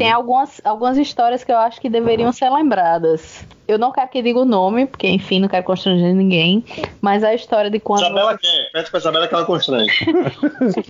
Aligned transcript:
tem 0.00 0.10
algumas, 0.10 0.62
algumas 0.64 0.96
histórias 0.96 1.44
que 1.44 1.52
eu 1.52 1.58
acho 1.58 1.78
que 1.78 1.90
deveriam 1.90 2.32
ser 2.32 2.48
lembradas. 2.48 3.44
Eu 3.68 3.78
não 3.78 3.92
quero 3.92 4.08
que 4.08 4.22
diga 4.22 4.40
o 4.40 4.46
nome, 4.46 4.86
porque, 4.86 5.06
enfim, 5.06 5.38
não 5.38 5.46
quero 5.46 5.62
constranger 5.62 6.14
ninguém. 6.14 6.64
Mas 7.02 7.22
a 7.22 7.34
história 7.34 7.70
de 7.70 7.78
quando. 7.78 8.00
Isabela 8.00 8.32
você... 8.32 8.38
quer. 8.38 8.72
Pede 8.72 8.90
pra 8.90 8.98
Isabela 8.98 9.28
que 9.28 9.34
ela 9.34 9.44
constrange. 9.44 10.06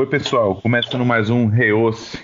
Oi, 0.00 0.06
pessoal. 0.06 0.54
Começando 0.54 1.04
mais 1.04 1.28
um 1.28 1.44
Reoce. 1.44 2.18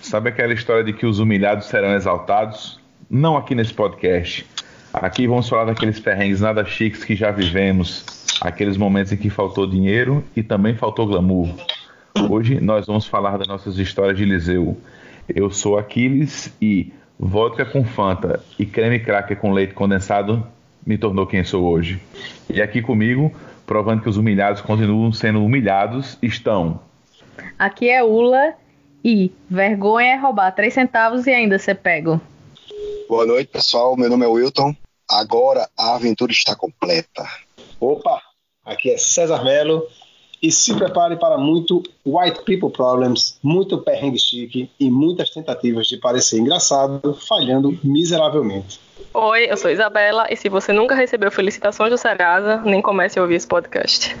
Sabe 0.00 0.28
aquela 0.28 0.52
história 0.52 0.84
de 0.84 0.92
que 0.92 1.04
os 1.04 1.18
humilhados 1.18 1.66
serão 1.66 1.92
exaltados? 1.92 2.78
Não 3.10 3.36
aqui 3.36 3.52
nesse 3.52 3.74
podcast. 3.74 4.46
Aqui 4.92 5.26
vamos 5.26 5.48
falar 5.48 5.64
daqueles 5.64 5.98
perrengues 5.98 6.40
nada 6.40 6.64
chiques 6.64 7.02
que 7.02 7.16
já 7.16 7.32
vivemos, 7.32 8.06
aqueles 8.40 8.76
momentos 8.76 9.10
em 9.10 9.16
que 9.16 9.28
faltou 9.28 9.66
dinheiro 9.66 10.22
e 10.36 10.42
também 10.44 10.76
faltou 10.76 11.08
glamour. 11.08 11.48
Hoje 12.30 12.60
nós 12.60 12.86
vamos 12.86 13.06
falar 13.06 13.38
das 13.38 13.48
nossas 13.48 13.76
histórias 13.76 14.16
de 14.16 14.24
Liceu. 14.24 14.78
Eu 15.28 15.50
sou 15.50 15.76
Aquiles 15.76 16.54
e 16.62 16.92
vodka 17.18 17.64
com 17.64 17.84
Fanta 17.84 18.38
e 18.56 18.64
creme 18.64 19.00
cracker 19.00 19.36
com 19.36 19.50
leite 19.50 19.74
condensado 19.74 20.46
me 20.86 20.96
tornou 20.96 21.26
quem 21.26 21.42
sou 21.42 21.64
hoje. 21.64 22.00
E 22.48 22.62
aqui 22.62 22.80
comigo 22.80 23.32
provando 23.66 24.02
que 24.02 24.08
os 24.08 24.16
humilhados 24.16 24.60
continuam 24.60 25.12
sendo 25.12 25.44
humilhados, 25.44 26.18
estão. 26.22 26.80
Aqui 27.58 27.88
é 27.88 28.02
Ula 28.02 28.54
e 29.04 29.32
vergonha 29.50 30.14
é 30.14 30.16
roubar 30.16 30.50
3 30.52 30.72
centavos 30.72 31.26
e 31.26 31.30
ainda 31.30 31.58
ser 31.58 31.74
pego. 31.76 32.20
Boa 33.08 33.26
noite, 33.26 33.48
pessoal. 33.48 33.96
Meu 33.96 34.08
nome 34.08 34.24
é 34.24 34.28
Wilton. 34.28 34.74
Agora 35.10 35.68
a 35.78 35.94
aventura 35.94 36.32
está 36.32 36.56
completa. 36.56 37.24
Opa, 37.78 38.20
aqui 38.64 38.90
é 38.90 38.96
César 38.96 39.44
Melo 39.44 39.86
e 40.42 40.50
se 40.50 40.74
prepare 40.74 41.16
para 41.16 41.38
muito 41.38 41.82
white 42.04 42.42
people 42.44 42.70
problems, 42.70 43.38
muito 43.42 43.78
perrengue 43.82 44.18
chique 44.18 44.70
e 44.78 44.90
muitas 44.90 45.30
tentativas 45.30 45.86
de 45.86 45.98
parecer 45.98 46.38
engraçado, 46.38 47.14
falhando 47.28 47.78
miseravelmente. 47.82 48.80
Oi, 49.12 49.46
eu 49.50 49.56
sou 49.56 49.70
Isabela 49.70 50.26
e 50.30 50.36
se 50.36 50.48
você 50.48 50.72
nunca 50.72 50.94
recebeu 50.94 51.30
felicitações 51.30 51.90
do 51.90 51.96
Serasa, 51.96 52.58
nem 52.62 52.82
comece 52.82 53.18
a 53.18 53.22
ouvir 53.22 53.36
esse 53.36 53.46
podcast. 53.46 54.14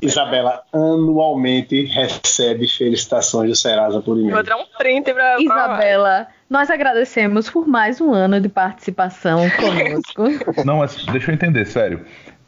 Isabela 0.00 0.62
anualmente 0.72 1.84
recebe 1.84 2.68
felicitações 2.68 3.50
do 3.50 3.56
Serasa 3.56 4.00
por 4.00 4.16
e-mail. 4.16 4.34
Vou 4.34 4.42
dar 4.42 4.56
um 4.56 4.66
print 4.76 5.12
pra. 5.12 5.40
Isabela, 5.40 6.28
nós 6.48 6.70
agradecemos 6.70 7.50
por 7.50 7.66
mais 7.66 8.00
um 8.00 8.12
ano 8.12 8.40
de 8.40 8.48
participação 8.48 9.48
conosco. 9.58 10.64
Não, 10.64 10.78
mas 10.78 11.04
deixa 11.06 11.30
eu 11.30 11.34
entender, 11.34 11.66
sério. 11.66 12.04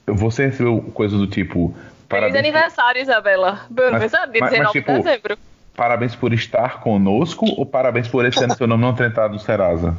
Você 0.07 0.47
recebeu 0.47 0.81
coisa 0.95 1.17
do 1.17 1.27
tipo. 1.27 1.75
Feliz 2.09 2.35
aniversário, 2.35 3.01
Isabela. 3.01 3.61
Meu 3.71 3.89
aniversário, 3.89 4.33
de 4.33 4.41
19 4.41 4.73
tipo, 4.73 4.93
de 4.93 4.99
dezembro. 4.99 5.39
Parabéns 5.77 6.15
por 6.15 6.33
estar 6.33 6.81
conosco 6.81 7.47
ou 7.57 7.65
parabéns 7.65 8.09
por 8.09 8.25
esse 8.25 8.43
ano 8.43 8.55
seu 8.55 8.67
nome 8.67 8.83
não 8.83 8.95
ter 8.95 9.09
entrado 9.09 9.33
no 9.33 9.39
Serasa? 9.39 9.97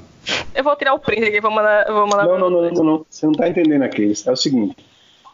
Eu 0.53 0.63
vou 0.63 0.75
tirar 0.75 0.94
o 0.94 0.99
print 0.99 1.23
aqui, 1.23 1.39
vou 1.41 1.52
mandar. 1.52 1.85
Vou 1.88 2.07
mandar 2.07 2.25
não, 2.25 2.38
não, 2.38 2.49
não, 2.49 2.69
não, 2.69 2.83
não. 2.83 3.05
Você 3.09 3.25
não 3.25 3.31
está 3.31 3.49
entendendo 3.49 3.83
aqui. 3.83 4.13
É 4.25 4.31
o 4.31 4.35
seguinte. 4.35 4.75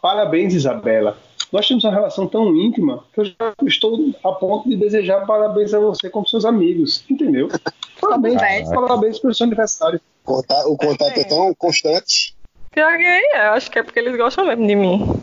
Parabéns, 0.02 0.54
Isabela. 0.54 1.18
Nós 1.52 1.68
temos 1.68 1.84
uma 1.84 1.94
relação 1.94 2.28
tão 2.28 2.56
íntima 2.56 3.04
que 3.14 3.22
eu 3.22 3.26
já 3.26 3.54
estou 3.66 4.14
a 4.24 4.32
ponto 4.34 4.68
de 4.68 4.76
desejar 4.76 5.26
parabéns 5.26 5.74
a 5.74 5.80
você 5.80 6.10
como 6.10 6.28
seus 6.28 6.46
amigos. 6.46 7.04
Entendeu? 7.10 7.48
Parabéns, 8.00 8.70
ah, 8.70 8.76
parabéns 8.76 9.18
pelo 9.18 9.34
seu 9.34 9.46
aniversário. 9.48 10.00
O 10.24 10.78
contato 10.78 11.18
é, 11.18 11.22
é 11.22 11.24
tão 11.24 11.54
constante. 11.56 12.36
Pior 12.72 12.96
que 12.96 13.04
é, 13.04 13.48
acho 13.48 13.72
que 13.72 13.80
é 13.80 13.84
porque 13.84 14.00
eles 14.00 14.16
gostam 14.16 14.46
mesmo 14.46 14.68
de 14.68 14.76
mim. 14.76 15.20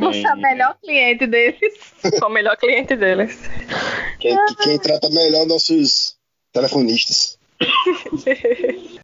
Você 0.00 0.24
é 0.24 0.32
o 0.32 0.36
melhor 0.36 0.76
cliente 0.80 1.26
deles. 1.26 1.74
Sou 2.18 2.28
o 2.28 2.32
melhor 2.32 2.56
cliente 2.56 2.94
deles. 2.94 3.38
Quem, 4.20 4.36
quem 4.62 4.78
trata 4.78 5.10
melhor 5.10 5.46
nossos 5.46 6.14
telefonistas. 6.52 7.36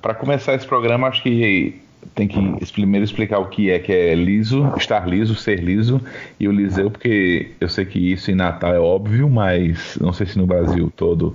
Para 0.00 0.14
começar 0.14 0.54
esse 0.54 0.66
programa, 0.66 1.08
acho 1.08 1.22
que 1.22 1.80
tem 2.14 2.26
que 2.28 2.72
primeiro 2.72 3.04
explicar 3.04 3.38
o 3.38 3.46
que 3.46 3.70
é 3.70 3.78
que 3.78 3.92
é 3.92 4.14
liso, 4.14 4.72
estar 4.76 5.08
liso, 5.08 5.34
ser 5.34 5.60
liso 5.60 6.00
e 6.38 6.48
o 6.48 6.52
liseu, 6.52 6.90
porque 6.90 7.52
eu 7.60 7.68
sei 7.68 7.84
que 7.84 8.12
isso 8.12 8.30
em 8.30 8.34
Natal 8.34 8.74
é 8.74 8.80
óbvio, 8.80 9.28
mas 9.30 9.96
não 10.00 10.12
sei 10.12 10.26
se 10.26 10.38
no 10.38 10.46
Brasil 10.46 10.92
todo, 10.96 11.34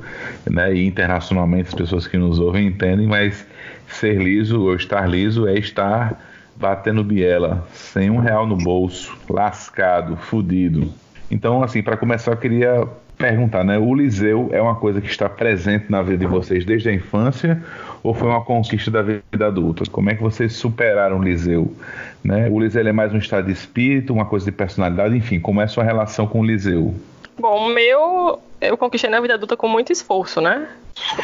né, 0.49 0.73
e 0.73 0.85
internacionalmente 0.85 1.69
as 1.69 1.73
pessoas 1.73 2.07
que 2.07 2.17
nos 2.17 2.39
ouvem 2.39 2.67
entendem, 2.67 3.07
mas 3.07 3.45
ser 3.87 4.21
liso 4.21 4.61
ou 4.61 4.75
estar 4.75 5.07
liso 5.09 5.47
é 5.47 5.57
estar 5.57 6.21
batendo 6.55 7.03
biela, 7.03 7.67
sem 7.71 8.09
um 8.09 8.19
real 8.19 8.45
no 8.45 8.57
bolso, 8.57 9.15
lascado, 9.29 10.17
fudido. 10.17 10.91
Então, 11.29 11.61
assim, 11.61 11.83
para 11.83 11.97
começar, 11.97 12.31
eu 12.31 12.37
queria 12.37 12.87
perguntar, 13.17 13.63
né? 13.63 13.77
O 13.77 13.93
Liseu 13.93 14.49
é 14.51 14.61
uma 14.61 14.75
coisa 14.75 15.01
que 15.01 15.09
está 15.09 15.27
presente 15.27 15.89
na 15.89 16.01
vida 16.01 16.19
de 16.19 16.27
vocês 16.27 16.63
desde 16.63 16.89
a 16.89 16.93
infância 16.93 17.61
ou 18.03 18.13
foi 18.13 18.27
uma 18.27 18.43
conquista 18.43 18.91
da 18.91 19.01
vida 19.01 19.47
adulta? 19.47 19.83
Como 19.91 20.09
é 20.09 20.15
que 20.15 20.21
vocês 20.21 20.53
superaram 20.53 21.19
o 21.19 21.23
Liseu? 21.23 21.75
Né? 22.23 22.47
O 22.49 22.59
Liseu 22.59 22.87
é 22.87 22.91
mais 22.91 23.13
um 23.13 23.17
estado 23.17 23.47
de 23.47 23.51
espírito, 23.51 24.13
uma 24.13 24.25
coisa 24.25 24.45
de 24.45 24.51
personalidade, 24.51 25.15
enfim, 25.15 25.39
como 25.39 25.59
é 25.61 25.63
a 25.63 25.67
sua 25.67 25.83
relação 25.83 26.27
com 26.27 26.41
o 26.41 26.45
Liseu? 26.45 26.93
Bom, 27.39 27.67
o 27.67 27.69
meu 27.69 28.39
eu 28.59 28.77
conquistei 28.77 29.09
na 29.09 29.19
vida 29.19 29.35
adulta 29.35 29.55
com 29.55 29.67
muito 29.67 29.91
esforço, 29.91 30.41
né? 30.41 30.67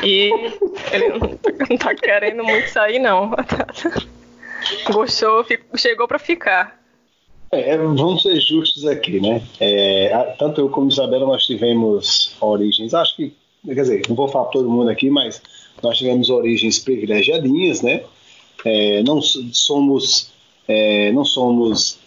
E 0.03 0.31
ele 0.91 1.09
não 1.09 1.19
tá, 1.19 1.51
não 1.69 1.77
tá 1.77 1.95
querendo 1.95 2.43
muito 2.43 2.69
sair, 2.69 2.99
não. 2.99 3.31
Gostou, 4.91 5.45
chegou 5.75 6.07
para 6.07 6.19
ficar. 6.19 6.82
É, 7.53 7.77
vamos 7.77 8.23
ser 8.23 8.39
justos 8.41 8.85
aqui, 8.85 9.19
né? 9.19 9.41
É, 9.59 10.35
tanto 10.37 10.61
eu 10.61 10.69
como 10.69 10.89
Isabela 10.89 11.25
nós 11.25 11.45
tivemos 11.45 12.35
origens, 12.41 12.93
acho 12.93 13.15
que, 13.15 13.33
quer 13.65 13.73
dizer, 13.75 14.01
não 14.09 14.15
vou 14.15 14.27
falar 14.27 14.45
todo 14.45 14.69
mundo 14.69 14.89
aqui, 14.89 15.09
mas 15.09 15.41
nós 15.81 15.97
tivemos 15.97 16.29
origens 16.29 16.79
privilegiadinhas, 16.79 17.81
né? 17.81 18.03
É, 18.65 19.03
não 19.03 19.21
somos, 19.21 20.31
é, 20.67 21.11
não 21.11 21.25
somos 21.25 21.99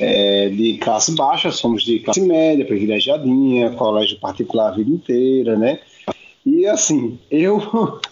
é, 0.00 0.48
de 0.48 0.78
classe 0.78 1.14
baixa, 1.14 1.50
somos 1.50 1.84
de 1.84 2.00
classe 2.00 2.20
média, 2.20 2.64
privilegiadinha, 2.64 3.70
colégio 3.70 4.18
particular 4.18 4.68
a 4.68 4.76
vida 4.76 4.90
inteira, 4.90 5.56
né? 5.56 5.80
E 6.44 6.66
assim, 6.66 7.18
eu 7.30 7.60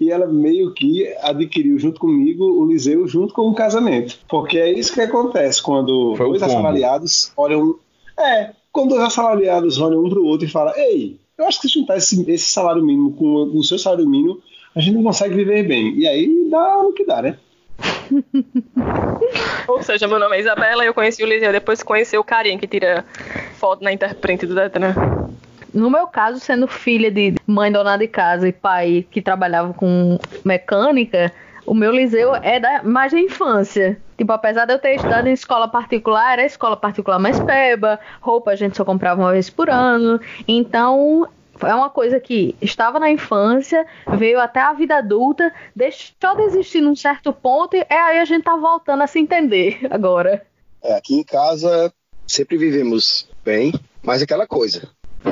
e 0.00 0.10
ela 0.10 0.26
meio 0.26 0.72
que 0.72 1.06
adquiriu 1.22 1.78
junto 1.78 2.00
comigo 2.00 2.44
o 2.44 2.66
Liseu 2.66 3.06
junto 3.06 3.32
com 3.32 3.48
o 3.48 3.54
casamento. 3.54 4.18
Porque 4.28 4.58
é 4.58 4.72
isso 4.72 4.92
que 4.92 5.00
acontece 5.00 5.62
quando 5.62 6.14
Foi 6.16 6.28
dois 6.28 6.42
assalariados 6.42 7.32
olham. 7.36 7.76
É, 8.18 8.50
quando 8.72 8.90
dois 8.90 9.02
assalariados 9.02 9.80
olham 9.80 10.04
um 10.04 10.08
para 10.08 10.20
o 10.20 10.24
outro 10.24 10.46
e 10.46 10.50
falam: 10.50 10.74
Ei, 10.76 11.18
eu 11.36 11.46
acho 11.46 11.60
que 11.60 11.68
se 11.68 11.74
juntar 11.74 11.96
esse, 11.96 12.30
esse 12.30 12.46
salário 12.46 12.84
mínimo 12.84 13.12
com 13.12 13.56
o 13.56 13.62
seu 13.62 13.78
salário 13.78 14.08
mínimo, 14.08 14.40
a 14.74 14.80
gente 14.80 14.94
não 14.94 15.02
consegue 15.02 15.34
viver 15.34 15.66
bem. 15.66 15.94
E 15.96 16.06
aí 16.06 16.48
dá 16.50 16.82
no 16.82 16.92
que 16.92 17.04
dá, 17.04 17.22
né? 17.22 17.38
Ou 19.66 19.82
seja, 19.82 20.06
meu 20.06 20.18
nome 20.18 20.36
é 20.36 20.40
Isabela 20.40 20.84
e 20.84 20.86
eu 20.86 20.94
conheci 20.94 21.22
o 21.22 21.26
Liseu 21.26 21.52
depois 21.52 21.82
conheci 21.82 22.16
o 22.16 22.24
carinha 22.24 22.58
que 22.58 22.66
tira 22.66 23.04
foto 23.58 23.82
na 23.82 23.92
interprint 23.92 24.46
do 24.46 24.54
Detran. 24.54 24.94
No 25.74 25.90
meu 25.90 26.06
caso, 26.06 26.38
sendo 26.38 26.68
filha 26.68 27.10
de 27.10 27.34
mãe 27.44 27.70
dona 27.70 27.96
de 27.96 28.06
casa 28.06 28.46
e 28.46 28.52
pai 28.52 29.04
que 29.10 29.20
trabalhava 29.20 29.74
com 29.74 30.18
mecânica, 30.44 31.32
o 31.66 31.74
meu 31.74 31.90
liceu 31.90 32.32
é 32.36 32.60
da, 32.60 32.82
mais 32.84 33.12
da 33.12 33.18
infância. 33.18 34.00
Tipo, 34.16 34.32
apesar 34.32 34.66
de 34.66 34.74
eu 34.74 34.78
ter 34.78 34.94
estudado 34.94 35.26
em 35.26 35.32
escola 35.32 35.66
particular, 35.66 36.34
era 36.34 36.44
escola 36.44 36.76
particular 36.76 37.18
mais 37.18 37.40
peba, 37.40 37.98
roupa 38.20 38.52
a 38.52 38.56
gente 38.56 38.76
só 38.76 38.84
comprava 38.84 39.20
uma 39.20 39.32
vez 39.32 39.50
por 39.50 39.68
ano. 39.68 40.20
Então, 40.46 41.28
é 41.60 41.74
uma 41.74 41.90
coisa 41.90 42.20
que 42.20 42.54
estava 42.62 43.00
na 43.00 43.10
infância, 43.10 43.84
veio 44.16 44.38
até 44.38 44.60
a 44.60 44.72
vida 44.72 44.96
adulta, 44.96 45.52
deixou 45.74 46.36
de 46.36 46.42
existir 46.42 46.80
num 46.80 46.94
certo 46.94 47.32
ponto, 47.32 47.76
e 47.76 47.84
aí 47.90 48.18
a 48.18 48.24
gente 48.24 48.44
tá 48.44 48.56
voltando 48.56 49.02
a 49.02 49.06
se 49.08 49.18
entender 49.18 49.80
agora. 49.90 50.46
É, 50.82 50.94
aqui 50.94 51.16
em 51.16 51.24
casa 51.24 51.92
sempre 52.26 52.56
vivemos 52.56 53.28
bem, 53.44 53.72
mas 54.02 54.22
aquela 54.22 54.46
coisa, 54.46 54.88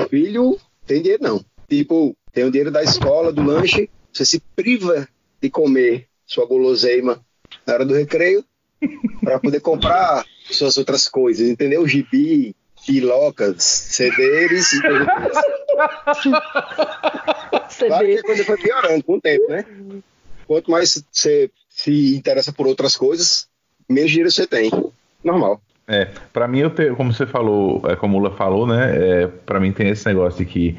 filho 0.09 0.59
tem 0.87 1.03
dinheiro 1.03 1.23
não. 1.23 1.45
Tipo, 1.69 2.17
tem 2.33 2.45
o 2.45 2.51
dinheiro 2.51 2.71
da 2.71 2.83
escola, 2.83 3.33
do 3.33 3.43
lanche, 3.43 3.89
você 4.13 4.25
se 4.25 4.41
priva 4.55 5.09
de 5.41 5.51
comer 5.51 6.07
sua 6.27 6.47
guloseima 6.47 7.21
na 7.67 7.75
hora 7.75 7.85
do 7.85 7.95
recreio 7.95 8.45
para 9.23 9.39
poder 9.39 9.61
comprar 9.61 10.25
suas 10.51 10.77
outras 10.77 11.09
coisas, 11.09 11.49
entendeu? 11.49 11.87
Gibi, 11.87 12.55
pilocas, 12.87 13.63
cederes 13.63 14.73
e 14.73 14.81
Claro 17.87 18.07
que 18.07 18.19
a 18.19 18.23
coisa 18.23 18.45
foi 18.45 18.57
piorando 18.59 19.05
com 19.05 19.15
o 19.15 19.21
tempo, 19.21 19.49
né? 19.49 19.65
Quanto 20.47 20.71
mais 20.71 21.03
você 21.11 21.51
se 21.69 22.17
interessa 22.17 22.53
por 22.53 22.67
outras 22.67 22.97
coisas, 22.97 23.49
menos 23.89 24.11
dinheiro 24.11 24.31
você 24.31 24.47
tem. 24.47 24.71
Normal. 25.25 25.61
É, 25.87 26.09
pra 26.33 26.47
mim, 26.47 26.59
eu 26.59 26.71
tenho, 26.71 26.95
como 26.97 27.13
você 27.13 27.27
falou, 27.27 27.83
é, 27.89 27.97
como 27.97 28.17
o 28.17 28.21
Lula 28.21 28.35
falou, 28.37 28.67
né? 28.67 28.93
É, 28.95 29.27
pra 29.27 29.59
mim 29.59 29.73
tem 29.73 29.89
esse 29.89 30.07
negócio 30.07 30.45
de 30.45 30.51
que 30.51 30.79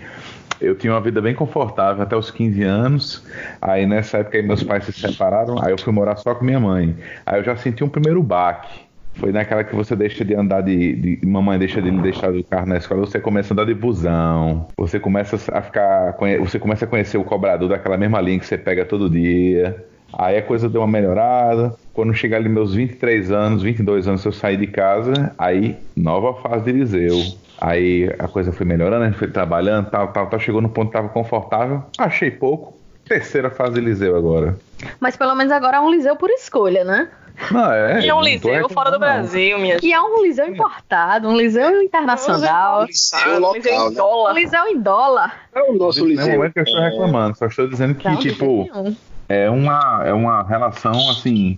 eu 0.61 0.75
tinha 0.75 0.93
uma 0.93 1.01
vida 1.01 1.21
bem 1.21 1.35
confortável 1.35 2.01
até 2.01 2.15
os 2.15 2.31
15 2.31 2.63
anos. 2.63 3.23
Aí 3.61 3.85
nessa 3.85 4.19
época 4.19 4.37
aí 4.37 4.43
meus 4.43 4.63
pais 4.63 4.85
se 4.85 4.93
separaram, 4.93 5.61
aí 5.61 5.71
eu 5.71 5.77
fui 5.77 5.91
morar 5.91 6.15
só 6.15 6.33
com 6.33 6.45
minha 6.45 6.59
mãe. 6.59 6.95
Aí 7.25 7.39
eu 7.39 7.43
já 7.43 7.55
senti 7.57 7.83
um 7.83 7.89
primeiro 7.89 8.23
baque. 8.23 8.81
Foi 9.15 9.31
naquela 9.31 9.63
que 9.63 9.75
você 9.75 9.95
deixa 9.95 10.25
de 10.25 10.33
andar 10.33 10.61
de, 10.61 10.95
de. 11.17 11.25
Mamãe 11.25 11.59
deixa 11.59 11.81
de 11.81 11.91
deixar 12.01 12.31
o 12.33 12.43
carro 12.43 12.65
na 12.65 12.77
escola, 12.77 13.01
você 13.01 13.19
começa 13.19 13.53
a 13.53 13.55
andar 13.55 13.65
de 13.65 13.73
busão. 13.73 14.67
Você 14.77 14.99
começa 14.99 15.35
a 15.35 15.61
ficar. 15.61 16.17
Você 16.39 16.57
começa 16.57 16.85
a 16.85 16.87
conhecer 16.87 17.17
o 17.17 17.23
cobrador 17.23 17.69
daquela 17.69 17.97
mesma 17.97 18.19
linha 18.21 18.39
que 18.39 18.45
você 18.45 18.57
pega 18.57 18.85
todo 18.85 19.09
dia. 19.09 19.85
Aí 20.17 20.37
a 20.37 20.41
coisa 20.41 20.69
deu 20.69 20.81
uma 20.81 20.87
melhorada. 20.87 21.75
Quando 21.93 22.13
chegar 22.13 22.37
ali 22.37 22.49
meus 22.49 22.73
23 22.73 23.31
anos, 23.31 23.63
22 23.63 24.07
anos, 24.07 24.25
eu 24.25 24.31
saí 24.31 24.57
de 24.57 24.67
casa, 24.67 25.33
aí 25.37 25.77
nova 25.95 26.33
fase 26.41 26.65
de 26.65 26.69
Eliseu. 26.71 27.19
Aí 27.59 28.13
a 28.19 28.27
coisa 28.27 28.51
foi 28.51 28.65
melhorando, 28.65 29.03
a 29.03 29.07
gente 29.07 29.17
foi 29.17 29.29
trabalhando, 29.29 29.89
tal, 29.89 30.09
tal, 30.09 30.27
tal. 30.27 30.39
Chegou 30.39 30.61
no 30.61 30.69
ponto 30.69 30.87
que 30.87 30.93
tava 30.93 31.09
confortável. 31.09 31.83
Achei 31.97 32.29
pouco. 32.31 32.77
Terceira 33.07 33.49
fase 33.49 33.73
de 33.73 33.79
Eliseu 33.79 34.15
agora. 34.15 34.57
Mas 34.99 35.15
pelo 35.15 35.35
menos 35.35 35.51
agora 35.51 35.77
é 35.77 35.79
um 35.79 35.89
Liseu 35.89 36.15
por 36.15 36.29
escolha, 36.29 36.83
né? 36.83 37.09
Não, 37.51 37.71
é, 37.71 37.99
E 38.01 38.09
é 38.09 38.13
um 38.13 38.21
liceu 38.21 38.69
fora 38.69 38.91
do. 38.91 38.99
Brasil, 38.99 39.57
minha 39.57 39.79
E 39.81 39.91
é 39.91 39.99
um 39.99 40.21
Liseu 40.21 40.47
importado, 40.47 41.27
um 41.27 41.35
Liseu 41.35 41.81
internacional, 41.81 42.85
Liceu 42.85 43.19
Ah, 43.19 43.37
local, 43.37 43.53
Liceu 43.55 43.73
em 43.73 43.77
né? 43.77 43.83
um 43.83 43.93
dólar. 43.93 44.33
Liseu 44.33 44.67
em 44.67 44.79
dólar. 44.79 45.35
É 45.53 45.63
o 45.63 45.73
nosso 45.73 46.07
Não 46.07 46.43
é 46.43 46.49
que 46.49 46.59
eu 46.59 46.63
estou 46.63 46.81
reclamando, 46.81 47.37
só 47.37 47.47
estou 47.47 47.67
dizendo 47.67 47.95
que, 47.95 48.17
tipo, 48.17 48.69
nenhum. 48.71 48.95
É 49.33 49.49
uma, 49.49 50.03
é 50.05 50.13
uma 50.13 50.43
relação 50.43 51.09
assim. 51.09 51.57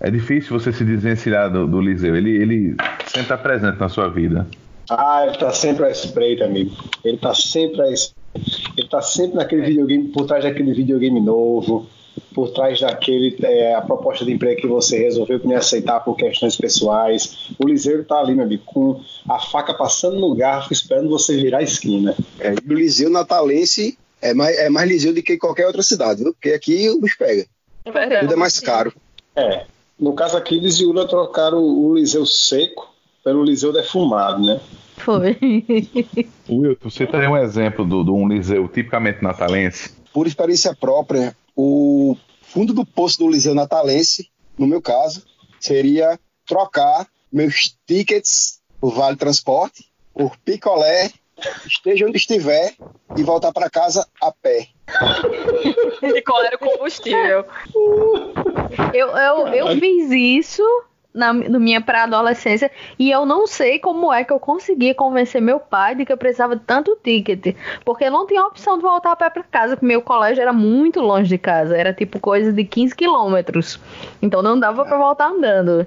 É 0.00 0.10
difícil 0.10 0.58
você 0.58 0.72
se 0.72 0.84
desvencilhar 0.84 1.50
do, 1.50 1.66
do 1.66 1.80
Liseu. 1.80 2.14
Ele, 2.14 2.30
ele 2.30 2.76
sempre 3.06 3.22
está 3.22 3.38
presente 3.38 3.78
na 3.78 3.88
sua 3.88 4.08
vida. 4.08 4.46
Ah, 4.90 5.24
ele 5.26 5.36
tá 5.38 5.50
sempre 5.50 5.84
à 5.86 5.90
espreita, 5.90 6.44
amigo. 6.44 6.72
Ele 7.04 7.16
tá 7.16 7.34
sempre 7.34 7.80
à 7.82 7.90
es- 7.90 8.14
Ele 8.76 8.88
tá 8.88 9.00
sempre 9.00 9.36
naquele 9.36 9.62
videogame, 9.62 10.08
por 10.08 10.26
trás 10.26 10.44
daquele 10.44 10.74
videogame 10.74 11.20
novo, 11.20 11.86
por 12.34 12.50
trás 12.50 12.80
daquele 12.80 13.34
é, 13.42 13.74
a 13.74 13.80
proposta 13.80 14.24
de 14.24 14.32
emprego 14.32 14.60
que 14.60 14.66
você 14.66 14.98
resolveu 14.98 15.40
que 15.40 15.46
não 15.46 15.52
ia 15.52 15.58
aceitar 15.58 16.00
por 16.00 16.14
questões 16.16 16.54
pessoais. 16.56 17.48
O 17.58 17.66
Liseiro 17.66 18.04
tá 18.04 18.16
ali, 18.20 18.34
meu 18.34 18.44
amigo, 18.44 18.62
com 18.66 19.00
a 19.28 19.38
faca 19.38 19.72
passando 19.74 20.20
no 20.20 20.34
garfo, 20.34 20.72
esperando 20.72 21.08
você 21.08 21.34
virar 21.36 21.58
a 21.58 21.62
esquina. 21.62 22.14
É, 22.38 22.54
e 22.62 22.72
o 22.72 22.76
Liceu 22.76 23.08
Natalense 23.10 23.98
é 24.30 24.34
mais, 24.34 24.56
é 24.58 24.68
mais 24.68 24.88
Liceu 24.88 25.14
do 25.14 25.22
que 25.22 25.36
qualquer 25.36 25.66
outra 25.66 25.82
cidade, 25.82 26.22
viu? 26.22 26.32
Porque 26.32 26.50
aqui 26.50 26.88
o 26.90 27.00
bicho 27.00 27.16
pega. 27.18 27.46
É 27.84 27.90
verdade. 27.90 28.20
Tudo 28.22 28.32
é 28.34 28.36
mais 28.36 28.58
caro. 28.60 28.92
É. 29.34 29.66
No 29.98 30.14
caso 30.14 30.36
aqui, 30.36 30.56
eles 30.56 30.78
e 30.80 30.84
Ula 30.84 31.06
trocaram 31.08 31.58
o 31.62 31.94
Liseu 31.94 32.26
seco 32.26 32.92
pelo 33.24 33.42
Liseu 33.44 33.72
defumado, 33.72 34.44
né? 34.44 34.60
Foi. 34.96 35.36
Wilton, 36.48 36.90
você 36.90 37.06
tem 37.06 37.28
um 37.28 37.36
exemplo 37.36 37.84
do- 37.84 38.04
de 38.04 38.10
um 38.10 38.28
Liseu 38.28 38.66
tipicamente 38.68 39.22
natalense? 39.22 39.90
Por 40.12 40.26
experiência 40.26 40.74
própria, 40.74 41.36
o 41.54 42.16
fundo 42.42 42.72
do 42.72 42.84
poço 42.84 43.18
do 43.18 43.28
Liceu 43.30 43.54
Natalense, 43.54 44.30
no 44.58 44.66
meu 44.66 44.80
caso, 44.80 45.22
seria 45.60 46.18
trocar 46.46 47.06
meus 47.32 47.74
tickets 47.86 48.60
por 48.80 48.94
Vale 48.94 49.16
Transporte 49.16 49.84
por 50.14 50.36
picolé, 50.38 51.10
esteja 51.66 52.06
onde 52.06 52.16
estiver, 52.16 52.74
e 53.16 53.22
voltar 53.22 53.52
para 53.52 53.70
casa 53.70 54.06
a 54.20 54.32
pé. 54.32 54.68
E 56.02 56.22
qual 56.22 56.42
era 56.42 56.56
o 56.56 56.58
combustível? 56.58 57.44
Eu, 58.92 59.08
eu, 59.08 59.48
eu 59.48 59.80
fiz 59.80 60.10
isso 60.10 60.62
na, 61.16 61.32
na 61.32 61.58
minha 61.58 61.80
pré-adolescência 61.80 62.70
e 62.98 63.10
eu 63.10 63.24
não 63.24 63.46
sei 63.46 63.78
como 63.78 64.12
é 64.12 64.22
que 64.22 64.32
eu 64.32 64.38
consegui 64.38 64.92
convencer 64.92 65.40
meu 65.40 65.58
pai 65.58 65.94
de 65.94 66.04
que 66.04 66.12
eu 66.12 66.18
precisava 66.18 66.54
de 66.54 66.62
tanto 66.62 66.96
ticket. 67.02 67.56
Porque 67.84 68.04
eu 68.04 68.10
não 68.10 68.26
tinha 68.26 68.44
opção 68.44 68.76
de 68.76 68.82
voltar 68.82 69.12
a 69.12 69.16
pé 69.16 69.30
pra 69.30 69.42
casa, 69.42 69.76
porque 69.76 69.86
meu 69.86 70.02
colégio 70.02 70.42
era 70.42 70.52
muito 70.52 71.00
longe 71.00 71.28
de 71.28 71.38
casa. 71.38 71.76
Era 71.76 71.92
tipo 71.92 72.20
coisa 72.20 72.52
de 72.52 72.64
15 72.64 72.94
quilômetros. 72.94 73.80
Então 74.20 74.42
não 74.42 74.60
dava 74.60 74.84
pra 74.84 74.98
voltar 74.98 75.28
andando. 75.30 75.86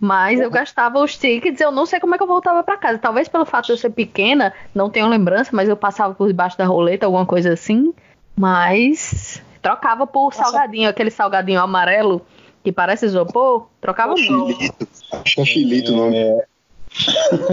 Mas 0.00 0.40
eu 0.40 0.50
gastava 0.50 0.98
os 0.98 1.16
tickets, 1.18 1.60
eu 1.60 1.70
não 1.70 1.84
sei 1.84 2.00
como 2.00 2.14
é 2.14 2.16
que 2.16 2.22
eu 2.22 2.26
voltava 2.26 2.62
pra 2.62 2.78
casa. 2.78 2.98
Talvez 2.98 3.28
pelo 3.28 3.44
fato 3.44 3.66
de 3.66 3.72
eu 3.72 3.76
ser 3.76 3.90
pequena, 3.90 4.54
não 4.74 4.88
tenho 4.88 5.06
lembrança, 5.06 5.50
mas 5.52 5.68
eu 5.68 5.76
passava 5.76 6.14
por 6.14 6.26
debaixo 6.26 6.56
da 6.56 6.64
roleta, 6.64 7.04
alguma 7.04 7.26
coisa 7.26 7.52
assim. 7.52 7.92
Mas 8.34 9.42
trocava 9.60 10.06
por 10.06 10.32
salgadinho, 10.32 10.88
aquele 10.88 11.10
salgadinho 11.10 11.60
amarelo 11.60 12.22
que 12.64 12.72
parece 12.72 13.04
isopor, 13.06 13.66
trocava 13.78 14.14
muito. 14.14 14.88
Acho 15.12 15.34
que 15.34 15.40
é 15.40 15.44
Chilito 15.44 15.92
o 15.92 15.96
nome. 15.96 16.16
É, 16.16 16.46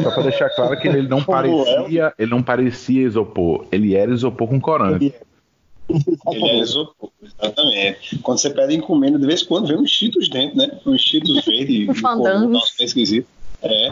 Só 0.01 0.11
para 0.11 0.23
deixar 0.23 0.49
claro 0.49 0.79
que 0.79 0.87
ele 0.87 1.07
não 1.07 1.21
Como 1.21 1.65
parecia, 1.65 2.13
ele 2.17 2.31
não 2.31 2.41
parecia 2.41 3.05
isopor, 3.05 3.65
ele 3.71 3.95
era 3.95 4.11
isopor 4.11 4.47
com 4.47 4.59
corante. 4.59 5.13
Ele 5.89 6.49
é 6.49 6.59
isopor, 6.59 7.09
exatamente. 7.21 8.17
Quando 8.19 8.39
você 8.39 8.49
pede 8.49 8.75
encomenda, 8.75 9.17
de 9.17 9.25
vez 9.25 9.41
em 9.41 9.45
quando 9.45 9.67
vem 9.67 9.77
uns 9.77 9.89
cheetos 9.89 10.29
dentro, 10.29 10.57
né? 10.57 10.79
Uns 10.85 11.01
cheetos 11.01 11.45
verde, 11.45 11.87
Um 12.05 12.49
nossa, 12.49 12.73
é 12.79 12.85
esquisito. 12.85 13.27
É. 13.61 13.91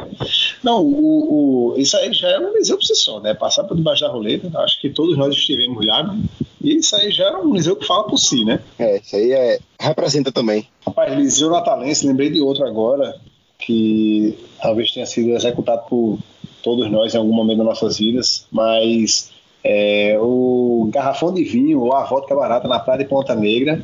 Não, 0.63 0.83
o, 0.83 1.73
o, 1.73 1.77
isso 1.77 1.97
aí 1.97 2.13
já 2.13 2.29
é 2.29 2.39
um 2.39 2.53
museu 2.53 2.77
por 2.77 2.85
si 2.85 2.95
só, 2.95 3.19
né? 3.19 3.33
Passar 3.33 3.63
por 3.63 3.75
debaixo 3.75 4.01
da 4.01 4.09
roleta, 4.09 4.51
acho 4.59 4.79
que 4.79 4.89
todos 4.89 5.17
nós 5.17 5.33
estivemos 5.33 5.83
lá, 5.85 6.03
né? 6.03 6.21
E 6.61 6.77
isso 6.77 6.95
aí 6.95 7.11
já 7.11 7.25
é 7.25 7.37
um 7.37 7.47
museu 7.47 7.75
que 7.75 7.85
fala 7.85 8.03
por 8.03 8.17
si, 8.17 8.45
né? 8.45 8.59
É, 8.77 8.97
isso 8.97 9.15
aí 9.15 9.31
é, 9.31 9.59
representa 9.79 10.31
também. 10.31 10.67
Rapaz, 10.85 11.15
Liseu 11.15 11.49
Natalense, 11.49 12.05
lembrei 12.05 12.29
de 12.29 12.41
outro 12.41 12.65
agora, 12.65 13.19
que 13.57 14.37
talvez 14.61 14.91
tenha 14.91 15.05
sido 15.05 15.31
executado 15.31 15.87
por 15.89 16.19
todos 16.61 16.89
nós 16.91 17.13
em 17.13 17.17
algum 17.17 17.33
momento 17.33 17.57
das 17.57 17.67
nossas 17.67 17.97
vidas, 17.97 18.47
mas 18.51 19.31
é, 19.67 20.15
o 20.19 20.87
garrafão 20.93 21.33
de 21.33 21.43
vinho 21.43 21.79
ou 21.81 21.91
a 21.91 22.03
vodka 22.03 22.35
barata 22.35 22.67
na 22.67 22.79
praia 22.79 22.99
de 22.99 23.09
Ponta 23.09 23.33
Negra 23.33 23.83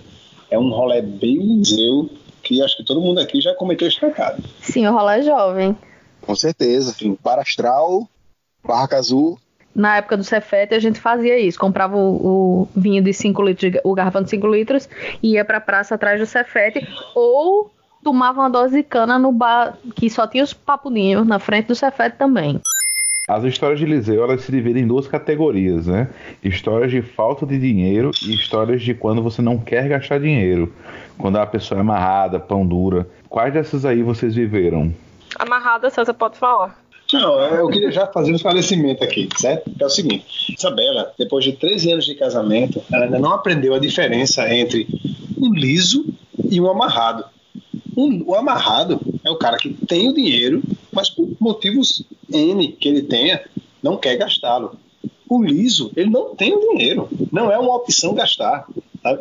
é 0.51 0.59
um 0.59 0.69
rolê 0.69 1.01
bem 1.01 1.37
Liseu, 1.37 2.07
que 2.43 2.61
acho 2.61 2.77
que 2.77 2.85
todo 2.85 3.01
mundo 3.01 3.19
aqui 3.19 3.41
já 3.41 3.55
cometeu 3.55 3.87
esse 3.87 3.99
pecado. 3.99 4.43
Sim, 4.61 4.85
o 4.85 4.91
rolê 4.91 5.23
jovem. 5.23 5.75
Com 6.21 6.35
certeza. 6.35 6.95
Para 7.23 7.41
Astral, 7.41 8.07
Barraca 8.63 8.97
Azul. 8.97 9.39
Na 9.73 9.97
época 9.97 10.17
do 10.17 10.23
Cefete, 10.23 10.75
a 10.75 10.79
gente 10.79 10.99
fazia 10.99 11.39
isso. 11.39 11.57
Comprava 11.57 11.97
o, 11.97 12.63
o 12.63 12.67
vinho 12.75 13.01
de 13.01 13.11
5 13.11 13.41
litros, 13.41 13.73
o 13.83 13.95
garrafão 13.95 14.21
de 14.21 14.29
5 14.29 14.47
litros, 14.47 14.87
e 15.23 15.31
ia 15.31 15.43
pra 15.43 15.59
praça 15.59 15.95
atrás 15.95 16.19
do 16.19 16.27
Cefete, 16.27 16.87
ou 17.15 17.71
tomava 18.03 18.41
uma 18.41 18.49
dose 18.49 18.75
de 18.75 18.83
cana 18.83 19.17
no 19.17 19.31
bar 19.31 19.77
que 19.95 20.11
só 20.11 20.27
tinha 20.27 20.43
os 20.43 20.53
papulinhos 20.53 21.25
na 21.25 21.39
frente 21.39 21.67
do 21.67 21.75
Cefete 21.75 22.17
também. 22.17 22.61
As 23.27 23.43
histórias 23.43 23.79
de 23.79 23.85
Liseu 23.85 24.23
elas 24.23 24.41
se 24.41 24.51
dividem 24.51 24.83
em 24.83 24.87
duas 24.87 25.07
categorias, 25.07 25.85
né? 25.85 26.09
Histórias 26.43 26.91
de 26.91 27.01
falta 27.01 27.45
de 27.45 27.59
dinheiro 27.59 28.11
e 28.23 28.33
histórias 28.33 28.81
de 28.81 28.95
quando 28.95 29.21
você 29.21 29.41
não 29.41 29.59
quer 29.59 29.87
gastar 29.87 30.19
dinheiro. 30.19 30.73
Quando 31.17 31.37
a 31.37 31.45
pessoa 31.45 31.77
é 31.77 31.81
amarrada, 31.81 32.39
pão 32.39 32.65
dura. 32.65 33.07
Quais 33.29 33.53
dessas 33.53 33.85
aí 33.85 34.01
vocês 34.01 34.33
viveram? 34.33 34.91
Amarrada, 35.37 35.89
César 35.89 36.15
pode 36.15 36.37
falar. 36.37 36.81
Não, 37.13 37.39
eu 37.41 37.67
queria 37.67 37.91
já 37.91 38.07
fazer 38.07 38.31
um 38.31 38.35
esclarecimento 38.35 39.03
aqui, 39.03 39.29
certo? 39.37 39.69
Que 39.69 39.83
é 39.83 39.85
o 39.85 39.89
seguinte: 39.89 40.55
Isabela, 40.57 41.11
depois 41.17 41.43
de 41.43 41.53
13 41.53 41.91
anos 41.91 42.05
de 42.05 42.15
casamento, 42.15 42.81
ela 42.91 43.05
ainda 43.05 43.19
não 43.19 43.33
aprendeu 43.33 43.75
a 43.75 43.79
diferença 43.79 44.51
entre 44.53 44.87
um 45.37 45.53
liso 45.53 46.05
e 46.49 46.59
um 46.59 46.69
amarrado. 46.69 47.25
Um- 47.95 48.23
o 48.25 48.35
amarrado 48.35 48.99
é 49.23 49.29
o 49.29 49.37
cara 49.37 49.57
que 49.57 49.69
tem 49.85 50.09
o 50.09 50.13
dinheiro, 50.13 50.61
mas 50.91 51.09
por 51.09 51.27
motivos 51.39 52.03
N 52.29 52.67
que 52.73 52.87
ele 52.87 53.01
tenha, 53.03 53.41
não 53.83 53.97
quer 53.97 54.15
gastá-lo. 54.17 54.75
O 55.29 55.41
liso, 55.43 55.91
ele 55.95 56.09
não 56.09 56.35
tem 56.35 56.53
o 56.53 56.59
dinheiro. 56.71 57.07
Não 57.31 57.51
é 57.51 57.57
uma 57.57 57.75
opção 57.75 58.13
gastar. 58.13 58.67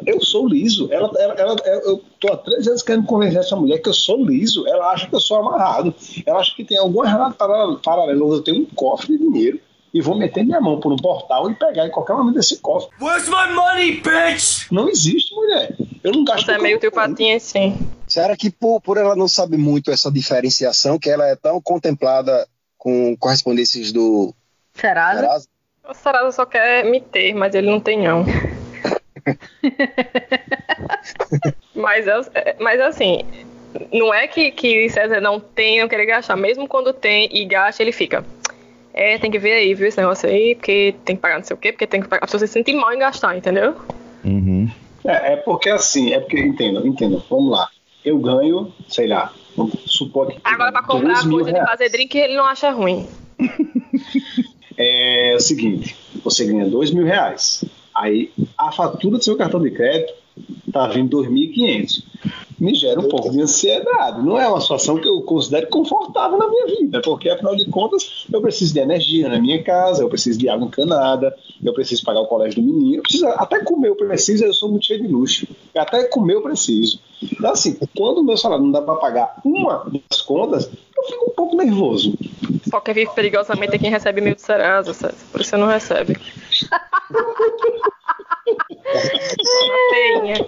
Eu 0.04 0.20
sou 0.20 0.46
liso. 0.46 0.88
Ela, 0.92 1.10
ela, 1.18 1.34
ela- 1.38 1.56
eu 1.84 2.02
tô 2.18 2.32
há 2.32 2.36
três 2.36 2.66
anos 2.66 2.82
querendo 2.82 3.06
convencer 3.06 3.38
essa 3.38 3.56
mulher 3.56 3.78
que 3.78 3.88
eu 3.88 3.94
sou 3.94 4.22
liso. 4.24 4.66
Ela 4.66 4.90
acha 4.90 5.06
que 5.08 5.14
eu 5.14 5.20
sou 5.20 5.38
amarrado. 5.38 5.94
Ela 6.26 6.38
acha 6.40 6.54
que 6.54 6.64
tem 6.64 6.76
alguma 6.76 7.06
relação 7.08 7.78
paralela- 7.82 8.34
Eu 8.34 8.42
tenho 8.42 8.62
um 8.62 8.66
cofre 8.66 9.16
de 9.16 9.24
dinheiro 9.24 9.60
e 9.92 10.00
vou 10.00 10.16
meter 10.16 10.44
minha 10.44 10.60
mão 10.60 10.78
por 10.78 10.92
um 10.92 10.96
portal 10.96 11.50
e 11.50 11.54
pegar 11.54 11.86
em 11.86 11.90
qualquer 11.90 12.14
momento 12.14 12.38
esse 12.38 12.58
cofre. 12.58 12.90
Where's 13.00 13.28
my 13.28 13.52
money, 13.52 14.00
bitch? 14.00 14.70
Não 14.70 14.88
existe, 14.88 15.34
mulher. 15.34 15.74
Eu 16.02 16.12
não 16.12 16.24
gasto 16.24 16.46
Você 16.46 16.52
é 16.52 16.58
meio 16.58 16.78
tio 16.78 16.92
Patinha, 16.92 17.38
sim. 17.40 17.76
Será 18.06 18.36
que 18.36 18.50
por, 18.50 18.80
por 18.80 18.96
ela 18.96 19.16
não 19.16 19.28
sabe 19.28 19.56
muito 19.56 19.90
essa 19.90 20.10
diferenciação, 20.10 20.98
que 20.98 21.10
ela 21.10 21.26
é 21.26 21.36
tão 21.36 21.60
contemplada 21.60 22.46
com 22.78 23.16
correspondências 23.16 23.92
do 23.92 24.34
Serasa? 24.74 25.20
Serasa? 25.20 25.48
O 25.88 25.94
Sarasa 25.94 26.32
só 26.32 26.46
quer 26.46 26.84
me 26.84 27.00
ter, 27.00 27.34
mas 27.34 27.54
ele 27.54 27.70
não 27.70 27.80
tem, 27.80 28.02
não. 28.02 28.24
mas, 31.74 32.06
é- 32.06 32.20
é- 32.34 32.56
mas 32.58 32.80
assim, 32.80 33.22
não 33.92 34.12
é 34.12 34.26
que, 34.26 34.50
que 34.50 34.88
César 34.88 35.20
não 35.20 35.40
tem, 35.40 35.80
não 35.80 35.88
querer 35.88 36.06
gastar. 36.06 36.36
Mesmo 36.36 36.68
quando 36.68 36.92
tem 36.92 37.28
e 37.32 37.44
gasta, 37.44 37.82
ele 37.82 37.92
fica. 37.92 38.24
É, 39.00 39.16
tem 39.16 39.30
que 39.30 39.38
ver 39.38 39.54
aí, 39.54 39.72
viu, 39.72 39.88
esse 39.88 39.96
negócio 39.96 40.28
aí, 40.28 40.54
porque 40.54 40.94
tem 41.04 41.16
que 41.16 41.22
pagar 41.22 41.38
não 41.38 41.44
sei 41.44 41.54
o 41.54 41.58
quê, 41.58 41.72
porque 41.72 41.86
tem 41.86 42.02
que 42.02 42.08
pagar. 42.08 42.24
A 42.24 42.26
pessoa 42.26 42.38
se 42.38 42.46
sente 42.46 42.72
mal 42.74 42.92
em 42.92 42.98
gastar, 42.98 43.36
entendeu? 43.36 43.74
Uhum. 44.22 44.68
É, 45.04 45.32
é 45.32 45.36
porque 45.36 45.70
assim, 45.70 46.12
é 46.12 46.20
porque, 46.20 46.38
entendo, 46.38 46.86
entendo, 46.86 47.24
vamos 47.30 47.50
lá. 47.50 47.68
Eu 48.04 48.18
ganho, 48.18 48.72
sei 48.88 49.06
lá, 49.06 49.32
Vamos 49.56 49.74
supor 49.86 50.28
que 50.28 50.38
Agora, 50.44 50.72
pra 50.72 50.82
comprar 50.82 51.28
coisa 51.28 51.52
de 51.52 51.64
fazer 51.64 51.88
drink, 51.90 52.16
ele 52.16 52.36
não 52.36 52.44
acha 52.44 52.70
ruim. 52.70 53.06
É 54.82 55.34
o 55.34 55.40
seguinte, 55.40 55.94
você 56.24 56.46
ganha 56.46 56.64
dois 56.64 56.90
mil 56.90 57.04
reais. 57.04 57.62
Aí 57.94 58.32
a 58.56 58.72
fatura 58.72 59.18
do 59.18 59.22
seu 59.22 59.36
cartão 59.36 59.60
de 59.60 59.70
crédito 59.72 60.14
tá 60.72 60.86
vindo 60.88 61.18
2.500. 61.18 62.04
Me 62.58 62.74
gera 62.74 63.00
um 63.00 63.08
pouco 63.08 63.30
de 63.30 63.40
ansiedade. 63.40 64.22
Não 64.22 64.38
é 64.38 64.46
uma 64.46 64.60
situação 64.60 64.98
que 64.98 65.08
eu 65.08 65.22
considero 65.22 65.66
confortável 65.68 66.36
na 66.36 66.48
minha 66.48 66.66
vida, 66.66 67.00
porque 67.00 67.30
afinal 67.30 67.56
de 67.56 67.64
contas 67.70 68.26
eu 68.30 68.40
preciso 68.42 68.74
de 68.74 68.80
energia 68.80 69.28
na 69.28 69.40
minha 69.40 69.62
casa, 69.62 70.02
eu 70.02 70.08
preciso 70.08 70.38
de 70.38 70.48
água 70.48 70.66
encanada, 70.66 71.34
eu 71.64 71.72
preciso 71.72 72.04
pagar 72.04 72.20
o 72.20 72.26
colégio 72.26 72.60
do 72.60 72.66
menino, 72.66 72.96
eu 72.96 73.02
preciso, 73.02 73.26
até 73.28 73.64
comer 73.64 73.88
eu 73.88 73.96
preciso, 73.96 74.44
eu 74.44 74.52
sou 74.52 74.68
muito 74.68 74.84
cheio 74.84 75.02
de 75.02 75.08
luxo. 75.08 75.46
Até 75.74 76.04
comer 76.04 76.34
eu 76.34 76.42
preciso. 76.42 77.00
Então, 77.22 77.50
assim, 77.50 77.78
quando 77.96 78.18
o 78.18 78.24
meu 78.24 78.36
salário 78.36 78.64
não 78.64 78.72
dá 78.72 78.82
para 78.82 78.96
pagar 78.96 79.40
uma 79.44 79.90
das 80.10 80.20
contas, 80.20 80.70
eu 80.96 81.04
fico 81.04 81.30
um 81.30 81.34
pouco 81.34 81.56
nervoso. 81.56 82.14
Só 82.68 82.80
quem 82.80 82.94
vive 82.94 83.10
perigosamente 83.14 83.74
é 83.74 83.78
quem 83.78 83.90
recebe 83.90 84.20
mil 84.20 84.34
de 84.34 84.42
Serasa, 84.42 84.92
César. 84.92 85.14
Por 85.32 85.40
isso 85.40 85.50
você 85.50 85.56
não 85.56 85.66
recebe. 85.66 86.16
Tenha. 89.90 90.46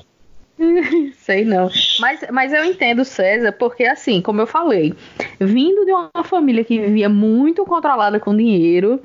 Sei 1.19 1.45
não. 1.45 1.69
Mas, 1.99 2.25
mas 2.31 2.53
eu 2.53 2.65
entendo, 2.65 3.05
César, 3.05 3.53
porque 3.53 3.85
assim, 3.85 4.21
como 4.21 4.41
eu 4.41 4.47
falei, 4.47 4.95
vindo 5.41 5.85
de 5.85 5.93
uma 5.93 6.25
família 6.25 6.65
que 6.65 6.79
vivia 6.79 7.09
muito 7.09 7.65
controlada 7.65 8.21
com 8.21 8.37
dinheiro, 8.37 9.01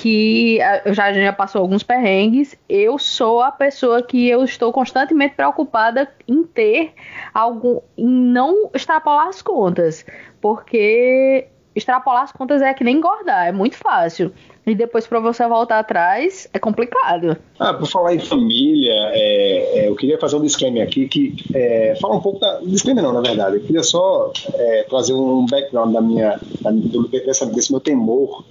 que 0.00 0.60
ah, 0.62 0.82
já, 0.92 1.12
já 1.12 1.32
passou 1.32 1.60
alguns 1.60 1.82
perrengues, 1.82 2.56
eu 2.68 2.98
sou 2.98 3.42
a 3.42 3.52
pessoa 3.52 4.02
que 4.02 4.28
eu 4.28 4.42
estou 4.42 4.72
constantemente 4.72 5.34
preocupada 5.34 6.08
em 6.26 6.42
ter 6.42 6.94
algo, 7.34 7.82
em 7.98 8.08
não 8.08 8.70
extrapolar 8.72 9.28
as 9.28 9.42
contas. 9.42 10.06
Porque 10.40 11.46
extrapolar 11.74 12.22
as 12.22 12.32
contas 12.32 12.62
é 12.62 12.72
que 12.72 12.82
nem 12.82 12.96
engordar, 12.96 13.48
é 13.48 13.52
muito 13.52 13.76
fácil. 13.76 14.32
E 14.70 14.74
depois 14.76 15.04
para 15.04 15.18
você 15.18 15.44
voltar 15.48 15.80
atrás 15.80 16.48
é 16.52 16.58
complicado. 16.60 17.36
Ah, 17.58 17.74
por 17.74 17.88
falar 17.88 18.14
em 18.14 18.20
família, 18.20 18.92
é, 19.12 19.80
é, 19.80 19.88
eu 19.88 19.96
queria 19.96 20.16
fazer 20.16 20.36
um 20.36 20.42
disclaimer 20.42 20.84
aqui 20.84 21.08
que 21.08 21.34
é, 21.52 21.96
fala 22.00 22.14
um 22.14 22.20
pouco 22.20 22.38
da 22.38 22.60
disclaimer 22.60 23.02
não, 23.02 23.12
na 23.12 23.20
verdade. 23.20 23.56
Eu 23.56 23.62
queria 23.62 23.82
só 23.82 24.32
é, 24.54 24.84
trazer 24.84 25.12
um 25.12 25.44
background 25.44 25.92
da 25.92 26.00
minha 26.00 26.38
da, 26.60 26.70
do, 26.70 27.08
dessa, 27.08 27.46
desse 27.46 27.72
meu 27.72 27.80
temor 27.80 28.44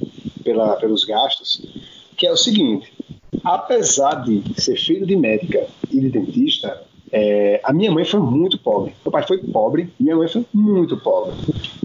pela, 0.44 0.76
pelos 0.76 1.06
gastos, 1.06 1.66
que 2.18 2.28
é 2.28 2.32
o 2.34 2.36
seguinte: 2.36 2.92
apesar 3.42 4.16
de 4.16 4.44
ser 4.62 4.76
filho 4.76 5.06
de 5.06 5.16
médica 5.16 5.68
e 5.90 6.02
de 6.02 6.10
dentista, 6.10 6.84
é, 7.14 7.62
a 7.64 7.72
minha 7.72 7.94
mãe 7.94 8.04
foi 8.04 8.20
muito 8.20 8.58
pobre. 8.58 8.94
Meu 9.06 9.12
pai 9.14 9.26
foi 9.26 9.38
pobre, 9.38 9.90
minha 9.98 10.18
mãe 10.18 10.28
foi 10.28 10.46
muito 10.54 10.98
pobre. 10.98 11.34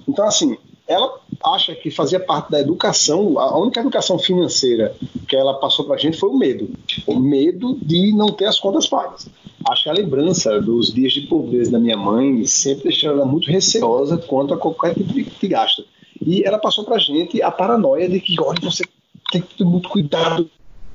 Então, 0.09 0.25
assim, 0.27 0.59
ela 0.87 1.19
acha 1.45 1.75
que 1.75 1.91
fazia 1.91 2.21
parte 2.21 2.51
da 2.51 2.61
educação, 2.61 3.39
a 3.39 3.59
única 3.59 3.81
educação 3.81 4.19
financeira 4.19 4.95
que 5.29 5.37
ela 5.37 5.55
passou 5.55 5.87
pra 5.87 5.97
gente 5.97 6.19
foi 6.19 6.29
o 6.29 6.37
medo. 6.37 6.69
O 7.07 7.19
medo 7.19 7.79
de 7.81 8.13
não 8.13 8.29
ter 8.29 8.47
as 8.47 8.59
contas 8.59 8.87
pagas. 8.87 9.27
Acho 9.67 9.85
que 9.85 9.89
a 9.89 9.95
lembrança 9.95 10.61
dos 10.61 10.93
dias 10.93 11.13
de 11.13 11.23
pobreza 11.23 11.73
da 11.73 11.79
minha 11.79 11.97
mãe 11.97 12.45
sempre 12.45 12.85
deixou 12.85 13.13
ela 13.13 13.25
muito 13.25 13.51
receosa 13.51 14.19
quanto 14.19 14.53
a 14.53 14.59
qualquer 14.59 14.95
tipo 14.95 15.13
de, 15.13 15.49
gasto. 15.49 15.85
E 16.25 16.43
ela 16.45 16.59
passou 16.59 16.85
pra 16.85 16.99
gente 16.99 17.43
a 17.43 17.51
paranoia 17.51 18.09
de 18.09 18.21
que, 18.21 18.39
olha, 18.41 18.61
você 18.61 18.85
tem 19.33 19.41
que 19.41 19.57
ter 19.57 19.65
muito 19.65 19.89
cuidado 19.89 20.51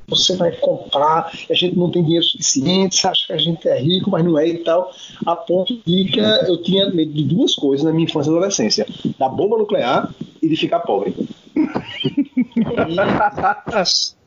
você 0.10 0.36
vai 0.36 0.52
comprar, 0.52 1.32
a 1.50 1.54
gente 1.54 1.78
não 1.78 1.92
tem 1.92 2.04
dinheiro 2.04 2.26
suficiente, 2.26 2.96
você 2.96 3.08
acha 3.08 3.28
que 3.28 3.34
a 3.34 3.38
gente 3.38 3.68
é 3.68 3.80
rico, 3.80 4.10
mas 4.10 4.26
não 4.26 4.38
é 4.38 4.48
e 4.48 4.58
tal, 4.60 4.92
a 5.26 5.36
ponto 5.36 5.80
de 5.86 6.06
que 6.06 6.20
eu 6.20 6.62
tinha 6.62 6.90
medo 6.90 7.14
de 7.14 7.24
duas 7.24 7.56
coisas 7.56 7.86
na 7.86 7.92
minha 7.92 8.06
infância 8.06 8.30
e 8.30 8.34
adolescência, 8.34 8.88
da 9.18 9.30
bomba 9.30 9.58
nuclear 9.58 10.14
e 10.42 10.50
de 10.50 10.56
ficar 10.56 10.80
pobre. 10.80 11.14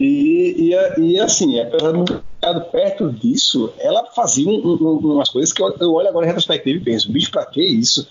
E, 0.00 0.72
e, 0.72 1.00
e 1.00 1.20
assim, 1.20 1.58
apesar 1.60 1.92
de 1.92 2.04
ficado 2.06 2.70
perto 2.70 3.12
disso, 3.12 3.72
ela 3.78 4.04
fazia 4.14 4.48
um, 4.48 4.78
um, 4.80 4.98
umas 5.14 5.28
coisas 5.28 5.52
que 5.52 5.60
eu, 5.60 5.74
eu 5.80 5.92
olho 5.92 6.08
agora 6.08 6.26
em 6.26 6.28
retrospectiva 6.28 6.78
e 6.78 6.80
penso, 6.80 7.10
bicho, 7.10 7.30
pra 7.30 7.44
que 7.44 7.62
isso? 7.62 8.06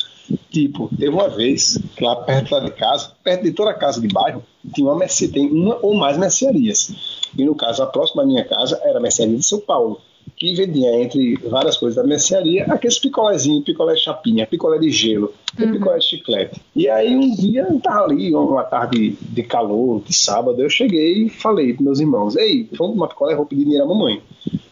Tipo, 0.52 0.90
teve 0.90 1.10
uma 1.10 1.30
vez, 1.30 1.80
lá 2.02 2.18
perto 2.18 2.52
lá 2.52 2.60
de 2.60 2.72
casa, 2.72 3.12
perto 3.24 3.44
de 3.44 3.52
toda 3.52 3.72
a 3.72 3.74
casa 3.74 4.02
de 4.02 4.10
bairro, 4.10 4.44
tinha 4.74 4.86
uma 4.86 4.98
mercearia, 4.98 5.34
tem 5.34 5.50
uma 5.50 5.80
ou 5.82 5.96
mais 5.96 6.18
mercearias. 6.18 6.94
E 7.38 7.46
no 7.46 7.56
caso, 7.56 7.82
a 7.82 7.88
próxima 7.88 8.24
da 8.24 8.28
minha 8.28 8.44
casa 8.44 8.80
era 8.84 8.98
a 8.98 9.02
mercearia 9.02 9.38
de 9.38 9.46
São 9.46 9.62
Paulo, 9.62 10.02
que 10.36 10.54
vendia 10.54 11.02
entre 11.02 11.36
várias 11.38 11.78
coisas 11.78 11.96
da 11.96 12.04
mercearia, 12.04 12.66
aqueles 12.66 13.00
picolézinhos, 13.00 13.64
picolé 13.64 13.96
chapinha, 13.96 14.46
picolé 14.46 14.78
de 14.78 14.92
gelo, 14.92 15.34
e 15.58 15.68
picolé 15.68 15.98
de 15.98 16.06
chiclete. 16.06 16.62
E 16.76 16.90
aí 16.90 17.16
um 17.16 17.34
dia, 17.36 17.68
tava 17.82 18.06
ali, 18.06 18.34
uma 18.34 18.64
tarde 18.64 19.18
de 19.22 19.44
calor, 19.44 20.02
de 20.04 20.14
sábado, 20.14 20.62
eu 20.62 20.70
cheguei 20.70 21.26
e 21.26 21.30
falei 21.30 21.74
pros 21.74 21.86
meus 21.86 22.00
irmãos, 22.00 22.36
ei, 22.36 22.70
vamos 22.78 22.96
tomar 22.96 23.08
picolé, 23.08 23.36
vou 23.36 23.46
pedir 23.46 23.64
dinheiro 23.64 23.86
à 23.86 23.88
mamãe. 23.88 24.22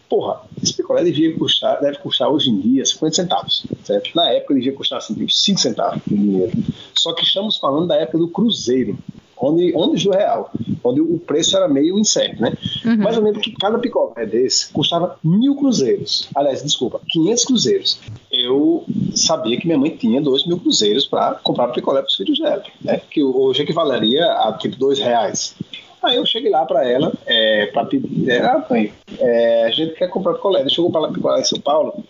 Porra, 0.08 0.42
esse 0.62 0.74
picolé 0.74 1.02
devia 1.02 1.36
custar, 1.36 1.80
deve 1.80 1.98
custar 1.98 2.28
hoje 2.28 2.50
em 2.50 2.60
dia 2.60 2.84
50 2.84 3.16
centavos, 3.16 3.66
certo? 3.82 4.10
Na 4.14 4.30
época 4.30 4.54
devia 4.54 4.72
custar 4.72 4.98
assim, 4.98 5.20
uns 5.22 5.42
5 5.42 5.58
centavos 5.58 6.00
de 6.06 6.14
dinheiro. 6.14 6.52
Só 6.96 7.12
que 7.12 7.24
estamos 7.24 7.56
falando 7.56 7.88
da 7.88 7.96
época 7.96 8.18
do 8.18 8.28
Cruzeiro, 8.28 8.96
onde, 9.36 9.72
onde 9.76 10.02
do 10.04 10.10
real, 10.10 10.50
onde 10.82 11.00
o 11.00 11.18
preço 11.18 11.56
era 11.56 11.68
meio 11.68 11.98
incerto, 11.98 12.40
né? 12.40 12.52
Mas 12.98 13.16
eu 13.16 13.22
lembro 13.22 13.40
que 13.40 13.52
cada 13.52 13.78
picolé 13.78 14.24
desse 14.26 14.72
custava 14.72 15.18
mil 15.22 15.54
cruzeiros. 15.56 16.28
Aliás, 16.34 16.62
desculpa, 16.62 17.00
500 17.08 17.44
cruzeiros. 17.44 18.00
Eu 18.30 18.84
sabia 19.14 19.58
que 19.58 19.66
minha 19.66 19.78
mãe 19.78 19.90
tinha 19.90 20.20
dois 20.20 20.46
mil 20.46 20.58
cruzeiros 20.66 21.06
para 21.06 21.34
comprar 21.36 21.68
picolé 21.68 22.00
para 22.00 22.08
os 22.08 22.16
filhos 22.16 22.38
dela, 22.40 22.64
né? 22.82 23.00
Que 23.08 23.22
hoje 23.22 23.62
equivaleria 23.62 24.24
a 24.32 24.52
tipo 24.52 24.76
dois 24.76 24.98
reais. 24.98 25.54
Aí 26.02 26.16
eu 26.16 26.26
cheguei 26.26 26.50
lá 26.50 26.66
para 26.66 26.88
ela, 26.88 27.12
é, 27.24 27.66
para 27.66 27.86
pedir, 27.86 28.30
é, 28.30 28.40
ah, 28.40 28.64
mãe, 28.68 28.92
é, 29.18 29.64
a 29.64 29.70
gente 29.70 29.94
quer 29.94 30.08
comprar 30.08 30.34
picolé, 30.34 30.60
deixa 30.60 30.80
eu 30.80 30.84
comprar 30.84 31.08
picolé 31.12 31.40
em 31.40 31.44
São 31.44 31.60
Paulo. 31.60 32.04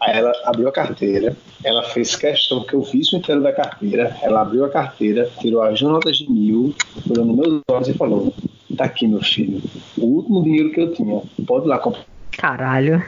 Aí 0.00 0.18
ela 0.18 0.32
abriu 0.44 0.68
a 0.68 0.72
carteira, 0.72 1.36
ela 1.64 1.82
fez 1.84 2.16
questão 2.16 2.64
que 2.64 2.74
eu 2.74 2.82
visse 2.82 3.14
o 3.14 3.18
inteiro 3.18 3.42
da 3.42 3.52
carteira, 3.52 4.16
ela 4.20 4.40
abriu 4.40 4.64
a 4.64 4.68
carteira, 4.68 5.30
tirou 5.40 5.62
as 5.62 5.80
notas 5.80 6.16
de 6.16 6.30
mil, 6.30 6.74
olhou 7.08 7.24
nos 7.24 7.36
meus 7.36 7.62
olhos 7.70 7.88
e 7.88 7.94
falou: 7.94 8.34
Tá 8.76 8.84
aqui, 8.84 9.06
meu 9.06 9.22
filho, 9.22 9.62
o 9.96 10.06
último 10.06 10.42
dinheiro 10.42 10.72
que 10.72 10.80
eu 10.80 10.92
tinha, 10.92 11.22
pode 11.46 11.66
ir 11.66 11.68
lá 11.68 11.78
comprar. 11.78 12.11
Caralho. 12.36 13.04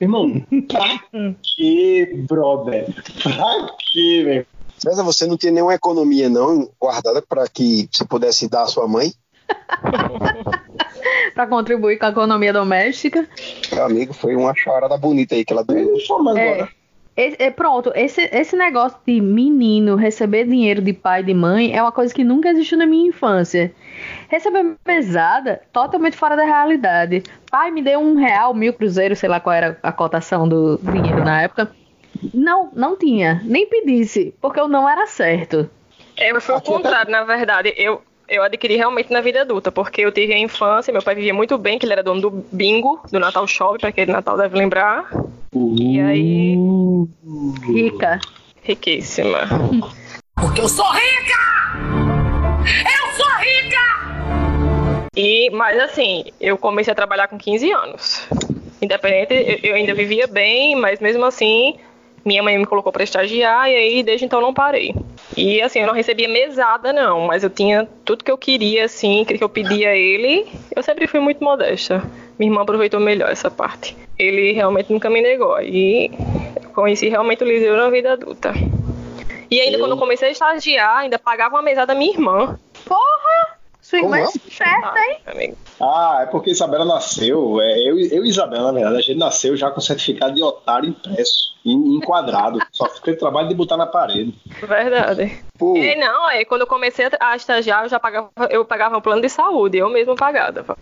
Irmão, 0.00 0.42
pra 0.68 1.00
que, 1.42 2.24
brother? 2.28 2.86
Pra 3.22 3.68
que, 3.78 4.24
velho? 4.24 4.46
César, 4.78 5.04
você 5.04 5.26
não 5.26 5.36
tinha 5.36 5.52
nenhuma 5.52 5.74
economia 5.74 6.28
não 6.28 6.68
guardada 6.80 7.22
para 7.22 7.46
que 7.48 7.88
você 7.92 8.04
pudesse 8.04 8.48
dar 8.48 8.62
à 8.62 8.66
sua 8.66 8.88
mãe? 8.88 9.12
Pra 11.34 11.46
contribuir 11.46 11.98
com 11.98 12.06
a 12.06 12.10
economia 12.10 12.52
doméstica. 12.52 13.26
Meu 13.72 13.84
amigo, 13.84 14.12
foi 14.12 14.36
uma 14.36 14.54
chorada 14.54 14.96
bonita 14.98 15.34
aí 15.34 15.44
que 15.44 15.52
ela 15.52 15.64
deu. 15.64 15.96
Mas 16.22 16.36
É. 16.36 16.52
agora, 16.52 16.68
Esse- 17.16 17.36
é, 17.42 17.50
pronto, 17.50 17.92
esse, 17.94 18.22
esse 18.32 18.56
negócio 18.56 18.98
de 19.06 19.20
menino 19.20 19.96
receber 19.96 20.44
dinheiro 20.46 20.80
de 20.80 20.92
pai 20.94 21.20
e 21.20 21.24
de 21.24 21.34
mãe 21.34 21.76
é 21.76 21.82
uma 21.82 21.92
coisa 21.92 22.12
que 22.14 22.24
nunca 22.24 22.48
existiu 22.48 22.78
na 22.78 22.86
minha 22.86 23.08
infância. 23.08 23.70
Receber 24.28 24.74
mesada, 24.86 25.60
totalmente 25.72 26.16
fora 26.16 26.34
da 26.36 26.44
realidade. 26.44 27.22
Pai 27.50 27.70
me 27.70 27.82
deu 27.82 28.00
um 28.00 28.14
real, 28.16 28.54
mil 28.54 28.72
cruzeiros, 28.72 29.18
sei 29.18 29.28
lá 29.28 29.38
qual 29.40 29.54
era 29.54 29.78
a 29.82 29.92
cotação 29.92 30.48
do 30.48 30.78
dinheiro 30.82 31.22
na 31.22 31.42
época. 31.42 31.70
Não, 32.32 32.70
não 32.72 32.96
tinha. 32.96 33.42
Nem 33.44 33.66
pedisse, 33.66 34.34
porque 34.40 34.58
eu 34.60 34.68
não 34.68 34.88
era 34.88 35.06
certo. 35.06 35.68
Eu 36.16 36.40
foi 36.40 36.54
o 36.54 36.58
até- 36.58 36.66
contrário, 36.66 37.10
na 37.10 37.24
verdade. 37.24 37.74
Eu, 37.76 38.00
eu 38.32 38.42
adquiri 38.42 38.76
realmente 38.76 39.12
na 39.12 39.20
vida 39.20 39.42
adulta, 39.42 39.70
porque 39.70 40.00
eu 40.00 40.10
tive 40.10 40.32
a 40.32 40.38
infância, 40.38 40.90
meu 40.90 41.02
pai 41.02 41.14
vivia 41.14 41.34
muito 41.34 41.58
bem, 41.58 41.78
que 41.78 41.84
ele 41.84 41.92
era 41.92 42.02
dono 42.02 42.20
do 42.22 42.30
bingo, 42.50 42.98
do 43.12 43.20
Natal 43.20 43.46
Shop, 43.46 43.78
para 43.78 43.90
aquele 43.90 44.10
Natal 44.10 44.38
deve 44.38 44.56
lembrar. 44.56 45.10
E 45.54 46.00
aí, 46.00 46.56
Rica. 47.66 48.18
riquíssima. 48.62 49.40
Porque 50.34 50.62
eu 50.62 50.68
sou 50.68 50.90
rica! 50.92 51.38
Eu 52.64 53.12
sou 53.12 53.32
rica! 53.38 55.10
E, 55.14 55.50
mas 55.50 55.78
assim, 55.78 56.24
eu 56.40 56.56
comecei 56.56 56.90
a 56.90 56.96
trabalhar 56.96 57.28
com 57.28 57.36
15 57.36 57.70
anos. 57.70 58.26
Independente, 58.80 59.34
eu, 59.34 59.70
eu 59.70 59.74
ainda 59.74 59.94
vivia 59.94 60.26
bem, 60.26 60.74
mas 60.74 61.00
mesmo 61.00 61.26
assim, 61.26 61.76
minha 62.24 62.42
mãe 62.42 62.56
me 62.58 62.66
colocou 62.66 62.92
para 62.92 63.02
estagiar 63.04 63.68
e 63.70 63.74
aí 63.76 64.02
desde 64.02 64.24
então 64.24 64.40
não 64.40 64.52
parei. 64.54 64.94
E 65.36 65.60
assim, 65.62 65.80
eu 65.80 65.86
não 65.86 65.94
recebia 65.94 66.28
mesada 66.28 66.92
não, 66.92 67.22
mas 67.26 67.42
eu 67.42 67.50
tinha 67.50 67.88
tudo 68.04 68.22
que 68.24 68.30
eu 68.30 68.36
queria 68.38 68.84
assim, 68.84 69.24
que 69.24 69.42
eu 69.42 69.48
pedia 69.48 69.90
a 69.90 69.96
ele. 69.96 70.46
Eu 70.74 70.82
sempre 70.82 71.06
fui 71.06 71.20
muito 71.20 71.42
modesta. 71.42 72.02
Minha 72.38 72.50
irmã 72.50 72.62
aproveitou 72.62 73.00
melhor 73.00 73.30
essa 73.30 73.50
parte. 73.50 73.96
Ele 74.18 74.52
realmente 74.52 74.92
nunca 74.92 75.08
me 75.08 75.20
negou. 75.22 75.60
E 75.60 76.10
eu 76.62 76.70
conheci 76.74 77.08
realmente 77.08 77.42
o 77.42 77.46
Liseu 77.46 77.76
na 77.76 77.88
vida 77.90 78.12
adulta. 78.12 78.52
E 79.50 79.60
ainda 79.60 79.76
Eu- 79.76 79.80
quando 79.80 79.92
eu 79.92 79.98
comecei 79.98 80.28
a 80.28 80.32
estagiar, 80.32 80.98
ainda 80.98 81.18
pagava 81.18 81.56
uma 81.56 81.62
mesada 81.62 81.92
à 81.92 81.94
minha 81.96 82.12
irmã. 82.12 82.58
Porra! 82.86 83.51
Sua 83.92 83.98
irmã 83.98 84.18
é 84.20 84.24
esperta, 84.24 84.98
hein? 85.00 85.16
Amigo. 85.26 85.56
Ah, 85.78 86.20
é 86.22 86.26
porque 86.26 86.50
Isabela 86.50 86.84
nasceu, 86.84 87.60
é, 87.60 87.78
eu, 87.80 87.98
eu 87.98 88.24
e 88.24 88.28
Isabela, 88.28 88.68
na 88.68 88.72
verdade, 88.72 88.96
a 88.96 89.00
gente 89.02 89.18
nasceu 89.18 89.54
já 89.54 89.70
com 89.70 89.80
certificado 89.82 90.34
de 90.34 90.42
otário 90.42 90.88
impresso, 90.88 91.54
em- 91.62 91.96
enquadrado. 91.96 92.58
Só 92.72 92.86
fica 92.88 93.10
o 93.10 93.16
trabalho 93.18 93.48
de 93.48 93.54
botar 93.54 93.76
na 93.76 93.86
parede. 93.86 94.34
Verdade. 94.62 95.44
Pô, 95.58 95.76
E 95.76 95.94
não, 95.96 96.26
aí 96.26 96.44
quando 96.46 96.62
eu 96.62 96.66
comecei 96.66 97.06
a 97.20 97.36
estagiar, 97.36 97.84
eu 97.84 97.90
já 97.90 98.00
pagava, 98.00 98.30
eu 98.48 98.64
pagava 98.64 98.96
um 98.96 99.00
plano 99.02 99.20
de 99.20 99.28
saúde, 99.28 99.76
eu 99.76 99.90
mesmo 99.90 100.16
pagava. 100.16 100.74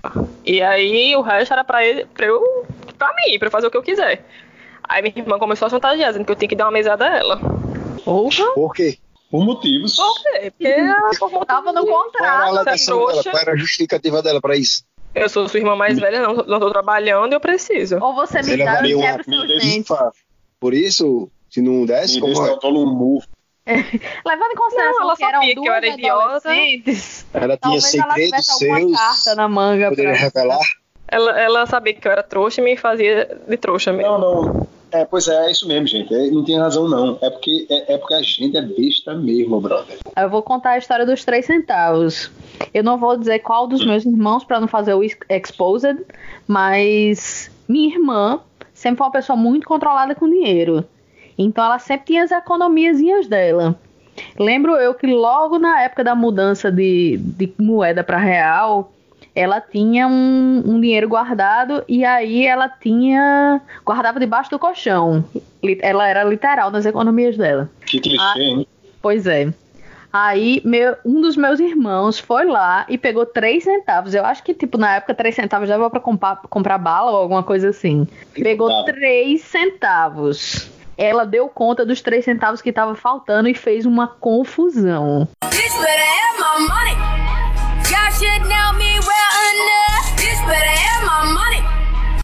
E 0.44 0.62
aí 0.62 1.16
o 1.16 1.20
resto 1.20 1.52
era 1.52 1.64
pra, 1.64 1.84
ele, 1.84 2.04
pra 2.14 2.26
eu, 2.26 2.64
pra 2.96 3.12
mim, 3.14 3.38
pra 3.40 3.48
eu 3.48 3.52
fazer 3.52 3.66
o 3.66 3.70
que 3.72 3.76
eu 3.76 3.82
quiser. 3.82 4.24
Aí 4.88 5.02
minha 5.02 5.14
irmã 5.16 5.36
começou 5.38 5.66
a 5.66 5.70
chantagear, 5.70 6.10
dizendo 6.10 6.24
que 6.26 6.30
eu 6.32 6.36
tinha 6.36 6.48
que 6.48 6.54
dar 6.56 6.66
uma 6.66 6.70
mesada 6.72 7.06
a 7.06 7.16
ela. 7.18 7.40
Porra, 8.04 8.44
por 8.54 8.72
quê? 8.72 8.98
Por 9.30 9.44
motivos. 9.44 9.96
Por 9.96 10.22
quê? 10.22 10.50
Porque 10.50 10.66
ela 10.66 11.10
por 11.18 11.30
motivo 11.30 11.46
tava 11.46 11.72
no 11.72 11.86
contrato. 11.86 12.54
dela? 12.64 12.76
trouxa. 12.76 13.30
Qual 13.30 13.42
era 13.42 13.52
a 13.52 13.56
justificativa 13.56 14.22
dela 14.22 14.40
pra 14.40 14.56
isso? 14.56 14.82
Eu 15.14 15.28
sou 15.28 15.48
sua 15.48 15.58
irmã 15.60 15.74
mais 15.76 15.98
velha, 15.98 16.20
não, 16.22 16.34
não 16.36 16.60
tô 16.60 16.70
trabalhando 16.70 17.32
e 17.32 17.34
eu 17.36 17.40
preciso. 17.40 17.98
Ou 18.00 18.14
você 18.14 18.42
me 18.42 18.56
dá, 18.56 18.80
seus 18.80 19.24
comida 19.24 19.46
dentes. 19.58 19.88
Por 20.58 20.74
isso, 20.74 21.28
se 21.48 21.60
não 21.62 21.84
desse, 21.86 22.16
Me 22.16 22.20
como 22.20 22.46
é? 22.46 22.50
eu 22.50 22.58
tô 22.58 22.70
num 22.70 22.86
murro. 22.86 23.24
Levando 23.66 24.52
em 24.52 24.56
consideração 24.56 24.98
Não, 25.00 25.02
ela 25.02 25.16
que 25.16 25.24
eram 25.24 25.32
sabia 25.40 25.48
que 25.48 25.54
duas 25.54 25.66
eu 25.68 25.74
era 25.74 25.86
idiota. 25.88 26.24
adolescentes, 26.24 27.26
ela 27.32 27.44
tinha 27.46 27.58
talvez 27.58 27.94
ela 27.94 28.14
segredos 28.14 28.30
tivesse 28.46 28.70
alguma 28.70 28.98
carta 28.98 29.14
seus, 29.16 29.36
na 29.36 29.48
manga. 29.48 29.88
poderia 29.90 30.12
pra- 30.12 30.20
revelar? 30.20 30.66
Ela, 31.08 31.40
ela 31.40 31.66
sabia 31.66 31.94
que 31.94 32.06
eu 32.06 32.12
era 32.12 32.22
trouxa 32.22 32.60
e 32.60 32.64
me 32.64 32.76
fazia 32.76 33.38
de 33.48 33.56
trouxa 33.56 33.92
mesmo. 33.92 34.18
Não, 34.18 34.42
não. 34.42 34.68
É, 34.92 35.04
pois 35.04 35.28
é, 35.28 35.46
é 35.46 35.50
isso 35.50 35.66
mesmo, 35.68 35.86
gente. 35.86 36.12
É, 36.14 36.30
não 36.30 36.44
tem 36.44 36.58
razão, 36.58 36.88
não. 36.88 37.18
É 37.20 37.30
porque, 37.30 37.66
é, 37.70 37.94
é 37.94 37.98
porque 37.98 38.14
a 38.14 38.22
gente 38.22 38.56
é 38.56 38.62
besta 38.62 39.14
mesmo, 39.14 39.60
brother. 39.60 39.98
Eu 40.16 40.28
vou 40.30 40.42
contar 40.42 40.70
a 40.70 40.78
história 40.78 41.06
dos 41.06 41.24
três 41.24 41.46
centavos. 41.46 42.30
Eu 42.74 42.82
não 42.82 42.98
vou 42.98 43.16
dizer 43.16 43.38
qual 43.40 43.66
dos 43.66 43.84
meus 43.84 44.04
irmãos 44.04 44.44
para 44.44 44.60
não 44.60 44.68
fazer 44.68 44.94
o 44.94 45.02
ex- 45.02 45.16
exposed, 45.28 45.98
mas 46.46 47.50
minha 47.68 47.94
irmã 47.94 48.40
sempre 48.74 48.98
foi 48.98 49.06
uma 49.06 49.12
pessoa 49.12 49.36
muito 49.36 49.66
controlada 49.66 50.14
com 50.14 50.28
dinheiro. 50.28 50.84
Então 51.38 51.64
ela 51.64 51.78
sempre 51.78 52.06
tinha 52.06 52.24
as 52.24 52.32
economiazinhas 52.32 53.26
dela. 53.26 53.78
Lembro 54.38 54.72
eu 54.76 54.92
que 54.94 55.06
logo 55.06 55.58
na 55.58 55.82
época 55.82 56.04
da 56.04 56.14
mudança 56.14 56.70
de, 56.70 57.16
de 57.18 57.52
moeda 57.58 58.02
para 58.04 58.18
real, 58.18 58.92
ela 59.34 59.60
tinha 59.60 60.06
um, 60.08 60.62
um 60.66 60.80
dinheiro 60.80 61.08
guardado 61.08 61.84
e 61.88 62.04
aí 62.04 62.46
ela 62.46 62.68
tinha 62.68 63.60
guardava 63.84 64.18
debaixo 64.20 64.50
do 64.50 64.58
colchão. 64.58 65.24
Ela 65.80 66.08
era 66.08 66.24
literal 66.24 66.70
nas 66.70 66.86
economias 66.86 67.36
dela. 67.36 67.70
Que 67.86 68.00
clichê, 68.00 68.20
Ah. 68.22 68.34
hein? 68.38 68.66
Pois 69.02 69.26
é. 69.26 69.52
Aí, 70.12 70.60
meu, 70.64 70.96
um 71.04 71.20
dos 71.20 71.36
meus 71.36 71.60
irmãos 71.60 72.18
foi 72.18 72.44
lá 72.44 72.84
e 72.88 72.98
pegou 72.98 73.24
3 73.24 73.62
centavos. 73.62 74.12
Eu 74.12 74.24
acho 74.26 74.42
que, 74.42 74.52
tipo, 74.52 74.76
na 74.76 74.96
época, 74.96 75.14
3 75.14 75.32
centavos 75.32 75.68
dava 75.68 75.88
pra 75.88 76.00
comprar, 76.00 76.36
comprar 76.50 76.78
bala 76.78 77.12
ou 77.12 77.16
alguma 77.18 77.44
coisa 77.44 77.68
assim. 77.68 78.08
Pegou. 78.34 78.84
3 78.84 79.40
centavos. 79.40 80.68
Ela 80.98 81.24
deu 81.24 81.48
conta 81.48 81.86
dos 81.86 82.02
3 82.02 82.24
centavos 82.24 82.60
que 82.60 82.72
tava 82.72 82.96
faltando 82.96 83.48
e 83.48 83.54
fez 83.54 83.86
uma 83.86 84.08
confusão. 84.08 85.28
Bitch 85.44 85.78
better 85.80 86.02
have 86.02 86.38
my 86.40 86.68
money. 86.68 86.96
Y'all 87.88 88.10
should 88.12 88.42
know 88.48 88.72
me 88.78 88.89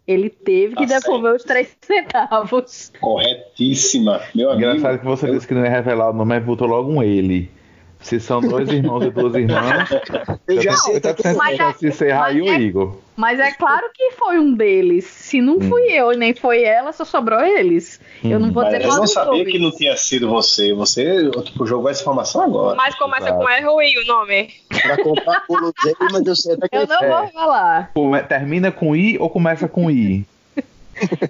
Ele 0.07 0.31
teve 0.31 0.77
que 0.77 0.87
Tá 0.87 0.99
devolver 1.01 1.35
os 1.35 1.43
3 1.43 1.77
centavos. 1.83 2.93
Corretíssima. 3.01 4.21
Meu 4.35 4.51
amigo. 4.51 4.69
Engraçado 4.71 4.99
que 5.01 5.05
você 5.05 5.29
eu- 5.29 5.35
disse 5.35 5.47
que 5.49 5.55
não 5.55 5.65
ia 5.65 5.71
revelar 5.71 6.11
o 6.11 6.13
nome, 6.13 6.29
mas 6.29 6.45
botou 6.45 6.69
logo 6.69 6.91
um 6.91 7.03
ele. 7.03 7.51
Se 7.99 8.21
são 8.21 8.41
dois 8.41 8.69
irmãos 8.71 9.03
e 9.05 9.11
duas 9.11 9.35
irmãs, 9.35 9.89
Eu 10.47 10.61
já 10.63 10.73
eu 10.73 10.77
sei 10.77 11.01
80% 11.01 11.37
Mas 11.37 11.79
de 11.79 11.89
é- 11.89 11.91
ser 11.91 12.13
Raí 12.13 12.41
mas 12.41 12.49
o 12.51 12.53
é- 12.53 12.61
Igor. 12.61 12.97
Mas 13.17 13.41
é 13.41 13.51
claro 13.53 13.87
que 13.93 14.11
foi 14.13 14.39
um 14.39 14.53
deles. 14.55 15.05
Se 15.07 15.41
não 15.41 15.59
fui 15.61 15.83
eu 15.91 16.13
e 16.13 16.17
nem 16.17 16.35
foi 16.35 16.63
ela, 16.63 16.93
só 16.93 17.05
sobrou 17.05 17.41
eles. 17.41 17.99
Eu 18.25 18.39
não 18.41 18.51
vou 18.53 18.63
Mas 18.63 18.73
dizer 18.73 18.85
eu 18.85 18.89
qual 18.89 18.99
não 19.01 19.07
sabia 19.07 19.45
que 19.45 19.59
não 19.59 19.71
tinha 19.71 19.97
sido 19.97 20.29
você. 20.29 20.73
Você 20.73 21.31
tipo, 21.43 21.67
jogou 21.67 21.91
essa 21.91 22.03
informação 22.03 22.43
agora. 22.43 22.75
Mas 22.77 22.95
começa 22.95 23.29
Exato. 23.29 23.39
com 23.39 23.49
R 23.49 23.67
ou 23.67 23.83
I 23.83 23.99
o 23.99 24.07
nome. 24.07 24.55
pra 24.83 24.97
comprar 25.03 25.45
bolo 25.49 25.73
dele, 25.83 25.97
mas 26.13 26.27
eu 26.27 26.35
sei 26.37 26.55
até 26.55 26.69
que 26.69 26.77
Eu 26.77 26.87
não 26.87 27.03
É. 27.03 27.09
vou 27.09 27.21
revelar. 27.27 27.93
Termina 28.29 28.73
com 28.73 28.97
I 28.97 29.19
ou 29.19 29.29
começa 29.31 29.69
com 29.69 29.91
I? 29.91 30.27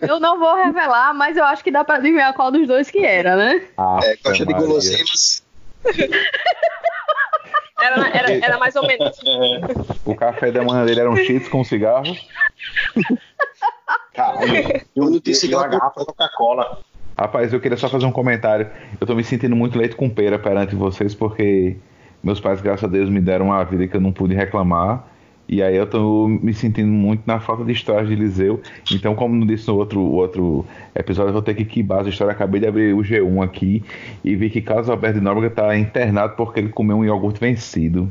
Eu 0.08 0.20
não 0.20 0.38
vou 0.38 0.54
revelar, 0.54 1.12
mas 1.12 1.36
eu 1.36 1.44
acho 1.44 1.64
que 1.64 1.72
dá 1.72 1.82
pra 1.82 1.96
adivinhar 1.96 2.32
qual 2.34 2.52
dos 2.52 2.68
dois 2.68 2.88
que 2.88 3.04
era, 3.04 3.34
né? 3.34 3.66
Ah, 3.76 3.98
é, 4.00 4.16
gosta 4.24 4.46
de 4.46 4.52
guloseimas. 4.54 5.42
Era, 7.78 8.08
era, 8.08 8.32
era 8.32 8.58
mais 8.58 8.74
ou 8.74 8.86
menos. 8.86 9.16
O 10.04 10.14
café 10.14 10.50
da 10.50 10.62
manhã 10.62 10.84
dele 10.86 11.00
era 11.00 11.10
um 11.10 11.16
cheats 11.16 11.46
com 11.48 11.62
cigarro. 11.62 12.16
Caralho. 14.16 14.82
Eu 14.96 15.10
não 15.10 15.20
tinha 15.20 15.32
E 15.32 15.34
cigarro. 15.34 15.64
uma 15.64 15.68
garrafa 15.68 16.00
de 16.00 16.06
Coca-Cola. 16.06 16.78
Rapaz, 17.18 17.50
eu 17.52 17.60
queria 17.60 17.78
só 17.78 17.88
fazer 17.88 18.04
um 18.04 18.12
comentário. 18.12 18.68
Eu 19.00 19.06
tô 19.06 19.14
me 19.14 19.24
sentindo 19.24 19.56
muito 19.56 19.78
leite 19.78 19.96
com 19.96 20.08
pera 20.10 20.38
perante 20.38 20.74
vocês, 20.74 21.14
porque 21.14 21.76
meus 22.22 22.40
pais, 22.40 22.60
graças 22.60 22.84
a 22.84 22.88
Deus, 22.88 23.08
me 23.08 23.20
deram 23.20 23.46
uma 23.46 23.64
vida 23.64 23.86
que 23.88 23.96
eu 23.96 24.00
não 24.02 24.12
pude 24.12 24.34
reclamar. 24.34 25.02
E 25.48 25.62
aí 25.62 25.76
eu 25.76 25.86
tô 25.86 26.26
me 26.26 26.52
sentindo 26.52 26.88
muito 26.88 27.22
na 27.24 27.38
falta 27.38 27.64
de 27.64 27.72
história 27.72 28.04
de 28.06 28.12
Eliseu. 28.12 28.60
Então, 28.92 29.14
como 29.14 29.34
não 29.34 29.46
disse 29.46 29.68
no 29.68 29.76
outro, 29.76 30.00
outro 30.00 30.66
episódio, 30.94 31.28
eu 31.28 31.34
vou 31.34 31.42
ter 31.42 31.54
que 31.54 31.64
quibar 31.64 32.04
a 32.04 32.08
história. 32.08 32.32
Acabei 32.32 32.60
de 32.60 32.66
abrir 32.66 32.94
o 32.94 32.98
G1 32.98 33.44
aqui 33.44 33.82
e 34.24 34.34
vi 34.34 34.50
que 34.50 34.60
Carlos 34.60 34.90
Alberto 34.90 35.18
de 35.18 35.24
Nóbrega 35.24 35.54
tá 35.54 35.76
internado 35.76 36.34
porque 36.36 36.58
ele 36.58 36.70
comeu 36.70 36.96
um 36.96 37.04
iogurte 37.04 37.38
vencido. 37.38 38.10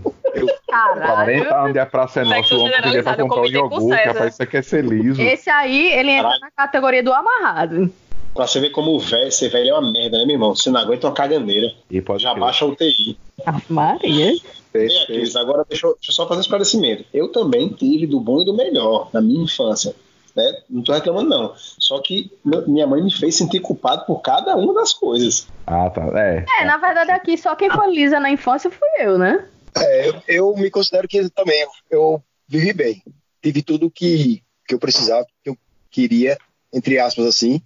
Caralho. 0.67 1.43
40 1.43 1.56
anos 1.56 1.74
de 1.74 1.80
a 1.80 1.86
Praça 1.86 2.21
é 2.21 2.24
Nossa, 2.24 2.56
o 2.56 2.60
homem 2.60 2.82
pedia 2.82 3.04
pra 3.04 3.15
comprar 3.15 3.41
um 3.41 3.43
com 3.43 3.48
iogurte. 3.48 4.04
Rapaz, 4.08 4.34
isso 4.34 4.43
aqui 4.43 4.58
é 4.58 4.62
ser 4.62 4.84
liso. 4.84 5.21
Esse 5.21 5.50
aí, 5.50 5.91
ele 5.93 6.12
entra 6.12 6.24
Caralho. 6.24 6.41
na 6.41 6.52
categoria 6.52 7.04
do 7.04 7.13
amarrado. 7.13 7.91
Pra 8.34 8.45
você 8.45 8.60
ver 8.60 8.71
como 8.71 8.91
o 8.91 9.00
velho, 9.00 9.32
ser 9.32 9.48
velho 9.50 9.69
é 9.69 9.74
uma 9.74 9.91
merda, 9.93 10.17
né, 10.17 10.26
meu 10.26 10.36
irmão? 10.36 10.54
Você 10.54 10.69
não 10.69 10.82
aguenta 10.82 11.08
uma 11.08 11.13
caganeira. 11.13 11.71
E 11.89 12.02
pode 12.02 12.24
Já 12.24 12.32
crer. 12.32 12.41
baixa 12.41 12.65
a 12.65 12.67
UTI. 12.67 13.17
Ah, 13.45 13.62
Maria. 13.69 14.34
Ei, 14.78 15.04
Aquiles, 15.04 15.36
agora 15.36 15.66
deixa 15.68 15.88
eu, 15.88 15.94
deixa 15.96 16.12
eu 16.12 16.16
só 16.16 16.28
fazer 16.28 16.40
um 16.40 16.42
esclarecimento. 16.42 17.06
Eu 17.14 17.32
também 17.32 17.70
tive 17.70 18.08
do 18.08 18.20
bom 18.20 18.42
e 18.42 18.46
do 18.46 18.56
melhor 18.56 19.10
na 19.14 19.22
minha 19.22 19.44
infância. 19.44 19.96
Né? 20.36 20.62
Não 20.70 20.84
tô 20.84 20.92
reclamando, 20.92 21.30
não. 21.30 21.54
Só 21.58 22.02
que 22.02 22.32
minha 22.44 22.86
mãe 22.86 23.02
me 23.02 23.12
fez 23.12 23.36
sentir 23.36 23.62
culpado 23.62 24.06
por 24.06 24.22
cada 24.22 24.56
uma 24.56 24.74
das 24.74 24.94
coisas. 24.94 25.48
Ah, 25.66 25.90
tá. 25.90 26.04
É. 26.20 26.46
É, 26.60 26.66
na 26.66 26.78
verdade 26.78 27.12
aqui 27.12 27.38
só 27.38 27.56
quem 27.56 27.70
foi 27.70 27.94
lisa 27.94 28.20
na 28.20 28.30
infância 28.30 28.70
fui 28.70 28.88
eu, 29.00 29.18
né? 29.18 29.48
É, 29.78 30.10
eu, 30.10 30.22
eu 30.28 30.56
me 30.56 30.70
considero 30.70 31.08
que 31.08 31.30
também 31.30 31.62
eu, 31.62 31.70
eu 31.90 32.24
vivi 32.48 32.74
bem. 32.74 33.04
Tive 33.42 33.62
tudo 33.62 33.92
que, 33.92 34.42
que 34.68 34.74
eu 34.74 34.80
precisava, 34.80 35.26
que 35.44 35.50
eu 35.50 35.58
queria, 35.90 36.38
entre 36.74 37.00
aspas, 37.00 37.26
assim. 37.26 37.62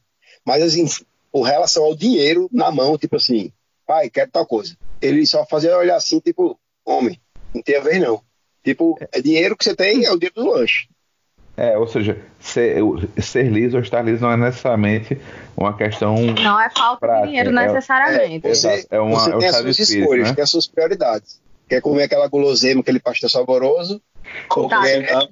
Mas, 0.46 0.62
assim, 0.62 0.86
com 1.32 1.42
relação 1.42 1.84
ao 1.84 1.96
dinheiro 1.96 2.50
na 2.52 2.72
mão, 2.72 2.98
tipo 2.98 3.16
assim, 3.16 3.52
pai, 3.86 4.10
quero 4.10 4.32
tal 4.32 4.46
coisa. 4.46 4.76
Ele 5.02 5.26
só 5.26 5.46
fazia 5.46 5.78
olhar 5.78 5.96
assim, 5.96 6.20
tipo, 6.20 6.60
homem, 6.90 7.20
não 7.54 7.62
tem 7.62 7.76
a 7.78 7.82
ver 7.82 8.00
não. 8.00 8.22
Tipo, 8.64 8.98
é 9.12 9.22
dinheiro 9.22 9.56
que 9.56 9.64
você 9.64 9.76
tem, 9.76 10.06
é 10.06 10.12
o 10.12 10.18
dinheiro 10.18 10.36
do 10.36 10.48
lanche. 10.52 10.88
É, 11.56 11.78
ou 11.78 11.88
seja, 11.88 12.18
ser, 12.40 12.76
ser 13.22 13.44
liso 13.52 13.76
ou 13.76 13.84
estar 13.84 14.02
liso 14.02 14.22
não 14.22 14.32
é 14.32 14.38
necessariamente 14.38 15.20
uma 15.58 15.76
questão. 15.76 16.16
Não 16.42 16.60
é 16.60 16.70
falta 16.70 17.00
Prática, 17.02 17.24
de 17.24 17.28
dinheiro 17.30 17.50
é- 17.50 17.68
necessariamente. 17.68 18.48
é- 18.48 18.54
Você, 18.56 18.68
Exato, 18.68 18.88
é 18.92 19.00
uma- 19.00 19.20
você 19.20 19.30
é 19.30 19.38
tem 19.40 19.48
as 19.50 19.56
suas 19.58 19.80
espírito, 19.80 20.02
escolhas, 20.04 20.28
né? 20.30 20.36
tem 20.36 20.44
as 20.44 20.50
suas 20.50 20.68
prioridades. 20.68 21.42
Quer 21.68 21.82
comer 21.82 22.04
aquela 22.04 22.28
guloseima, 22.28 22.80
aquele 22.82 23.00
pastel 23.00 23.30
saboroso, 23.30 24.02
ou 24.56 24.70
Tá. 24.70 24.82
quer, 24.84 25.28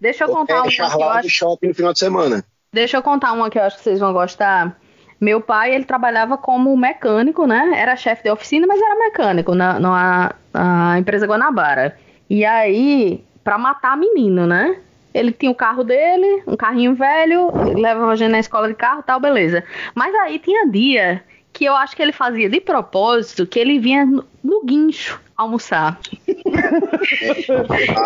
Deixa 0.00 0.24
eu 0.24 0.28
ou 0.30 0.36
contar 0.36 0.54
quer 0.54 0.60
uma 0.62 0.90
que 0.90 1.02
eu 1.02 1.08
acho 1.10 1.28
shopping 1.28 1.68
no 1.68 1.74
final 1.74 1.92
de 1.92 1.98
semana. 1.98 2.44
Deixa 2.72 2.96
eu 2.96 3.02
contar 3.02 3.32
uma 3.34 3.50
que 3.50 3.58
eu 3.58 3.62
acho 3.62 3.76
que 3.76 3.82
vocês 3.82 4.00
vão 4.00 4.14
gostar. 4.14 4.79
Meu 5.20 5.40
pai, 5.40 5.74
ele 5.74 5.84
trabalhava 5.84 6.38
como 6.38 6.74
mecânico, 6.76 7.46
né? 7.46 7.72
Era 7.74 7.94
chefe 7.94 8.22
de 8.22 8.30
oficina, 8.30 8.66
mas 8.66 8.80
era 8.80 8.96
mecânico 8.96 9.54
na, 9.54 9.78
na, 9.78 10.34
na 10.52 10.98
empresa 10.98 11.26
Guanabara. 11.26 11.96
E 12.28 12.44
aí, 12.44 13.22
pra 13.44 13.58
matar 13.58 13.96
menino, 13.96 14.46
né? 14.46 14.78
Ele 15.12 15.32
tinha 15.32 15.50
o 15.50 15.54
carro 15.54 15.82
dele, 15.84 16.42
um 16.46 16.56
carrinho 16.56 16.94
velho, 16.94 17.50
levava 17.76 18.12
a 18.12 18.16
gente 18.16 18.30
na 18.30 18.38
escola 18.38 18.68
de 18.68 18.74
carro 18.74 19.02
tal, 19.02 19.20
beleza. 19.20 19.64
Mas 19.94 20.14
aí 20.14 20.38
tinha 20.38 20.68
dia 20.68 21.22
que 21.60 21.66
eu 21.66 21.76
acho 21.76 21.94
que 21.94 22.00
ele 22.00 22.10
fazia 22.10 22.48
de 22.48 22.58
propósito, 22.58 23.46
que 23.46 23.58
ele 23.58 23.78
vinha 23.78 24.06
no, 24.06 24.24
no 24.42 24.64
guincho 24.64 25.20
almoçar. 25.36 26.00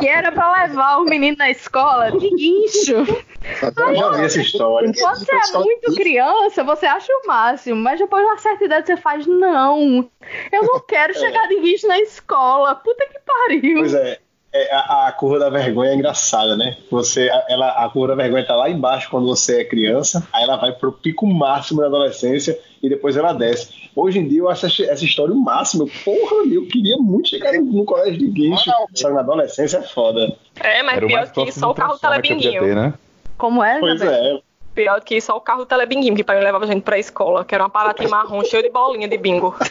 que 0.01 0.09
era 0.09 0.33
pra 0.33 0.65
levar 0.65 0.97
o 0.99 1.05
menino 1.05 1.37
na 1.37 1.49
escola 1.51 2.11
de 2.11 2.31
guincho. 2.31 2.97
Eu 2.97 3.95
já 3.95 4.11
vi 4.11 4.25
essa 4.25 4.41
história. 4.41 4.93
Você 4.93 5.33
é 5.33 5.59
muito 5.61 5.95
criança, 5.95 6.65
você 6.65 6.85
acha 6.85 7.13
o 7.13 7.29
máximo, 7.29 7.81
mas 7.81 8.01
depois 8.01 8.25
de 8.25 8.29
uma 8.33 8.39
certa 8.39 8.65
idade 8.65 8.87
você 8.89 8.97
faz, 8.97 9.25
não, 9.25 10.11
eu 10.51 10.63
não 10.65 10.81
quero 10.81 11.15
chegar 11.15 11.47
de 11.47 11.61
guincho 11.61 11.87
na 11.87 12.01
escola, 12.01 12.75
puta 12.75 13.07
que 13.07 13.21
pariu. 13.21 13.79
Pois 13.79 13.95
é. 13.95 14.19
É, 14.57 14.73
a, 14.75 15.09
a 15.09 15.13
curva 15.13 15.39
da 15.39 15.51
vergonha 15.51 15.91
é 15.91 15.95
engraçada, 15.95 16.57
né? 16.57 16.77
Você, 16.91 17.29
a- 17.29 17.45
ela, 17.49 17.69
a 17.85 17.89
curva 17.89 18.15
da 18.15 18.23
vergonha 18.23 18.47
tá 18.47 18.55
lá 18.55 18.71
embaixo 18.71 19.11
quando 19.11 19.27
você 19.27 19.63
é 19.63 19.65
criança, 19.65 20.27
aí 20.33 20.45
ela 20.45 20.57
vai 20.57 20.73
pro 20.73 20.93
pico 20.93 21.27
máximo 21.27 21.81
da 21.81 21.89
adolescência 21.89 22.59
e 22.83 22.89
depois 22.89 23.17
ela 23.17 23.33
desce. 23.33 23.85
Hoje 23.97 24.19
em 24.19 24.29
dia 24.29 24.41
eu 24.41 24.49
acho 24.49 24.67
essa, 24.67 24.85
essa 24.85 25.05
história 25.05 25.35
o 25.35 25.41
máximo. 25.41 25.89
Porra, 26.05 26.47
eu 26.53 26.67
queria 26.69 26.97
muito 26.99 27.29
chegar 27.31 27.53
no, 27.55 27.65
no 27.65 27.85
colégio 27.85 28.19
de 28.19 28.29
guincho, 28.29 28.71
só 28.95 29.09
que 29.09 29.15
na 29.15 29.21
adolescência 29.21 29.79
é 29.79 29.83
foda. 29.83 30.37
É, 30.61 30.83
mas 30.83 30.97
Era 30.99 31.07
pior 31.07 31.31
que 31.33 31.53
só 31.53 31.67
do 31.67 31.73
o 31.73 31.75
carro 31.75 31.99
telebinguinho. 31.99 32.63
ter, 32.63 32.75
né? 32.77 32.95
Como 33.37 33.63
é, 33.63 33.81
Pois 33.81 34.01
é. 34.01 34.39
Pior 34.75 35.01
que 35.03 35.21
só 35.21 35.37
o 35.37 35.41
carro 35.41 35.65
telebinguinho, 35.65 36.17
que 36.17 36.25
pai 36.25 36.43
levava 36.43 36.65
a 36.65 36.67
gente 36.69 36.83
pra 36.83 36.99
escola, 36.99 37.45
que 37.45 37.55
era 37.55 37.63
um 37.63 37.69
aparatinho 37.69 38.11
marrom 38.11 38.43
cheio 38.45 38.63
de 38.63 38.71
bolinha 38.71 39.07
de 39.09 39.17
bingo. 39.17 39.55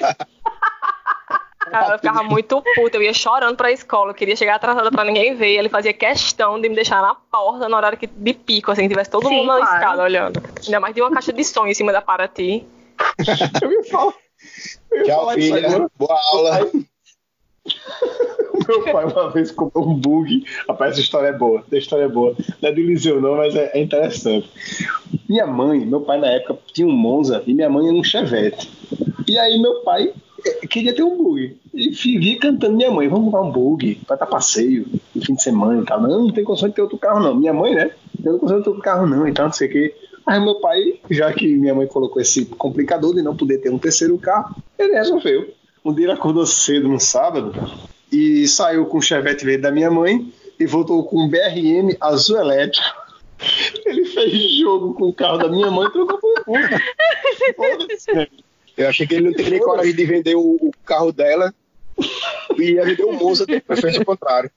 Cara, 1.69 1.93
eu 1.93 1.97
ficava 1.97 2.23
muito 2.23 2.61
puta, 2.75 2.97
eu 2.97 3.01
ia 3.03 3.13
chorando 3.13 3.55
pra 3.55 3.71
escola, 3.71 4.11
eu 4.11 4.15
queria 4.15 4.35
chegar 4.35 4.55
atrasada 4.55 4.91
pra 4.91 5.03
ninguém 5.03 5.35
ver. 5.35 5.55
Ele 5.57 5.69
fazia 5.69 5.93
questão 5.93 6.59
de 6.59 6.69
me 6.69 6.75
deixar 6.75 7.01
na 7.01 7.15
porta 7.15 7.69
na 7.69 7.77
hora 7.77 7.95
que, 7.95 8.07
de 8.07 8.33
pico, 8.33 8.71
assim, 8.71 8.83
que 8.83 8.89
tivesse 8.89 9.09
todo 9.09 9.27
Sim, 9.27 9.37
mundo 9.37 9.47
na 9.47 9.57
claro. 9.57 9.75
escada 9.75 10.03
olhando. 10.03 10.43
Ainda 10.65 10.79
mais 10.79 10.93
de 10.93 11.01
uma 11.01 11.11
caixa 11.11 11.33
de 11.33 11.43
som 11.43 11.65
em 11.65 11.73
cima 11.73 11.91
da 11.91 12.01
Paraty. 12.01 12.65
Eu 13.61 13.71
ia 13.71 13.83
falar. 13.85 14.13
Eu 14.91 14.97
ia 14.97 15.03
Tchau, 15.05 15.19
falar 15.21 15.37
isso 15.37 15.55
filha. 15.55 15.67
agora. 15.67 15.91
Boa 15.97 16.21
aula. 16.31 16.71
Meu 18.67 18.83
pai 18.83 19.05
uma 19.05 19.29
vez 19.29 19.51
comprou 19.51 19.89
um 19.89 19.95
bug. 19.95 20.45
Rapaz, 20.67 20.91
essa 20.91 21.01
história 21.01 21.27
é 21.27 21.33
boa. 21.33 21.63
Essa 21.67 21.77
história 21.77 22.03
é 22.03 22.07
boa. 22.07 22.35
Não 22.61 22.69
é 22.69 22.71
do 22.71 22.79
Eliseu, 22.79 23.21
não, 23.21 23.35
mas 23.35 23.55
é, 23.55 23.71
é 23.73 23.81
interessante. 23.81 24.49
Minha 25.27 25.47
mãe, 25.47 25.85
meu 25.85 26.01
pai 26.01 26.19
na 26.19 26.27
época 26.27 26.59
tinha 26.73 26.87
um 26.87 26.91
Monza 26.91 27.43
e 27.47 27.53
minha 27.53 27.69
mãe 27.69 27.87
era 27.87 27.95
um 27.95 28.03
Chevette. 28.03 28.69
E 29.27 29.37
aí 29.37 29.61
meu 29.61 29.81
pai 29.81 30.13
queria 30.67 30.93
ter 30.93 31.03
um 31.03 31.17
bug. 31.17 31.57
E 31.73 31.89
vivia 31.89 32.39
cantando 32.39 32.75
minha 32.75 32.91
mãe, 32.91 33.07
vamos 33.07 33.25
comprar 33.25 33.41
um 33.41 33.51
bug, 33.51 33.99
vai 34.07 34.17
dar 34.17 34.25
passeio 34.25 34.85
no 35.15 35.25
fim 35.25 35.35
de 35.35 35.43
semana 35.43 35.81
e 35.81 35.85
tal. 35.85 36.01
Não, 36.01 36.25
não 36.25 36.31
tem 36.31 36.43
condição 36.43 36.69
de 36.69 36.75
ter 36.75 36.81
outro 36.81 36.97
carro, 36.97 37.19
não. 37.19 37.35
Minha 37.35 37.53
mãe, 37.53 37.75
né? 37.75 37.91
Não 38.19 38.31
tem 38.31 38.39
condição 38.39 38.57
de 38.57 38.63
ter 38.63 38.69
outro 38.69 38.83
carro, 38.83 39.07
não, 39.07 39.27
e 39.27 39.33
tal, 39.33 39.45
não 39.45 39.53
sei 39.53 39.67
o 39.67 39.71
quê. 39.71 39.95
Aí 40.25 40.39
meu 40.39 40.55
pai, 40.55 40.99
já 41.09 41.33
que 41.33 41.57
minha 41.57 41.75
mãe 41.75 41.85
colocou 41.85 42.21
esse 42.21 42.45
complicador 42.45 43.13
de 43.13 43.21
não 43.21 43.35
poder 43.35 43.57
ter 43.57 43.69
um 43.69 43.77
terceiro 43.77 44.17
carro, 44.17 44.55
ele 44.79 44.93
resolveu. 44.93 45.53
Um 45.83 45.93
dia 45.93 46.05
ele 46.05 46.13
acordou 46.13 46.45
cedo 46.45 46.87
no 46.87 46.99
sábado 46.99 47.53
e 48.11 48.47
saiu 48.47 48.85
com 48.85 48.99
o 48.99 49.01
Chevette 49.01 49.43
verde 49.43 49.63
da 49.63 49.71
minha 49.71 49.91
mãe 49.91 50.31
e 50.57 50.65
voltou 50.65 51.03
com 51.03 51.23
um 51.23 51.27
BRM 51.27 51.97
azul 51.99 52.37
elétrico. 52.37 53.03
Ele 53.85 54.05
fez 54.05 54.59
jogo 54.59 54.93
com 54.93 55.09
o 55.09 55.13
carro 55.13 55.39
da 55.39 55.49
minha 55.49 55.69
mãe 55.69 55.87
e 55.87 55.91
trocou 55.91 56.17
por 56.17 56.31
um. 56.47 56.53
Eu 58.77 58.89
achei 58.89 59.05
que 59.05 59.15
ele 59.15 59.27
não 59.27 59.33
teria 59.33 59.59
coragem 59.59 59.95
de 59.95 60.05
vender 60.05 60.35
o, 60.35 60.57
o 60.61 60.71
carro 60.85 61.11
dela 61.11 61.53
e 62.57 62.71
ia 62.73 62.85
vender 62.85 63.03
o 63.03 63.13
Monza, 63.13 63.45
depois 63.45 63.79
fez 63.79 63.97
o 63.97 64.05
contrário. 64.05 64.49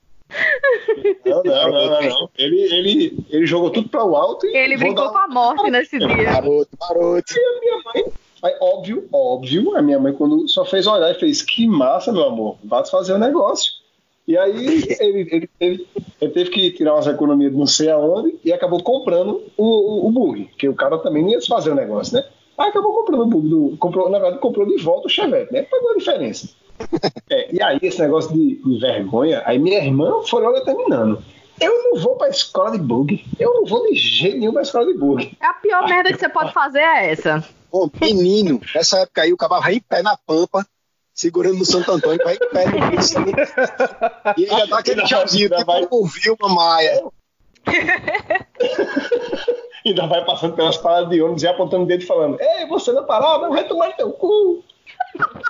Não, 1.25 1.43
não, 1.43 1.71
não, 1.71 1.91
não, 1.91 2.03
não. 2.03 2.31
Ele, 2.37 2.61
ele, 2.63 3.27
ele 3.31 3.47
jogou 3.47 3.71
tudo 3.71 3.89
para 3.89 4.05
o 4.05 4.17
alto 4.17 4.47
e 4.47 4.57
Ele 4.57 4.77
brincou 4.77 5.09
com 5.11 5.19
a 5.19 5.29
morte 5.29 5.71
nesse 5.71 5.99
dia. 5.99 6.09
Garoto, 6.09 6.69
garoto. 6.81 7.35
E 7.35 7.41
a 7.41 7.61
minha 7.61 7.83
mãe, 7.85 8.13
aí, 8.43 8.57
óbvio, 8.61 9.09
óbvio, 9.13 9.77
a 9.77 9.83
minha 9.83 9.99
mãe 9.99 10.13
quando 10.13 10.49
só 10.49 10.65
fez 10.65 10.87
olhar 10.87 11.11
e 11.11 11.19
fez, 11.19 11.43
que 11.43 11.67
massa, 11.67 12.13
meu 12.13 12.25
amor, 12.25 12.59
vai 12.65 12.85
fazer 12.87 13.13
o 13.13 13.19
negócio. 13.19 13.73
E 14.27 14.37
aí 14.37 14.67
ele, 14.99 15.29
ele, 15.31 15.51
teve, 15.59 15.87
ele 16.21 16.33
teve 16.33 16.51
que 16.51 16.71
tirar 16.73 16.95
umas 16.95 17.07
economias 17.07 17.53
de 17.53 17.59
não 17.59 17.67
sei 17.67 17.91
aonde 17.91 18.37
e 18.45 18.53
acabou 18.53 18.83
comprando 18.83 19.45
o, 19.57 19.65
o, 19.65 20.09
o 20.09 20.11
bug, 20.11 20.51
que 20.59 20.69
o 20.69 20.75
cara 20.75 20.99
também 20.99 21.23
não 21.23 21.31
ia 21.31 21.41
se 21.41 21.47
fazer 21.47 21.71
o 21.71 21.77
negócio, 21.77 22.15
né? 22.15 22.25
Aí 22.59 22.69
acabou 22.71 22.93
comprando 22.95 23.23
o 23.23 23.27
bug, 23.27 23.49
do, 23.49 23.77
comprou, 23.79 24.09
na 24.09 24.19
verdade 24.19 24.41
comprou 24.41 24.67
de 24.67 24.83
volta 24.83 25.07
o 25.07 25.11
Chevette, 25.11 25.53
né? 25.53 25.63
Pagou 25.63 25.93
a 25.93 25.97
diferença. 25.97 26.49
É, 27.29 27.53
e 27.55 27.61
aí 27.63 27.79
esse 27.83 27.99
negócio 28.01 28.33
de, 28.33 28.57
de 28.63 28.79
vergonha, 28.79 29.43
aí 29.45 29.59
minha 29.59 29.79
irmã 29.83 30.23
foi 30.29 30.41
logo 30.43 30.61
terminando. 30.61 31.21
Eu 31.61 31.73
não 31.85 31.97
vou 32.01 32.15
pra 32.17 32.29
escola 32.29 32.71
de 32.71 32.79
bug. 32.79 33.25
Eu 33.41 33.53
não 33.55 33.65
vou 33.65 33.85
de 33.89 33.97
jeito 33.97 34.39
nenhum 34.39 34.53
pra 34.53 34.63
escola 34.63 34.87
de 34.87 34.95
bug. 34.97 35.37
A 35.41 35.55
pior 35.55 35.89
merda 35.89 36.13
que 36.13 36.19
você 36.21 36.29
pode 36.29 36.53
fazer 36.53 36.79
é 36.81 37.11
essa. 37.11 37.43
Pô, 37.71 37.91
menino, 38.01 38.61
nessa 38.75 39.01
época 39.01 39.23
aí 39.23 39.33
o 39.33 39.37
cavalo 39.37 39.63
vai 39.63 39.75
em 39.75 39.81
pé 39.81 40.03
na 40.03 40.17
pampa, 40.17 40.65
segurando 41.15 41.59
no 41.59 41.65
Santo 41.65 41.91
Antônio, 41.91 42.21
vai 42.23 42.35
em 42.37 42.51
pé 42.51 42.67
no 42.67 42.91
piso. 42.91 43.15
E 44.37 44.49
ainda 44.49 44.67
dá 44.69 44.79
aquele 44.79 45.03
tchauzinho, 45.05 45.45
Ainda 45.45 45.57
tipo 45.57 45.73
vai- 45.73 45.89
o 45.91 46.07
Vilma 46.07 46.49
Maia. 46.49 47.03
Ainda 49.87 50.07
vai 50.09 50.25
passando 50.25 50.55
pelas 50.55 50.77
paradas 50.77 51.09
de 51.09 51.23
ônibus 51.23 51.45
e 51.45 51.47
apontando 51.47 51.85
o 51.85 51.87
dedo 51.87 52.03
e 52.03 52.07
falando: 52.07 52.37
Ei, 52.41 52.67
você 52.67 52.91
na 52.91 53.03
parada, 53.03 53.49
vai 53.49 53.63
tomar 53.69 53.95
teu 53.95 54.11
cu. 54.11 54.65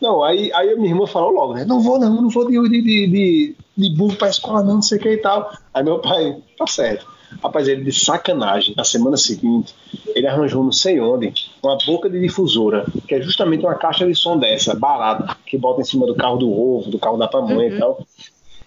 Não, 0.00 0.22
aí, 0.22 0.52
aí 0.52 0.70
a 0.70 0.76
minha 0.76 0.90
irmã 0.90 1.06
falou 1.06 1.30
logo, 1.30 1.54
né? 1.54 1.64
Não 1.64 1.80
vou, 1.80 1.98
não, 1.98 2.22
não 2.22 2.28
vou 2.28 2.46
de, 2.46 2.60
de, 2.68 2.82
de, 2.82 3.06
de, 3.08 3.56
de 3.76 3.96
burro 3.96 4.16
pra 4.16 4.28
escola, 4.28 4.62
não, 4.62 4.74
não 4.74 4.82
sei 4.82 4.98
o 4.98 5.00
que 5.00 5.10
e 5.10 5.16
tal. 5.16 5.52
Aí 5.74 5.82
meu 5.82 5.98
pai, 5.98 6.36
tá 6.56 6.66
certo. 6.66 7.06
Rapaz, 7.42 7.66
ele 7.66 7.82
de 7.82 7.92
sacanagem, 7.92 8.74
na 8.76 8.84
semana 8.84 9.16
seguinte, 9.16 9.74
ele 10.14 10.26
arranjou 10.26 10.62
não 10.62 10.72
sei 10.72 11.00
onde 11.00 11.32
uma 11.62 11.76
boca 11.84 12.08
de 12.08 12.20
difusora, 12.20 12.84
que 13.08 13.14
é 13.14 13.22
justamente 13.22 13.64
uma 13.64 13.74
caixa 13.74 14.06
de 14.06 14.14
som 14.14 14.38
dessa, 14.38 14.74
barata, 14.74 15.36
que 15.46 15.56
bota 15.58 15.80
em 15.80 15.84
cima 15.84 16.06
do 16.06 16.14
carro 16.14 16.36
do 16.36 16.50
ovo, 16.50 16.90
do 16.90 16.98
carro 16.98 17.16
da 17.16 17.26
pamonha 17.26 17.68
e 17.68 17.78
tal. 17.78 18.06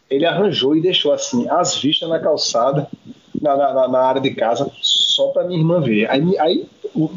Ele 0.10 0.26
arranjou 0.26 0.76
e 0.76 0.82
deixou 0.82 1.12
assim, 1.12 1.50
as 1.50 1.78
vistas 1.78 2.08
na 2.08 2.20
calçada, 2.20 2.88
na, 3.42 3.56
na, 3.56 3.88
na 3.88 4.00
área 4.00 4.22
de 4.22 4.34
casa, 4.34 4.72
só 4.82 5.28
pra 5.30 5.44
minha 5.44 5.60
irmã 5.60 5.82
ver. 5.82 6.10
Aí, 6.10 6.38
aí 6.40 6.66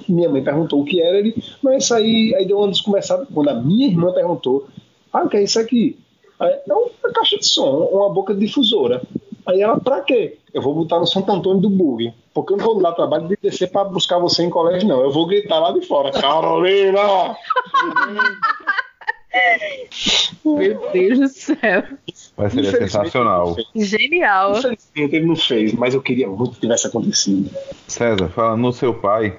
minha 0.08 0.28
mãe 0.28 0.42
perguntou 0.42 0.80
o 0.80 0.84
que 0.84 1.00
era, 1.00 1.18
ele, 1.18 1.34
não, 1.62 1.72
isso 1.76 1.94
aí, 1.94 2.34
aí 2.34 2.46
deu 2.46 2.58
uma 2.58 2.68
desconversada. 2.68 3.26
Quando 3.32 3.48
a 3.48 3.54
minha 3.54 3.86
irmã 3.86 4.12
perguntou, 4.12 4.66
ah, 5.12 5.24
o 5.24 5.28
que 5.28 5.36
é 5.36 5.42
isso 5.42 5.58
aqui? 5.58 5.98
Aí, 6.40 6.58
é 6.68 6.72
uma 6.72 7.12
caixa 7.14 7.38
de 7.38 7.46
som, 7.46 7.88
uma 7.92 8.08
boca 8.10 8.34
de 8.34 8.40
difusora. 8.40 9.02
Aí 9.46 9.62
ela, 9.62 9.80
pra 9.80 10.02
quê? 10.02 10.38
Eu 10.52 10.60
vou 10.60 10.74
botar 10.74 10.98
no 10.98 11.06
Santo 11.06 11.32
Antônio 11.32 11.62
do 11.62 11.70
Bug. 11.70 12.12
Porque 12.34 12.52
eu 12.52 12.58
não 12.58 12.64
vou 12.64 12.82
dar 12.82 12.92
trabalho 12.92 13.26
de 13.28 13.38
descer 13.40 13.70
pra 13.70 13.82
buscar 13.82 14.18
você 14.18 14.42
em 14.42 14.50
colégio, 14.50 14.86
não. 14.86 15.00
Eu 15.00 15.10
vou 15.10 15.26
gritar 15.26 15.58
lá 15.58 15.72
de 15.72 15.80
fora, 15.86 16.12
Carolina! 16.12 17.00
Meu 20.44 20.90
Deus 20.92 21.18
do 21.18 21.28
céu. 21.28 21.56
Vai 22.36 22.50
ser 22.50 22.60
Infelizmente, 22.60 22.78
sensacional. 22.90 23.56
Genial. 23.74 24.58
Infelizmente 24.58 25.16
ele 25.16 25.26
não 25.26 25.36
fez, 25.36 25.72
mas 25.74 25.94
eu 25.94 26.02
queria 26.02 26.28
muito 26.28 26.52
que 26.54 26.60
tivesse 26.60 26.86
acontecido. 26.86 27.50
César, 27.86 28.28
falando 28.28 28.60
no 28.60 28.72
seu 28.72 28.94
pai, 28.94 29.36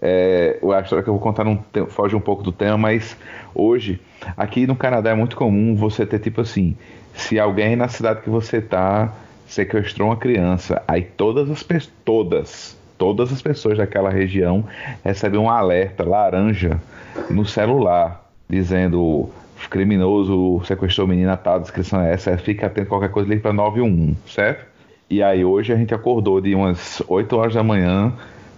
é, 0.00 0.58
a 0.62 0.80
história 0.80 1.02
que 1.02 1.08
eu 1.10 1.14
vou 1.14 1.22
contar 1.22 1.44
não 1.44 1.56
tem- 1.56 1.86
foge 1.86 2.14
um 2.14 2.20
pouco 2.20 2.42
do 2.42 2.52
tema, 2.52 2.78
mas 2.78 3.16
hoje, 3.54 4.00
aqui 4.36 4.66
no 4.66 4.76
Canadá 4.76 5.10
é 5.10 5.14
muito 5.14 5.36
comum 5.36 5.74
você 5.74 6.06
ter 6.06 6.20
tipo 6.20 6.40
assim, 6.40 6.76
se 7.14 7.38
alguém 7.38 7.74
na 7.76 7.88
cidade 7.88 8.22
que 8.22 8.30
você 8.30 8.60
tá 8.60 9.12
sequestrou 9.46 10.08
uma 10.08 10.16
criança, 10.16 10.82
aí 10.86 11.02
todas 11.02 11.50
as 11.50 11.62
pessoas, 11.62 11.92
todas, 12.04 12.78
todas 12.96 13.32
as 13.32 13.42
pessoas 13.42 13.78
daquela 13.78 14.10
região 14.10 14.64
recebem 15.04 15.40
um 15.40 15.50
alerta 15.50 16.04
laranja 16.04 16.80
no 17.30 17.44
celular, 17.44 18.27
dizendo 18.48 19.28
criminoso 19.70 20.64
sequestrou 20.64 21.06
menina 21.06 21.36
tal, 21.36 21.56
a 21.56 21.58
descrição 21.58 22.00
é 22.00 22.12
essa, 22.12 22.36
fica 22.38 22.66
atento 22.66 22.88
qualquer 22.88 23.10
coisa, 23.10 23.28
liga 23.28 23.42
para 23.42 23.52
911, 23.52 24.16
certo? 24.26 24.66
E 25.10 25.22
aí 25.22 25.44
hoje 25.44 25.72
a 25.72 25.76
gente 25.76 25.92
acordou 25.94 26.40
de 26.40 26.54
umas 26.54 27.02
8 27.08 27.36
horas 27.36 27.54
da 27.54 27.62
manhã 27.62 28.12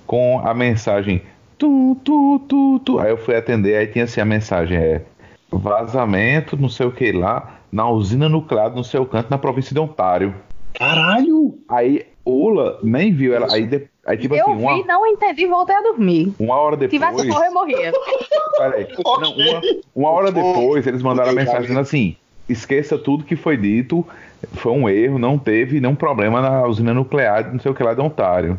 com 0.06 0.40
a 0.44 0.52
mensagem 0.52 1.22
tu, 1.56 1.96
tu, 2.04 2.40
tu, 2.48 2.80
tu. 2.84 2.98
Aí 2.98 3.10
eu 3.10 3.16
fui 3.18 3.36
atender, 3.36 3.76
aí 3.76 3.86
tinha 3.86 4.04
assim 4.04 4.20
a 4.20 4.24
mensagem 4.24 4.78
é 4.78 5.02
vazamento, 5.50 6.56
não 6.56 6.68
sei 6.68 6.86
o 6.86 6.92
que 6.92 7.12
lá, 7.12 7.60
na 7.70 7.88
usina 7.88 8.28
nuclear 8.28 8.70
no 8.74 8.84
seu 8.84 9.04
canto 9.04 9.30
na 9.30 9.38
província 9.38 9.74
de 9.74 9.80
Ontário. 9.80 10.34
Caralho! 10.74 11.58
Aí 11.68 12.06
Ula 12.24 12.78
nem 12.82 13.12
viu 13.12 13.34
ela, 13.34 13.52
aí, 13.52 13.66
de- 13.66 13.88
aí 14.06 14.16
tipo 14.16 14.34
eu 14.34 14.46
assim, 14.46 14.56
vi, 14.56 14.62
uma, 14.62 14.84
não 14.84 15.06
entendi 15.06 15.42
e 15.44 15.46
voltei 15.46 15.74
a 15.76 15.82
dormir. 15.82 16.32
uma 16.38 16.56
hora 16.56 16.76
Se 16.76 16.86
depois. 16.88 17.10
tivesse 17.10 17.28
correr, 17.28 17.46
eu 17.48 17.52
morria. 17.52 17.92
Peraí. 18.58 18.88
Não, 19.20 19.32
uma, 19.32 19.60
uma 19.94 20.10
hora 20.10 20.32
depois 20.32 20.86
eles 20.86 21.02
mandaram 21.02 21.30
a 21.30 21.34
mensagem 21.34 21.62
dizendo 21.62 21.80
assim: 21.80 22.16
esqueça 22.48 22.98
tudo 22.98 23.24
que 23.24 23.36
foi 23.36 23.56
dito, 23.56 24.06
foi 24.54 24.72
um 24.72 24.88
erro, 24.88 25.18
não 25.18 25.38
teve 25.38 25.80
nenhum 25.80 25.94
problema 25.94 26.40
na 26.40 26.66
usina 26.66 26.92
nuclear, 26.94 27.52
não 27.52 27.60
sei 27.60 27.70
o 27.70 27.74
que 27.74 27.82
lá 27.82 27.94
de 27.94 28.00
Ontário. 28.00 28.58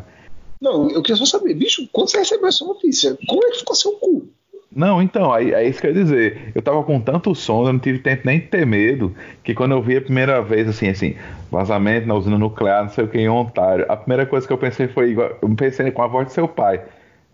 Não, 0.60 0.88
eu 0.90 1.02
queria 1.02 1.16
só 1.16 1.26
saber, 1.26 1.54
bicho, 1.54 1.88
quando 1.92 2.08
você 2.08 2.18
recebeu 2.18 2.46
essa 2.46 2.64
notícia, 2.64 3.18
como 3.26 3.44
é 3.44 3.50
que 3.50 3.58
ficou 3.58 3.74
seu 3.74 3.92
cu? 3.92 4.28
Não, 4.74 5.02
então, 5.02 5.32
aí, 5.32 5.52
é 5.52 5.66
isso 5.68 5.80
que 5.80 5.86
eu 5.86 5.94
ia 5.94 6.02
dizer. 6.02 6.52
Eu 6.54 6.62
tava 6.62 6.82
com 6.82 6.98
tanto 7.00 7.34
sono, 7.34 7.68
eu 7.68 7.72
não 7.74 7.80
tive 7.80 7.98
tempo 7.98 8.22
nem 8.24 8.40
de 8.40 8.46
ter 8.46 8.66
medo, 8.66 9.14
que 9.44 9.54
quando 9.54 9.72
eu 9.72 9.82
vi 9.82 9.98
a 9.98 10.00
primeira 10.00 10.40
vez, 10.40 10.68
assim, 10.68 10.88
assim, 10.88 11.14
vazamento 11.50 12.06
na 12.06 12.14
usina 12.14 12.38
nuclear, 12.38 12.82
não 12.82 12.90
sei 12.90 13.04
o 13.04 13.08
que, 13.08 13.18
em 13.18 13.28
Ontário, 13.28 13.84
a 13.88 13.96
primeira 13.96 14.24
coisa 14.24 14.46
que 14.46 14.52
eu 14.52 14.58
pensei 14.58 14.88
foi 14.88 15.10
igual, 15.10 15.30
eu 15.42 15.48
pensei 15.54 15.90
com 15.90 16.02
a 16.02 16.06
voz 16.06 16.28
do 16.28 16.32
seu 16.32 16.48
pai. 16.48 16.80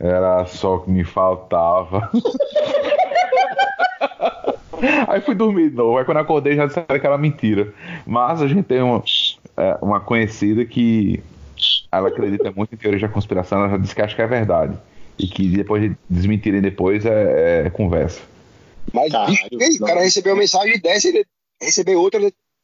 Era 0.00 0.46
só 0.46 0.76
o 0.76 0.80
que 0.80 0.90
me 0.90 1.04
faltava. 1.04 2.10
Aí 5.08 5.20
fui 5.20 5.34
dormir 5.34 5.70
de 5.70 5.76
novo. 5.76 5.98
Aí 5.98 6.04
quando 6.04 6.18
acordei 6.18 6.54
já 6.54 6.66
disseram 6.66 6.86
que 6.86 7.06
era 7.06 7.18
mentira. 7.18 7.72
Mas 8.06 8.40
a 8.40 8.46
gente 8.46 8.62
tem 8.62 8.80
uma, 8.80 9.02
é, 9.56 9.76
uma 9.82 9.98
conhecida 9.98 10.64
que 10.64 11.20
ela 11.90 12.08
acredita 12.08 12.52
muito 12.52 12.74
em 12.74 12.78
teoria 12.78 13.00
da 13.00 13.08
conspiração, 13.08 13.58
ela 13.58 13.70
já 13.70 13.76
disse 13.78 13.94
que 13.94 14.02
acha 14.02 14.14
que 14.14 14.22
é 14.22 14.26
verdade. 14.26 14.76
E 15.18 15.26
que 15.26 15.48
depois 15.48 15.82
de 15.82 15.96
desmentirem 16.08 16.60
depois 16.60 17.04
é, 17.04 17.66
é 17.66 17.70
conversa. 17.70 18.20
Mas, 18.92 19.10
Caralho, 19.10 19.36
e 19.52 19.76
o 19.76 19.86
cara 19.86 20.00
recebeu 20.00 20.32
uma 20.32 20.40
mensagem 20.40 20.78
dessa, 20.80 21.08
ele 21.08 21.26
recebeu 21.60 22.00
outra 22.00 22.20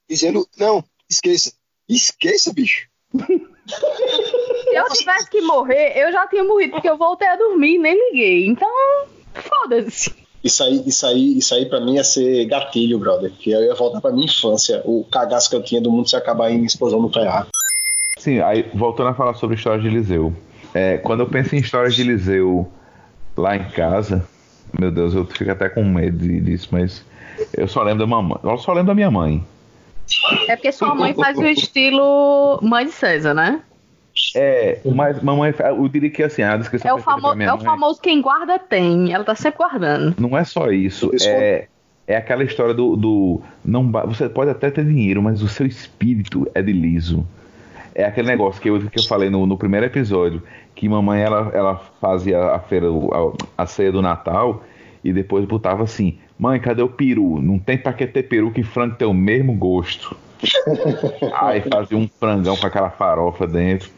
dizendo, 0.09 0.47
não, 0.59 0.83
esqueça. 1.11 1.53
Esqueça, 1.89 2.53
bicho. 2.53 2.89
Se 3.17 4.75
eu 4.75 4.85
tivesse 4.91 5.31
que 5.31 5.41
morrer, 5.43 5.93
eu 5.97 6.13
já 6.13 6.27
tinha 6.27 6.45
morrido, 6.45 6.73
porque 6.73 6.89
eu 6.89 6.97
voltei 6.97 7.29
a 7.29 7.37
dormir 7.37 7.75
e 7.75 7.79
nem 7.79 8.11
liguei. 8.11 8.47
Então, 8.47 8.69
foda-se. 9.35 10.15
Isso 10.43 10.63
aí, 10.63 10.83
isso 10.87 11.07
aí, 11.07 11.39
isso 11.39 11.55
aí 11.55 11.67
pra 11.67 11.81
mim 11.81 11.95
ia 11.95 12.05
ser 12.05 12.45
gatilho, 12.47 12.99
brother. 12.99 13.31
Que 13.31 13.51
eu 13.51 13.65
ia 13.65 13.75
voltar 13.75 14.01
pra 14.01 14.13
minha 14.13 14.27
infância. 14.27 14.83
O 14.85 15.05
cagaço 15.05 15.49
que 15.49 15.57
eu 15.57 15.63
tinha 15.63 15.81
do 15.81 15.91
mundo 15.91 16.09
se 16.09 16.17
acabar 16.17 16.51
em 16.51 16.65
explosão 16.65 17.01
nuclear. 17.01 17.47
Sim, 18.19 18.41
aí 18.41 18.71
voltando 18.75 19.09
a 19.09 19.15
falar 19.15 19.35
sobre 19.35 19.57
histórias 19.57 19.83
de 19.83 19.89
Eliseu. 19.89 20.35
É, 20.75 20.99
quando 20.99 21.21
eu 21.21 21.27
penso 21.29 21.55
em 21.55 21.59
histórias 21.61 21.95
de 21.95 22.03
Eliseu 22.03 22.69
lá 23.37 23.57
em 23.57 23.65
casa, 23.71 24.27
meu 24.79 24.91
Deus, 24.91 25.15
eu 25.15 25.25
fico 25.25 25.51
até 25.51 25.69
com 25.69 25.85
medo 25.85 26.27
disso, 26.27 26.69
mas 26.73 27.05
eu 27.57 27.69
só 27.69 27.83
lembro 27.83 28.01
da 28.01 28.07
mamãe. 28.07 28.39
Eu 28.43 28.59
só 28.59 28.73
lembro 28.73 28.89
da 28.89 28.95
minha 28.95 29.11
mãe. 29.11 29.45
É 30.49 30.57
porque 30.57 30.73
sua 30.73 30.95
mãe 30.95 31.15
faz 31.15 31.39
o 31.39 31.45
estilo 31.45 32.59
mãe 32.63 32.85
de 32.87 32.93
César, 32.93 33.35
né? 33.35 33.61
É, 34.37 34.81
mas 34.85 35.21
mamãe, 35.23 35.53
eu 35.59 35.89
diria 35.89 36.11
que 36.11 36.23
assim, 36.23 36.43
a 36.43 36.57
descrição 36.57 36.89
É 36.89 36.95
o, 36.95 36.99
famo 36.99 37.29
é 37.29 37.53
o 37.53 37.57
mãe- 37.57 37.65
famoso 37.65 38.01
quem 38.01 38.21
guarda 38.21 38.59
tem. 38.59 39.13
Ela 39.13 39.25
tá 39.25 39.35
sempre 39.35 39.59
guardando. 39.59 40.15
Não 40.19 40.37
é 40.37 40.45
só 40.45 40.71
isso, 40.71 41.11
é, 41.23 41.67
é 42.07 42.17
aquela 42.17 42.45
história 42.45 42.75
do, 42.75 42.97
do 42.97 43.41
não 43.65 43.91
você 44.07 44.29
pode 44.29 44.51
até 44.51 44.71
ter 44.71 44.85
dinheiro, 44.85 45.23
mas 45.23 45.43
o 45.43 45.49
seu 45.49 45.67
espírito 45.67 46.49
é 46.55 46.63
de 46.63 46.73
liso. 46.73 47.27
É 47.95 48.05
aquele 48.05 48.27
negócio 48.27 48.61
que 48.61 48.69
eu, 48.69 48.81
que 48.91 48.99
eu 48.99 49.05
falei 49.05 49.31
no, 49.31 49.47
no 49.47 49.57
primeiro 49.57 49.87
episódio, 49.87 50.43
que 50.75 50.89
mamãe 50.89 51.23
ela, 51.23 51.51
ela 51.55 51.77
fazia 52.01 52.39
a 52.39 52.59
feira, 52.59 52.87
a, 52.89 53.63
a 53.63 53.67
ceia 53.67 53.93
do 53.93 54.03
Natal 54.03 54.65
e 55.03 55.13
depois 55.13 55.45
botava 55.45 55.85
assim: 55.85 56.19
"Mãe, 56.39 56.59
cadê 56.59 56.83
o 56.83 56.89
peru? 56.89 57.41
Não 57.41 57.59
tem 57.59 57.79
pra 57.79 57.93
que 57.93 58.07
ter 58.07 58.25
peru 58.25 58.51
que 58.51 58.65
frango 58.65 58.97
tem 58.97 59.07
o 59.07 59.15
mesmo 59.15 59.55
gosto". 59.55 60.17
Aí 61.41 61.61
fazia 61.61 61.97
um 61.97 62.09
frangão 62.19 62.57
com 62.57 62.67
aquela 62.67 62.91
farofa 62.91 63.47
dentro. 63.47 63.91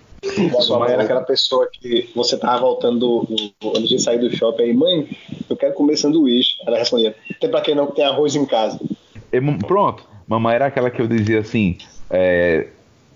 Sua 0.61 0.79
mãe 0.79 0.93
era 0.93 1.03
aquela 1.03 1.23
pessoa 1.23 1.69
que 1.73 2.11
você 2.15 2.37
tava 2.37 2.61
voltando 2.61 2.99
do, 2.99 3.53
do, 3.61 3.71
antes 3.77 3.89
de 3.89 3.99
sair 3.99 4.19
do 4.19 4.35
shopping 4.35 4.65
aí, 4.65 4.75
mãe, 4.75 5.09
eu 5.49 5.57
quero 5.57 5.75
comer 5.75 5.97
sanduíche. 5.97 6.57
Ela 6.67 6.79
respondia, 6.79 7.15
tem 7.41 7.51
pra 7.51 7.61
quem 7.61 7.75
não 7.75 7.87
que 7.87 7.97
tem 7.97 8.05
arroz 8.05 8.35
em 8.35 8.45
casa. 8.45 8.79
E, 9.33 9.41
pronto, 9.67 10.05
mamãe 10.27 10.57
era 10.57 10.67
aquela 10.67 10.91
que 10.91 11.01
eu 11.01 11.07
dizia 11.07 11.41
assim, 11.41 11.79
é, 12.11 12.69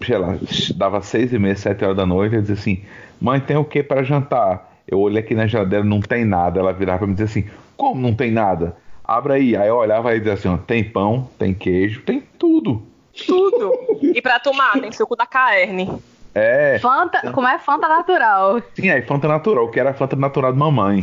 sei 0.04 0.18
lá, 0.18 0.36
dava 0.76 1.00
seis 1.02 1.32
e 1.32 1.38
meia, 1.38 1.56
sete 1.56 1.84
horas 1.84 1.96
da 1.96 2.06
noite, 2.06 2.34
eu 2.34 2.40
dizia 2.40 2.54
assim, 2.56 2.82
mãe, 3.20 3.40
tem 3.40 3.56
o 3.56 3.64
que 3.64 3.82
para 3.82 4.02
jantar? 4.02 4.70
Eu 4.86 4.98
olhei 4.98 5.20
aqui 5.20 5.34
na 5.34 5.46
geladeira, 5.46 5.84
não 5.84 6.00
tem 6.00 6.24
nada. 6.24 6.58
Ela 6.58 6.72
virava 6.72 6.98
pra 6.98 7.06
mim 7.06 7.12
e 7.12 7.16
dizia 7.16 7.26
assim, 7.42 7.50
como 7.76 8.00
não 8.00 8.14
tem 8.14 8.30
nada? 8.30 8.76
Abra 9.04 9.34
aí. 9.34 9.56
Aí 9.56 9.68
eu 9.68 9.76
olhava 9.76 10.14
e 10.14 10.18
dizia 10.18 10.32
assim, 10.34 10.48
ó, 10.48 10.56
tem 10.56 10.82
pão, 10.82 11.28
tem 11.38 11.54
queijo, 11.54 12.02
tem 12.02 12.22
tudo. 12.38 12.82
Tudo. 13.26 13.72
E 14.02 14.20
pra 14.22 14.38
tomar, 14.40 14.80
tem 14.80 14.90
suco 14.92 15.14
da 15.16 15.26
carne. 15.26 15.90
É, 16.34 16.78
Fanta, 16.80 17.32
como 17.32 17.46
é 17.46 17.58
Fanta 17.58 17.88
natural. 17.88 18.60
sim, 18.74 18.88
aí 18.88 19.02
Fanta 19.02 19.26
natural, 19.28 19.68
que 19.68 19.78
era 19.80 19.90
a 19.90 19.94
Fanta 19.94 20.14
natural 20.16 20.52
de 20.52 20.58
mamãe. 20.58 21.00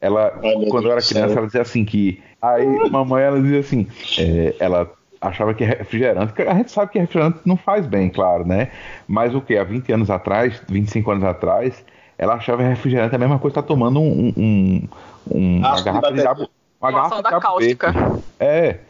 Ela, 0.00 0.38
Ai, 0.42 0.66
quando 0.68 0.84
eu 0.86 0.92
era 0.92 1.00
criança, 1.00 1.28
céu. 1.28 1.38
ela 1.38 1.46
dizia 1.46 1.62
assim 1.62 1.84
que. 1.84 2.22
Aí 2.40 2.66
mamãe 2.90 3.24
ela 3.24 3.40
dizia 3.40 3.60
assim, 3.60 3.86
é, 4.18 4.54
ela 4.60 4.90
achava 5.20 5.54
que 5.54 5.64
refrigerante, 5.64 6.32
que 6.32 6.42
a 6.42 6.54
gente 6.54 6.70
sabe 6.70 6.92
que 6.92 6.98
refrigerante 6.98 7.40
não 7.44 7.56
faz 7.56 7.86
bem, 7.86 8.08
claro, 8.10 8.46
né? 8.46 8.70
Mas 9.08 9.34
o 9.34 9.40
que? 9.40 9.56
Há 9.56 9.64
20 9.64 9.92
anos 9.92 10.10
atrás, 10.10 10.60
25 10.68 11.10
anos 11.10 11.24
atrás, 11.24 11.84
ela 12.18 12.34
achava 12.34 12.62
refrigerante 12.62 13.14
a 13.14 13.18
mesma 13.18 13.38
coisa 13.38 13.54
que 13.54 13.60
tá 13.62 13.66
tomando 13.66 14.00
um, 14.00 14.32
um, 14.36 14.88
um- 15.26 15.58
uma 15.68 15.80
garrafa 15.80 16.12
de 16.12 16.14
da 16.14 16.22
diabo. 16.22 16.50
Uma 16.80 16.90
Uma 16.90 16.92
garrafa 16.92 17.22
diabo 17.22 17.40
cáustica. 17.40 17.92
verde. 17.92 18.24
É. 18.38 18.80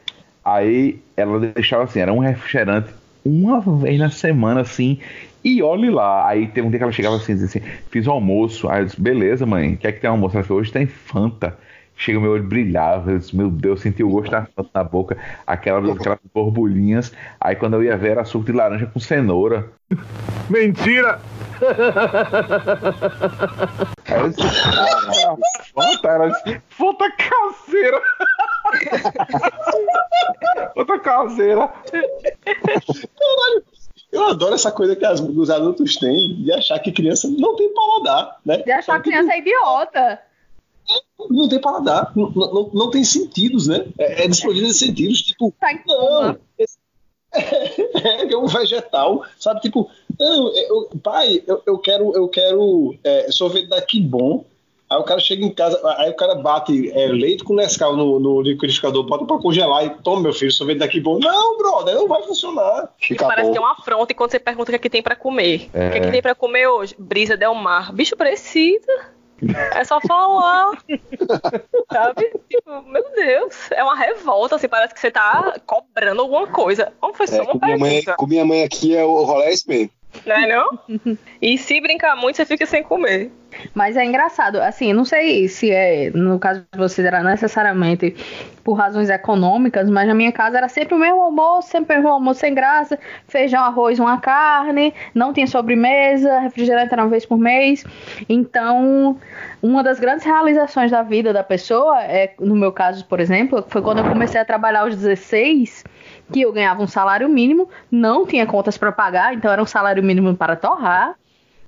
Aí 0.45 1.03
ela 1.17 1.41
deixava 1.41 1.85
assim, 1.85 2.01
era 2.01 2.13
um 2.13 2.19
refrigerante 2.21 2.95
uma 3.25 3.61
vez 3.61 3.99
na 3.99 4.11
semana, 4.11 4.61
assim, 4.61 5.01
e 5.43 5.63
olhe 5.63 5.91
lá. 5.91 6.29
Aí 6.29 6.49
tem 6.49 6.63
um 6.63 6.71
dia 6.71 6.79
que 6.79 6.85
ela 6.85 6.93
chegava 6.93 7.17
assim, 7.17 7.35
dizia 7.35 7.47
assim, 7.63 7.69
fiz 7.91 8.07
o 8.07 8.11
almoço. 8.13 8.69
Aí 8.69 8.81
eu 8.83 8.85
disse, 8.87 9.01
beleza, 9.01 9.45
mãe, 9.47 9.77
quer 9.77 9.93
que 9.93 10.01
tem 10.01 10.09
almoço? 10.11 10.37
Ela 10.37 10.45
falou, 10.45 10.61
hoje 10.61 10.73
tem 10.73 10.87
Fanta. 10.87 11.59
Chega, 11.99 12.21
meu 12.21 12.33
olho 12.33 12.45
brilhava, 12.45 13.11
eu 13.13 13.19
disse, 13.19 13.35
meu 13.35 13.51
Deus, 13.51 13.81
senti 13.81 14.03
o 14.05 14.11
gosto 14.11 14.31
da 14.31 14.45
Fanta 14.45 14.69
na 14.75 14.85
boca, 14.85 15.17
aquela, 15.47 15.93
aquelas 15.95 16.19
borbulhinhas. 16.35 17.11
Aí 17.41 17.57
quando 17.57 17.75
eu 17.75 17.83
ia 17.83 17.97
ver, 17.97 18.11
era 18.13 18.25
suco 18.25 18.45
de 18.45 18.53
laranja 18.53 18.87
com 18.87 19.01
cenoura. 19.01 19.71
Mentira! 20.51 21.19
Aí 24.09 24.21
eu 24.21 24.29
disse, 24.29 24.47
"Ah, 24.47 25.37
Fanta, 25.75 26.09
ela 26.09 26.29
disse, 26.29 26.61
Fanta 26.69 27.11
caseira. 27.13 28.01
Fanta 30.75 30.99
caseira. 31.01 31.71
Eu 34.13 34.29
adoro 34.29 34.55
essa 34.55 34.71
coisa 34.71 34.95
que 34.95 35.05
as- 35.05 35.21
os 35.21 35.51
adultos 35.51 35.97
têm 35.97 36.37
de 36.43 36.53
achar 36.53 36.79
que 36.79 36.93
criança 36.93 37.29
não 37.29 37.57
tem 37.57 37.73
paladar, 37.73 38.37
né? 38.45 38.59
De 38.59 38.71
achar 38.71 38.97
a 38.97 39.01
criança 39.01 39.33
é 39.33 39.39
idiota. 39.39 40.21
Não 41.29 41.49
tem 41.49 41.61
paladar, 41.61 42.13
não, 42.15 42.31
não, 42.31 42.71
não 42.73 42.91
tem 42.91 43.03
sentidos, 43.03 43.67
né? 43.67 43.87
É, 43.99 44.25
é 44.25 44.29
desprovido 44.29 44.67
de 44.67 44.75
sentidos, 44.75 45.23
tipo, 45.23 45.53
Tá 45.61 45.73
em 45.73 45.81
não, 45.87 46.37
é, 47.35 48.33
é 48.33 48.37
um 48.37 48.47
vegetal, 48.47 49.23
sabe? 49.39 49.61
Tipo, 49.61 49.91
não, 50.19 50.57
eu- 50.57 50.89
pai, 51.03 51.43
eu, 51.47 51.63
eu 51.67 51.79
quero, 51.79 52.13
eu 52.15 52.29
quero 52.29 52.95
é, 53.05 53.31
sorvete 53.31 53.69
daqui 53.69 54.01
bom. 54.01 54.45
Aí 54.89 54.99
o 54.99 55.03
cara 55.03 55.19
chega 55.19 55.45
em 55.45 55.51
casa, 55.53 55.81
aí 55.99 56.11
o 56.11 56.15
cara 56.15 56.37
bate 56.37 56.93
é, 56.93 57.09
leite 57.09 57.43
com 57.43 57.55
Nescau 57.57 57.97
no, 57.97 58.21
no 58.21 58.41
liquidificador, 58.41 59.03
bota 59.05 59.25
pra 59.25 59.37
congelar 59.39 59.85
e 59.85 59.91
toma, 59.91 60.21
meu 60.23 60.33
filho, 60.33 60.53
sorvete 60.53 60.79
daqui 60.79 61.01
bom. 61.01 61.19
Não, 61.19 61.59
brother, 61.59 61.97
não 61.97 62.07
vai 62.07 62.23
funcionar. 62.23 62.95
Fica 62.97 63.27
Parece 63.27 63.49
bom. 63.49 63.53
que 63.53 63.59
é 63.59 63.61
uma 63.61 63.73
afronta 63.73 64.15
quando 64.15 64.31
você 64.31 64.39
pergunta 64.39 64.71
o 64.71 64.73
que, 64.73 64.77
é 64.77 64.79
que 64.79 64.89
tem 64.89 65.03
pra 65.03 65.17
comer. 65.17 65.69
É. 65.75 65.89
O 65.89 65.91
que, 65.91 65.99
é 65.99 66.01
que 66.03 66.11
tem 66.13 66.23
pra 66.23 66.37
comer 66.37 66.69
hoje? 66.69 66.95
Brisa 66.97 67.37
Del 67.37 67.53
Mar. 67.55 67.93
Bicho, 67.93 68.17
precisa. 68.17 69.16
É 69.75 69.85
só 69.85 70.01
falar. 70.01 70.73
Sabe? 71.93 72.33
Tipo, 72.49 72.83
meu 72.83 73.05
Deus. 73.15 73.71
É 73.71 73.83
uma 73.83 73.97
revolta, 73.97 74.57
assim. 74.57 74.69
Parece 74.69 74.95
que 74.95 75.01
você 75.01 75.11
tá 75.11 75.57
cobrando 75.67 76.23
alguma 76.23 76.47
coisa. 76.47 76.93
Como 77.01 77.15
foi 77.15 77.27
só 77.27 77.37
É, 77.37 77.43
uma 77.43 77.53
com, 77.53 77.59
minha 77.67 77.79
mãe, 77.79 78.05
com 78.05 78.27
minha 78.27 78.45
mãe 78.45 78.63
aqui 78.63 78.97
é 78.97 79.05
o 79.05 79.23
rolê 79.25 79.47
é 79.47 79.53
esse 79.53 79.69
mesmo. 79.69 79.91
Não 80.25 80.37
é 80.37 80.47
não? 80.47 80.79
E 81.41 81.59
se 81.59 81.81
brincar 81.81 82.17
muito, 82.17 82.37
você 82.37 82.47
fica 82.47 82.67
sem 82.67 82.83
comer. 82.83 83.31
Mas 83.75 83.97
é 83.97 84.05
engraçado, 84.05 84.61
assim, 84.61 84.93
não 84.93 85.05
sei 85.05 85.49
se 85.49 85.71
é, 85.71 86.11
no 86.11 86.39
caso 86.39 86.65
de 86.73 86.79
vocês, 86.79 87.07
era 87.07 87.23
necessariamente 87.23 88.15
por 88.63 88.75
razões 88.75 89.09
econômicas, 89.09 89.89
mas 89.89 90.09
na 90.09 90.15
minha 90.15 90.33
casa 90.33 90.59
era 90.59 90.69
sempre 90.69 90.95
o 90.95 90.99
mesmo 90.99 91.23
almoço, 91.23 91.69
sempre 91.69 91.95
o 91.95 91.99
mesmo 91.99 92.13
almoço 92.13 92.41
sem 92.41 92.53
graça, 92.53 92.99
feijão, 93.29 93.63
arroz, 93.63 93.99
uma 93.99 94.21
carne, 94.21 94.93
não 95.15 95.33
tinha 95.33 95.47
sobremesa, 95.47 96.41
refrigerante 96.41 96.93
era 96.93 97.03
uma 97.03 97.09
vez 97.09 97.25
por 97.25 97.39
mês. 97.39 97.85
Então, 98.29 99.19
uma 99.63 99.83
das 99.83 100.01
grandes 100.01 100.25
realizações 100.25 100.91
da 100.91 101.03
vida 101.03 101.33
da 101.33 101.45
pessoa, 101.45 102.03
é, 102.03 102.35
no 102.41 102.57
meu 102.57 102.73
caso, 102.73 103.05
por 103.07 103.21
exemplo, 103.21 103.65
foi 103.69 103.81
quando 103.83 103.99
eu 103.99 104.09
comecei 104.09 104.41
a 104.41 104.45
trabalhar 104.45 104.81
aos 104.81 104.97
16, 104.97 105.85
que 106.33 106.41
eu 106.43 106.53
ganhava 106.53 106.83
um 106.83 106.87
salário 106.87 107.29
mínimo, 107.29 107.69
não 107.91 108.27
tinha 108.27 108.47
contas 108.47 108.77
para 108.77 108.91
pagar, 108.93 109.35
então 109.35 109.51
era 109.51 109.63
um 109.63 109.67
salário 109.67 110.03
mínimo 110.03 110.35
para 110.37 110.57
torrar. 110.57 111.15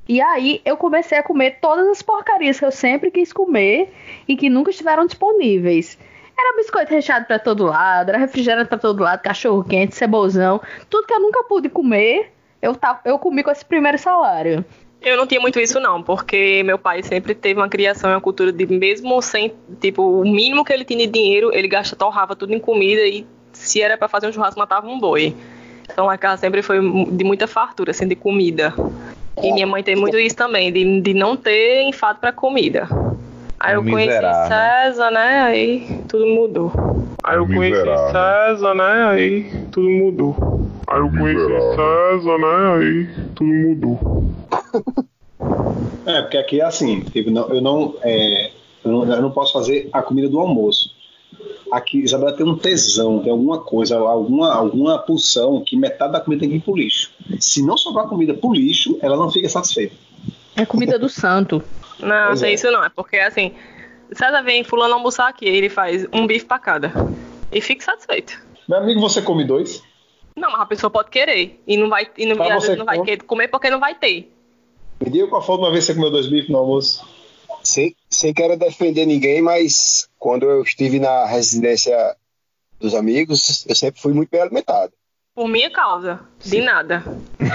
E 0.08 0.20
aí 0.20 0.60
eu 0.64 0.76
comecei 0.76 1.18
a 1.18 1.22
comer 1.22 1.58
todas 1.60 1.86
as 1.88 2.00
porcarias 2.02 2.58
que 2.58 2.64
eu 2.64 2.70
sempre 2.72 3.10
quis 3.10 3.32
comer 3.32 3.92
e 4.26 4.36
que 4.36 4.48
nunca 4.48 4.70
estiveram 4.70 5.04
disponíveis. 5.06 5.98
Era 6.38 6.56
biscoito 6.56 6.92
recheado 6.92 7.26
pra 7.26 7.38
todo 7.38 7.64
lado, 7.64 8.08
era 8.10 8.18
refrigerante 8.18 8.68
pra 8.68 8.78
todo 8.78 9.02
lado, 9.02 9.20
cachorro 9.22 9.62
quente, 9.64 9.94
cebolzão, 9.94 10.60
tudo 10.88 11.06
que 11.06 11.12
eu 11.12 11.20
nunca 11.20 11.42
pude 11.44 11.68
comer, 11.68 12.32
eu, 12.62 12.74
ta- 12.74 13.00
eu 13.04 13.18
comi 13.18 13.42
com 13.42 13.50
esse 13.50 13.64
primeiro 13.64 13.98
salário. 13.98 14.64
Eu 15.02 15.16
não 15.16 15.26
tinha 15.26 15.40
muito 15.40 15.60
isso, 15.60 15.78
não, 15.78 16.02
porque 16.02 16.62
meu 16.64 16.78
pai 16.78 17.02
sempre 17.02 17.34
teve 17.34 17.60
uma 17.60 17.68
criação 17.68 18.10
e 18.10 18.14
uma 18.14 18.20
cultura 18.20 18.52
de, 18.52 18.66
mesmo 18.66 19.20
sem, 19.20 19.52
tipo, 19.80 20.02
o 20.02 20.22
mínimo 20.22 20.64
que 20.64 20.72
ele 20.72 20.84
tinha 20.84 21.06
de 21.06 21.12
dinheiro, 21.12 21.50
ele 21.52 21.68
gasta, 21.68 21.94
torrava 21.94 22.34
tudo 22.34 22.52
em 22.54 22.58
comida 22.58 23.02
e 23.02 23.26
se 23.58 23.80
era 23.82 23.96
pra 23.98 24.08
fazer 24.08 24.28
um 24.28 24.32
churrasco, 24.32 24.58
matava 24.58 24.86
um 24.86 24.98
boi. 24.98 25.34
Então 25.90 26.08
a 26.08 26.16
casa 26.16 26.40
sempre 26.40 26.62
foi 26.62 26.78
de 27.10 27.24
muita 27.24 27.46
fartura, 27.46 27.90
assim, 27.90 28.06
de 28.06 28.14
comida. 28.14 28.72
E 29.42 29.52
minha 29.52 29.66
mãe 29.66 29.82
tem 29.82 29.96
muito 29.96 30.18
isso 30.18 30.36
também, 30.36 30.72
de, 30.72 31.00
de 31.00 31.14
não 31.14 31.36
ter 31.36 31.82
enfado 31.82 32.18
pra 32.18 32.32
comida. 32.32 32.88
Aí 33.58 33.74
eu 33.74 33.82
conheci 33.82 34.08
Miserável. 34.16 34.48
César, 34.48 35.10
né? 35.10 35.40
Aí 35.40 36.00
tudo 36.08 36.26
mudou. 36.26 36.72
Aí 37.22 37.36
eu 37.36 37.46
conheci 37.46 37.80
Miserável. 37.80 38.12
César, 38.12 38.74
né? 38.74 39.04
Aí 39.08 39.50
tudo 39.72 39.88
mudou. 39.90 40.68
Aí 40.86 40.98
eu 41.00 41.10
conheci 41.10 41.46
César, 41.76 42.38
né? 42.38 42.76
Aí 42.76 43.08
tudo 43.34 43.50
mudou. 43.52 44.24
É, 46.06 46.22
porque 46.22 46.36
aqui 46.38 46.60
é 46.60 46.64
assim, 46.64 47.00
tipo, 47.00 47.30
não- 47.30 47.48
eu, 47.48 47.60
não, 47.60 47.94
é, 48.02 48.50
eu, 48.84 48.90
não, 48.92 49.12
eu 49.14 49.22
não 49.22 49.30
posso 49.30 49.52
fazer 49.52 49.88
a 49.92 50.00
comida 50.02 50.28
do 50.28 50.38
almoço. 50.40 50.90
Aqui, 51.70 51.98
Isabela 51.98 52.32
tem 52.32 52.46
um 52.46 52.56
tesão, 52.56 53.20
tem 53.20 53.30
alguma 53.30 53.60
coisa, 53.60 53.98
alguma, 53.98 54.52
alguma 54.52 54.98
pulsão 54.98 55.62
que 55.64 55.76
metade 55.76 56.12
da 56.12 56.20
comida 56.20 56.40
tem 56.40 56.50
que 56.50 56.56
ir 56.56 56.60
pro 56.60 56.76
lixo. 56.76 57.10
Se 57.38 57.62
não 57.62 57.76
sobrar 57.76 58.08
comida 58.08 58.34
pro 58.34 58.52
lixo, 58.52 58.98
ela 59.02 59.16
não 59.16 59.30
fica 59.30 59.48
satisfeita. 59.48 59.94
É 60.56 60.64
comida 60.64 60.98
do 60.98 61.08
santo. 61.08 61.62
Não, 62.00 62.28
Pois 62.28 62.42
é. 62.42 62.52
isso 62.52 62.70
não. 62.70 62.82
É 62.82 62.88
porque 62.88 63.16
assim, 63.16 63.52
César 64.12 64.42
vem 64.42 64.64
fulano 64.64 64.94
almoçar 64.94 65.28
aqui, 65.28 65.46
ele 65.46 65.68
faz 65.68 66.06
um 66.12 66.26
bife 66.26 66.46
pra 66.46 66.58
cada. 66.58 66.92
E 67.52 67.60
fica 67.60 67.84
satisfeito. 67.84 68.40
Meu 68.68 68.78
amigo, 68.78 69.00
você 69.00 69.22
come 69.22 69.44
dois? 69.44 69.82
Não, 70.36 70.50
mas 70.50 70.60
a 70.60 70.66
pessoa 70.66 70.90
pode 70.90 71.10
querer. 71.10 71.60
E 71.66 71.76
não 71.76 71.88
vai, 71.88 72.08
e 72.16 72.26
não, 72.26 72.36
e 72.36 72.50
às 72.50 72.62
você 72.62 72.68
vezes 72.68 72.78
não 72.78 72.86
vai 72.86 72.98
comer 73.26 73.48
porque 73.48 73.70
não 73.70 73.80
vai 73.80 73.94
ter. 73.94 74.32
Me 75.00 75.10
diga 75.10 75.26
qual 75.26 75.42
foi 75.42 75.54
a 75.54 75.58
última 75.58 75.72
vez 75.72 75.84
que 75.84 75.92
você 75.92 75.96
comeu 75.96 76.10
dois 76.10 76.26
bifes 76.26 76.50
no 76.50 76.58
almoço. 76.58 77.06
Sem, 77.62 77.94
sem 78.10 78.32
querer 78.32 78.56
defender 78.56 79.04
ninguém, 79.06 79.42
mas 79.42 80.08
quando 80.18 80.44
eu 80.44 80.62
estive 80.62 80.98
na 80.98 81.26
residência 81.26 82.16
dos 82.80 82.94
amigos, 82.94 83.64
eu 83.68 83.74
sempre 83.74 84.00
fui 84.00 84.12
muito 84.12 84.30
bem 84.30 84.40
alimentado. 84.40 84.92
Por 85.34 85.48
minha 85.48 85.70
causa. 85.70 86.20
De 86.44 86.60
nada. 86.60 87.02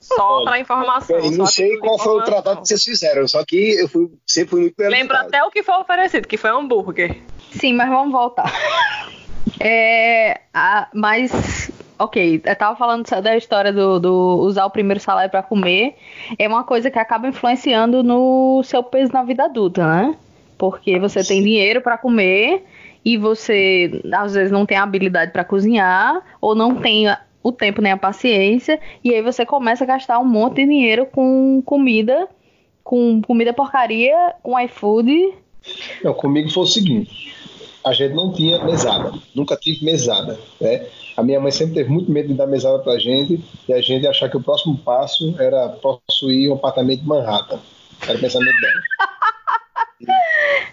Só 0.00 0.44
pra 0.44 0.58
informação. 0.60 1.16
Eu 1.18 1.30
não 1.32 1.46
sei 1.46 1.76
qual 1.78 1.98
foi 1.98 2.18
o 2.20 2.22
tratado 2.24 2.62
que 2.62 2.68
vocês 2.68 2.82
fizeram, 2.84 3.26
só 3.28 3.44
que 3.44 3.74
eu 3.78 3.88
fui, 3.88 4.10
sempre 4.26 4.50
fui 4.50 4.60
muito 4.62 4.74
bem 4.76 4.88
Lembra 4.88 5.18
alimentado. 5.18 5.28
até 5.42 5.44
o 5.44 5.50
que 5.50 5.62
foi 5.62 5.74
oferecido, 5.76 6.26
que 6.28 6.36
foi 6.36 6.50
hambúrguer. 6.50 7.20
Sim, 7.58 7.74
mas 7.74 7.88
vamos 7.88 8.12
voltar. 8.12 8.50
É, 9.60 10.42
a- 10.54 10.88
mas, 10.94 11.32
ok, 11.98 12.42
eu 12.44 12.56
tava 12.56 12.76
falando 12.76 13.04
da 13.22 13.36
história 13.36 13.72
do, 13.72 13.98
do 13.98 14.36
usar 14.40 14.66
o 14.66 14.70
primeiro 14.70 15.00
salário 15.00 15.30
pra 15.30 15.42
comer. 15.42 15.96
É 16.38 16.46
uma 16.46 16.64
coisa 16.64 16.90
que 16.90 16.98
acaba 16.98 17.28
influenciando 17.28 18.02
no 18.02 18.62
seu 18.64 18.82
peso 18.82 19.12
na 19.12 19.22
vida 19.22 19.44
adulta, 19.44 19.86
né? 19.86 20.16
Porque 20.56 20.98
você 20.98 21.24
tem 21.24 21.42
dinheiro 21.42 21.80
pra 21.80 21.98
comer 21.98 22.64
e 23.04 23.16
você 23.16 24.02
às 24.12 24.34
vezes 24.34 24.50
não 24.52 24.66
tem 24.66 24.76
a 24.76 24.82
habilidade 24.82 25.32
pra 25.32 25.44
cozinhar 25.44 26.22
ou 26.40 26.54
não 26.54 26.76
tem 26.76 27.06
o 27.42 27.52
tempo 27.52 27.80
nem 27.80 27.92
a 27.92 27.96
paciência 27.96 28.80
e 29.02 29.14
aí 29.14 29.22
você 29.22 29.46
começa 29.46 29.84
a 29.84 29.86
gastar 29.86 30.18
um 30.18 30.24
monte 30.24 30.56
de 30.56 30.66
dinheiro 30.66 31.06
com 31.06 31.62
comida, 31.64 32.28
com 32.82 33.22
comida 33.22 33.52
porcaria, 33.52 34.34
com 34.42 34.58
iFood. 34.58 35.34
Não, 36.02 36.14
comigo 36.14 36.50
foi 36.50 36.62
o 36.62 36.66
seguinte: 36.66 37.32
a 37.84 37.92
gente 37.92 38.14
não 38.14 38.32
tinha 38.32 38.62
mesada, 38.64 39.12
nunca 39.34 39.56
tive 39.56 39.84
mesada, 39.84 40.38
né? 40.60 40.86
A 41.18 41.22
minha 41.24 41.40
mãe 41.40 41.50
sempre 41.50 41.74
teve 41.74 41.90
muito 41.90 42.12
medo 42.12 42.28
de 42.28 42.34
dar 42.34 42.46
mesada 42.46 42.78
pra 42.78 42.96
gente 42.96 43.42
e 43.68 43.72
a 43.72 43.80
gente 43.80 44.06
achar 44.06 44.28
que 44.28 44.36
o 44.36 44.40
próximo 44.40 44.78
passo 44.78 45.34
era 45.36 45.68
possuir 45.70 46.48
um 46.48 46.54
apartamento 46.54 47.00
de 47.00 47.08
Manhattan. 47.08 47.58
Era 48.06 48.16
o 48.16 48.20
pensamento 48.20 48.60
dela. 48.60 48.80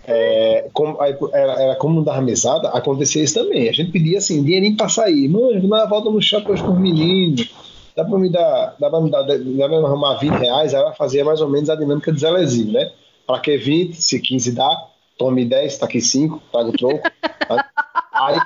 É, 0.07 0.69
como, 0.71 1.03
era, 1.03 1.53
era 1.59 1.75
como 1.77 1.95
não 1.95 2.03
dava 2.03 2.21
mesada, 2.21 2.69
acontecia 2.69 3.23
isso 3.23 3.33
também. 3.33 3.67
A 3.67 3.71
gente 3.71 3.91
pedia 3.91 4.19
assim, 4.19 4.43
dinheirinho 4.43 4.77
pra 4.77 4.87
sair. 4.87 5.27
Mãe, 5.27 5.59
vou 5.59 5.67
dar 5.67 5.77
uma 5.77 5.87
volta 5.87 6.11
no 6.11 6.21
shopping 6.21 6.51
hoje 6.51 6.61
com 6.61 6.73
os 6.73 6.79
meninos. 6.79 7.51
Dá 7.95 8.05
pra 8.05 8.19
me 8.19 8.29
dar, 8.29 8.75
dá 8.79 8.87
pra 8.87 9.01
me 9.01 9.09
dar, 9.09 9.23
dá 9.23 9.35
pra 9.35 9.79
me 9.79 9.85
arrumar 9.85 10.19
20 10.19 10.31
reais, 10.33 10.75
aí 10.75 10.79
ela 10.79 10.93
fazia 10.93 11.25
mais 11.25 11.41
ou 11.41 11.49
menos 11.49 11.71
a 11.71 11.75
dinâmica 11.75 12.11
do 12.11 12.19
Zelezinho, 12.19 12.71
né? 12.71 12.91
Pra 13.25 13.39
que 13.39 13.57
20, 13.57 13.95
se 13.95 14.19
15 14.19 14.51
dá, 14.51 14.69
tome 15.17 15.43
10, 15.43 15.79
tá 15.79 15.87
aqui 15.87 15.99
5, 15.99 16.39
paga 16.51 16.69
o 16.69 16.73
troco. 16.73 17.01
tá? 17.47 17.65
Aí, 18.13 18.39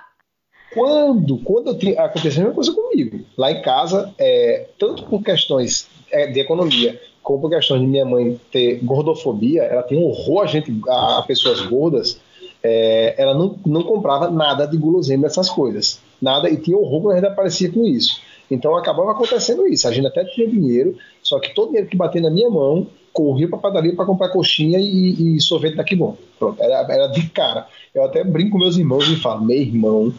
quando, 0.80 1.38
quando 1.40 1.78
eu 1.82 2.00
aconteceu 2.00 2.42
a 2.42 2.46
mesma 2.46 2.54
coisa 2.54 2.72
comigo. 2.72 3.20
Lá 3.38 3.52
em 3.52 3.62
casa, 3.62 4.14
é, 4.18 4.68
tanto 4.78 5.04
por 5.04 5.22
questões 5.22 5.88
é, 6.12 6.28
de 6.28 6.40
economia, 6.40 7.00
como 7.22 7.42
por 7.42 7.50
questões 7.50 7.82
de 7.82 7.88
minha 7.88 8.06
mãe 8.06 8.40
ter 8.52 8.80
gordofobia, 8.84 9.64
ela 9.64 9.84
tem 9.84 9.98
um 9.98 10.06
horror 10.06 10.44
a 10.44 10.48
gente, 10.48 10.74
a 10.88 11.24
pessoas 11.28 11.62
gordas, 11.62 12.20
é, 12.64 13.16
ela 13.18 13.34
não, 13.34 13.58
não 13.66 13.84
comprava 13.84 14.32
nada 14.32 14.66
de 14.66 14.78
guloseima, 14.78 15.28
essas 15.28 15.50
coisas. 15.50 16.00
Nada, 16.22 16.50
e 16.50 16.58
tinha 16.58 16.78
horror 16.78 17.02
quando 17.02 17.12
a 17.14 17.20
gente 17.20 17.32
aparecia 17.32 17.72
com 17.72 17.86
isso. 17.86 18.22
Então 18.50 18.76
acabava 18.76 19.12
acontecendo 19.12 19.68
isso. 19.68 19.88
A 19.88 19.92
gente 19.92 20.08
até 20.08 20.24
tinha 20.26 20.48
dinheiro, 20.48 20.98
só 21.22 21.40
que 21.40 21.54
todo 21.54 21.68
dinheiro 21.68 21.88
que 21.88 21.98
batia 21.98 22.22
na 22.22 22.30
minha 22.30 22.50
mão, 22.50 22.88
corria 23.14 23.50
para 23.50 23.60
padaria 23.60 23.96
para 23.96 24.06
comprar 24.06 24.30
coxinha 24.30 24.80
e, 24.80 25.36
e 25.36 25.42
sorvete 25.42 25.76
daqui 25.76 25.96
bom. 25.96 26.16
Pronto, 26.38 26.62
era, 26.62 26.86
era 26.90 27.08
de 27.08 27.30
cara. 27.30 27.68
Eu 27.94 28.04
até 28.06 28.24
brinco 28.24 28.52
com 28.52 28.60
meus 28.60 28.78
irmãos 28.78 29.08
e 29.10 29.16
falo, 29.16 29.46
meu 29.46 29.58
irmão, 29.58 30.14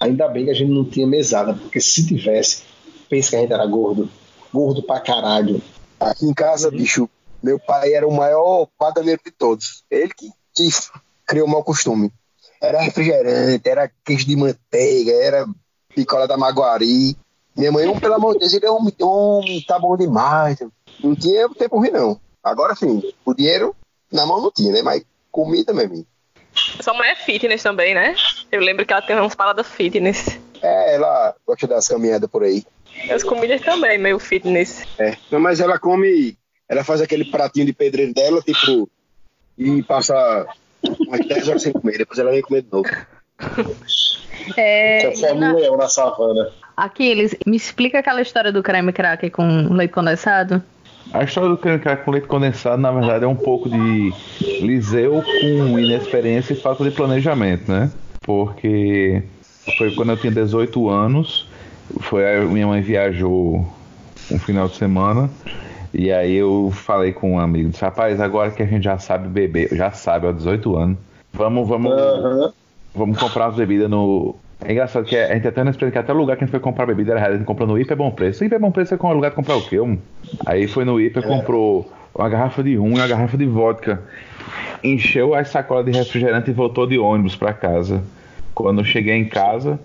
ainda 0.00 0.28
bem 0.28 0.44
que 0.44 0.50
a 0.50 0.54
gente 0.54 0.70
não 0.70 0.84
tinha 0.84 1.06
mesada, 1.06 1.54
porque 1.54 1.80
se 1.80 2.06
tivesse, 2.06 2.62
pensa 3.08 3.30
que 3.30 3.36
a 3.36 3.40
gente 3.40 3.52
era 3.52 3.66
gordo. 3.66 4.08
Gordo 4.52 4.82
pra 4.82 5.00
caralho. 5.00 5.60
Aqui 5.98 6.26
em 6.26 6.34
casa, 6.34 6.70
bicho, 6.70 7.08
meu 7.42 7.58
pai 7.58 7.92
era 7.92 8.06
o 8.06 8.14
maior 8.14 8.68
padaneiro 8.78 9.20
de 9.24 9.30
todos. 9.30 9.84
Ele 9.90 10.12
que, 10.14 10.30
que 10.54 10.68
criou 11.26 11.46
o 11.46 11.50
mau 11.50 11.62
costume. 11.64 12.12
Era 12.60 12.80
refrigerante, 12.80 13.68
era 13.68 13.90
queijo 14.04 14.26
de 14.26 14.36
manteiga, 14.36 15.12
era 15.12 15.46
picola 15.94 16.26
da 16.26 16.36
Maguari. 16.36 17.16
Minha 17.56 17.70
mãe, 17.70 17.86
"Ô, 17.86 17.98
pelo 18.00 18.14
amor 18.14 18.34
de 18.34 18.40
Deus, 18.40 18.52
ele 18.54 18.66
é 18.66 18.70
homem, 18.70 18.94
homem, 19.00 19.62
tá 19.66 19.78
bom 19.78 19.96
demais. 19.96 20.58
Não 21.02 21.14
tinha 21.14 21.48
tempo 21.50 21.78
ruim, 21.78 21.90
não. 21.90 22.18
Agora 22.42 22.74
sim, 22.74 23.02
o 23.24 23.34
dinheiro 23.34 23.74
na 24.10 24.26
mão 24.26 24.40
não 24.40 24.50
tinha, 24.50 24.72
né? 24.72 24.82
Mas 24.82 25.04
comida, 25.30 25.72
meu 25.72 25.84
amigo. 25.86 26.06
Sua 26.54 26.94
mãe 26.94 27.10
é 27.10 27.16
fitness 27.16 27.62
também, 27.62 27.94
né? 27.94 28.14
Eu 28.50 28.60
lembro 28.60 28.86
que 28.86 28.92
ela 28.92 29.02
tem 29.02 29.16
umas 29.16 29.34
paradas 29.34 29.66
fitness. 29.66 30.38
É, 30.62 30.94
ela 30.94 31.34
gosta 31.46 31.66
das 31.66 31.88
caminhadas 31.88 32.30
por 32.30 32.42
aí. 32.42 32.64
As 33.10 33.22
comidas 33.22 33.60
também, 33.60 33.98
meio 33.98 34.18
fitness. 34.18 34.84
É. 34.98 35.16
Não, 35.30 35.40
mas 35.40 35.60
ela 35.60 35.78
come. 35.78 36.36
Ela 36.68 36.84
faz 36.84 37.00
aquele 37.00 37.24
pratinho 37.24 37.66
de 37.66 37.72
pedreiro 37.72 38.14
dela, 38.14 38.40
tipo. 38.40 38.88
E 39.58 39.82
passa 39.82 40.46
umas 41.06 41.26
10 41.26 41.48
horas 41.48 41.62
sem 41.62 41.72
comer. 41.72 41.98
Depois 41.98 42.18
ela 42.18 42.30
vem 42.30 42.42
comer 42.42 42.62
de 42.62 42.68
novo. 42.70 42.88
É, 44.58 45.06
é 45.06 45.32
um 45.32 45.56
leão 45.56 45.76
na 45.76 45.88
savana. 45.88 46.50
Aquiles, 46.76 47.34
me 47.46 47.56
explica 47.56 48.00
aquela 48.00 48.20
história 48.20 48.52
do 48.52 48.62
creme 48.62 48.92
cracker 48.92 49.30
com 49.30 49.72
leite 49.72 49.92
condensado? 49.92 50.62
A 51.12 51.22
história 51.22 51.50
do 51.50 51.56
creme 51.56 51.78
cracker 51.78 52.04
com 52.04 52.10
leite 52.10 52.26
condensado, 52.26 52.80
na 52.80 52.90
verdade, 52.90 53.24
é 53.24 53.28
um 53.28 53.36
pouco 53.36 53.68
de 53.68 54.12
Liseu 54.60 55.22
com 55.22 55.78
inexperiência 55.78 56.54
e 56.54 56.56
falta 56.56 56.82
de 56.82 56.90
planejamento, 56.90 57.70
né? 57.70 57.90
Porque 58.22 59.22
foi 59.76 59.94
quando 59.94 60.10
eu 60.10 60.16
tinha 60.16 60.32
18 60.32 60.88
anos, 60.88 61.48
foi 62.00 62.36
a 62.36 62.40
minha 62.42 62.66
mãe 62.66 62.80
viajou 62.80 63.66
um 64.30 64.38
final 64.38 64.68
de 64.68 64.76
semana 64.76 65.30
e 65.92 66.10
aí 66.10 66.34
eu 66.34 66.72
falei 66.72 67.12
com 67.12 67.34
um 67.34 67.38
amigo, 67.38 67.70
disse, 67.70 67.82
rapaz, 67.82 68.20
agora 68.20 68.50
que 68.50 68.62
a 68.62 68.66
gente 68.66 68.82
já 68.82 68.98
sabe 68.98 69.28
beber, 69.28 69.68
já 69.72 69.92
sabe 69.92 70.26
aos 70.26 70.36
18 70.38 70.76
anos, 70.76 70.98
vamos, 71.32 71.68
vamos, 71.68 71.92
Aham. 71.92 72.52
vamos 72.92 73.18
comprar 73.18 73.46
as 73.46 73.54
bebidas 73.54 73.88
no. 73.88 74.34
É 74.64 74.72
engraçado 74.72 75.04
que 75.04 75.16
a 75.16 75.34
gente 75.34 75.46
até 75.46 75.62
não 75.62 75.70
explica 75.70 75.92
que 75.92 75.98
até 75.98 76.12
o 76.12 76.16
lugar 76.16 76.36
que 76.36 76.44
a 76.44 76.46
gente 76.46 76.50
foi 76.50 76.60
comprar 76.60 76.86
bebida 76.86 77.12
era 77.12 77.20
errado. 77.20 77.32
A 77.32 77.36
gente 77.36 77.46
comprou 77.46 77.68
no 77.68 77.78
Hiper 77.78 77.96
Bom 77.96 78.10
Preço. 78.10 78.44
Hiper 78.44 78.58
Bom 78.58 78.70
Preço 78.70 78.94
é 78.94 78.98
o 79.00 79.12
lugar 79.12 79.30
de 79.30 79.36
comprar 79.36 79.56
o 79.56 79.62
quê? 79.62 79.78
Um? 79.78 79.98
Aí 80.46 80.66
foi 80.66 80.84
no 80.84 81.00
Hiper, 81.00 81.22
comprou 81.22 81.90
uma 82.14 82.28
garrafa 82.28 82.62
de 82.62 82.74
rum 82.76 82.92
e 82.92 82.94
uma 82.94 83.06
garrafa 83.06 83.36
de 83.36 83.46
vodka. 83.46 84.02
Encheu 84.82 85.34
as 85.34 85.48
sacolas 85.48 85.84
de 85.84 85.92
refrigerante 85.92 86.50
e 86.50 86.54
voltou 86.54 86.86
de 86.86 86.98
ônibus 86.98 87.36
pra 87.36 87.52
casa. 87.52 88.02
Quando 88.54 88.80
eu 88.80 88.84
cheguei 88.84 89.14
em 89.14 89.26
casa, 89.26 89.78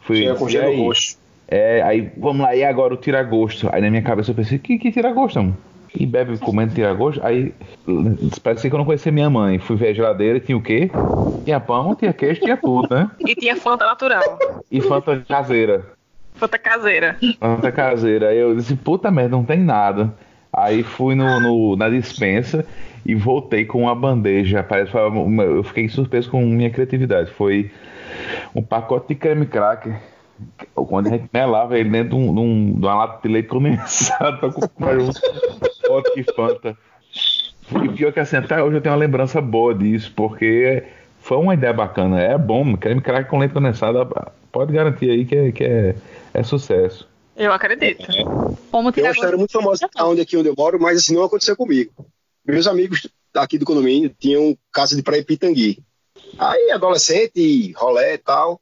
fui. 0.00 0.18
Chega 0.18 0.34
com 0.34 0.48
gelo 0.48 0.76
roxo. 0.76 1.18
É, 1.48 1.80
aí 1.82 2.10
vamos 2.16 2.42
lá, 2.42 2.56
e 2.56 2.64
agora 2.64 2.94
o 2.94 2.96
tira-gosto? 2.96 3.68
Aí 3.72 3.80
na 3.80 3.88
minha 3.88 4.02
cabeça 4.02 4.32
eu 4.32 4.34
pensei, 4.34 4.58
que, 4.58 4.78
que 4.78 4.90
tira-gosto? 4.90 5.38
mano? 5.40 5.56
E 5.98 6.04
bebe 6.04 6.36
comendo 6.38 6.74
tira-gosto? 6.74 7.20
Aí 7.24 7.54
parecia 8.42 8.68
que 8.68 8.74
eu 8.74 8.78
não 8.78 8.84
conhecia 8.84 9.10
minha 9.10 9.30
mãe. 9.30 9.58
Fui 9.58 9.76
ver 9.76 9.88
a 9.88 9.92
geladeira 9.94 10.38
e 10.38 10.40
tinha 10.40 10.56
o 10.58 10.62
quê? 10.62 10.90
Tinha 11.44 11.58
pão, 11.60 11.94
tinha 11.94 12.12
queijo, 12.12 12.40
tinha 12.40 12.56
tudo, 12.56 12.94
né? 12.94 13.10
E 13.20 13.34
tinha 13.34 13.56
Fanta 13.56 13.86
natural. 13.86 14.38
E 14.70 14.80
Fanta 14.80 15.24
caseira. 15.26 15.86
Fanta 16.34 16.58
caseira. 16.58 17.16
Fanta 17.40 17.72
caseira. 17.72 18.28
Aí 18.28 18.38
eu 18.38 18.54
disse, 18.54 18.76
puta 18.76 19.10
merda, 19.10 19.30
não 19.36 19.44
tem 19.44 19.58
nada. 19.58 20.12
Aí 20.52 20.82
fui 20.82 21.14
no, 21.14 21.40
no- 21.40 21.76
na 21.76 21.88
dispensa 21.88 22.64
e 23.04 23.14
voltei 23.14 23.64
com 23.64 23.82
uma 23.82 23.94
bandeja. 23.94 24.62
Parece, 24.62 24.92
eu 24.94 25.62
fiquei 25.64 25.88
surpreso 25.88 26.30
com 26.30 26.40
minha 26.44 26.70
criatividade. 26.70 27.30
Foi 27.30 27.70
um 28.54 28.62
pacote 28.62 29.08
de 29.08 29.14
creme 29.14 29.46
cracker. 29.46 29.96
Quando 30.74 31.06
a 31.06 31.10
gente 31.10 31.24
melava 31.32 31.78
ele 31.78 31.88
dentro 31.88 32.10
de, 32.10 32.14
um, 32.16 32.34
de, 32.34 32.40
um- 32.40 32.72
de 32.80 32.86
uma 32.86 32.94
lata 32.94 33.20
de 33.26 33.32
leite 33.32 33.48
condensado 33.48 34.38
pra 34.38 34.52
comprar 34.52 34.98
um 34.98 35.10
pote 35.86 36.14
de 36.14 36.24
Fanta. 36.34 36.76
E 37.82 37.88
pior 37.90 38.12
que 38.12 38.20
assim, 38.20 38.36
até 38.36 38.62
hoje 38.62 38.76
eu 38.76 38.80
tenho 38.80 38.94
uma 38.94 39.00
lembrança 39.00 39.40
boa 39.40 39.74
disso, 39.74 40.12
porque 40.14 40.84
foi 41.20 41.36
uma 41.36 41.54
ideia 41.54 41.72
bacana. 41.72 42.20
É 42.20 42.38
bom, 42.38 42.76
creme 42.76 43.00
cracker 43.00 43.28
com 43.28 43.38
leite 43.38 43.52
condensado, 43.52 44.08
pode 44.52 44.72
garantir 44.72 45.10
aí 45.10 45.24
que 45.24 45.34
é, 45.34 45.52
que 45.52 45.64
é, 45.64 45.96
é 46.32 46.42
sucesso. 46.42 47.08
Eu 47.36 47.52
acredito. 47.52 48.06
Como 48.70 48.92
Tem 48.92 49.02
uma 49.04 49.10
tirar 49.10 49.10
história 49.10 49.36
muito 49.36 49.52
famosa 49.52 49.88
onde 50.00 50.22
aqui 50.22 50.36
onde 50.36 50.48
eu 50.48 50.54
moro, 50.56 50.80
mas 50.80 50.98
assim 50.98 51.14
não 51.14 51.24
aconteceu 51.24 51.56
comigo. 51.56 51.92
Meus 52.46 52.66
amigos 52.66 53.06
aqui 53.34 53.58
do 53.58 53.66
condomínio 53.66 54.14
tinham 54.18 54.56
casa 54.72 54.96
de 54.96 55.02
praia 55.02 55.20
em 55.20 55.24
Pitangui. 55.24 55.78
Aí, 56.38 56.70
adolescente, 56.70 57.72
rolé 57.72 58.14
e 58.14 58.18
tal, 58.18 58.60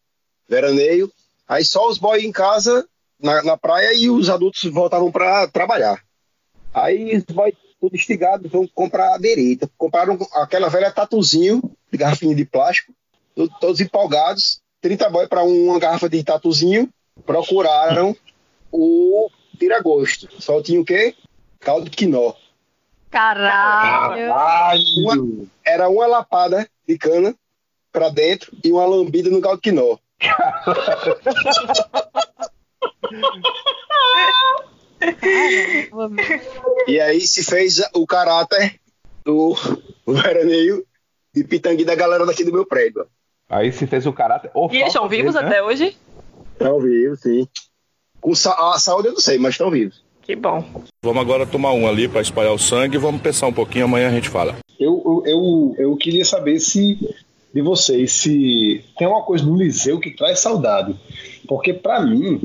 veraneio. 0.48 1.10
Aí 1.46 1.64
só 1.64 1.88
os 1.88 1.98
boys 1.98 2.24
em 2.24 2.32
casa, 2.32 2.86
na, 3.20 3.42
na 3.42 3.56
praia, 3.56 3.94
e 3.94 4.10
os 4.10 4.28
adultos 4.28 4.64
voltavam 4.64 5.12
para 5.12 5.46
trabalhar. 5.48 6.02
Aí 6.74 7.16
os 7.16 7.24
boys 7.24 7.54
tudo 7.80 7.96
instigado, 7.96 8.48
vão 8.48 8.66
comprar 8.74 9.14
aderita. 9.14 9.70
Compraram 9.76 10.18
aquela 10.32 10.68
velha 10.68 10.90
tatuzinho 10.90 11.62
de 11.92 11.98
garrafinha 11.98 12.34
de 12.34 12.44
plástico, 12.44 12.92
to- 13.34 13.48
todos 13.60 13.80
empolgados. 13.80 14.60
30 14.80 15.08
boys 15.10 15.28
para 15.28 15.42
uma 15.44 15.78
garrafa 15.78 16.08
de 16.08 16.22
tatuzinho, 16.24 16.88
procuraram 17.26 18.16
o 18.72 19.28
tira-gosto. 19.58 20.28
Só 20.40 20.62
tinha 20.62 20.80
o 20.80 20.84
quê? 20.84 21.14
Caldo 21.60 21.88
de 21.90 21.96
quinó. 21.96 22.32
Caralho. 23.10 24.32
Uma- 24.98 25.46
era 25.64 25.88
uma 25.88 26.06
lapada 26.06 26.68
de 26.88 26.98
cana 26.98 27.34
para 27.92 28.08
dentro 28.08 28.52
e 28.64 28.72
uma 28.72 28.84
lambida 28.86 29.30
no 29.30 29.40
caldo 29.40 29.58
de 29.58 29.62
quinó. 29.70 29.96
E 36.86 37.00
aí 37.00 37.20
se 37.22 37.42
fez 37.42 37.80
o 37.94 38.06
caráter 38.06 38.78
do 39.24 39.54
veraneio 40.06 40.84
de 41.34 41.42
pitangui 41.42 41.84
da 41.84 41.94
galera 41.94 42.26
daqui 42.26 42.44
do 42.44 42.52
meu 42.52 42.66
prédio. 42.66 43.06
Aí 43.48 43.72
se 43.72 43.86
fez 43.86 44.06
o 44.06 44.12
caráter. 44.12 44.50
ou 44.54 44.70
E 44.70 44.76
eles 44.76 44.88
estão 44.88 45.08
vivos 45.08 45.34
né? 45.34 45.40
até 45.40 45.62
hoje? 45.62 45.96
Estão 46.52 46.78
vivos, 46.80 47.20
sim. 47.20 47.48
Com 48.20 48.34
sa 48.34 48.74
a 48.74 48.78
saúde 48.78 49.08
eu 49.08 49.12
não 49.12 49.20
sei, 49.20 49.38
mas 49.38 49.54
estão 49.54 49.70
vivos. 49.70 50.02
Que 50.22 50.34
bom. 50.34 50.64
Vamos 51.02 51.22
agora 51.22 51.46
tomar 51.46 51.72
um 51.72 51.86
ali 51.86 52.08
para 52.08 52.22
espalhar 52.22 52.52
o 52.52 52.58
sangue 52.58 52.96
e 52.96 53.00
vamos 53.00 53.20
pensar 53.20 53.46
um 53.46 53.52
pouquinho, 53.52 53.84
amanhã 53.84 54.08
a 54.08 54.12
gente 54.12 54.28
fala. 54.28 54.56
Eu, 54.78 55.02
eu, 55.04 55.22
eu, 55.26 55.74
eu 55.78 55.96
queria 55.96 56.24
saber 56.24 56.58
se 56.60 56.98
de 57.54 57.62
vocês 57.62 58.12
se 58.12 58.84
tem 58.98 59.06
uma 59.06 59.22
coisa 59.22 59.44
no 59.44 59.56
Liceu 59.56 60.00
que 60.00 60.10
traz 60.10 60.40
saudade. 60.40 60.94
Porque 61.46 61.72
pra 61.72 62.00
mim 62.00 62.40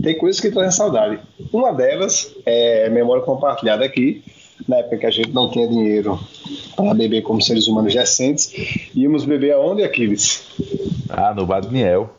tem 0.00 0.16
coisas 0.16 0.40
que 0.40 0.50
trazem 0.50 0.70
saudade. 0.70 1.18
Uma 1.52 1.72
delas 1.72 2.34
é 2.46 2.88
memória 2.88 3.22
compartilhada 3.22 3.84
aqui, 3.84 4.22
na 4.68 4.76
época 4.76 4.98
que 4.98 5.06
a 5.06 5.10
gente 5.10 5.30
não 5.30 5.50
tinha 5.50 5.66
dinheiro 5.66 6.18
para 6.76 6.94
beber 6.94 7.22
como 7.22 7.42
seres 7.42 7.66
humanos 7.66 7.92
decentes, 7.92 8.52
íamos 8.94 9.24
beber 9.24 9.52
aonde, 9.52 9.82
Aquiles? 9.82 10.46
Ah, 11.08 11.34
no 11.34 11.46
Badniel. 11.46 12.10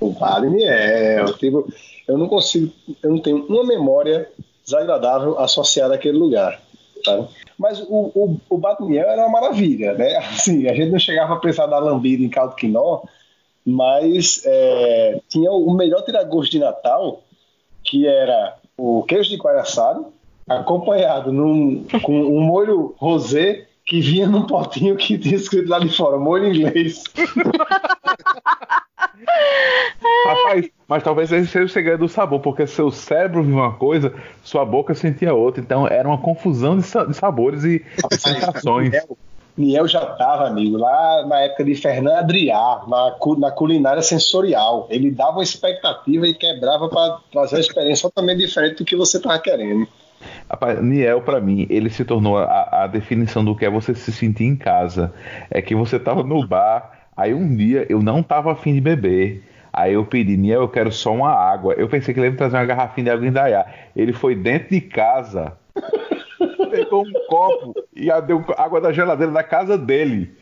O 0.00 0.12
Vale 0.12 0.50
Miel. 0.50 1.32
Tipo, 1.38 1.66
eu 2.06 2.18
não 2.18 2.28
consigo, 2.28 2.72
eu 3.02 3.10
não 3.10 3.18
tenho 3.18 3.44
uma 3.46 3.64
memória 3.64 4.28
desagradável 4.64 5.38
associada 5.38 5.94
àquele 5.94 6.18
lugar. 6.18 6.60
Tá? 7.04 7.26
Mas 7.58 7.80
o, 7.80 8.10
o, 8.14 8.40
o 8.50 8.58
Batmiel 8.58 9.08
era 9.08 9.22
uma 9.22 9.40
maravilha, 9.40 9.94
né? 9.94 10.16
Assim, 10.16 10.68
a 10.68 10.74
gente 10.74 10.90
não 10.90 10.98
chegava 10.98 11.34
a 11.34 11.38
pensar 11.38 11.66
na 11.66 11.78
lambida 11.78 12.22
em 12.22 12.28
caldo 12.28 12.54
quinó, 12.54 13.02
mas 13.66 14.42
é, 14.44 15.20
tinha 15.28 15.50
o 15.50 15.72
melhor 15.72 16.02
tiragosto 16.02 16.52
de 16.52 16.58
Natal, 16.58 17.22
que 17.82 18.06
era 18.06 18.56
o 18.76 19.02
queijo 19.04 19.30
de 19.30 19.38
coalho 19.38 19.60
assado, 19.60 20.06
acompanhado 20.48 21.32
num, 21.32 21.84
com 22.02 22.12
um 22.12 22.40
molho 22.40 22.94
rosé 22.98 23.66
que 23.86 24.00
vinha 24.00 24.26
num 24.26 24.46
potinho 24.46 24.96
que 24.96 25.16
tinha 25.18 25.36
escrito 25.36 25.68
lá 25.68 25.78
de 25.78 25.88
fora, 25.94 26.18
molho 26.18 26.46
inglês. 26.48 27.02
Rapaz, 30.26 30.70
mas 30.88 31.02
talvez 31.02 31.30
esse 31.32 31.46
seja 31.50 31.64
o 31.66 31.68
segredo 31.68 32.00
do 32.00 32.08
sabor, 32.08 32.40
porque 32.40 32.66
seu 32.66 32.90
cérebro 32.90 33.42
viu 33.42 33.54
uma 33.56 33.72
coisa, 33.74 34.12
sua 34.42 34.64
boca 34.64 34.94
sentia 34.94 35.34
outra. 35.34 35.60
Então 35.62 35.86
era 35.86 36.08
uma 36.08 36.18
confusão 36.18 36.76
de, 36.78 36.82
sa- 36.84 37.04
de 37.04 37.14
sabores 37.14 37.64
e 37.64 37.84
sensações. 38.10 38.94
Miel 39.56 39.86
já 39.86 40.02
estava, 40.02 40.48
amigo, 40.48 40.76
lá 40.76 41.24
na 41.26 41.40
época 41.42 41.64
de 41.64 41.76
Fernando 41.76 42.16
Adrià, 42.16 42.80
na, 42.88 43.16
na 43.38 43.50
culinária 43.52 44.02
sensorial. 44.02 44.88
Ele 44.90 45.12
dava 45.12 45.32
uma 45.32 45.42
expectativa 45.44 46.26
e 46.26 46.34
quebrava 46.34 46.88
para 46.88 47.18
trazer 47.30 47.56
uma 47.56 47.60
experiência 47.60 48.08
totalmente 48.08 48.38
diferente 48.38 48.78
do 48.78 48.84
que 48.84 48.96
você 48.96 49.18
estava 49.18 49.38
querendo. 49.38 49.86
Rapaz, 50.50 50.82
Niel, 50.82 51.20
pra 51.22 51.40
mim, 51.40 51.66
ele 51.70 51.88
se 51.88 52.04
tornou 52.04 52.38
a, 52.38 52.84
a 52.84 52.86
definição 52.86 53.44
do 53.44 53.54
que 53.54 53.64
é 53.64 53.70
você 53.70 53.94
se 53.94 54.12
sentir 54.12 54.44
em 54.44 54.56
casa. 54.56 55.12
É 55.50 55.62
que 55.62 55.74
você 55.74 55.98
tava 55.98 56.22
no 56.22 56.46
bar, 56.46 57.08
aí 57.16 57.32
um 57.32 57.54
dia 57.54 57.86
eu 57.88 58.02
não 58.02 58.22
tava 58.22 58.52
afim 58.52 58.74
de 58.74 58.80
beber. 58.80 59.44
Aí 59.72 59.94
eu 59.94 60.04
pedi, 60.04 60.36
Niel, 60.36 60.62
eu 60.62 60.68
quero 60.68 60.90
só 60.92 61.12
uma 61.12 61.32
água. 61.32 61.74
Eu 61.74 61.88
pensei 61.88 62.14
que 62.14 62.20
ele 62.20 62.28
ia 62.28 62.30
me 62.30 62.36
trazer 62.36 62.56
uma 62.56 62.64
garrafinha 62.64 63.04
de 63.04 63.10
água 63.10 63.26
em 63.26 63.32
Dayá. 63.32 63.66
Ele 63.94 64.12
foi 64.12 64.34
dentro 64.34 64.70
de 64.70 64.80
casa, 64.80 65.52
pegou 66.70 67.02
um 67.06 67.12
copo 67.28 67.74
e 67.94 68.10
a- 68.10 68.20
deu 68.20 68.44
água 68.56 68.80
da 68.80 68.92
geladeira 68.92 69.32
da 69.32 69.42
casa 69.42 69.76
dele. 69.78 70.32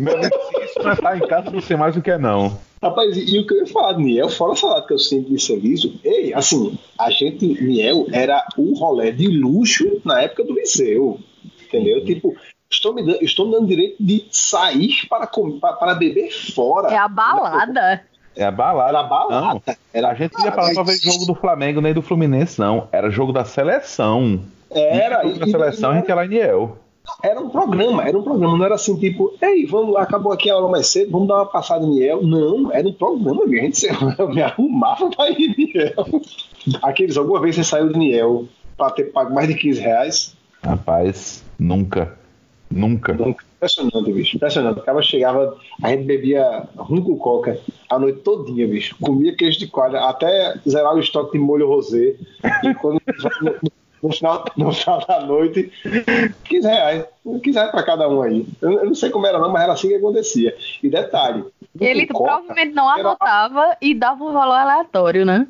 Meu 0.00 0.14
amigo, 0.14 0.34
se 0.50 0.64
isso 0.64 0.78
não 0.82 0.90
é 0.90 0.94
estar 0.94 1.16
em 1.16 1.26
casa, 1.28 1.50
não 1.50 1.60
sei 1.60 1.76
mais 1.76 1.96
o 1.96 2.02
que 2.02 2.10
é 2.10 2.18
não. 2.18 2.58
Rapaz, 2.82 3.16
e, 3.16 3.36
e 3.36 3.38
o 3.38 3.46
que 3.46 3.54
eu 3.54 3.58
ia 3.58 3.66
falar 3.66 3.92
de 3.94 4.02
Miel, 4.02 4.28
fora 4.28 4.52
a 4.52 4.56
salada 4.56 4.86
que 4.86 4.92
eu 4.92 4.98
sempre 4.98 5.32
de 5.34 5.40
serviço, 5.40 5.98
ei, 6.04 6.34
assim, 6.34 6.76
a 6.98 7.08
gente, 7.10 7.46
Miel 7.62 8.06
era 8.12 8.44
um 8.58 8.74
rolê 8.74 9.12
de 9.12 9.28
luxo 9.28 10.00
na 10.04 10.22
época 10.22 10.42
do 10.44 10.54
liceu, 10.54 11.20
entendeu? 11.64 12.04
Tipo, 12.04 12.34
estou 12.68 12.92
me 12.92 13.04
dando, 13.06 13.22
estou 13.22 13.46
me 13.46 13.52
dando 13.52 13.66
direito 13.68 13.96
de 14.00 14.26
sair 14.30 15.06
para, 15.08 15.26
com- 15.26 15.58
para, 15.60 15.74
para 15.74 15.94
beber 15.94 16.30
fora. 16.52 16.88
É 16.92 16.96
a 16.98 17.06
balada. 17.08 18.02
É 18.34 18.44
a 18.44 18.50
balada. 18.50 18.88
Era 18.98 19.02
balada. 19.04 19.60
Não, 19.94 20.10
a 20.10 20.14
gente 20.14 20.34
não 20.36 20.44
ia 20.44 20.52
falar 20.52 20.74
pra 20.74 20.82
ver 20.82 20.96
jogo 20.98 21.24
do 21.26 21.34
Flamengo 21.34 21.80
nem 21.80 21.94
do 21.94 22.02
Fluminense, 22.02 22.58
não. 22.60 22.88
Era 22.92 23.08
jogo 23.08 23.32
da 23.32 23.44
seleção. 23.44 24.40
Era, 24.78 25.24
e- 25.26 25.50
seleção, 25.50 25.90
a 25.90 25.94
gente 25.96 26.08
ia 26.08 26.14
lá 26.14 26.24
em 26.24 26.28
Niel. 26.28 26.78
Era 27.22 27.40
um 27.40 27.48
programa, 27.48 28.02
era 28.02 28.18
um 28.18 28.22
programa, 28.22 28.58
não 28.58 28.64
era 28.64 28.74
assim, 28.74 28.96
tipo, 28.98 29.32
ei, 29.40 29.64
vamos, 29.64 29.94
acabou 29.96 30.32
aqui 30.32 30.50
a 30.50 30.54
aula 30.54 30.68
mais 30.68 30.88
cedo, 30.88 31.12
vamos 31.12 31.28
dar 31.28 31.36
uma 31.36 31.46
passada 31.46 31.84
em 31.84 31.90
Miel. 31.90 32.20
Não, 32.22 32.72
era 32.72 32.86
um 32.86 32.92
programa, 32.92 33.46
minha 33.46 33.62
gente, 33.62 33.86
eu 34.18 34.28
me 34.28 34.42
arrumava 34.42 35.08
pra 35.10 35.30
ir 35.30 35.54
em 35.56 35.56
Miel. 35.56 36.22
Aqueles, 36.82 37.16
alguma 37.16 37.40
vez 37.40 37.54
você 37.54 37.62
saiu 37.62 37.88
de 37.88 37.98
Miel 37.98 38.46
pra 38.76 38.90
ter 38.90 39.04
pago 39.12 39.32
mais 39.32 39.46
de 39.48 39.54
15 39.54 39.80
reais? 39.80 40.36
Rapaz, 40.64 41.44
nunca. 41.58 42.18
Nunca. 42.68 43.12
Nunca. 43.14 43.44
Impressionante, 43.56 44.12
bicho, 44.12 44.36
impressionante. 44.36 44.80
O 44.80 44.82
cara 44.82 45.00
chegava, 45.00 45.56
a 45.82 45.88
gente 45.90 46.04
bebia 46.04 46.68
rum 46.76 47.00
com 47.00 47.16
coca 47.16 47.58
a 47.88 47.98
noite 47.98 48.18
todinha, 48.20 48.66
bicho. 48.66 48.96
Comia 49.00 49.34
queijo 49.34 49.58
de 49.60 49.68
coalha 49.68 50.00
até 50.00 50.58
zerar 50.68 50.94
o 50.94 50.98
estoque 50.98 51.32
de 51.32 51.38
molho 51.38 51.68
rosé. 51.68 52.16
E 52.64 52.74
quando 52.74 53.00
no, 54.08 54.12
final, 54.12 54.44
no 54.56 54.72
final 54.72 55.04
da 55.06 55.20
noite, 55.20 55.70
15 56.44 56.66
reais. 56.68 57.04
15 57.42 57.52
reais 57.58 57.70
pra 57.70 57.82
cada 57.82 58.08
um 58.08 58.22
aí. 58.22 58.46
Eu, 58.60 58.72
eu 58.72 58.84
não 58.86 58.94
sei 58.94 59.10
como 59.10 59.26
era 59.26 59.38
não, 59.38 59.50
mas 59.50 59.62
era 59.62 59.72
assim 59.72 59.88
que 59.88 59.94
acontecia. 59.94 60.56
E 60.82 60.88
detalhe, 60.88 61.44
Ele 61.80 62.06
coca, 62.06 62.24
provavelmente 62.24 62.74
não 62.74 62.90
era- 62.92 63.08
anotava 63.08 63.76
e 63.80 63.94
dava 63.94 64.24
um 64.24 64.32
valor 64.32 64.54
aleatório, 64.54 65.24
né? 65.24 65.46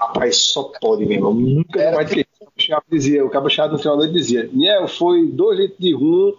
Rapaz, 0.00 0.36
só 0.36 0.70
pode, 0.80 1.04
meu 1.06 1.16
irmão. 1.16 1.34
Nunca 1.34 1.92
mais 1.92 2.10
ter. 2.10 2.26
O 2.40 2.68
cabo 2.68 2.84
dizia, 2.90 3.24
o 3.24 3.30
cabo 3.30 3.48
chato 3.50 3.72
no 3.72 3.78
final 3.78 3.96
da 3.96 4.04
noite 4.04 4.14
dizia: 4.16 4.48
Niel, 4.52 4.86
foi 4.86 5.26
2 5.26 5.58
litros 5.58 5.78
de 5.78 5.92
rum, 5.92 6.32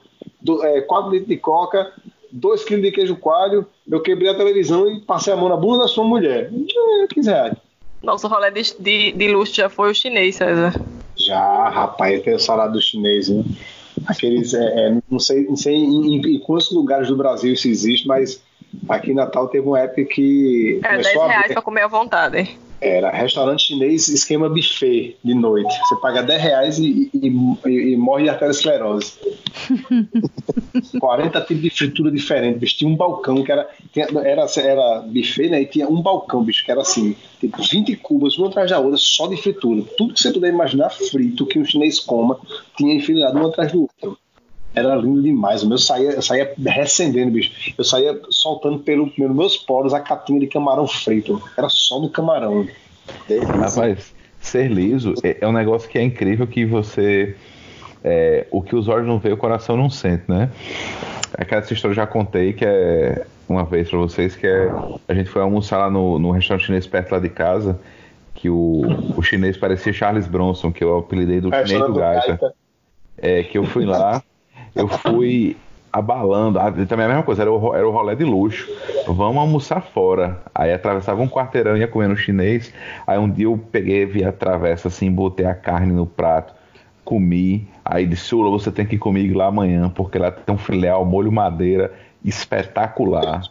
4 0.88 1.12
litros 1.12 1.28
de 1.28 1.38
coca, 1.38 1.92
2 2.32 2.64
quilos 2.64 2.84
de 2.84 2.92
queijo 2.92 3.16
coalho. 3.18 3.66
Eu 3.90 4.02
quebrei 4.02 4.30
a 4.30 4.36
televisão 4.36 4.90
e 4.90 5.02
passei 5.02 5.34
a 5.34 5.36
mão 5.38 5.50
na 5.50 5.58
bunda 5.58 5.80
da 5.84 5.88
sua 5.88 6.04
mulher. 6.06 6.52
É, 7.04 7.08
15 7.14 7.30
reais. 7.30 7.58
Nosso 8.02 8.28
rolê 8.28 8.52
de, 8.52 8.62
de, 8.80 9.12
de 9.14 9.28
luxo 9.28 9.56
já 9.56 9.68
foi 9.70 9.92
o 9.92 9.96
chinês, 9.96 10.36
César. 10.36 10.74
Já, 11.26 11.70
rapaz, 11.70 12.22
tem 12.24 12.36
o 12.36 12.40
salário 12.40 12.74
do 12.74 12.82
chinês, 12.82 13.30
né? 13.30 13.44
Aqueles, 14.08 14.54
é, 14.54 14.60
é, 14.90 14.98
não 15.10 15.20
sei, 15.20 15.46
não 15.46 15.56
sei 15.56 15.74
em, 15.76 16.16
em- 16.18 16.36
em 16.36 16.40
quantos 16.40 16.72
lugares 16.72 17.08
do 17.08 17.16
Brasil 17.18 17.54
isso 17.54 17.68
existe, 17.68 18.08
mas 18.08 18.42
aqui 18.90 19.12
em 19.12 19.16
Natal 19.16 19.48
teve 19.48 19.68
uma 19.68 19.80
época 19.80 20.04
que 20.06 20.80
É 20.84 20.90
10 20.98 21.04
começou 21.08 21.22
a 21.24 21.28
reais 21.28 21.42
abrir- 21.44 21.54
pra 21.54 21.62
comer 21.62 21.82
à 21.82 21.88
vontade. 21.88 22.58
Era 22.82 23.10
restaurante 23.10 23.64
chinês, 23.68 24.08
esquema 24.10 24.50
buffet 24.50 25.16
de 25.24 25.34
noite. 25.34 25.74
Você 25.88 25.96
paga 25.96 26.22
10 26.22 26.42
reais 26.42 26.78
e, 26.78 27.10
e- 27.14 27.28
e- 27.66 27.94
e 27.94 27.98
morre 27.98 28.24
de 28.24 28.30
arteriosclerose. 28.30 29.14
40 31.00 31.42
tipos 31.42 31.64
de 31.64 31.70
fritura 31.70 32.12
diferente, 32.12 32.60
bicho. 32.60 32.78
Tinha 32.78 32.90
um 32.90 32.96
balcão 32.96 33.44
que 33.44 33.52
era, 33.52 33.68
tinha- 33.94 34.08
era, 34.24 34.46
era 34.58 35.00
buffet, 35.02 35.50
né? 35.50 35.62
E 35.62 35.66
tinha 35.66 35.88
um 35.88 36.02
balcão, 36.02 36.44
bicho, 36.44 36.64
que 36.66 36.72
era 36.72 36.82
assim, 36.82 37.16
tipo 37.40 37.58
20 37.64 37.96
cubas, 37.96 38.38
uma 38.38 38.48
atrás 38.50 38.70
da 38.70 38.80
outra, 38.80 38.98
só 38.98 39.28
de 39.28 39.38
fritura. 39.38 39.84
Tudo 39.98 40.14
que 40.14 40.20
você 40.22 40.32
puder 40.32 40.50
imaginar 40.50 40.90
frito 40.90 41.46
que 41.46 41.58
um 41.58 41.66
chinês 41.66 42.00
coma, 42.00 42.40
tinha 42.78 42.94
enfileirado 42.94 43.38
um 43.40 43.48
atrás 43.48 43.72
do 43.72 43.82
outro. 43.82 44.18
Era 44.76 44.96
lindo 44.96 45.22
demais. 45.24 45.64
O 45.64 45.70
meu 45.70 45.78
saía, 45.78 46.12
eu 46.12 46.22
saía 46.22 46.54
recendendo, 46.66 47.32
bicho. 47.32 47.74
Eu 47.78 47.84
saía 47.84 48.20
soltando 48.30 48.80
pelo, 48.80 49.10
pelos 49.10 49.36
meus 49.36 49.58
poros 49.58 49.94
a 49.94 50.00
catinha 50.00 50.40
de 50.40 50.48
camarão 50.48 50.86
frito. 50.86 51.42
Era 51.58 51.70
só 51.70 52.00
no 52.00 52.10
camarão. 52.10 52.68
Rapaz, 53.48 54.14
ser 54.40 54.70
liso 54.70 55.14
é, 55.24 55.38
é 55.42 55.48
um 55.48 55.54
negócio 55.54 55.90
que 55.90 55.98
é 55.98 56.04
incrível 56.04 56.46
que 56.46 56.66
você. 56.66 57.36
é, 58.04 58.46
o 58.52 58.62
que 58.62 58.76
os 58.76 58.88
olhos 58.88 59.08
não 59.08 59.18
veem, 59.18 59.34
o 59.34 59.38
coração 59.38 59.76
não 59.76 59.90
sente, 59.90 60.26
né? 60.28 60.52
Aquela 61.36 61.62
essa 61.62 61.74
história 61.74 61.92
eu 61.92 61.96
já 61.96 62.06
contei 62.06 62.54
que 62.54 62.64
é 62.64 63.26
uma 63.50 63.66
vez 63.66 63.90
pra 63.90 63.98
vocês 63.98 64.36
que 64.36 64.46
é 64.46 64.72
a 65.08 65.14
gente 65.14 65.30
foi 65.30 65.42
almoçar 65.42 65.80
lá 65.80 65.90
no, 65.90 66.20
no 66.20 66.32
restaurante 66.32 66.68
chinês 66.68 66.86
perto 66.86 67.12
lá 67.12 67.20
de 67.20 67.30
casa 67.30 67.80
que 68.36 68.50
o, 68.50 68.84
o 69.18 69.22
chinês 69.22 69.58
parecia 69.58 69.92
Charles 69.92 70.28
Bronson 70.28 70.72
que 70.72 70.84
eu 70.84 70.98
apelidei 70.98 71.42
do 71.42 71.50
chinês 71.50 71.86
do 71.86 71.94
Gaita 71.94 72.54
é 73.18 73.44
que 73.44 73.58
eu 73.58 73.66
fui 73.66 73.86
lá 73.86 74.22
eu 74.76 74.88
fui 74.88 75.56
abalando. 75.92 76.60
Ah, 76.60 76.72
também 76.72 77.06
a 77.06 77.10
mesma 77.10 77.24
coisa 77.24 77.44
era 77.44 77.52
o, 77.52 77.76
era 77.76 77.88
o 77.88 77.92
rolê 77.92 78.16
de 78.16 78.26
luxo. 78.26 78.70
Vamos 79.08 79.38
almoçar 79.38 79.82
fora. 79.82 80.42
Aí 80.54 80.74
atravessava 80.74 81.22
um 81.22 81.28
quarteirão 81.28 81.78
ia 81.78 81.88
comer 81.88 82.10
no 82.10 82.18
chinês. 82.18 82.74
Aí 83.08 83.18
um 83.18 83.30
dia 83.30 83.46
eu 83.46 83.58
peguei 83.72 84.06
vi 84.06 84.24
a 84.24 84.32
travessa 84.32 84.90
assim 84.90 85.10
botei 85.10 85.46
a 85.46 85.56
carne 85.56 85.94
no 85.94 86.06
prato 86.06 86.54
comi. 87.06 87.68
Aí 87.84 88.06
disse 88.06 88.24
Sula 88.24 88.50
você 88.50 88.72
tem 88.72 88.86
que 88.86 88.96
ir 88.96 89.00
comigo 89.00 89.38
lá 89.38 89.46
amanhã 89.46 89.90
porque 89.90 90.18
lá 90.18 90.32
tem 90.32 90.54
um 90.54 90.58
filé 90.58 90.90
ao 90.90 91.06
molho 91.06 91.32
madeira 91.32 91.94
espetacular. 92.24 93.42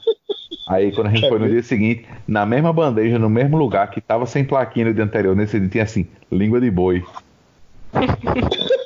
Aí 0.68 0.92
quando 0.92 1.06
a 1.06 1.10
gente 1.10 1.28
foi 1.28 1.38
no 1.38 1.48
dia 1.48 1.62
seguinte, 1.62 2.06
na 2.26 2.44
mesma 2.44 2.72
bandeja, 2.72 3.18
no 3.18 3.30
mesmo 3.30 3.56
lugar, 3.56 3.88
que 3.90 4.00
tava 4.00 4.26
sem 4.26 4.44
plaquinha 4.44 4.86
no 4.86 4.94
dia 4.94 5.04
anterior, 5.04 5.36
nesse 5.36 5.58
dia 5.60 5.68
tinha 5.68 5.84
assim, 5.84 6.06
língua 6.30 6.60
de 6.60 6.70
boi. 6.70 7.04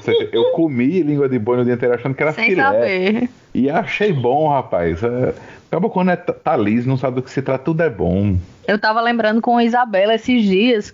Ou 0.00 0.14
seja, 0.14 0.28
eu 0.32 0.52
comi 0.52 1.02
língua 1.02 1.28
de 1.28 1.38
boi 1.38 1.58
no 1.58 1.64
dia 1.64 1.74
anterior 1.74 1.96
achando 1.96 2.14
que 2.14 2.22
era 2.22 2.32
Sem 2.32 2.50
filé. 2.50 2.62
saber. 2.62 3.30
E 3.52 3.68
achei 3.68 4.12
bom, 4.12 4.48
rapaz. 4.48 5.02
É, 5.02 5.34
Acabou 5.70 5.88
quando 5.88 6.10
é, 6.10 6.16
tá 6.16 6.56
liso, 6.56 6.88
não 6.88 6.96
sabe 6.96 7.16
do 7.16 7.22
que 7.22 7.30
se 7.30 7.40
trata, 7.40 7.62
tudo 7.62 7.80
é 7.82 7.88
bom. 7.88 8.36
Eu 8.66 8.76
tava 8.76 9.00
lembrando 9.00 9.40
com 9.40 9.56
a 9.56 9.64
Isabela 9.64 10.14
esses 10.16 10.42
dias 10.42 10.92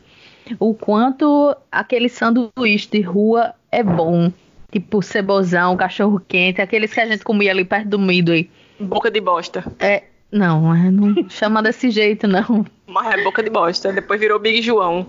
o 0.59 0.75
quanto 0.75 1.57
aquele 1.73 2.11
sanduíche 2.11 2.89
de 2.91 3.01
rua 3.01 3.55
é 3.73 3.83
bom. 3.83 4.31
Tipo 4.71 5.01
cebozão, 5.01 5.77
cachorro 5.79 6.21
quente, 6.29 6.61
aqueles 6.61 6.93
que 6.93 7.01
a 7.01 7.07
gente 7.07 7.25
comia 7.25 7.53
ali 7.53 7.65
perto 7.65 7.89
do 7.89 7.99
Midway. 7.99 8.51
Boca 8.79 9.11
de 9.11 9.19
bosta. 9.19 9.65
É, 9.81 10.03
não, 10.31 10.74
é, 10.74 10.91
não 10.91 11.14
chama 11.31 11.62
desse 11.62 11.91
jeito, 11.91 12.27
não. 12.27 12.64
Mas 12.87 13.14
é 13.18 13.22
boca 13.24 13.43
de 13.43 13.51
bosta. 13.51 13.93
Depois 13.93 14.20
virou 14.20 14.39
Big 14.39 14.62
João. 14.62 15.07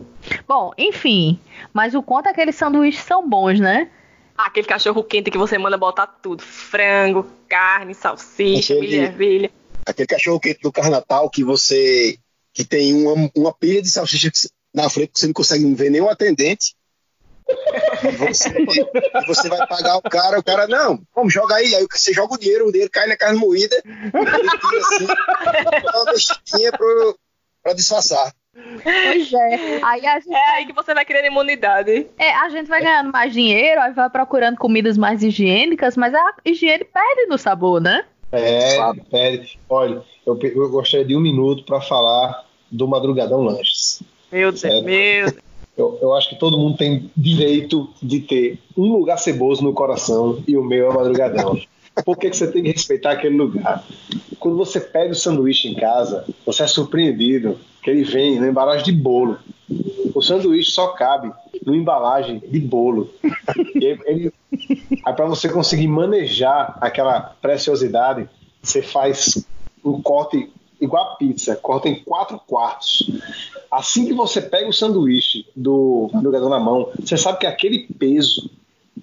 Bom, 0.48 0.72
enfim. 0.78 1.40
Mas 1.74 1.94
o 1.96 2.02
quanto 2.02 2.28
aqueles 2.28 2.56
sanduíches 2.56 3.04
são 3.04 3.28
bons, 3.28 3.60
né? 3.60 3.90
Aquele 4.38 4.68
cachorro 4.68 5.04
quente 5.04 5.32
que 5.32 5.38
você 5.38 5.58
manda 5.58 5.78
botar 5.78 6.06
tudo: 6.08 6.42
frango, 6.44 7.26
carne, 7.50 7.94
salsicha, 7.94 8.74
ervilha. 8.74 9.52
Aquele 9.86 10.08
cachorro 10.08 10.40
quente 10.40 10.60
do 10.62 10.72
Carnatal 10.72 11.30
que 11.30 11.44
você. 11.44 12.18
que 12.54 12.64
tem 12.66 12.94
uma, 12.94 13.30
uma 13.36 13.54
pilha 13.54 13.82
de 13.82 13.90
salsicha 13.90 14.30
que- 14.32 14.50
na 14.74 14.90
frente 14.90 15.12
que 15.14 15.20
você 15.20 15.28
não 15.28 15.34
consegue 15.34 15.74
ver 15.76 15.90
nenhum 15.90 16.10
atendente. 16.10 16.76
E 18.04 18.12
você, 18.18 18.50
você 19.26 19.50
vai 19.50 19.66
pagar 19.68 19.98
o 19.98 20.02
cara, 20.02 20.40
o 20.40 20.44
cara, 20.44 20.68
não, 20.68 21.00
vamos 21.16 21.34
jogar 21.34 21.58
aí. 21.58 21.74
Aí 21.76 21.86
você 21.92 22.14
joga 22.14 22.36
o 22.36 22.40
dinheiro, 22.40 22.68
o 22.68 22.72
dinheiro 22.72 22.92
cai 22.92 23.08
na 23.08 23.18
carne 23.18 23.40
moída, 23.40 23.76
ele 23.86 24.50
tira 24.50 24.80
assim, 24.80 25.08
dá 25.08 26.02
uma 26.02 26.12
mexidinha 26.12 26.72
pro, 26.74 27.18
pra 27.64 27.74
disfarçar. 27.74 28.34
Pois 28.84 29.32
é. 29.34 29.80
Aí 29.84 30.06
a 30.06 30.20
gente, 30.20 30.34
É 30.34 30.50
aí 30.56 30.66
que 30.66 30.74
você 30.74 30.94
vai 30.94 31.06
criando 31.06 31.26
imunidade. 31.28 32.08
é, 32.18 32.34
a 32.34 32.50
gente 32.50 32.68
vai 32.68 32.82
ganhando 32.82 33.12
mais 33.12 33.32
dinheiro, 33.32 33.80
aí 33.82 33.94
vai 33.94 34.10
procurando 34.10 34.58
comidas 34.58 34.98
mais 34.98 35.22
higiênicas, 35.24 35.96
mas 35.96 36.14
a 36.14 36.34
higiene 36.44 36.84
perde 36.84 37.28
no 37.28 37.38
sabor, 37.38 37.80
né? 37.80 38.04
É, 38.32 38.76
Claro. 38.76 39.02
pede. 39.10 39.60
Olha, 39.70 40.04
eu, 40.26 40.38
eu 40.42 40.70
gostaria 40.70 41.06
de 41.06 41.16
um 41.16 41.22
minuto 41.22 41.64
para 41.66 41.80
falar 41.82 42.46
do 42.72 42.88
Madrugadão 42.88 43.42
Lanches. 43.42 44.02
Meu 44.32 44.50
Deus, 44.50 44.60
Sério? 44.62 44.84
meu 44.84 45.32
Deus. 45.32 45.47
Eu, 45.78 46.00
eu 46.02 46.14
acho 46.16 46.30
que 46.30 46.36
todo 46.36 46.58
mundo 46.58 46.76
tem 46.76 47.12
direito 47.16 47.88
de 48.02 48.20
ter 48.22 48.60
um 48.76 48.92
lugar 48.92 49.18
ceboso 49.18 49.64
no 49.64 49.74
coração 49.74 50.44
e 50.48 50.58
o 50.58 50.64
meu 50.64 50.92
é 50.92 50.94
Madrugadão. 50.94 51.60
Por 52.04 52.18
que, 52.18 52.30
que 52.30 52.38
você 52.38 52.52
tem 52.52 52.64
que 52.64 52.72
respeitar 52.72 53.12
aquele 53.12 53.36
lugar? 53.36 53.84
Quando 54.40 54.58
você 54.58 54.80
pega 54.80 55.12
o 55.12 55.16
sanduíche 55.16 55.68
em 55.68 55.76
casa, 55.76 56.26
você 56.46 56.64
é 56.64 56.68
surpreendido 56.68 57.58
que 57.82 57.90
ele 57.90 58.04
vem 58.04 58.40
na 58.40 58.48
embalagem 58.48 58.86
de 58.86 58.92
bolo. 58.92 59.38
O 60.14 60.22
sanduíche 60.22 60.72
só 60.72 60.90
cabe 60.90 61.32
numa 61.66 61.78
embalagem 61.78 62.42
de 62.48 62.60
bolo. 62.60 63.10
E 63.76 63.86
ele, 63.86 64.32
aí 65.06 65.14
para 65.16 65.26
você 65.26 65.50
conseguir 65.50 65.88
manejar 65.88 66.78
aquela 66.82 67.36
preciosidade, 67.42 68.28
você 68.62 68.82
faz 68.82 69.46
um 69.84 70.02
corte 70.02 70.52
igual 70.80 71.04
a 71.04 71.16
pizza, 71.16 71.56
corta 71.56 71.90
em 71.90 71.96
quatro 72.04 72.40
quartos. 72.48 73.10
Assim 73.72 74.06
que 74.06 74.14
você 74.14 74.42
pega 74.42 74.70
o 74.70 74.74
sanduíche 74.74 75.46
do 75.56 76.10
madrugador 76.14 76.50
na 76.50 76.60
mão, 76.60 76.90
você 77.00 77.18
sabe 77.18 77.40
que 77.40 77.46
aquele 77.48 77.88
peso 78.00 78.50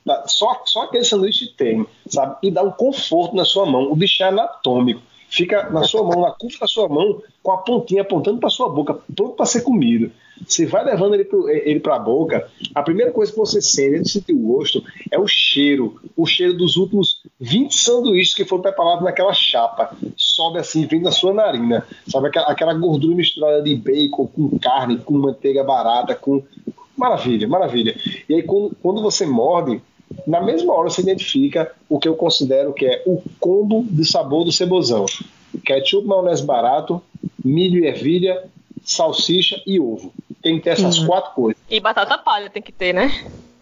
tá- 0.04 0.24
só, 0.26 0.62
só 0.64 0.82
aquele 0.82 1.04
sanduíche 1.04 1.52
tem, 1.56 1.86
sabe? 2.06 2.36
E 2.42 2.50
dá 2.50 2.62
um 2.62 2.70
conforto 2.70 3.36
na 3.36 3.44
sua 3.44 3.66
mão. 3.66 3.90
O 3.90 3.96
bicho 3.96 4.22
é 4.22 4.26
anatômico. 4.28 5.02
Fica 5.28 5.68
na 5.70 5.82
sua 5.82 6.02
mão, 6.04 6.20
na 6.20 6.30
curva 6.30 6.58
da 6.60 6.66
sua 6.66 6.88
mão, 6.88 7.20
com 7.42 7.50
a 7.50 7.58
pontinha 7.58 8.02
apontando 8.02 8.38
para 8.38 8.48
sua 8.50 8.68
boca, 8.68 8.98
pronto 9.16 9.34
para 9.34 9.46
ser 9.46 9.62
comido. 9.62 10.12
Você 10.46 10.66
vai 10.66 10.84
levando 10.84 11.14
ele, 11.14 11.28
ele 11.64 11.80
para 11.80 11.96
a 11.96 11.98
boca, 11.98 12.48
a 12.74 12.82
primeira 12.82 13.12
coisa 13.12 13.32
que 13.32 13.38
você 13.38 13.60
sente, 13.62 13.96
antes 13.96 14.20
de 14.20 14.32
o 14.32 14.38
gosto, 14.38 14.82
é 15.10 15.18
o 15.18 15.26
cheiro. 15.26 16.00
O 16.16 16.26
cheiro 16.26 16.54
dos 16.54 16.76
últimos 16.76 17.20
20 17.40 17.74
sanduíches 17.74 18.34
que 18.34 18.44
foram 18.44 18.62
preparados 18.62 19.04
naquela 19.04 19.32
chapa. 19.32 19.96
Sobe 20.16 20.58
assim, 20.58 20.86
vem 20.86 21.02
da 21.02 21.10
sua 21.10 21.32
narina. 21.32 21.86
Sabe 22.06 22.28
aquela, 22.28 22.46
aquela 22.46 22.74
gordura 22.74 23.14
misturada 23.14 23.62
de 23.62 23.74
bacon 23.74 24.26
com 24.26 24.58
carne, 24.58 24.98
com 24.98 25.14
manteiga 25.14 25.64
barata, 25.64 26.14
com. 26.14 26.42
Maravilha, 26.96 27.48
maravilha. 27.48 27.96
E 28.28 28.34
aí, 28.34 28.42
quando, 28.42 28.76
quando 28.80 29.02
você 29.02 29.26
morde, 29.26 29.82
na 30.26 30.40
mesma 30.40 30.72
hora 30.72 30.88
você 30.88 31.00
identifica 31.00 31.72
o 31.88 31.98
que 31.98 32.08
eu 32.08 32.14
considero 32.14 32.72
que 32.72 32.86
é 32.86 33.02
o 33.04 33.20
combo 33.40 33.84
de 33.90 34.04
sabor 34.04 34.44
do 34.44 34.52
cebozão: 34.52 35.06
ketchup, 35.64 36.06
maionese 36.06 36.44
barato, 36.44 37.02
milho 37.44 37.84
e 37.84 37.88
ervilha, 37.88 38.44
salsicha 38.84 39.60
e 39.66 39.80
ovo. 39.80 40.12
Tem 40.42 40.58
que 40.58 40.64
ter 40.64 40.70
essas 40.70 40.98
quatro 40.98 41.32
coisas. 41.32 41.60
E 41.70 41.80
batata 41.80 42.18
palha 42.18 42.50
tem 42.50 42.62
que 42.62 42.70
ter, 42.70 42.92
né? 42.92 43.10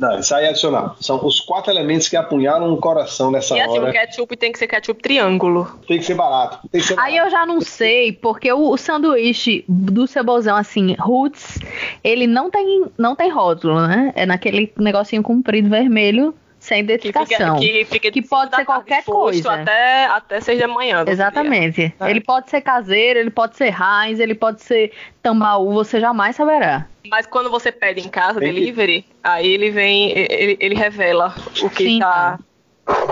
Não, 0.02 0.18
isso 0.18 0.34
aí 0.34 0.46
é 0.46 0.48
adicional. 0.48 0.96
São 1.00 1.24
os 1.24 1.38
quatro 1.38 1.70
elementos 1.70 2.08
que 2.08 2.16
apunhalam 2.16 2.72
o 2.72 2.76
coração 2.76 3.30
nessa 3.30 3.56
e 3.56 3.60
assim, 3.60 3.78
hora. 3.78 3.90
o 3.90 3.92
ketchup 3.92 4.36
tem 4.36 4.50
que 4.50 4.58
ser 4.58 4.66
ketchup 4.66 5.00
triângulo. 5.00 5.78
Tem 5.86 5.98
que 5.98 6.04
ser 6.04 6.14
barato. 6.14 6.58
Tem 6.72 6.80
que 6.80 6.86
ser 6.88 6.98
Aí 6.98 7.14
barato. 7.14 7.28
eu 7.28 7.30
já 7.30 7.46
não 7.46 7.60
sei, 7.60 8.12
porque 8.12 8.52
o, 8.52 8.70
o 8.70 8.76
sanduíche 8.76 9.64
do 9.68 10.08
cebozão, 10.08 10.56
assim, 10.56 10.96
roots, 10.98 11.58
ele 12.02 12.26
não 12.26 12.50
tem, 12.50 12.86
não 12.98 13.14
tem 13.14 13.30
rótulo, 13.30 13.86
né? 13.86 14.12
É 14.16 14.26
naquele 14.26 14.72
negocinho 14.76 15.22
comprido 15.22 15.70
vermelho, 15.70 16.34
sem 16.62 16.86
Que 16.86 16.96
fica, 16.96 17.08
identificação. 17.22 17.58
que 17.58 17.84
fica 17.86 18.10
Que 18.12 18.22
pode 18.22 18.54
ser 18.54 18.64
qualquer 18.64 19.02
coisa. 19.02 19.52
Até, 19.52 20.04
até 20.06 20.40
seis 20.40 20.60
da 20.60 20.68
manhã. 20.68 21.04
Exatamente. 21.08 21.92
É. 21.98 22.08
Ele 22.10 22.20
pode 22.20 22.48
ser 22.50 22.60
caseiro, 22.60 23.18
ele 23.18 23.30
pode 23.30 23.56
ser 23.56 23.74
Heinz, 23.74 24.20
ele 24.20 24.34
pode 24.34 24.62
ser 24.62 24.92
tambaú, 25.20 25.72
você 25.72 26.00
jamais 26.00 26.36
saberá. 26.36 26.86
Mas 27.10 27.26
quando 27.26 27.50
você 27.50 27.72
pede 27.72 28.00
em 28.00 28.08
casa, 28.08 28.38
Tem 28.38 28.54
que- 28.54 28.60
delivery, 28.60 29.04
aí 29.24 29.48
ele 29.48 29.70
vem, 29.72 30.12
ele, 30.16 30.56
ele 30.60 30.74
revela 30.76 31.34
o 31.62 31.68
que 31.68 31.82
Sim. 31.84 31.98
tá. 31.98 32.38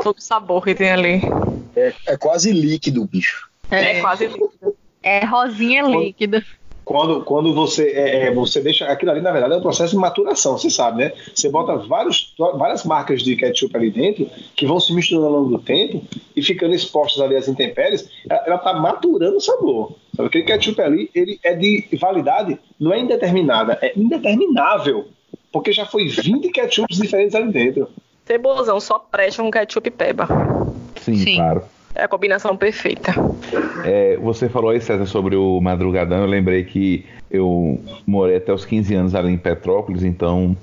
Todo 0.05 0.19
o 0.19 0.23
sabor 0.23 0.63
que 0.63 0.73
tem 0.75 0.91
ali. 0.93 1.21
É, 1.75 1.93
é 2.07 2.17
quase 2.17 2.53
líquido, 2.53 3.05
bicho. 3.05 3.49
É, 3.69 4.01
quase 4.01 4.27
líquido. 4.29 4.77
É 5.03 5.25
rosinha 5.25 5.83
líquida. 5.83 6.45
Quando, 6.91 7.23
quando 7.23 7.55
você, 7.55 7.89
é, 7.91 8.27
é, 8.27 8.35
você 8.35 8.61
deixa. 8.61 8.85
Aquilo 8.87 9.13
ali, 9.13 9.21
na 9.21 9.31
verdade, 9.31 9.55
é 9.55 9.57
um 9.59 9.61
processo 9.61 9.93
de 9.93 9.97
maturação, 9.97 10.59
você 10.59 10.69
sabe, 10.69 11.05
né? 11.05 11.13
Você 11.33 11.49
bota 11.49 11.77
vários, 11.77 12.35
várias 12.37 12.83
marcas 12.83 13.23
de 13.23 13.37
ketchup 13.37 13.77
ali 13.77 13.93
dentro 13.93 14.29
que 14.57 14.67
vão 14.67 14.81
se 14.81 14.93
misturando 14.93 15.29
ao 15.29 15.33
longo 15.35 15.51
do 15.51 15.59
tempo 15.61 16.03
e 16.35 16.43
ficando 16.43 16.75
expostas 16.75 17.23
ali 17.23 17.37
às 17.37 17.47
intempéries, 17.47 18.11
ela, 18.29 18.43
ela 18.45 18.59
tá 18.59 18.75
maturando 18.75 19.37
o 19.37 19.41
sabor. 19.41 19.93
Sabe? 20.17 20.27
Aquele 20.27 20.45
ketchup 20.45 20.83
ali, 20.83 21.09
ele 21.15 21.39
é 21.45 21.55
de 21.55 21.87
validade, 21.93 22.59
não 22.81 22.93
é 22.93 22.99
indeterminada, 22.99 23.79
é 23.81 23.93
indeterminável. 23.97 25.07
Porque 25.53 25.71
já 25.71 25.87
foi 25.87 26.09
20 26.09 26.49
ketchups 26.49 26.97
diferentes 26.97 27.37
ali 27.37 27.53
dentro. 27.53 27.89
Cebozão 28.27 28.81
só 28.81 28.99
presta 28.99 29.45
um 29.45 29.51
ketchup 29.53 29.87
e 29.87 29.93
peba. 29.93 30.27
Sim, 31.01 31.15
Sim. 31.15 31.37
claro. 31.37 31.63
É 31.95 32.05
a 32.05 32.09
combinação 32.09 32.57
perfeita. 32.57 33.13
É, 33.85 34.17
você 34.17 34.49
falou 34.49 34.71
aí, 34.71 34.81
César, 34.81 35.07
sobre 35.07 35.35
o 35.35 35.61
Madrugadão. 35.61 36.19
Eu 36.19 36.27
lembrei 36.27 36.65
que 36.65 37.05
eu 37.31 37.81
morei 38.07 38.37
até 38.37 38.53
os 38.53 38.65
15 38.65 38.95
anos 38.95 39.15
ali 39.15 39.33
em 39.33 39.39
Petrópolis, 39.39 40.03
então, 40.03 40.57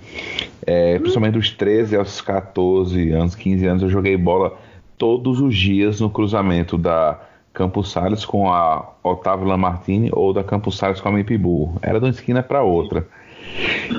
é, 0.66 0.98
principalmente 1.00 1.34
dos 1.34 1.52
13 1.52 1.96
aos 1.96 2.22
14 2.22 3.12
anos, 3.12 3.36
15 3.36 3.66
anos, 3.66 3.84
eu 3.84 3.90
joguei 3.90 4.16
bola 4.18 4.58
todos 4.98 5.40
os 5.40 5.56
dias 5.56 6.00
no 6.02 6.10
cruzamento 6.10 6.78
da 6.78 7.20
Campos 7.54 7.92
Salles 7.92 8.26
com 8.26 8.52
a 8.52 8.94
Otávio 9.04 9.48
Lamartine 9.48 10.10
ou 10.14 10.32
da 10.32 10.44
Campos 10.44 10.78
Salles 10.78 11.02
com 11.02 11.10
a 11.10 11.12
Mipibu. 11.12 11.78
Era 11.82 12.00
de 12.00 12.06
uma 12.06 12.12
esquina 12.12 12.44
para 12.44 12.62
outra. 12.62 13.08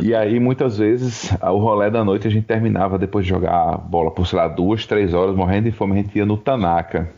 E 0.02 0.14
aí, 0.14 0.38
muitas 0.38 0.78
vezes, 0.78 1.36
o 1.42 1.58
rolê 1.58 1.90
da 1.90 2.04
noite 2.04 2.28
a 2.28 2.30
gente 2.30 2.46
terminava 2.46 2.98
depois 2.98 3.24
de 3.24 3.30
jogar 3.30 3.78
bola 3.78 4.10
por, 4.10 4.26
sei 4.26 4.38
lá, 4.38 4.48
duas, 4.48 4.86
três 4.86 5.14
horas, 5.14 5.34
morrendo 5.34 5.64
de 5.64 5.72
fome, 5.72 5.92
a 5.94 5.96
gente 5.96 6.16
ia 6.16 6.26
no 6.26 6.36
Tanaka. 6.36 7.08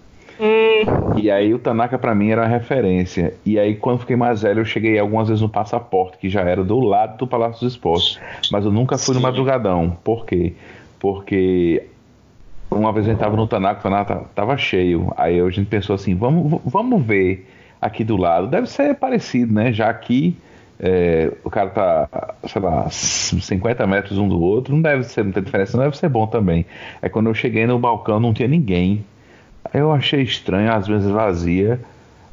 E 1.17 1.31
aí 1.31 1.53
o 1.53 1.59
Tanaka 1.59 1.99
pra 1.99 2.15
mim 2.15 2.31
era 2.31 2.47
referência. 2.47 3.35
E 3.45 3.59
aí 3.59 3.77
quando 3.77 4.01
fiquei 4.01 4.17
mais 4.17 4.43
velho 4.43 4.61
eu 4.61 4.65
cheguei 4.65 4.99
algumas 4.99 5.29
vezes 5.29 5.43
no 5.43 5.49
Passaporte, 5.49 6.17
que 6.17 6.31
já 6.31 6.41
era 6.41 6.65
do 6.65 6.81
lado 6.81 7.19
do 7.19 7.27
Palácio 7.27 7.61
dos 7.61 7.75
Esportes. 7.75 8.19
Mas 8.51 8.65
eu 8.65 8.73
nunca 8.73 8.97
fui 8.97 9.15
no 9.15 9.21
Madrugadão. 9.21 9.97
Por 10.03 10.25
quê? 10.25 10.55
Porque 10.99 11.85
uma 12.71 12.93
vez 12.93 13.07
a 13.07 13.11
gente 13.11 13.19
tava 13.19 13.37
no 13.37 13.47
Tanaka, 13.47 13.81
o 13.81 13.83
Tanaka 13.83 14.25
tava 14.35 14.57
cheio. 14.57 15.13
Aí 15.17 15.39
a 15.39 15.51
gente 15.51 15.67
pensou 15.67 15.95
assim, 15.95 16.15
vamos, 16.15 16.61
vamos 16.65 17.03
ver 17.03 17.47
aqui 17.81 18.03
do 18.03 18.17
lado. 18.17 18.47
Deve 18.47 18.67
ser 18.67 18.95
parecido, 18.95 19.53
né? 19.53 19.73
Já 19.73 19.93
que 19.93 20.37
é, 20.83 21.31
o 21.45 21.51
cara 21.51 21.69
tá, 21.69 22.35
sei 22.47 22.63
lá, 22.63 22.89
50 22.91 23.87
metros 23.87 24.17
um 24.19 24.27
do 24.27 24.41
outro, 24.41 24.75
não 24.75 24.81
deve 24.81 25.05
ser 25.05 25.23
muita 25.23 25.43
diferença, 25.43 25.77
não 25.77 25.85
deve 25.85 25.97
ser 25.97 26.09
bom 26.09 26.27
também. 26.27 26.65
Aí 27.03 27.11
quando 27.11 27.29
eu 27.29 27.35
cheguei 27.35 27.67
no 27.67 27.79
balcão 27.79 28.19
não 28.19 28.33
tinha 28.33 28.49
ninguém. 28.49 29.05
Eu 29.75 29.93
achei 29.93 30.23
estranho, 30.23 30.73
às 30.73 30.87
vezes 30.87 31.11
vazia. 31.11 31.79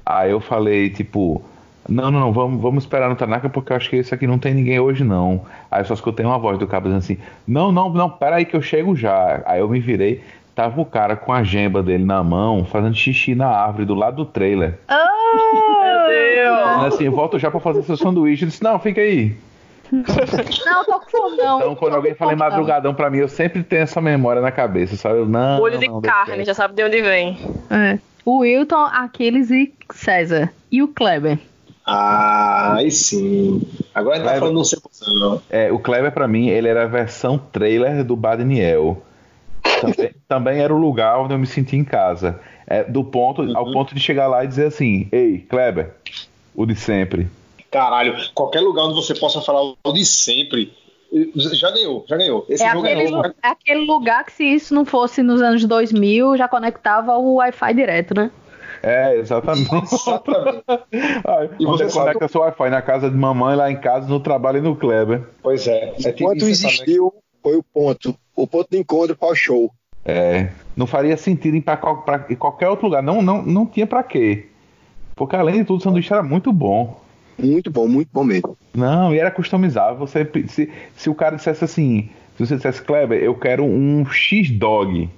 Aí 0.06 0.32
eu 0.32 0.40
falei, 0.40 0.90
tipo, 0.90 1.44
não, 1.90 2.10
não, 2.10 2.20
não, 2.22 2.32
vamos, 2.32 2.62
vamos 2.62 2.84
esperar 2.86 3.10
no 3.10 3.18
Tanaka 3.18 3.50
porque 3.50 3.74
eu 3.74 3.78
acho 3.78 3.90
que 3.90 3.98
esse 3.98 4.14
aqui 4.14 4.26
não 4.26 4.40
tem 4.40 4.54
ninguém 4.54 4.80
hoje, 4.80 5.04
não. 5.04 5.42
Aí 5.70 5.82
eu 5.82 5.86
só 5.86 5.94
escutei 5.94 6.26
uma 6.26 6.38
voz 6.38 6.58
do 6.58 6.68
cabo 6.68 6.86
dizendo 6.86 7.00
assim, 7.00 7.18
não, 7.46 7.72
não, 7.72 7.90
não, 7.90 8.10
pera 8.10 8.38
aí 8.38 8.46
que 8.46 8.56
eu 8.56 8.62
chego 8.62 8.96
já. 8.96 9.44
Aí 9.46 9.60
eu 9.60 9.68
me 9.68 9.82
virei, 9.82 10.24
tava 10.58 10.82
o 10.82 10.86
cara 10.86 11.16
com 11.16 11.32
a 11.32 11.44
gemba 11.44 11.84
dele 11.84 12.04
na 12.04 12.24
mão, 12.24 12.66
fazendo 12.66 12.96
xixi 12.96 13.36
na 13.36 13.48
árvore 13.48 13.86
do 13.86 13.94
lado 13.94 14.16
do 14.16 14.26
trailer. 14.26 14.80
Meu 14.90 16.08
Deus! 16.08 16.94
Assim, 16.94 17.08
volto 17.10 17.38
já 17.38 17.52
pra 17.52 17.60
fazer 17.60 17.84
seu 17.84 17.96
sanduíche. 17.96 18.44
Eu 18.44 18.50
disse, 18.50 18.64
não, 18.64 18.80
fica 18.80 19.00
aí. 19.00 19.36
Não, 19.92 20.84
tô 20.84 21.00
com 21.00 21.10
fome, 21.12 21.38
não. 21.38 21.60
Então, 21.60 21.76
quando 21.76 21.92
Tô 21.92 21.98
alguém 21.98 22.16
fala 22.16 22.34
em 22.34 22.36
madrugadão 22.36 22.96
pra 22.96 23.08
mim, 23.08 23.20
eu 23.20 23.28
sempre 23.28 23.62
tenho 23.62 23.84
essa 23.84 24.02
memória 24.02 24.42
na 24.42 24.52
cabeça, 24.52 24.98
sabe? 24.98 25.20
Eu, 25.20 25.28
não, 25.28 25.62
Olho 25.62 25.78
de 25.78 25.88
não, 25.88 26.02
carne, 26.02 26.44
já 26.44 26.56
sabe 26.56 26.74
de 26.74 26.84
onde 26.84 27.04
vem. 27.04 27.38
É. 27.70 28.00
O 28.26 28.40
Wilton, 28.40 28.84
Aquiles 28.92 29.52
e 29.52 29.72
César. 29.94 30.52
E 30.72 30.82
o 30.82 30.88
Kleber. 30.88 31.38
Ah, 31.86 32.74
aí 32.78 32.90
sim. 32.90 33.62
Agora 33.94 34.20
tá 34.20 34.36
falando 34.40 34.56
não 34.56 34.64
sei 34.64 34.80
não. 35.14 35.42
É, 35.50 35.72
o 35.72 35.78
Kleber, 35.78 36.12
pra 36.12 36.28
mim, 36.28 36.50
ele 36.50 36.68
era 36.68 36.84
a 36.84 36.88
versão 36.88 37.38
trailer 37.38 38.04
do 38.04 38.16
Badniel. 38.16 39.04
Também, 39.82 40.12
também 40.28 40.60
era 40.60 40.74
o 40.74 40.78
lugar 40.78 41.20
onde 41.20 41.34
eu 41.34 41.38
me 41.38 41.46
sentia 41.48 41.80
em 41.80 41.84
casa. 41.84 42.40
É, 42.66 42.84
do 42.84 43.04
ponto, 43.04 43.42
Ao 43.56 43.72
ponto 43.72 43.94
de 43.96 44.02
chegar 44.02 44.28
lá 44.28 44.44
e 44.44 44.48
dizer 44.48 44.66
assim: 44.68 45.08
Ei, 45.12 45.40
Kleber, 45.40 45.94
o 46.56 46.66
de 46.66 46.76
sempre. 46.76 47.28
Caralho, 47.72 48.16
qualquer 48.34 48.62
lugar 48.62 48.84
onde 48.86 48.96
você 48.96 49.14
possa 49.14 49.42
falar 49.42 49.62
o 49.62 49.94
de 49.94 50.06
sempre, 50.06 50.74
já 51.36 51.72
ganhou, 51.72 52.06
já 52.08 52.18
ganhou. 52.18 52.46
Esse 52.50 52.64
É 52.64 52.72
jogo 52.72 52.86
aquele, 52.86 53.02
é 53.02 53.10
novo. 53.12 53.28
lu- 53.28 53.34
é 53.44 53.48
aquele 53.48 53.86
lugar 53.86 54.26
que, 54.26 54.32
se 54.34 54.44
isso 54.44 54.74
não 54.74 54.86
fosse 54.86 55.22
nos 55.24 55.42
anos 55.42 55.64
2000, 55.66 56.38
já 56.38 56.48
conectava 56.48 57.18
o 57.18 57.36
Wi-Fi 57.36 57.74
direto, 57.74 58.14
né? 58.16 58.32
É, 58.84 59.16
exatamente. 59.18 59.70
Exatamente. 59.94 60.64
E 61.60 61.66
você 61.66 61.84
é 61.84 61.88
que 61.88 61.94
conecta 61.94 62.28
seu 62.28 62.42
Wi-Fi? 62.42 62.70
Na 62.70 62.82
casa 62.82 63.10
de 63.10 63.16
mamãe, 63.16 63.56
lá 63.56 63.72
em 63.72 63.76
casa, 63.78 64.08
no 64.08 64.20
trabalho 64.20 64.58
e 64.60 64.62
no 64.62 64.76
Kleber. 64.76 65.24
Pois 65.42 65.68
é. 65.68 65.90
é 65.90 65.92
tipo 65.92 66.10
Enquanto 66.24 66.44
existiu, 66.48 67.14
foi 67.42 67.58
o 67.58 67.64
ponto. 67.64 68.16
O 68.36 68.48
ponto 68.48 68.70
de 68.70 68.78
encontro 68.78 69.16
para 69.16 69.30
o 69.30 69.36
show. 69.36 69.72
É, 70.06 70.50
não 70.76 70.88
faria 70.88 71.18
sentido 71.18 71.58
ir 71.58 71.66
em 72.30 72.36
qualquer 72.36 72.70
outro 72.70 72.86
lugar. 72.86 73.04
Não, 73.04 73.22
não, 73.22 73.42
não 73.42 73.66
tinha 73.66 73.86
pra 73.86 74.04
quê. 74.04 74.48
Porque 75.16 75.36
além 75.36 75.60
de 75.60 75.66
tudo, 75.66 75.80
o 75.80 75.84
sanduíche 75.84 76.14
era 76.14 76.24
muito 76.24 76.54
bom. 76.54 77.02
Muito 77.38 77.70
bom, 77.70 77.88
muito 77.88 78.10
bom 78.12 78.24
mesmo. 78.24 78.58
Não, 78.74 79.14
e 79.14 79.20
era 79.20 79.30
customizável. 79.30 79.98
Você, 79.98 80.30
se, 80.48 80.72
se 80.96 81.10
o 81.10 81.16
cara 81.16 81.36
dissesse 81.36 81.64
assim, 81.64 82.10
se 82.36 82.46
você 82.46 82.56
dissesse, 82.56 82.82
Kleber, 82.82 83.22
eu 83.22 83.36
quero 83.36 83.64
um 83.66 84.06
X-Dog, 84.06 85.10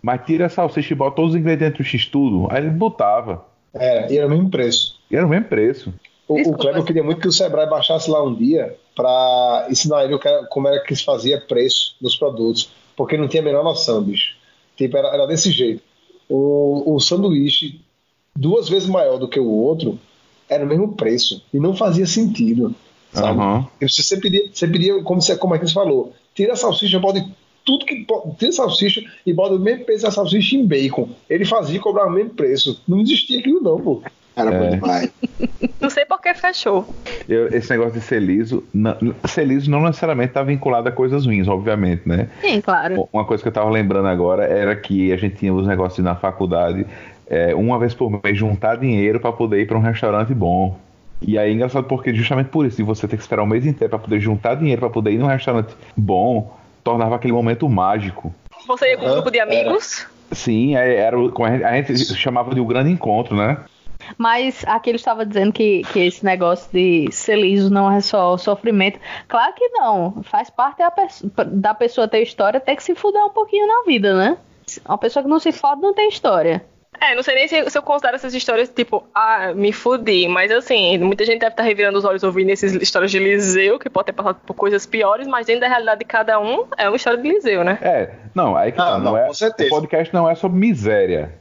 mas 0.00 0.24
tira 0.24 0.46
a 0.46 0.48
salsicha 0.48 0.92
e 0.92 0.96
bota 0.96 1.16
todos 1.16 1.32
os 1.32 1.40
ingredientes 1.40 1.78
do 1.78 1.84
X-Tudo, 1.84 2.48
aí 2.50 2.62
ele 2.62 2.70
botava. 2.70 3.46
Era, 3.74 4.12
e 4.12 4.16
era 4.16 4.26
o 4.26 4.30
mesmo 4.30 4.48
preço. 4.48 5.00
E 5.10 5.16
era 5.16 5.26
o 5.26 5.28
mesmo 5.28 5.46
preço. 5.46 5.92
O, 6.28 6.34
o 6.34 6.36
Desculpa. 6.36 6.58
Kleber 6.58 6.84
queria 6.84 7.02
muito 7.02 7.20
que 7.20 7.28
o 7.28 7.32
Sebrae 7.32 7.68
baixasse 7.68 8.10
lá 8.10 8.22
um 8.22 8.34
dia 8.34 8.76
pra 8.94 9.66
ensinar 9.70 10.04
ele 10.04 10.14
o 10.14 10.20
como 10.50 10.68
era 10.68 10.82
que 10.82 10.94
se 10.94 11.02
fazia 11.02 11.40
preço 11.40 11.96
dos 12.00 12.16
produtos, 12.16 12.70
porque 12.94 13.16
não 13.16 13.26
tinha 13.26 13.42
a 13.42 13.44
menor 13.44 13.64
noção, 13.64 14.02
bicho. 14.02 14.36
Tipo, 14.76 14.96
era, 14.96 15.08
era 15.08 15.26
desse 15.26 15.50
jeito. 15.50 15.82
O, 16.28 16.94
o 16.94 17.00
sanduíche, 17.00 17.80
duas 18.36 18.68
vezes 18.68 18.88
maior 18.88 19.18
do 19.18 19.26
que 19.26 19.40
o 19.40 19.50
outro, 19.50 19.98
era 20.48 20.64
o 20.64 20.68
mesmo 20.68 20.94
preço. 20.94 21.42
E 21.52 21.58
não 21.58 21.74
fazia 21.74 22.06
sentido. 22.06 22.74
Sabe? 23.12 23.40
E 23.80 23.88
Você, 23.88 24.16
pedia, 24.18 24.50
você 24.52 24.68
pedia 24.68 25.02
como, 25.02 25.22
você, 25.22 25.36
como 25.36 25.54
é 25.54 25.58
que 25.58 25.66
você 25.66 25.72
falou, 25.72 26.12
tira 26.34 26.52
a 26.52 26.56
salsicha, 26.56 26.98
bota 26.98 27.26
tudo 27.64 27.84
que 27.84 28.06
a 28.46 28.52
salsicha 28.52 29.02
e 29.26 29.32
bota 29.32 29.54
o 29.54 29.58
mesmo 29.58 29.84
peso 29.84 30.04
da 30.04 30.10
salsicha 30.10 30.56
em 30.56 30.66
bacon. 30.66 31.08
Ele 31.28 31.44
fazia 31.44 31.76
e 31.76 31.80
cobrava 31.80 32.08
o 32.08 32.12
mesmo 32.12 32.30
preço. 32.30 32.80
Não 32.86 33.00
existia 33.00 33.38
aquilo 33.38 33.60
não, 33.60 33.80
pô. 33.80 34.02
Era 34.38 34.54
É. 34.54 34.58
bom 34.58 34.70
demais. 34.70 35.10
Não 35.80 35.90
sei 35.90 36.04
por 36.04 36.20
que 36.20 36.32
fechou. 36.34 36.86
Eu- 37.28 37.48
esse 37.48 37.70
negócio 37.70 37.92
de 37.92 38.00
ser 38.00 38.20
liso, 38.20 38.64
não- 38.74 38.96
ser 39.26 39.44
liso 39.44 39.70
não 39.70 39.82
necessariamente 39.82 40.30
está 40.30 40.42
vinculado 40.42 40.88
a 40.88 40.92
coisas 40.92 41.24
ruins, 41.24 41.46
obviamente, 41.46 42.02
né? 42.08 42.28
Sim, 42.40 42.60
claro. 42.60 43.08
Uma 43.12 43.24
coisa 43.24 43.42
que 43.42 43.48
eu 43.48 43.52
tava 43.52 43.70
lembrando 43.70 44.08
agora 44.08 44.44
era 44.44 44.74
que 44.74 45.12
a 45.12 45.16
gente 45.16 45.36
tinha 45.36 45.52
os 45.54 45.66
negócios 45.66 46.04
na 46.04 46.16
faculdade, 46.16 46.84
é, 47.28 47.54
uma 47.54 47.78
vez 47.78 47.94
por 47.94 48.10
mês, 48.10 48.36
juntar 48.36 48.76
dinheiro 48.76 49.20
para 49.20 49.32
poder 49.32 49.60
ir 49.60 49.66
para 49.66 49.76
um 49.78 49.80
restaurante 49.80 50.34
bom. 50.34 50.76
E 51.20 51.38
aí 51.38 51.50
é 51.50 51.52
engraçado 51.52 51.84
porque 51.84 52.14
justamente 52.14 52.48
por 52.48 52.66
isso, 52.66 52.76
de 52.76 52.82
você 52.82 53.06
ter 53.06 53.16
que 53.16 53.22
esperar 53.22 53.42
um 53.42 53.46
mês 53.46 53.66
inteiro 53.66 53.90
para 53.90 53.98
poder 53.98 54.20
juntar 54.20 54.54
dinheiro 54.54 54.80
para 54.80 54.90
poder 54.90 55.12
ir 55.12 55.18
num 55.18 55.26
restaurante 55.26 55.74
bom, 55.96 56.52
tornava 56.82 57.16
aquele 57.16 57.32
momento 57.32 57.68
mágico. 57.68 58.34
Você 58.66 58.90
ia 58.90 58.96
com 58.96 59.06
um 59.06 59.12
grupo 59.12 59.30
de 59.30 59.40
amigos? 59.40 60.06
Sim, 60.32 60.74
era 60.76 61.16
a 61.16 61.82
gente 61.82 62.04
chamava 62.14 62.54
de 62.54 62.60
o 62.60 62.64
grande 62.66 62.90
encontro, 62.90 63.36
né? 63.36 63.58
Mas 64.16 64.64
aqui 64.66 64.90
ele 64.90 64.96
estava 64.96 65.26
dizendo 65.26 65.52
que, 65.52 65.82
que 65.92 66.00
esse 66.00 66.24
negócio 66.24 66.70
de 66.72 67.08
ser 67.12 67.36
liso 67.36 67.70
não 67.70 67.90
é 67.90 68.00
só 68.00 68.36
sofrimento. 68.36 68.98
Claro 69.28 69.52
que 69.54 69.68
não. 69.70 70.22
Faz 70.22 70.48
parte 70.50 70.78
da, 70.78 70.90
pesso- 70.90 71.30
da 71.46 71.74
pessoa 71.74 72.08
ter 72.08 72.22
história, 72.22 72.60
ter 72.60 72.76
que 72.76 72.82
se 72.82 72.94
fuder 72.94 73.24
um 73.24 73.30
pouquinho 73.30 73.66
na 73.66 73.82
vida, 73.86 74.14
né? 74.16 74.36
Uma 74.86 74.98
pessoa 74.98 75.22
que 75.22 75.28
não 75.28 75.38
se 75.38 75.52
fode 75.52 75.80
não 75.80 75.94
tem 75.94 76.08
história. 76.08 76.64
É, 77.00 77.14
não 77.14 77.22
sei 77.22 77.34
nem 77.36 77.46
se, 77.46 77.70
se 77.70 77.78
eu 77.78 77.82
considero 77.82 78.16
essas 78.16 78.34
histórias 78.34 78.68
tipo, 78.68 79.04
ah, 79.14 79.52
me 79.54 79.72
fudi, 79.72 80.26
mas 80.26 80.50
assim, 80.50 80.98
muita 80.98 81.24
gente 81.24 81.38
deve 81.38 81.52
estar 81.52 81.62
revirando 81.62 81.96
os 81.96 82.04
olhos 82.04 82.24
ouvindo 82.24 82.50
essas 82.50 82.74
histórias 82.74 83.12
de 83.12 83.20
Liseu, 83.20 83.78
que 83.78 83.88
pode 83.88 84.06
ter 84.06 84.12
passado 84.12 84.40
por 84.44 84.54
coisas 84.54 84.84
piores, 84.84 85.28
mas 85.28 85.46
dentro 85.46 85.60
da 85.60 85.68
realidade 85.68 86.00
de 86.00 86.04
cada 86.06 86.40
um 86.40 86.64
é 86.76 86.88
uma 86.88 86.96
história 86.96 87.20
de 87.22 87.28
Liseu, 87.28 87.62
né? 87.62 87.78
É, 87.82 88.10
não, 88.34 88.56
aí 88.56 88.72
que 88.72 88.80
Ah, 88.80 88.84
tá, 88.84 88.90
não, 88.98 89.12
não, 89.12 89.16
é, 89.18 89.26
com 89.28 89.34
certeza. 89.34 89.68
o 89.68 89.78
podcast 89.78 90.12
não 90.12 90.28
é 90.28 90.34
sobre 90.34 90.58
miséria. 90.58 91.37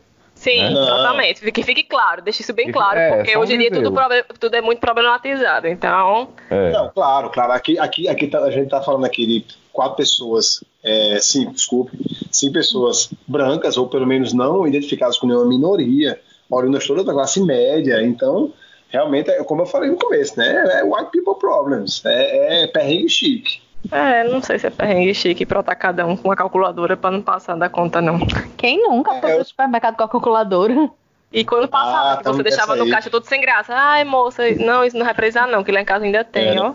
Sim, 0.47 0.63
Né? 0.63 0.69
Não. 0.69 0.83
exatamente. 0.83 1.51
Que 1.51 1.63
fique 1.63 1.83
claro, 1.83 2.21
deixe 2.21 2.41
isso 2.41 2.53
bem 2.53 2.71
claro, 2.71 2.97
é, 2.97 3.15
porque 3.17 3.37
hoje 3.37 3.55
em 3.55 3.59
dia 3.59 3.71
tudo, 3.71 3.93
tudo 4.39 4.55
é 4.55 4.61
muito 4.61 4.79
problematizado. 4.79 5.67
Então, 5.67 6.29
É. 6.49 6.71
Não, 6.71 6.89
claro, 6.89 7.29
claro. 7.29 7.51
Aqui, 7.51 7.77
aqui, 7.77 8.07
aqui 8.07 8.27
tá- 8.27 8.39
a 8.43 8.51
gente 8.51 8.69
tá 8.69 8.81
falando 8.81 9.05
aqui 9.05 9.25
de 9.25 9.45
quatro 9.73 9.97
pessoas, 9.97 10.63
é, 10.83 11.17
cinco, 11.19 11.51
desculpe, 11.51 11.97
cinco 12.31 12.53
pessoas 12.53 13.09
brancas, 13.27 13.77
ou 13.77 13.87
pelo 13.87 14.07
menos 14.07 14.33
não 14.33 14.65
identificadas 14.67 15.17
com 15.17 15.27
nenhuma 15.27 15.45
minoria, 15.45 16.19
oriundas 16.49 16.87
todas 16.87 17.05
da 17.05 17.13
classe 17.13 17.41
média. 17.43 18.01
Então, 18.01 18.53
realmente, 18.89 19.29
é 19.29 19.43
como 19.43 19.61
eu 19.63 19.65
falei 19.65 19.89
no 19.89 19.97
começo, 19.97 20.37
né? 20.39 20.79
É 20.79 20.83
white 20.83 21.11
people 21.11 21.35
problems. 21.37 22.01
É, 22.05 22.63
é 22.63 22.67
perrengue 22.67 23.09
chique. 23.09 23.59
É, 23.91 24.23
não 24.25 24.41
sei 24.41 24.59
se 24.59 24.67
é 24.67 24.69
perrengue 24.69 25.13
chique 25.13 25.45
pra 25.45 25.59
estar 25.61 25.75
cada 25.75 26.05
um 26.05 26.15
com 26.17 26.27
uma 26.29 26.35
calculadora 26.35 26.95
pra 26.97 27.11
não 27.11 27.21
passar 27.21 27.55
da 27.55 27.69
conta, 27.69 28.01
não. 28.01 28.19
Quem 28.57 28.81
nunca 28.81 29.13
foi 29.19 29.29
É, 29.29 29.33
eu- 29.33 29.35
pro 29.37 29.45
supermercado 29.45 29.95
com 29.95 30.03
a 30.03 30.09
calculadora? 30.09 30.89
E 31.31 31.43
quando 31.43 31.67
passava, 31.67 32.13
Ah, 32.13 32.17
que 32.17 32.23
tá 32.23 32.31
você 32.33 32.41
deixava 32.41 32.75
no 32.77 32.89
caixa 32.89 33.09
todo 33.09 33.25
sem 33.25 33.41
graça. 33.41 33.73
Ai, 33.75 34.05
moça, 34.05 34.43
não, 34.55 34.85
isso 34.85 34.97
não 34.97 35.05
vai 35.05 35.13
precisar 35.13 35.45
não, 35.47 35.61
que 35.63 35.71
lá 35.73 35.81
em 35.81 35.85
casa 35.85 36.05
ainda 36.05 36.23
tem, 36.23 36.55
É. 36.57 36.61
ó. 36.61 36.73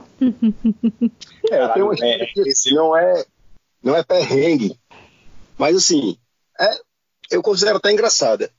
É, 1.51 1.63
eu 1.65 1.69
tenho 1.71 1.87
uma 1.87 1.95
história 1.95 2.27
que 2.33 2.41
assim, 2.43 2.75
não 2.75 2.95
é, 2.97 3.25
não 3.83 3.97
é 3.97 4.03
perrengue, 4.05 4.79
mas 5.59 5.75
assim, 5.77 6.19
é, 6.61 6.69
eu 7.31 7.43
considero 7.43 7.79
até 7.79 7.91
engraçada. 7.93 8.51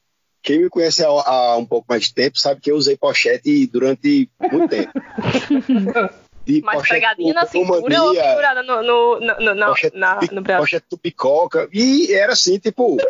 Quem 0.42 0.64
me 0.64 0.70
conhece 0.70 1.06
há, 1.06 1.08
há 1.08 1.58
um 1.58 1.66
pouco 1.66 1.86
mais 1.88 2.04
de 2.04 2.14
tempo 2.14 2.38
sabe 2.40 2.60
que 2.60 2.72
eu 2.72 2.76
usei 2.76 2.98
pochete 2.98 3.66
durante 3.68 4.30
muito 4.52 4.68
tempo. 4.68 4.92
De 6.46 6.62
Mas 6.62 6.76
na 6.90 7.00
com 7.46 7.48
cintura 7.48 8.02
ou 8.04 8.14
pendurada 8.14 8.64
no, 8.64 8.84
no, 8.84 9.20
no, 9.20 9.40
no, 9.40 9.56
na- 9.56 9.68
pochete, 9.68 9.98
na- 9.98 10.20
no 10.32 10.42
braço? 10.42 10.62
pochete 10.62 10.86
do 10.90 10.98
picoca, 10.98 11.70
e 11.72 12.12
era 12.14 12.34
assim, 12.34 12.60
tipo, 12.60 12.98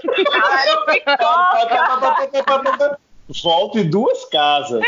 Volte 3.44 3.84
duas 3.86 4.26
casas. 4.26 4.84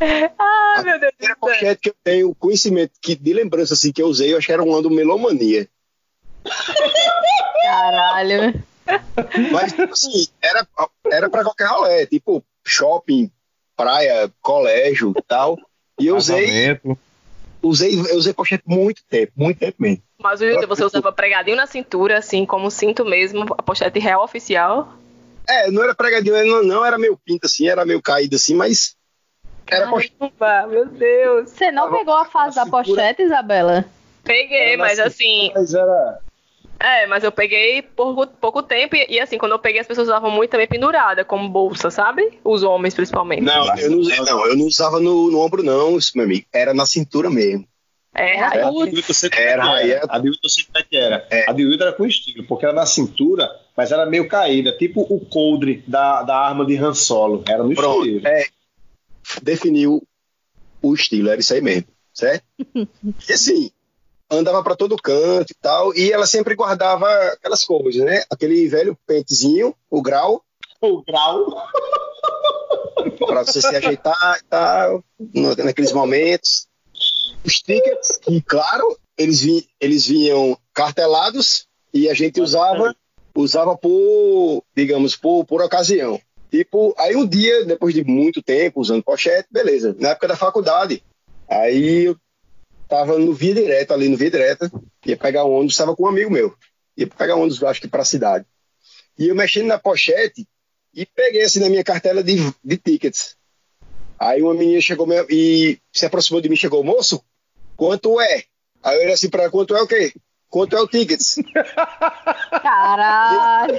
Ai, 0.00 0.82
meu 0.82 0.98
Deus 1.00 1.12
a 1.12 1.16
primeira 1.16 1.36
pochete 1.36 1.80
que 1.82 1.88
eu 1.90 1.94
tenho 2.02 2.34
conhecimento 2.34 2.92
que, 3.00 3.14
de 3.14 3.32
lembrança 3.32 3.74
assim, 3.74 3.92
que 3.92 4.02
eu 4.02 4.06
usei, 4.06 4.32
eu 4.32 4.38
acho 4.38 4.46
que 4.46 4.52
era 4.52 4.62
uma 4.62 4.82
do 4.82 4.90
Melomania. 4.90 5.68
Caralho. 7.62 8.62
Mas, 9.52 9.72
tipo 9.72 9.92
assim, 9.92 10.26
era, 10.42 10.66
era 11.10 11.30
pra 11.30 11.42
qualquer 11.42 11.66
rolê, 11.66 12.06
tipo 12.06 12.42
shopping, 12.64 13.30
praia, 13.76 14.30
colégio 14.42 15.12
e 15.16 15.22
tal. 15.22 15.58
E 15.98 16.06
eu 16.06 16.16
usei, 16.16 16.78
usei, 17.62 17.98
eu 17.98 18.16
usei 18.16 18.32
pochete 18.32 18.64
muito 18.66 19.02
tempo, 19.08 19.32
muito 19.36 19.58
tempo 19.58 19.76
mesmo. 19.78 20.02
Mas 20.20 20.40
Wilton, 20.40 20.66
você 20.66 20.84
usava 20.84 21.12
pregadinho 21.12 21.56
na 21.56 21.66
cintura, 21.66 22.18
assim, 22.18 22.46
como 22.46 22.70
cinto 22.70 23.04
mesmo, 23.04 23.44
a 23.56 23.62
pochete 23.62 23.98
real 23.98 24.22
oficial. 24.22 24.92
É, 25.48 25.70
não 25.70 25.82
era 25.82 25.94
pregadinho, 25.94 26.44
não, 26.46 26.62
não 26.62 26.84
era 26.84 26.98
meio 26.98 27.16
pinta 27.24 27.46
assim, 27.46 27.68
era 27.68 27.84
meio 27.84 28.02
caído 28.02 28.36
assim, 28.36 28.54
mas 28.54 28.96
era 29.70 29.88
pochete. 29.88 30.14
Caramba, 30.18 30.66
meu 30.68 30.86
Deus. 30.86 31.50
Você 31.50 31.70
não 31.70 31.90
pegou 31.90 32.14
a 32.14 32.24
fase 32.24 32.56
da 32.56 32.64
cintura- 32.64 32.84
pochete, 32.84 33.22
Isabela? 33.22 33.84
Peguei, 34.24 34.76
mas 34.76 34.92
cintura, 34.92 35.08
assim, 35.08 35.52
Mas 35.54 35.74
era. 35.74 36.20
É, 36.78 37.06
mas 37.06 37.24
eu 37.24 37.32
peguei 37.32 37.82
por 37.82 38.26
pouco 38.26 38.62
tempo 38.62 38.94
e, 38.96 39.06
e, 39.08 39.20
assim, 39.20 39.38
quando 39.38 39.52
eu 39.52 39.58
peguei 39.58 39.80
as 39.80 39.86
pessoas 39.86 40.08
usavam 40.08 40.30
muito 40.30 40.50
também 40.50 40.66
pendurada, 40.66 41.24
como 41.24 41.48
bolsa, 41.48 41.90
sabe? 41.90 42.38
Os 42.44 42.62
homens, 42.62 42.94
principalmente. 42.94 43.42
Não, 43.42 43.66
eu 43.78 43.90
não, 43.90 43.98
usei, 43.98 44.16
não, 44.18 44.46
eu 44.46 44.56
não 44.56 44.66
usava 44.66 45.00
no, 45.00 45.30
no 45.30 45.40
ombro, 45.40 45.62
não, 45.62 45.96
isso, 45.96 46.12
meu 46.14 46.24
amigo. 46.24 46.46
Era 46.52 46.74
na 46.74 46.86
cintura 46.86 47.30
mesmo. 47.30 47.66
É, 48.14 48.36
É, 48.36 48.42
aí- 48.44 48.60
A 48.62 48.70
de 48.70 48.76
Wilton 48.78 48.98
eu 49.08 49.14
sei 49.14 49.30
como 49.30 49.42
é 49.42 49.46
Era, 49.50 49.62
era. 49.64 49.88
era- 49.88 50.06
A 50.08 50.20
sei 50.48 50.64
como 50.64 50.78
é 50.78 50.82
que 50.82 50.96
era. 50.96 51.26
É. 51.30 51.50
A 51.50 51.52
de 51.52 51.66
Wilton 51.66 51.84
era 51.84 51.92
com 51.92 52.06
estilo, 52.06 52.46
porque 52.46 52.64
era 52.64 52.74
na 52.74 52.86
cintura, 52.86 53.50
mas 53.76 53.92
era 53.92 54.06
meio 54.06 54.26
caída, 54.26 54.72
tipo 54.72 55.02
o 55.02 55.20
coldre 55.20 55.84
da, 55.86 56.22
da 56.22 56.36
arma 56.38 56.64
de 56.64 56.76
Han 56.76 56.94
Solo. 56.94 57.44
Era 57.46 57.62
no 57.62 57.74
Pronto, 57.74 58.06
estilo. 58.06 58.26
é, 58.26 58.46
definiu 59.42 60.02
o 60.82 60.94
estilo, 60.94 61.28
era 61.28 61.40
isso 61.40 61.52
aí 61.52 61.60
mesmo, 61.60 61.88
certo? 62.14 62.44
e 63.28 63.32
assim, 63.32 63.70
andava 64.30 64.62
pra 64.62 64.76
todo 64.76 64.96
canto 64.96 65.50
e 65.50 65.56
tal, 65.60 65.94
e 65.94 66.12
ela 66.12 66.26
sempre 66.26 66.54
guardava 66.54 67.06
aquelas 67.32 67.64
coisas, 67.64 68.04
né? 68.04 68.24
Aquele 68.30 68.68
velho 68.68 68.98
pentezinho, 69.06 69.74
o 69.90 70.02
grau, 70.02 70.42
O 70.80 71.02
grau. 71.02 71.46
para 73.26 73.44
você 73.44 73.60
se 73.60 73.74
ajeitar 73.74 74.38
e 74.40 74.44
tal, 74.48 75.04
naqueles 75.64 75.92
momentos. 75.92 76.66
Os 77.44 77.54
tickets, 77.54 78.16
que 78.16 78.40
claro, 78.42 78.98
eles, 79.16 79.40
vi, 79.40 79.68
eles 79.80 80.06
vinham 80.06 80.58
cartelados 80.74 81.66
e 81.94 82.08
a 82.08 82.14
gente 82.14 82.40
usava 82.40 82.94
usava 83.36 83.76
por, 83.76 84.62
digamos, 84.74 85.14
por, 85.14 85.44
por 85.44 85.62
ocasião. 85.62 86.18
Tipo, 86.50 86.94
aí 86.98 87.14
um 87.14 87.26
dia, 87.26 87.64
depois 87.64 87.94
de 87.94 88.02
muito 88.02 88.42
tempo 88.42 88.80
usando 88.80 89.02
pochete, 89.02 89.48
beleza, 89.50 89.94
na 89.98 90.10
época 90.10 90.28
da 90.28 90.36
faculdade, 90.36 91.02
aí 91.48 92.04
eu 92.04 92.16
tava 92.88 93.18
no 93.18 93.32
Via 93.34 93.54
Direta, 93.54 93.94
ali 93.94 94.08
no 94.08 94.16
Via 94.16 94.30
Direta, 94.30 94.70
ia 95.04 95.16
pegar 95.16 95.44
um 95.44 95.52
ônibus, 95.52 95.74
estava 95.74 95.94
com 95.96 96.04
um 96.04 96.08
amigo 96.08 96.30
meu, 96.30 96.54
ia 96.96 97.06
pegar 97.06 97.36
um 97.36 97.40
ônibus, 97.40 97.62
acho 97.62 97.80
que 97.80 97.88
para 97.88 98.02
a 98.02 98.04
cidade. 98.06 98.44
E 99.18 99.28
eu 99.28 99.34
mexendo 99.34 99.66
na 99.66 99.78
pochete 99.78 100.46
e 100.94 101.04
peguei 101.06 101.42
assim 101.42 101.60
na 101.60 101.68
minha 101.68 101.84
cartela 101.84 102.22
de, 102.22 102.36
de 102.64 102.76
tickets. 102.76 103.36
Aí 104.18 104.42
uma 104.42 104.54
menina 104.54 104.80
chegou 104.80 105.06
me- 105.06 105.26
e 105.28 105.78
se 105.92 106.06
aproximou 106.06 106.40
de 106.40 106.48
mim, 106.48 106.56
chegou, 106.56 106.82
moço, 106.84 107.22
quanto 107.76 108.20
é? 108.20 108.44
Aí 108.82 108.96
eu 108.96 109.02
olhei 109.02 109.12
assim 109.14 109.28
para 109.28 109.50
quanto 109.50 109.76
é 109.76 109.82
o 109.82 109.86
quê? 109.86 110.12
Quanto 110.48 110.76
é 110.76 110.80
o 110.80 110.86
tickets? 110.86 111.36
Caralho. 112.62 113.78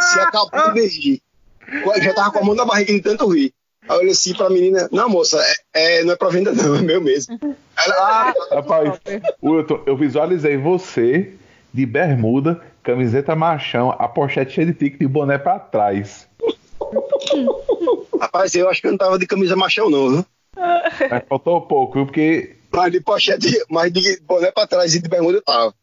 Se 0.00 0.20
acabou 0.20 0.72
de 0.74 0.86
rir. 0.86 1.22
Eu 1.68 2.02
já 2.02 2.14
tava 2.14 2.30
com 2.32 2.38
a 2.38 2.44
mão 2.44 2.54
na 2.54 2.64
barriga 2.64 2.92
de 2.92 3.00
tanto 3.00 3.26
rir. 3.28 3.52
Aí 3.88 3.96
eu 3.96 4.00
olhei 4.00 4.10
assim 4.12 4.34
pra 4.34 4.50
menina, 4.50 4.88
não, 4.92 5.08
moça, 5.08 5.40
é, 5.74 6.00
é- 6.00 6.04
não 6.04 6.12
é 6.12 6.16
pra 6.16 6.28
venda 6.28 6.52
não, 6.52 6.76
é 6.76 6.82
meu 6.82 7.00
mesmo. 7.00 7.38
Ela, 7.84 7.94
ah, 7.98 8.34
Rapaz, 8.56 8.98
Wilton, 9.42 9.82
eu 9.86 9.96
visualizei 9.96 10.56
você 10.56 11.32
de 11.72 11.84
bermuda, 11.86 12.60
camiseta 12.82 13.34
machão, 13.36 13.94
a 13.98 14.08
pochete 14.08 14.54
cheia 14.54 14.66
de 14.66 14.74
tique 14.74 15.02
e 15.04 15.06
boné 15.06 15.38
pra 15.38 15.58
trás. 15.58 16.26
rapaz, 18.20 18.54
eu 18.54 18.68
acho 18.68 18.80
que 18.80 18.86
eu 18.86 18.92
não 18.92 18.98
tava 18.98 19.18
de 19.18 19.26
camisa 19.26 19.54
machão 19.56 19.90
não, 19.90 20.10
viu? 20.10 20.26
Mas 21.10 21.22
faltou 21.28 21.60
pouco, 21.60 21.94
viu? 21.94 22.06
Porque 22.06 22.56
Mas 22.72 22.92
de 22.92 23.00
pochete, 23.00 23.64
mas 23.68 23.92
de 23.92 24.20
boné 24.22 24.50
pra 24.50 24.66
trás 24.66 24.94
e 24.94 25.00
de 25.00 25.08
bermuda 25.08 25.38
eu 25.38 25.42
tava. 25.42 25.74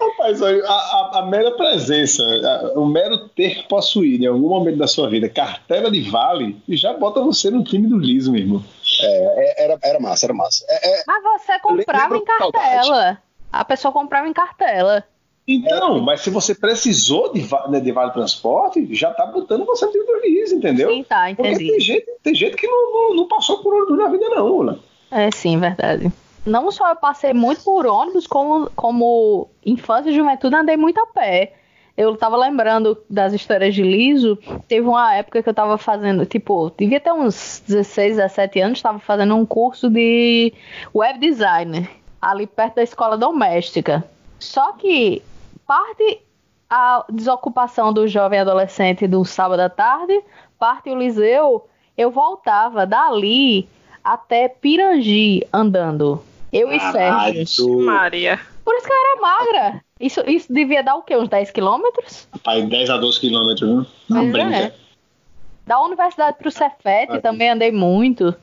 Rapaz, 0.00 0.40
olha, 0.42 0.64
a, 0.66 0.72
a- 0.72 1.10
a 1.20 1.26
mera 1.26 1.50
presença, 1.52 2.22
a- 2.22 2.78
o 2.78 2.86
mero 2.86 3.28
ter 3.30 3.54
que 3.56 3.68
possuir 3.68 4.20
em 4.22 4.26
algum 4.26 4.48
momento 4.48 4.78
da 4.78 4.86
sua 4.86 5.08
vida 5.08 5.28
cartela 5.28 5.90
de 5.90 6.00
vale 6.10 6.56
já 6.68 6.92
bota 6.92 7.20
você 7.20 7.50
no 7.50 7.64
time 7.64 7.86
do 7.88 7.98
liso, 7.98 8.30
meu 8.32 8.40
irmão. 8.42 8.64
É, 9.02 9.06
é, 9.06 9.64
era, 9.64 9.78
era 9.82 10.00
massa, 10.00 10.26
era 10.26 10.34
massa. 10.34 10.64
É, 10.68 11.00
é, 11.00 11.04
Mas 11.06 11.22
você 11.22 11.58
comprava 11.60 12.16
em 12.16 12.24
saudade. 12.26 12.52
cartela. 12.52 13.18
A 13.52 13.64
pessoa 13.64 13.92
comprava 13.92 14.28
em 14.28 14.32
cartela. 14.32 15.04
Então, 15.46 16.00
mas 16.00 16.22
se 16.22 16.30
você 16.30 16.54
precisou 16.54 17.30
de, 17.32 17.46
né, 17.68 17.78
de 17.78 17.92
vale 17.92 18.12
transporte, 18.12 18.94
já 18.94 19.12
tá 19.12 19.26
botando 19.26 19.66
você 19.66 19.84
no 19.84 19.92
time 19.92 20.06
do 20.06 20.20
liso, 20.20 20.54
entendeu? 20.54 20.88
Sim, 20.90 21.04
tá, 21.04 21.26
Porque 21.36 21.50
entendi. 21.52 21.70
tem 21.70 21.80
gente, 21.80 22.06
tem 22.22 22.34
gente 22.34 22.56
que 22.56 22.66
não, 22.66 22.92
não, 22.92 23.14
não 23.16 23.28
passou 23.28 23.58
por 23.62 23.74
ônibus 23.74 23.98
na 23.98 24.08
vida, 24.08 24.26
não, 24.30 24.46
Lula. 24.46 24.78
É, 25.14 25.30
sim, 25.30 25.58
verdade. 25.60 26.12
Não 26.44 26.72
só 26.72 26.90
eu 26.90 26.96
passei 26.96 27.32
muito 27.32 27.62
por 27.62 27.86
ônibus, 27.86 28.26
como, 28.26 28.68
como 28.74 29.48
infância 29.64 30.10
e 30.10 30.14
juventude 30.14 30.56
andei 30.56 30.76
muito 30.76 30.98
a 30.98 31.06
pé. 31.06 31.54
Eu 31.96 32.16
tava 32.16 32.36
lembrando 32.36 32.98
das 33.08 33.32
histórias 33.32 33.76
de 33.76 33.84
Liso. 33.84 34.36
Teve 34.66 34.88
uma 34.88 35.14
época 35.14 35.40
que 35.40 35.48
eu 35.48 35.54
tava 35.54 35.78
fazendo, 35.78 36.26
tipo, 36.26 36.72
devia 36.76 36.98
ter 36.98 37.12
uns 37.12 37.62
16, 37.64 38.16
17 38.16 38.60
anos, 38.60 38.82
tava 38.82 38.98
fazendo 38.98 39.36
um 39.36 39.46
curso 39.46 39.88
de 39.88 40.52
web 40.92 41.20
designer, 41.20 41.88
ali 42.20 42.48
perto 42.48 42.74
da 42.74 42.82
escola 42.82 43.16
doméstica. 43.16 44.04
Só 44.40 44.72
que 44.72 45.22
parte 45.64 46.20
a 46.68 47.04
desocupação 47.08 47.92
do 47.92 48.08
jovem 48.08 48.40
adolescente 48.40 49.06
do 49.06 49.24
sábado 49.24 49.60
à 49.60 49.68
tarde, 49.68 50.20
parte 50.58 50.90
o 50.90 50.98
Liceu, 50.98 51.68
eu 51.96 52.10
voltava 52.10 52.84
dali 52.84 53.68
até 54.04 54.48
Pirangi 54.48 55.46
andando. 55.52 56.22
Eu 56.52 56.70
e 56.72 56.78
Sérgio. 56.78 57.80
Maria. 57.80 58.38
Por 58.64 58.74
isso 58.76 58.86
que 58.86 58.92
eu 58.92 58.96
era 58.96 59.20
magra. 59.20 59.84
Isso, 59.98 60.20
isso 60.28 60.52
devia 60.52 60.82
dar 60.82 60.96
o 60.96 61.02
quê? 61.02 61.16
Uns 61.16 61.28
10 61.28 61.50
quilômetros? 61.50 62.28
Rapaz, 62.32 62.64
10 62.68 62.90
a 62.90 62.96
12 62.98 63.18
quilômetros, 63.20 63.68
viu? 63.68 63.86
Não 64.08 64.20
Pois 64.20 64.32
brinca. 64.32 64.56
é. 64.56 64.72
Da 65.66 65.80
universidade 65.80 66.36
pro 66.38 66.50
Cefete 66.50 67.20
também 67.20 67.50
andei 67.50 67.72
muito. 67.72 68.34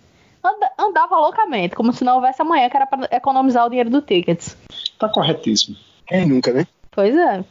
Anda- 0.43 0.71
andava 0.79 1.15
loucamente, 1.19 1.75
como 1.75 1.93
se 1.93 2.03
não 2.03 2.15
houvesse 2.15 2.41
amanhã, 2.41 2.67
que 2.69 2.75
era 2.75 2.87
para 2.87 3.07
economizar 3.15 3.65
o 3.65 3.69
dinheiro 3.69 3.91
do 3.91 4.01
tickets. 4.01 4.57
Tá 4.97 5.07
corretíssimo. 5.07 5.77
quem 6.07 6.25
nunca, 6.25 6.51
né? 6.51 6.65
Pois 6.91 7.15
é. 7.15 7.43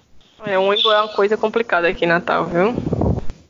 É, 0.44 0.58
um 0.58 0.68
ônibus 0.68 0.92
é 0.92 0.96
uma 1.00 1.08
coisa 1.08 1.36
complicada 1.36 1.86
aqui 1.88 2.04
em 2.04 2.08
Natal, 2.08 2.46
viu? 2.46 2.74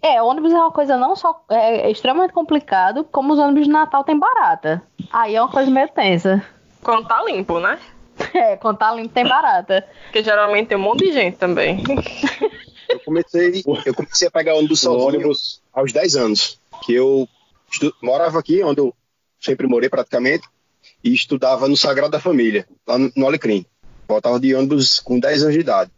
É, 0.03 0.23
ônibus 0.23 0.53
é 0.53 0.57
uma 0.57 0.73
coisa 0.73 0.97
não 0.97 1.15
só 1.15 1.45
é, 1.51 1.87
é 1.87 1.91
extremamente 1.91 2.33
complicado, 2.33 3.05
como 3.05 3.33
os 3.33 3.39
ônibus 3.39 3.65
de 3.65 3.71
Natal 3.71 4.03
tem 4.05 4.19
barata. 4.19 4.83
Aí 5.13 5.35
é 5.35 5.43
uma 5.43 5.51
coisa 5.51 5.71
meio 5.71 5.89
tensa. 5.89 6.45
Quando 6.83 7.07
tá 7.07 7.23
limpo, 7.25 7.59
né? 7.61 7.79
É, 8.35 8.55
quando 8.57 8.77
tá 8.77 8.93
limpo 8.95 9.15
tem 9.15 9.25
barata. 9.27 9.87
Porque 10.05 10.23
geralmente 10.23 10.69
tem 10.69 10.77
um 10.77 10.81
monte 10.83 11.07
de 11.07 11.13
gente 11.13 11.39
também. 11.39 11.83
Eu 12.89 13.01
comecei, 13.01 13.63
eu 13.87 13.95
comecei 13.95 14.29
a 14.29 14.31
pegar 14.31 14.55
ônibus 14.57 14.85
ônibus. 14.87 15.63
aos 15.73 15.91
10 15.93 16.17
anos. 16.17 16.61
Que 16.83 16.95
eu 16.95 17.27
estu- 17.73 17.95
morava 18.03 18.39
aqui, 18.39 18.63
onde 18.63 18.81
eu 18.81 18.95
sempre 19.41 19.67
morei 19.67 19.89
praticamente, 19.89 20.47
e 21.03 21.15
estudava 21.15 21.67
no 21.67 21.77
Sagrado 21.79 22.11
da 22.11 22.21
Família, 22.21 22.67
lá 22.87 22.99
no, 22.99 23.11
no 23.17 23.27
Alecrim. 23.27 23.65
Voltava 24.07 24.39
de 24.39 24.55
ônibus 24.55 25.01
com 25.01 25.19
10 25.19 25.43
anos 25.43 25.55
de 25.55 25.61
idade. 25.61 25.91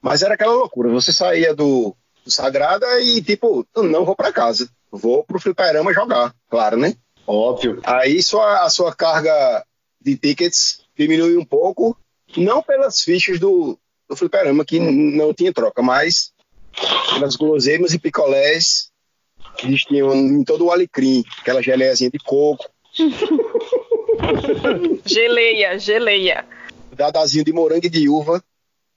Mas 0.00 0.22
era 0.22 0.32
aquela 0.34 0.54
loucura, 0.54 0.88
você 0.88 1.12
saía 1.12 1.54
do 1.54 1.94
Sagrada 2.26 3.00
e 3.00 3.22
tipo, 3.22 3.66
"Eu 3.74 3.82
não 3.84 4.04
vou 4.04 4.16
para 4.16 4.32
casa, 4.32 4.68
vou 4.90 5.24
pro 5.24 5.40
fliperama 5.40 5.92
jogar, 5.92 6.34
claro, 6.48 6.76
né? 6.76 6.94
Óbvio. 7.26 7.80
Aí 7.84 8.22
sua, 8.22 8.64
a 8.64 8.70
sua 8.70 8.94
carga 8.94 9.64
de 10.00 10.16
tickets 10.16 10.80
diminui 10.96 11.36
um 11.36 11.44
pouco, 11.44 11.96
não 12.36 12.62
pelas 12.62 13.00
fichas 13.00 13.38
do, 13.40 13.76
do 14.08 14.16
fliperama, 14.16 14.64
que 14.64 14.78
não 14.78 15.34
tinha 15.34 15.52
troca, 15.52 15.82
mas 15.82 16.32
pelas 17.14 17.34
guloseimas 17.36 17.94
e 17.94 17.98
picolés 17.98 18.90
que 19.56 19.66
eles 19.66 19.82
tinham 19.82 20.14
em 20.14 20.44
todo 20.44 20.66
o 20.66 20.70
alecrim, 20.70 21.24
aquela 21.40 21.62
geleiazinha 21.62 22.10
de 22.10 22.18
coco, 22.18 22.68
Geleia, 25.04 25.78
geleia. 25.78 26.46
dadazinho 26.92 27.44
de 27.44 27.52
morango 27.52 27.86
e 27.86 27.90
de 27.90 28.08
uva, 28.08 28.42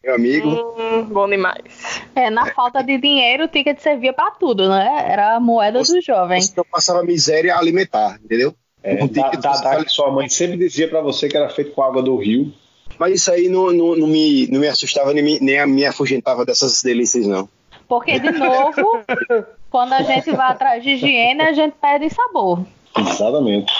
meu 0.03 0.15
amigo. 0.15 0.49
Hum, 0.77 1.03
bom 1.05 1.27
demais. 1.29 2.01
É, 2.15 2.29
na 2.29 2.45
falta 2.53 2.81
de 2.83 2.97
dinheiro, 2.97 3.45
o 3.45 3.47
ticket 3.47 3.79
servia 3.79 4.13
pra 4.13 4.31
tudo, 4.31 4.69
né? 4.69 5.05
Era 5.09 5.35
a 5.35 5.39
moeda 5.39 5.81
do 5.81 6.01
jovem. 6.01 6.41
Você 6.41 6.53
não 6.55 6.65
passava 6.65 7.03
miséria 7.03 7.55
alimentar, 7.55 8.19
entendeu? 8.23 8.53
É, 8.81 8.95
da, 8.95 9.07
ticket 9.07 9.41
da, 9.41 9.53
você 9.53 9.63
da- 9.63 9.83
que 9.83 9.91
sua 9.91 10.09
mãe 10.11 10.29
sempre 10.29 10.57
dizia 10.57 10.87
pra 10.89 11.01
você 11.01 11.27
que 11.27 11.35
era 11.35 11.49
feito 11.49 11.71
com 11.71 11.83
água 11.83 12.01
do 12.01 12.15
rio. 12.15 12.53
Mas 12.97 13.13
isso 13.15 13.31
aí 13.31 13.47
não, 13.47 13.71
não, 13.71 13.95
não 13.95 14.07
me, 14.07 14.47
não 14.47 14.59
me 14.59 14.67
assustava 14.67 15.13
nem 15.13 15.23
me, 15.23 15.39
nem 15.39 15.65
me 15.67 15.85
afugentava 15.85 16.45
dessas 16.45 16.81
delícias, 16.81 17.25
não. 17.25 17.47
Porque, 17.87 18.19
de 18.19 18.31
novo, 18.31 19.01
quando 19.69 19.93
a 19.93 20.01
gente 20.01 20.31
vai 20.31 20.51
atrás 20.51 20.83
de 20.83 20.91
higiene, 20.91 21.41
a 21.41 21.53
gente 21.53 21.73
perde 21.79 22.09
sabor. 22.09 22.65
Exatamente. 22.97 23.71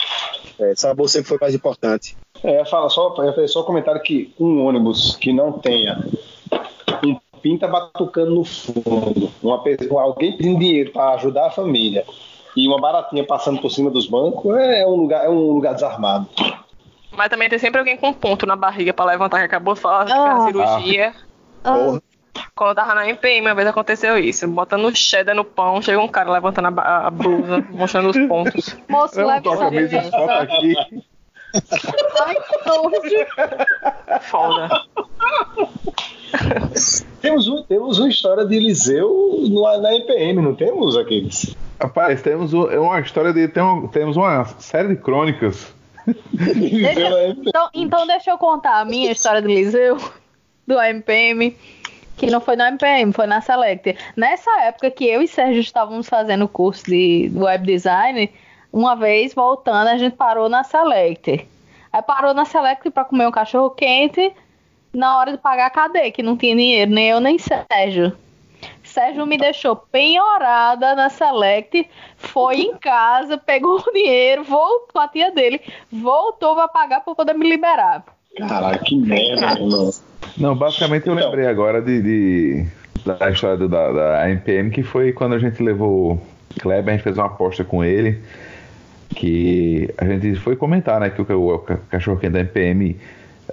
É, 0.60 0.74
sabor 0.76 1.10
sempre 1.10 1.30
foi 1.30 1.38
mais 1.40 1.54
importante. 1.56 2.16
É, 2.44 2.64
fala 2.66 2.90
só, 2.90 3.14
fazer 3.16 3.48
só 3.48 3.62
um 3.62 3.66
comentário 3.66 4.02
que 4.02 4.34
um 4.40 4.66
ônibus 4.66 5.16
que 5.18 5.34
não 5.34 5.52
tenha 5.52 6.00
um 7.06 7.18
pinta 7.42 7.68
batucando 7.68 8.36
no 8.36 8.44
fundo, 8.46 9.32
uma 9.42 9.62
pessoa, 9.62 10.04
alguém 10.04 10.36
pedindo 10.36 10.60
dinheiro 10.60 10.92
para 10.92 11.14
ajudar 11.16 11.48
a 11.48 11.52
família 11.52 12.06
e 12.56 12.68
uma 12.68 12.80
baratinha 12.80 13.26
passando 13.26 13.62
por 13.62 13.70
cima 13.70 13.90
dos 13.90 14.08
bancos 14.08 14.56
é 14.58 14.86
um 14.86 14.96
lugar, 14.96 15.26
é 15.26 15.30
um 15.30 15.52
lugar 15.52 15.74
desarmado. 15.74 16.28
Mas 17.12 17.30
também 17.30 17.50
tem 17.50 17.60
sempre 17.60 17.80
alguém 17.80 17.98
com 17.98 18.10
um 18.10 18.14
ponto 18.14 18.46
na 18.46 18.56
barriga 18.56 18.94
pra 18.94 19.06
levantar, 19.06 19.40
que 19.40 19.46
acabou 19.46 19.74
de 19.74 19.80
falar 19.82 20.06
que 20.06 20.12
fez 20.12 20.24
Ah. 20.24 20.36
a 20.38 20.46
cirurgia. 20.46 21.14
Ah, 21.64 21.74
Porra. 21.74 22.02
Quando 22.56 22.70
eu 22.70 22.76
tava 22.76 22.96
na 22.96 23.08
MPM, 23.08 23.48
uma 23.48 23.56
vez 23.56 23.68
aconteceu 23.68 24.18
isso. 24.18 24.48
Botando 24.48 24.94
cheddar 24.96 25.36
no 25.36 25.44
pão, 25.44 25.82
chega 25.82 26.00
um 26.00 26.08
cara 26.08 26.32
levantando 26.32 26.80
a, 26.80 27.08
a 27.08 27.10
blusa, 27.10 27.66
mostrando 27.72 28.10
os 28.10 28.18
pontos. 28.28 28.78
moço, 28.88 29.18
leva 29.18 29.42
tô 29.42 29.56
com 29.56 29.64
a 29.64 29.66
camisa 29.66 30.00
de 30.00 30.10
foto 30.12 30.30
aqui. 30.32 30.76
Ai, 31.54 32.36
que 32.36 32.70
nojo. 32.70 34.22
Foda. 34.22 34.70
Temos, 37.22 37.48
um, 37.48 37.64
temos 37.64 38.00
uma 38.00 38.10
história 38.10 38.46
de 38.46 38.56
Eliseu 38.56 39.10
no, 39.50 39.82
na 39.82 39.96
EPM, 39.96 40.42
não 40.42 40.56
temos 40.56 40.96
aqueles? 40.98 41.56
Rapaz, 41.82 42.22
temos 42.22 42.54
é 42.54 42.80
uma 42.80 43.00
história 43.00 43.34
de. 43.34 43.48
Tem 43.48 43.64
um- 43.64 43.88
temos 43.88 44.16
uma 44.18 44.46
série 44.60 44.90
de 44.90 44.96
crônicas. 44.98 45.74
Eliseu 46.38 47.10
na 47.10 47.24
EPM. 47.30 47.44
Então, 47.48 47.70
então 47.74 48.08
deixa 48.08 48.32
eu 48.32 48.38
contar 48.38 48.80
a 48.82 48.86
minha 48.86 49.12
história 49.12 49.42
do 49.42 49.48
Liseu, 49.48 49.98
do 50.68 50.78
AMPM, 50.78 51.56
que 52.18 52.28
não 52.28 52.40
foi 52.42 52.56
no 52.56 52.64
AMPM, 52.64 53.12
foi 53.12 53.26
na 53.28 53.42
Select. 53.42 53.96
Nessa 54.16 54.52
época 54.62 54.92
que 54.92 55.06
eu 55.06 55.22
e 55.22 55.28
Sérgio 55.28 55.62
estávamos 55.62 56.08
fazendo 56.08 56.46
o 56.46 56.50
curso 56.50 56.86
de 56.86 57.32
web 57.36 57.66
design, 57.66 58.30
uma 58.72 58.96
vez 58.96 59.34
voltando, 59.34 59.88
a 59.88 59.98
gente 59.98 60.16
parou 60.16 60.48
na 60.50 60.64
Select. 60.64 61.48
Aí 61.92 62.02
parou 62.02 62.34
na 62.34 62.46
Select 62.46 62.90
para 62.92 63.06
comer 63.06 63.28
um 63.28 63.32
cachorro 63.32 63.70
quente 63.72 64.32
na 64.94 65.18
hora 65.18 65.32
de 65.32 65.38
pagar 65.38 65.68
a 65.68 65.70
cadeia, 65.72 66.12
que 66.12 66.24
não 66.24 66.36
tinha 66.38 66.56
dinheiro, 66.56 66.92
nem 66.92 67.10
eu 67.10 67.20
nem 67.20 67.38
Sérgio. 67.38 68.14
Sérgio 68.84 69.26
me 69.26 69.38
deixou 69.38 69.76
penhorada 69.76 70.96
na 70.96 71.10
Select, 71.10 71.88
foi 72.18 72.58
em 72.62 72.76
casa, 72.78 73.38
pegou 73.38 73.78
o 73.80 73.92
dinheiro, 73.94 74.44
voltou 74.44 75.02
a 75.02 75.08
tia 75.08 75.32
dele, 75.32 75.62
voltou 75.92 76.56
pra 76.56 76.68
pagar 76.68 77.02
pra 77.02 77.16
poder 77.16 77.34
me 77.34 77.48
liberar. 77.50 78.04
Caralho, 78.38 78.80
que 78.80 78.96
merda, 78.96 79.52
irmão. 79.54 79.90
Não, 80.38 80.56
basicamente 80.56 81.08
eu 81.08 81.14
lembrei 81.14 81.48
agora 81.48 81.82
de, 81.82 82.02
de- 82.02 82.68
da 83.06 83.30
história 83.30 83.58
do- 83.58 83.70
da, 83.70 83.92
da 83.92 84.30
MPM, 84.30 84.70
que 84.72 84.84
foi 84.84 85.12
quando 85.14 85.34
a 85.36 85.40
gente 85.40 85.62
levou 85.64 86.14
o 86.14 86.22
Kleber, 86.60 86.94
a 86.94 86.98
gente 86.98 87.04
fez 87.04 87.18
uma 87.18 87.28
aposta 87.28 87.64
com 87.64 87.84
ele, 87.84 88.22
que 89.16 89.94
a 89.98 90.06
gente 90.06 90.36
foi 90.36 90.56
comentar, 90.56 91.00
né, 91.00 91.10
que 91.10 91.22
o, 91.22 91.56
o 91.56 91.60
cachorro 91.90 92.18
quente 92.20 92.34
da 92.34 92.40
MPM 92.40 92.96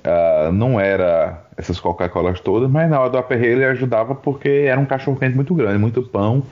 ah, 0.05 0.51
não 0.53 0.79
era 0.79 1.43
essas 1.57 1.81
Coca-Colas 1.81 2.41
todas, 2.41 2.71
mas 2.71 2.89
na 2.91 3.01
hora 3.01 3.11
do 3.11 3.19
aperreio 3.19 3.55
ele 3.55 3.65
ajudava 3.65 4.15
porque 4.15 4.49
era 4.69 4.79
um 4.79 4.85
cachorro 4.85 5.17
quente 5.19 5.35
muito 5.35 5.55
grande, 5.55 5.79
muito 5.79 6.03
pão, 6.03 6.43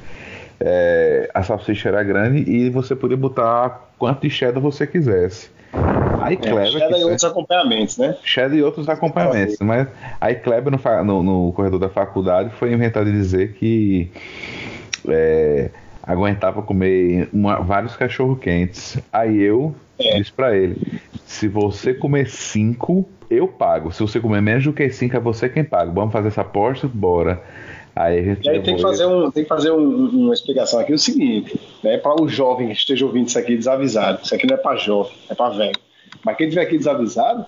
é, 0.61 1.29
a 1.35 1.43
salsicha 1.43 1.89
era 1.91 2.03
grande 2.03 2.49
e 2.51 2.71
você 2.71 2.97
podia 2.97 3.17
botar 3.17 3.89
quanto 3.99 4.23
de 4.23 4.31
cheddar 4.31 4.63
você 4.63 4.87
quisesse. 4.87 5.51
Aí 6.23 6.35
É, 6.35 6.37
Kleber, 6.37 6.71
cheddar 6.71 6.89
que 6.89 7.01
e 7.01 7.05
outros 7.05 7.25
acompanhamentos, 7.25 7.99
né? 7.99 8.17
Cheddar 8.23 8.57
e 8.57 8.63
outros 8.63 8.89
acompanhamentos. 8.89 9.57
Mas 9.61 9.89
aí 10.21 10.37
Kleber, 10.37 10.73
no, 10.73 11.05
no- 11.05 11.23
no 11.23 11.53
corredor 11.53 11.81
da 11.81 11.89
faculdade, 11.89 12.51
foi 12.59 12.73
inventado 12.73 13.07
de 13.07 13.13
dizer 13.13 13.53
que 13.55 14.11
é, 15.09 15.71
aguentava 16.07 16.63
comer 16.63 17.29
uma- 17.33 17.61
vários 17.61 17.97
cachorro 17.97 18.37
quentes. 18.37 18.99
Aí 19.13 19.41
eu 19.41 19.75
É. 19.99 20.19
disse 20.19 20.33
pra 20.33 20.57
ele: 20.57 20.77
se 21.25 21.49
você 21.49 21.95
comer 21.95 22.29
cinco, 22.29 23.09
eu 23.31 23.49
pago. 23.49 23.91
Se 23.93 24.01
você 24.01 24.21
comer 24.21 24.41
menos 24.43 24.65
do 24.65 24.73
que 24.73 24.89
cinco, 24.91 25.17
é 25.17 25.21
você 25.21 25.49
quem 25.49 25.65
paga. 25.65 25.91
Vamos 25.91 26.13
fazer 26.13 26.29
essa 26.29 26.43
aposta? 26.43 26.89
Bora. 26.93 27.43
Aí 27.97 28.19
a 28.19 28.23
gente 28.23 28.45
E 28.45 28.51
aí 28.51 28.61
tem 28.61 28.75
que 28.77 28.83
fazer, 28.83 29.07
um, 29.07 29.31
tem 29.31 29.45
que 29.45 29.49
fazer 29.49 29.71
um- 29.71 30.09
uma 30.09 30.35
explicação 30.35 30.81
aqui, 30.81 30.93
o 30.93 30.99
seguinte, 30.99 31.59
né, 31.83 31.97
para 31.97 32.21
o 32.21 32.29
jovem 32.29 32.67
que 32.69 32.73
esteja 32.75 33.07
ouvindo 33.07 33.29
isso 33.29 33.39
aqui 33.39 33.57
desavisado, 33.57 34.19
isso 34.25 34.35
aqui 34.35 34.49
não 34.49 34.55
é 34.57 34.59
para 34.59 34.77
jovem, 34.77 35.13
é 35.31 35.35
para 35.35 35.51
velho. 35.57 35.79
Mas 36.25 36.37
quem 36.37 36.49
estiver 36.49 36.67
aqui 36.67 36.77
desavisado, 36.77 37.47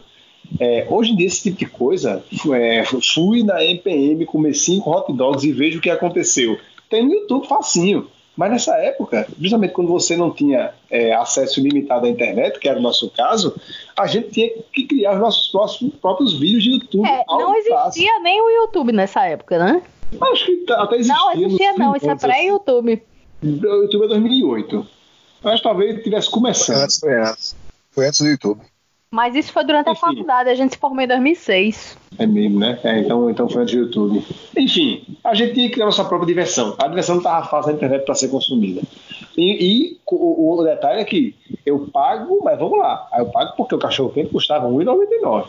é, 0.61 0.87
hoje 0.89 1.11
em 1.13 1.17
dia 1.17 1.27
esse 1.27 1.43
tipo 1.43 1.59
de 1.59 1.67
coisa, 1.67 2.23
é, 2.55 2.85
fui 2.85 3.43
na 3.43 3.65
MPM 3.65 4.25
comer 4.25 4.55
cinco 4.55 4.89
hot 4.93 5.13
dogs 5.13 5.45
e 5.45 5.51
vejo 5.51 5.79
o 5.79 5.83
que 5.83 5.91
aconteceu. 5.91 6.57
Tem 6.89 7.05
no 7.05 7.13
YouTube 7.13 7.49
facinho. 7.49 8.07
Mas 8.37 8.51
nessa 8.51 8.77
época, 8.77 9.27
justamente 9.41 9.73
quando 9.73 9.89
você 9.89 10.17
não 10.17 10.31
tinha 10.31 10.73
é, 10.91 11.15
acesso 11.15 11.59
ilimitado 11.59 12.05
à 12.07 12.09
internet, 12.09 12.59
que 12.59 12.69
era 12.69 12.79
o 12.79 12.83
nosso 12.83 13.11
caso, 13.11 13.55
a 13.99 14.07
gente 14.07 14.29
tinha 14.31 14.51
que 14.73 14.85
criar 14.87 15.15
os 15.15 15.21
nossos 15.21 15.49
próximos- 15.49 15.95
próprios 15.97 16.39
vídeos 16.39 16.63
de 16.65 16.71
YouTube. 16.73 17.09
É, 17.09 17.25
não 17.27 17.55
existia 17.57 18.21
nem 18.21 18.41
o 18.43 18.51
YouTube 18.51 18.93
nessa 18.93 19.25
época, 19.25 19.59
né? 19.59 19.83
Acho 20.21 20.47
que 20.47 20.57
tá- 20.59 20.83
até 20.83 20.97
existia. 20.97 21.17
Não 21.17 21.33
existia 21.33 21.73
não, 21.73 21.97
isso 21.97 22.05
é 22.07 22.15
primórdios, 22.15 22.25
assim. 22.25 22.27
pré-YouTube. 22.27 23.03
O 23.43 23.47
YouTube 23.83 24.05
é 24.05 24.09
2008. 24.09 24.87
Mas 25.43 25.61
talvez 25.63 26.03
tivesse 26.03 26.31
Foi 26.31 26.35
começando. 26.41 26.77
antes, 26.83 26.99
foi 26.99 27.15
antes. 27.21 27.57
Foi 27.91 28.07
antes 28.07 28.21
do 28.21 28.27
YouTube. 28.29 28.61
Mas 29.11 29.35
isso 29.37 29.53
foi 29.53 29.65
durante 29.65 29.89
a 29.89 29.93
Enfim. 29.93 30.01
faculdade, 30.01 30.51
a 30.51 30.55
gente 30.55 30.75
se 30.75 30.79
formou 30.79 31.03
em 31.03 31.07
2006. 31.07 31.97
É 32.19 32.27
mesmo, 32.27 32.59
né? 32.59 32.79
É, 32.83 32.99
então, 32.99 33.31
então 33.31 33.49
foi 33.49 33.63
antes 33.63 33.75
do 33.75 33.83
YouTube. 33.83 34.25
Enfim, 34.57 35.03
a 35.23 35.35
gente 35.35 35.55
tinha 35.55 35.67
que 35.69 35.75
criar 35.75 35.87
nossa 35.87 36.05
própria 36.05 36.27
diversão. 36.27 36.75
A 36.79 36.89
diversão 36.89 37.17
não 37.17 37.23
estava 37.23 37.47
fácil 37.47 37.71
na 37.71 37.77
internet 37.77 38.05
para 38.05 38.15
ser 38.15 38.29
consumida. 38.29 38.83
E, 39.37 39.93
e 39.93 40.01
o, 40.11 40.55
o 40.55 40.65
detalhe 40.65 41.01
é 41.01 41.05
que 41.05 41.35
eu 41.65 41.79
pago, 41.93 42.41
mas 42.43 42.59
vamos 42.59 42.79
lá. 42.79 43.07
Aí 43.13 43.21
eu 43.21 43.27
pago 43.27 43.53
porque 43.57 43.75
o 43.75 43.79
cachorro 43.79 44.11
quente 44.11 44.31
custava 44.31 44.67
R$ 44.67 44.75
1,99. 44.75 45.47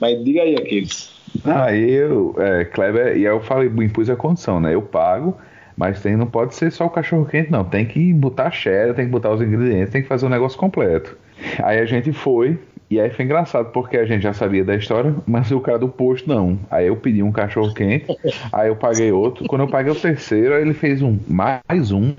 Mas 0.00 0.24
diga 0.24 0.42
aí 0.42 0.56
aqueles. 0.56 1.10
Aí 1.44 1.90
eu, 1.90 2.34
é, 2.38 2.64
Kleber, 2.64 3.16
e 3.16 3.26
aí 3.26 3.32
eu 3.32 3.40
falei, 3.40 3.68
impus 3.68 4.10
a 4.10 4.16
condição, 4.16 4.58
né? 4.58 4.74
Eu 4.74 4.82
pago, 4.82 5.36
mas 5.76 6.00
tem, 6.02 6.16
não 6.16 6.26
pode 6.26 6.54
ser 6.54 6.72
só 6.72 6.86
o 6.86 6.90
cachorro 6.90 7.26
quente, 7.26 7.50
não. 7.52 7.64
Tem 7.64 7.86
que 7.86 8.12
botar 8.12 8.50
cheddar, 8.50 8.94
tem 8.94 9.04
que 9.04 9.10
botar 9.10 9.30
os 9.30 9.40
ingredientes, 9.40 9.92
tem 9.92 10.02
que 10.02 10.08
fazer 10.08 10.26
o 10.26 10.30
negócio 10.30 10.58
completo. 10.58 11.16
Aí 11.62 11.78
a 11.78 11.84
gente 11.84 12.12
foi, 12.12 12.58
e 12.90 12.98
aí 13.00 13.08
foi 13.10 13.24
engraçado, 13.24 13.70
porque 13.70 13.96
a 13.96 14.04
gente 14.04 14.22
já 14.22 14.32
sabia 14.32 14.64
da 14.64 14.74
história, 14.74 15.14
mas 15.26 15.50
o 15.52 15.60
cara 15.60 15.78
do 15.78 15.88
posto 15.88 16.28
não. 16.28 16.58
Aí 16.70 16.88
eu 16.88 16.96
pedi 16.96 17.22
um 17.22 17.30
cachorro 17.30 17.72
quente, 17.72 18.06
aí 18.52 18.68
eu 18.68 18.74
paguei 18.74 19.12
outro. 19.12 19.46
Quando 19.46 19.62
eu 19.62 19.68
paguei 19.68 19.92
o 19.92 19.94
terceiro, 19.94 20.54
aí 20.54 20.62
ele 20.62 20.74
fez 20.74 21.00
um, 21.00 21.16
mais 21.28 21.92
um. 21.92 22.12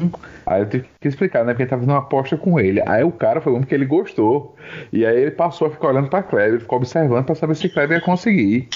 Aí 0.45 0.61
eu 0.61 0.69
tive 0.69 0.86
que 0.99 1.07
explicar, 1.07 1.43
né? 1.43 1.51
Porque 1.51 1.63
ele 1.63 1.69
tava 1.69 1.82
fazendo 1.82 1.93
uma 1.95 2.01
aposta 2.01 2.38
com 2.38 2.59
ele. 2.59 2.82
Aí 2.88 3.03
o 3.03 3.11
cara 3.11 3.41
foi 3.41 3.51
um 3.53 3.61
que 3.61 3.76
ele 3.76 3.86
gostou. 3.86 4.55
E 4.93 5.05
aí 5.05 5.22
ele 5.22 5.32
passou 5.32 5.67
a 5.67 5.72
ficar 5.72 5.89
olhando 5.89 6.09
pra 6.09 6.24
Kleber, 6.24 6.59
ficou 6.61 6.78
observando 6.78 7.26
pra 7.26 7.36
saber 7.36 7.55
se 7.55 7.67
Kleber 7.69 7.97
ia 7.97 8.03
conseguir 8.03 8.69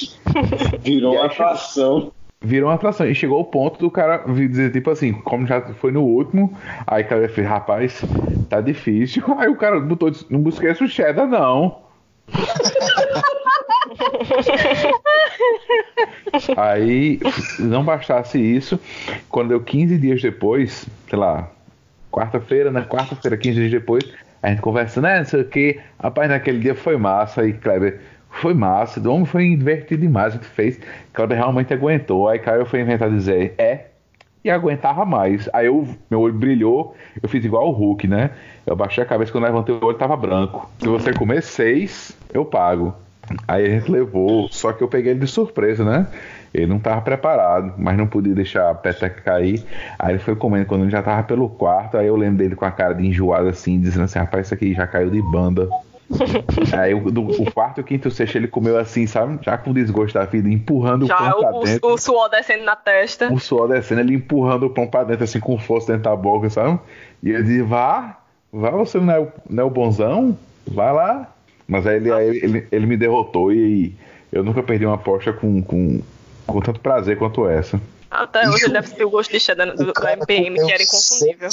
Virou 0.81 1.15
uma 1.15 1.25
atração. 1.25 2.11
virou 2.41 2.69
uma 2.69 2.75
atração. 2.75 3.07
E 3.07 3.15
chegou 3.15 3.39
o 3.39 3.45
ponto 3.45 3.79
do 3.79 3.89
cara 3.89 4.17
dizer, 4.27 4.71
tipo 4.71 4.89
assim, 4.89 5.13
como 5.13 5.47
já 5.47 5.61
foi 5.61 5.91
no 5.91 6.03
último, 6.03 6.53
aí 6.85 7.03
o 7.03 7.07
cara 7.07 7.29
fez, 7.29 7.47
rapaz, 7.47 8.03
tá 8.49 8.59
difícil. 8.61 9.23
Aí 9.39 9.47
o 9.47 9.55
cara 9.55 9.79
botou, 9.79 10.11
não 10.29 10.41
busquei 10.41 10.69
esse 10.71 10.87
cheddar, 10.87 11.27
não. 11.27 11.84
Aí, 16.57 17.19
não 17.59 17.83
bastasse 17.83 18.39
isso, 18.39 18.79
quando 19.29 19.49
deu 19.49 19.61
15 19.61 19.97
dias 19.97 20.21
depois, 20.21 20.87
sei 21.09 21.19
lá, 21.19 21.49
quarta-feira, 22.11 22.71
né? 22.71 22.85
Quarta-feira, 22.87 23.37
15 23.37 23.55
dias 23.59 23.71
depois, 23.71 24.03
a 24.41 24.49
gente 24.49 24.61
conversando, 24.61 25.03
né? 25.05 25.19
Não 25.19 25.25
sei 25.25 25.41
o 25.41 25.45
que, 25.45 25.79
rapaz, 26.01 26.29
naquele 26.29 26.59
dia 26.59 26.75
foi 26.75 26.97
massa, 26.97 27.41
aí 27.41 27.53
Kleber. 27.53 27.99
Foi 28.29 28.53
massa, 28.53 28.99
o 28.99 29.13
homem 29.13 29.25
foi 29.25 29.55
divertido 29.55 30.01
demais, 30.01 30.33
a 30.33 30.37
gente 30.37 30.47
fez. 30.47 30.77
Kleber 31.13 31.37
realmente 31.37 31.73
aguentou. 31.73 32.27
Aí 32.27 32.37
Caio 32.37 32.65
foi 32.65 32.81
inventar 32.81 33.09
dizer, 33.09 33.53
é, 33.57 33.85
e 34.45 34.51
aguentava 34.51 35.03
mais. 35.03 35.49
Aí 35.51 35.65
eu, 35.65 35.87
meu 36.09 36.21
olho 36.21 36.33
brilhou, 36.33 36.95
eu 37.21 37.27
fiz 37.27 37.43
igual 37.43 37.67
o 37.67 37.71
Hulk, 37.71 38.07
né? 38.07 38.29
Eu 38.65 38.75
baixei 38.75 39.03
a 39.03 39.07
cabeça, 39.07 39.31
quando 39.31 39.45
eu 39.45 39.51
levantei 39.51 39.75
o 39.75 39.83
olho 39.83 39.97
tava 39.97 40.15
branco. 40.15 40.69
Se 40.79 40.87
você 40.87 41.11
comer 41.11 41.41
seis, 41.41 42.15
eu 42.31 42.45
pago. 42.45 42.93
Aí 43.47 43.67
gente 43.71 43.91
levou, 43.91 44.47
só 44.51 44.71
que 44.71 44.83
eu 44.83 44.87
peguei 44.87 45.11
ele 45.13 45.21
de 45.21 45.27
surpresa, 45.27 45.83
né? 45.83 46.05
Ele 46.53 46.67
não 46.67 46.77
tava 46.77 47.01
preparado, 47.01 47.73
mas 47.75 47.97
não 47.97 48.05
podia 48.05 48.35
deixar 48.35 48.69
a 48.69 48.75
peteca 48.75 49.19
cair. 49.19 49.65
Aí 49.97 50.13
ele 50.13 50.19
foi 50.19 50.35
comendo 50.35 50.67
quando 50.67 50.83
ele 50.83 50.91
já 50.91 51.01
tava 51.01 51.23
pelo 51.23 51.49
quarto. 51.49 51.97
Aí 51.97 52.05
eu 52.05 52.15
lembro 52.15 52.37
dele 52.37 52.55
com 52.55 52.65
a 52.65 52.71
cara 52.71 52.93
de 52.93 53.05
enjoado 53.05 53.49
assim, 53.49 53.79
dizendo 53.79 54.05
assim: 54.05 54.19
rapaz, 54.19 54.45
isso 54.45 54.53
aqui 54.53 54.75
já 54.75 54.85
caiu 54.85 55.09
de 55.09 55.21
banda. 55.23 55.67
Aí 56.77 56.93
o, 56.93 57.09
do, 57.11 57.21
o 57.41 57.51
quarto, 57.51 57.81
o 57.81 57.83
quinto, 57.83 58.07
o 58.07 58.11
sexto 58.11 58.35
ele 58.35 58.47
comeu 58.47 58.77
assim, 58.77 59.07
sabe? 59.07 59.39
Já 59.43 59.57
com 59.57 59.73
desgosto 59.73 60.13
da 60.13 60.25
vida, 60.25 60.47
empurrando 60.49 61.03
o 61.03 61.07
Já 61.07 61.17
pão 61.17 61.39
pra 61.39 61.55
o, 61.55 61.63
dentro. 61.63 61.89
o, 61.89 61.93
o 61.93 61.97
suor 61.97 62.29
descendo 62.29 62.63
na 62.63 62.75
testa. 62.75 63.31
O 63.33 63.39
suor 63.39 63.67
descendo, 63.67 64.01
ele 64.01 64.13
empurrando 64.15 64.67
o 64.67 64.69
pão 64.69 64.87
pra 64.87 65.03
dentro, 65.03 65.23
assim, 65.23 65.39
com 65.39 65.57
força 65.57 65.87
dentro 65.93 66.03
da 66.03 66.15
boca, 66.15 66.49
sabe? 66.49 66.79
E 67.23 67.29
ele 67.29 67.43
disse, 67.43 67.61
vá, 67.63 68.19
vá, 68.53 68.69
você 68.71 68.99
não 68.99 69.13
é, 69.13 69.19
o- 69.19 69.31
não 69.49 69.63
é 69.63 69.65
o 69.65 69.69
bonzão? 69.69 70.37
Vai 70.67 70.93
lá. 70.93 71.31
Mas 71.67 71.87
aí 71.87 71.95
ele, 71.95 72.11
aí 72.11 72.27
ele, 72.37 72.67
ele 72.71 72.85
me 72.85 72.95
derrotou 72.95 73.51
e 73.51 73.95
eu 74.31 74.43
nunca 74.43 74.61
perdi 74.61 74.85
uma 74.85 74.95
aposta 74.95 75.33
com, 75.33 75.61
com, 75.63 75.99
com 76.45 76.61
tanto 76.61 76.79
prazer 76.79 77.17
quanto 77.17 77.47
essa. 77.47 77.81
Até 78.11 78.41
hoje 78.47 78.57
Isso- 78.57 78.65
ele 78.67 78.73
deve 78.73 78.93
ter 78.93 79.03
o 79.05 79.09
gosto 79.09 79.31
de 79.31 79.39
cheddar 79.39 79.75
do, 79.75 79.81
O 79.89 79.91
do 79.91 80.07
MPM, 80.07 80.55
que 80.63 80.71
era 80.71 80.83
inconfundível. 80.83 81.49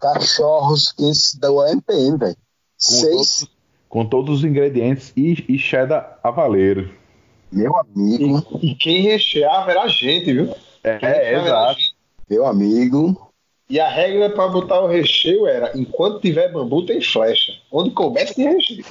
Cachorros 0.00 0.92
quentes 0.92 1.34
da 1.34 1.50
UMPM, 1.50 2.16
velho. 2.18 2.36
Seis, 2.78 3.46
Com 3.88 4.04
todos 4.04 4.38
os 4.38 4.44
ingredientes 4.44 5.12
e, 5.16 5.44
e 5.48 5.58
cheddar 5.58 6.18
a 6.22 6.30
valer. 6.30 6.90
meu 7.52 7.72
amigo, 7.76 8.42
E 8.60 8.74
quem 8.74 9.00
recheava 9.02 9.70
era 9.70 9.82
a 9.82 9.88
gente, 9.88 10.32
viu? 10.32 10.54
É, 10.82 10.98
é, 11.02 11.34
exato. 11.38 11.80
meu 12.28 12.46
amigo. 12.46 13.32
E 13.68 13.80
a 13.80 13.88
regra 13.88 14.30
para 14.30 14.48
botar 14.48 14.80
o 14.80 14.86
recheio 14.86 15.46
era: 15.46 15.72
enquanto 15.74 16.20
tiver 16.20 16.52
bambu, 16.52 16.86
tem 16.86 17.00
flecha. 17.00 17.52
Onde 17.70 17.90
começa, 17.90 18.34
tem 18.34 18.52
recheio. 18.52 18.84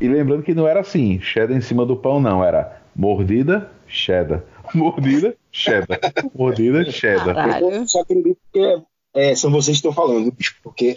E 0.00 0.08
lembrando 0.08 0.42
que 0.42 0.54
não 0.54 0.66
era 0.66 0.80
assim, 0.80 1.20
cheddar 1.20 1.56
em 1.56 1.60
cima 1.60 1.84
do 1.84 1.96
pão, 1.96 2.20
não. 2.20 2.42
Era 2.42 2.82
mordida, 2.96 3.70
cheddar. 3.86 4.42
Mordida, 4.74 5.36
cheddar. 5.50 5.98
Mordida, 6.34 6.84
cheddar. 6.90 7.34
Caralho. 7.34 7.70
Eu 7.70 7.86
só 7.86 8.00
acredito 8.00 8.38
que 8.52 8.82
é, 9.14 9.34
são 9.34 9.50
vocês 9.50 9.80
que 9.80 9.86
estão 9.86 9.92
falando, 9.92 10.32
bicho, 10.32 10.56
porque 10.62 10.94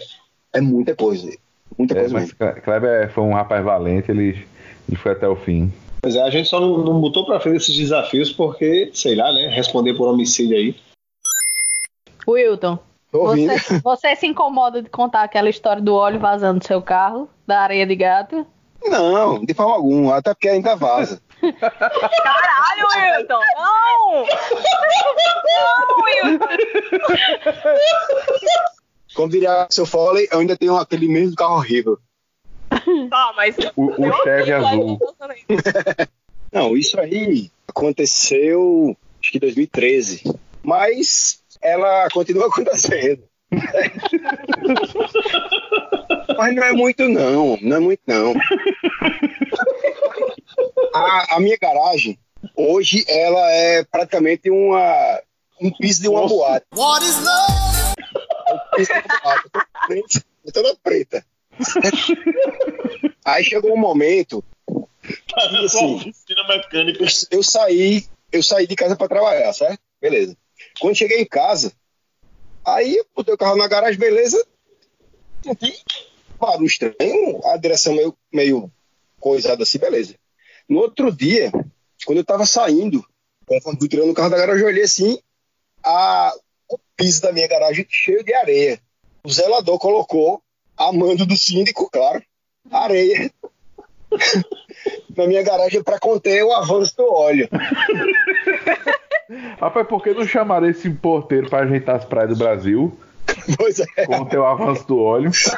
é 0.52 0.60
muita 0.60 0.94
coisa. 0.96 1.30
Muita 1.78 1.94
É, 1.94 1.98
coisa 2.00 2.14
mas 2.14 2.22
mesmo. 2.24 2.38
Cle- 2.38 2.60
Kleber 2.62 3.10
foi 3.12 3.24
um 3.24 3.34
rapaz 3.34 3.62
valente, 3.64 4.10
ele, 4.10 4.46
ele 4.88 4.96
foi 4.96 5.12
até 5.12 5.28
o 5.28 5.36
fim. 5.36 5.70
Pois 6.02 6.14
é, 6.16 6.22
a 6.22 6.30
gente 6.30 6.48
só 6.48 6.58
não, 6.60 6.78
não 6.78 7.00
botou 7.00 7.24
pra 7.26 7.40
frente 7.40 7.56
esses 7.56 7.76
desafios 7.76 8.32
porque, 8.32 8.90
sei 8.94 9.14
lá, 9.16 9.30
né? 9.32 9.48
Responder 9.48 9.94
por 9.94 10.08
homicídio 10.08 10.56
aí. 10.56 10.74
Wilton, 12.28 12.78
você, 13.12 13.80
você 13.82 14.16
se 14.16 14.26
incomoda 14.26 14.82
de 14.82 14.88
contar 14.90 15.22
aquela 15.22 15.48
história 15.48 15.80
do 15.82 15.94
óleo 15.94 16.18
vazando 16.18 16.58
do 16.60 16.66
seu 16.66 16.82
carro, 16.82 17.28
da 17.46 17.60
areia 17.60 17.86
de 17.86 17.94
gato? 17.94 18.44
Não, 18.84 19.44
de 19.44 19.54
forma 19.54 19.74
alguma, 19.74 20.16
até 20.16 20.34
porque 20.34 20.48
ainda 20.48 20.74
vaza. 20.76 21.20
Caralho, 21.40 22.86
Wilton! 23.18 23.40
Não! 23.58 24.24
Não, 25.46 26.04
Wilton! 26.04 26.46
Como 29.16 29.30
diria 29.30 29.66
seu 29.70 29.86
Foley, 29.86 30.28
eu 30.30 30.40
ainda 30.40 30.56
tenho 30.58 30.76
aquele 30.76 31.08
mesmo 31.08 31.34
carro 31.34 31.56
horrível. 31.56 31.98
Tá, 33.10 33.32
mas. 33.34 33.56
O, 33.74 33.86
o 33.86 34.22
Chevy 34.22 34.52
azul. 34.52 34.98
Não, 36.52 36.76
isso 36.76 37.00
aí 37.00 37.50
aconteceu 37.66 38.96
acho 39.20 39.32
que 39.32 39.38
em 39.38 39.40
2013. 39.40 40.22
Mas 40.62 41.40
ela 41.62 42.08
continua 42.10 42.46
acontecendo. 42.46 43.22
Mas 46.36 46.54
não 46.54 46.64
é 46.64 46.72
muito 46.72 47.08
não, 47.08 47.56
não 47.62 47.76
é 47.76 47.80
muito 47.80 48.02
não. 48.06 48.34
A, 50.92 51.36
a 51.36 51.40
minha 51.40 51.56
garagem, 51.56 52.18
hoje, 52.54 53.04
ela 53.08 53.50
é 53.50 53.84
praticamente 53.84 54.50
uma, 54.50 55.20
um 55.60 55.70
piso 55.70 56.02
de 56.02 56.08
uma 56.08 56.26
boate. 56.26 56.66
What 56.74 57.06
is 57.06 57.16
love? 57.22 57.66
Eu 60.44 60.52
tô 60.52 60.62
na 60.62 60.74
preta. 60.76 61.24
Aí 63.24 63.42
chegou 63.44 63.72
um 63.72 63.78
momento 63.78 64.44
que, 66.94 67.04
assim, 67.04 67.26
eu, 67.30 67.42
saí, 67.42 68.06
eu 68.32 68.42
saí 68.42 68.66
de 68.66 68.76
casa 68.76 68.96
para 68.96 69.08
trabalhar, 69.08 69.52
certo? 69.52 69.80
Beleza. 70.00 70.36
Quando 70.80 70.96
cheguei 70.96 71.20
em 71.20 71.26
casa, 71.26 71.72
aí 72.64 72.96
eu 72.96 73.06
botei 73.14 73.34
o 73.34 73.38
carro 73.38 73.56
na 73.56 73.68
garagem, 73.68 73.98
beleza. 73.98 74.44
Senti 75.42 75.82
barulho 76.38 76.66
estranho, 76.66 77.40
a 77.46 77.56
direção 77.56 77.94
meio, 77.94 78.16
meio 78.32 78.70
coisada 79.18 79.62
assim, 79.62 79.78
beleza. 79.78 80.14
No 80.68 80.80
outro 80.80 81.10
dia, 81.10 81.50
quando 82.04 82.18
eu 82.18 82.24
tava 82.24 82.44
saindo, 82.44 83.04
conforme 83.46 83.78
fui 83.78 83.88
tirando 83.88 84.10
o 84.10 84.14
carro 84.14 84.30
da 84.30 84.36
garagem, 84.36 84.62
eu 84.62 84.68
olhei 84.68 84.84
assim, 84.84 85.18
a, 85.82 86.32
o 86.68 86.78
piso 86.96 87.22
da 87.22 87.32
minha 87.32 87.48
garagem 87.48 87.86
cheio 87.88 88.24
de 88.24 88.34
areia. 88.34 88.78
O 89.24 89.32
zelador 89.32 89.78
colocou, 89.78 90.42
a 90.76 90.92
mando 90.92 91.24
do 91.26 91.36
síndico, 91.36 91.90
claro, 91.90 92.22
areia 92.70 93.30
na 95.16 95.26
minha 95.26 95.42
garagem 95.42 95.82
para 95.82 95.98
conter 95.98 96.44
o 96.44 96.52
avanço 96.52 96.96
do 96.96 97.12
óleo. 97.12 97.48
Rapaz, 99.58 99.88
por 99.88 100.00
que 100.02 100.14
não 100.14 100.26
chamaram 100.26 100.68
esse 100.68 100.88
porteiro 100.88 101.50
pra 101.50 101.60
ajeitar 101.60 101.96
as 101.96 102.04
praias 102.04 102.30
do 102.30 102.36
Brasil 102.36 102.96
Pois 103.56 103.80
é. 103.80 103.86
com 104.06 104.20
o 104.20 104.28
teu 104.28 104.46
avanço 104.46 104.86
do 104.86 104.98
óleo? 104.98 105.32
Só 105.34 105.56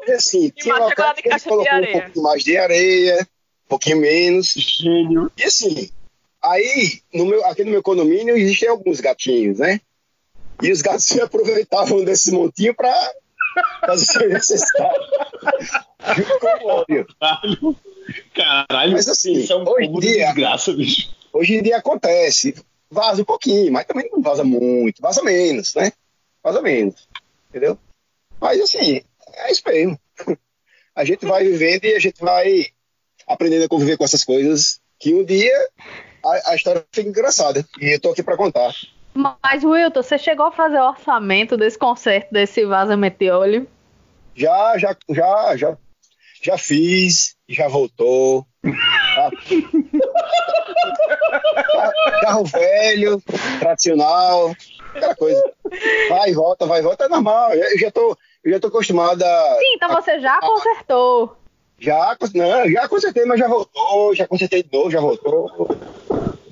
que 0.00 0.12
assim, 0.12 0.50
tinha 0.50 0.74
que 0.74 0.82
ele 0.82 0.94
colocou 1.40 1.78
um 1.78 1.92
pouquinho 1.92 2.22
mais 2.22 2.42
de 2.42 2.56
areia, 2.56 3.20
um 3.22 3.68
pouquinho 3.68 4.00
menos. 4.00 4.54
Gênio. 4.54 5.30
E 5.36 5.44
assim, 5.44 5.90
aí, 6.42 7.00
no 7.12 7.26
meu, 7.26 7.44
aqui 7.46 7.64
no 7.64 7.70
meu 7.70 7.82
condomínio 7.82 8.36
existem 8.36 8.68
alguns 8.68 9.00
gatinhos, 9.00 9.58
né? 9.58 9.80
E 10.62 10.72
os 10.72 10.82
gatos 10.82 11.04
se 11.04 11.20
aproveitavam 11.20 12.04
desse 12.04 12.30
montinho 12.32 12.74
para 12.74 12.92
fazer 13.80 14.04
seu 14.04 14.28
necessário. 14.28 15.02
Junto 16.16 16.38
com 16.40 16.46
o 16.46 16.68
óleo. 16.68 17.06
Caralho. 17.20 17.76
Caralho. 18.34 18.92
Mas 18.92 19.08
assim, 19.08 19.32
isso 19.34 19.52
é 19.52 19.56
um 19.56 19.68
hoje 19.68 19.86
em 19.86 19.98
dia- 19.98 20.26
desgraça, 20.26 20.72
bicho. 20.72 21.10
Hoje 21.32 21.54
em 21.54 21.62
dia 21.62 21.76
acontece, 21.76 22.54
vaza 22.90 23.20
um 23.20 23.24
pouquinho, 23.24 23.72
mas 23.72 23.84
também 23.84 24.08
não 24.10 24.22
vaza 24.22 24.42
muito, 24.44 25.02
vaza 25.02 25.22
menos, 25.22 25.74
né? 25.74 25.92
Vaza 26.42 26.62
menos, 26.62 27.08
entendeu? 27.50 27.78
Mas 28.40 28.60
assim, 28.60 29.02
é 29.34 29.52
isso 29.52 29.62
mesmo. 29.66 29.98
A 30.94 31.04
gente 31.04 31.26
vai 31.26 31.44
vivendo 31.44 31.84
e 31.84 31.94
a 31.94 31.98
gente 31.98 32.20
vai 32.20 32.66
aprendendo 33.26 33.64
a 33.64 33.68
conviver 33.68 33.98
com 33.98 34.04
essas 34.04 34.24
coisas, 34.24 34.80
que 34.98 35.12
um 35.12 35.24
dia 35.24 35.68
a, 36.26 36.50
a 36.50 36.54
história 36.54 36.84
fica 36.92 37.08
engraçada. 37.08 37.64
E 37.80 37.94
eu 37.94 38.00
tô 38.00 38.10
aqui 38.10 38.22
para 38.22 38.36
contar. 38.36 38.72
Mas, 39.14 39.64
Wilton, 39.64 40.02
você 40.02 40.18
chegou 40.18 40.44
a 40.46 40.52
fazer 40.52 40.78
o 40.78 40.88
orçamento 40.88 41.56
desse 41.56 41.78
concerto, 41.78 42.32
desse 42.32 42.66
vazamento 42.66 43.18
de? 43.18 43.66
Já, 44.34 44.76
já, 44.76 44.94
já, 45.08 45.56
já, 45.56 45.76
já 46.42 46.58
fiz, 46.58 47.34
já 47.48 47.68
voltou. 47.68 48.46
Tá? 48.62 49.30
Carro 52.20 52.44
velho, 52.44 53.22
tradicional, 53.58 54.54
aquela 54.94 55.14
coisa. 55.14 55.42
Vai 56.10 56.30
e 56.30 56.34
volta, 56.34 56.66
vai 56.66 56.80
e 56.80 56.82
volta, 56.82 57.04
é 57.04 57.08
normal. 57.08 57.54
Eu 57.54 57.78
já 57.78 57.90
tô, 57.90 58.16
eu 58.44 58.52
já 58.52 58.60
tô 58.60 58.68
acostumado 58.68 59.22
a. 59.22 59.56
Sim, 59.58 59.74
então 59.76 59.94
você 59.94 60.20
já 60.20 60.38
consertou. 60.40 61.36
Já, 61.78 62.16
não, 62.34 62.70
já 62.70 62.88
consertei, 62.88 63.24
mas 63.24 63.38
já 63.38 63.48
voltou, 63.48 64.14
já 64.14 64.26
consertei 64.26 64.62
de 64.62 64.72
novo, 64.72 64.90
já 64.90 65.00
voltou. 65.00 65.50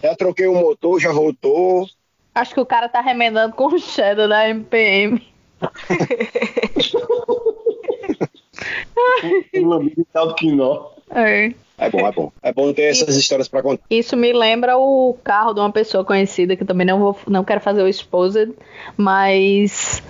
Já 0.04 0.14
troquei 0.14 0.46
o 0.46 0.54
motor, 0.54 1.00
já 1.00 1.10
voltou. 1.10 1.88
Acho 2.34 2.52
que 2.52 2.60
o 2.60 2.66
cara 2.66 2.90
tá 2.90 3.00
remendando 3.00 3.54
com 3.54 3.68
o 3.68 3.78
Shadow 3.78 4.28
da 4.28 4.46
MPM. 4.50 5.26
Lambido 9.54 10.06
tal 10.12 10.26
do 10.26 10.34
quinó. 10.34 10.90
É. 11.10 11.54
É 11.78 11.90
bom, 11.90 12.06
é 12.06 12.12
bom. 12.12 12.30
É 12.42 12.52
bom 12.52 12.70
ter 12.74 12.82
essas 12.82 13.16
histórias 13.16 13.48
pra 13.48 13.62
contar. 13.62 13.82
Isso 13.88 14.14
me 14.14 14.30
lembra 14.34 14.76
o 14.76 15.16
carro 15.24 15.54
de 15.54 15.60
uma 15.60 15.72
pessoa 15.72 16.04
conhecida, 16.04 16.54
que 16.54 16.66
também 16.66 16.86
não 16.86 16.98
vou, 16.98 17.16
não 17.26 17.42
quero 17.42 17.62
fazer 17.62 17.82
o 17.82 17.88
exposed, 17.88 18.52
mas 18.98 20.02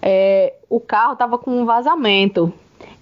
é, 0.00 0.54
o 0.70 0.80
carro 0.80 1.14
tava 1.14 1.36
com 1.36 1.50
um 1.50 1.66
vazamento. 1.66 2.50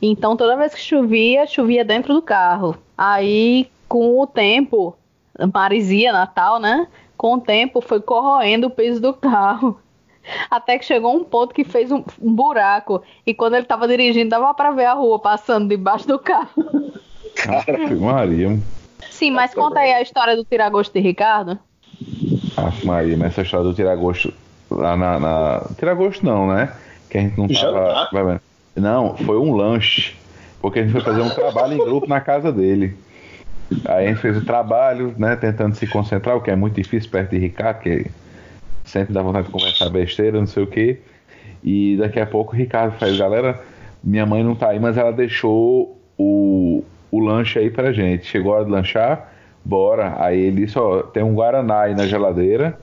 Então 0.03 0.37
toda 0.37 0.57
vez 0.57 0.75
que 0.75 0.81
chovia, 0.81 1.47
chovia 1.47 1.85
dentro 1.85 2.13
do 2.13 2.21
carro. 2.21 2.77
Aí, 2.99 3.71
com 3.89 4.21
o 4.21 4.27
tempo, 4.27 4.97
Marizia, 5.53 6.13
Natal, 6.13 6.59
né? 6.59 6.87
Com 7.17 7.35
o 7.35 7.41
tempo 7.41 7.81
foi 7.81 8.01
corroendo 8.01 8.69
o 8.69 8.71
piso 8.71 9.01
do 9.01 9.13
carro. 9.13 9.79
Até 10.51 10.79
que 10.79 10.85
chegou 10.85 11.17
um 11.17 11.25
ponto 11.25 11.55
que 11.55 11.65
fez 11.65 11.91
um, 11.91 12.05
um 12.21 12.33
buraco. 12.33 13.03
E 13.27 13.35
quando 13.35 13.55
ele 13.55 13.67
tava 13.67 13.89
dirigindo, 13.89 14.31
dava 14.31 14.53
pra 14.55 14.71
ver 14.71 14.87
a 14.87 14.95
rua 14.95 15.19
passando 15.19 15.69
debaixo 15.69 16.07
do 16.07 16.19
carro. 16.19 16.51
Ave 17.49 17.95
Maria. 17.97 18.59
Sim, 19.11 19.31
mas 19.31 19.55
conta 19.55 19.81
aí 19.81 19.93
a 19.93 20.03
história 20.03 20.37
do 20.37 20.45
tiragosto 20.45 20.93
de 20.93 21.01
Ricardo. 21.01 21.59
Ave 22.57 22.87
Maria, 22.87 23.17
mas 23.17 23.33
essa 23.33 23.43
história 23.43 23.67
do 23.67 23.75
tiragosto 23.75 24.33
lá 24.71 24.97
na. 24.97 25.19
na... 25.19 25.67
Tiragosto 25.79 26.25
não, 26.25 26.47
né? 26.47 26.73
Que 27.09 27.19
a 27.19 27.21
gente 27.23 27.39
não 27.39 27.49
Já 27.49 27.73
tava. 27.73 28.09
tá. 28.11 28.41
Não, 28.77 29.17
foi 29.17 29.37
um 29.39 29.55
lanche. 29.55 30.17
Porque 30.61 30.81
a 30.81 30.83
gente 30.83 30.93
foi 30.93 31.01
fazer 31.01 31.23
um 31.23 31.31
trabalho 31.31 31.75
em 31.75 31.79
grupo 31.79 32.07
na 32.07 32.21
casa 32.21 32.53
dele. 32.53 32.97
Aí 33.85 34.07
a 34.07 34.09
gente 34.09 34.21
fez 34.21 34.37
o 34.37 34.45
trabalho, 34.45 35.15
né? 35.17 35.37
Tentando 35.37 35.75
se 35.75 35.87
concentrar, 35.87 36.37
o 36.37 36.41
que 36.41 36.51
é 36.51 36.57
muito 36.57 36.75
difícil 36.75 37.11
perto 37.11 37.31
de 37.31 37.39
Ricardo, 37.39 37.81
que 37.81 38.07
sempre 38.85 39.15
dá 39.15 39.23
vontade 39.23 39.47
de 39.47 39.53
conversar 39.53 39.89
besteira, 39.91 40.39
não 40.39 40.47
sei 40.47 40.63
o 40.63 40.67
quê. 40.67 40.99
E 41.63 41.97
daqui 41.97 42.19
a 42.19 42.27
pouco 42.27 42.55
o 42.55 42.57
Ricardo 42.57 42.99
faz, 42.99 43.17
galera, 43.17 43.61
minha 44.03 44.27
mãe 44.27 44.43
não 44.43 44.55
tá 44.55 44.71
aí, 44.71 44.81
mas 44.81 44.97
ela 44.97 45.13
deixou 45.13 45.99
o, 46.19 46.83
o 47.11 47.19
lanche 47.21 47.59
aí 47.59 47.71
pra 47.71 47.93
gente. 47.93 48.27
Chegou 48.27 48.53
a 48.53 48.57
hora 48.57 48.65
de 48.65 48.71
lanchar, 48.71 49.33
bora. 49.65 50.17
Aí 50.19 50.41
ele 50.41 50.65
disse, 50.65 50.79
ó, 50.79 51.03
tem 51.03 51.23
um 51.23 51.35
Guaraná 51.35 51.83
aí 51.83 51.95
na 51.95 52.07
geladeira, 52.07 52.79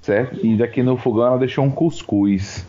certo? 0.00 0.44
E 0.44 0.56
daqui 0.56 0.82
no 0.82 0.96
fogão 0.96 1.26
ela 1.26 1.38
deixou 1.38 1.64
um 1.64 1.70
cuscuz. 1.70 2.66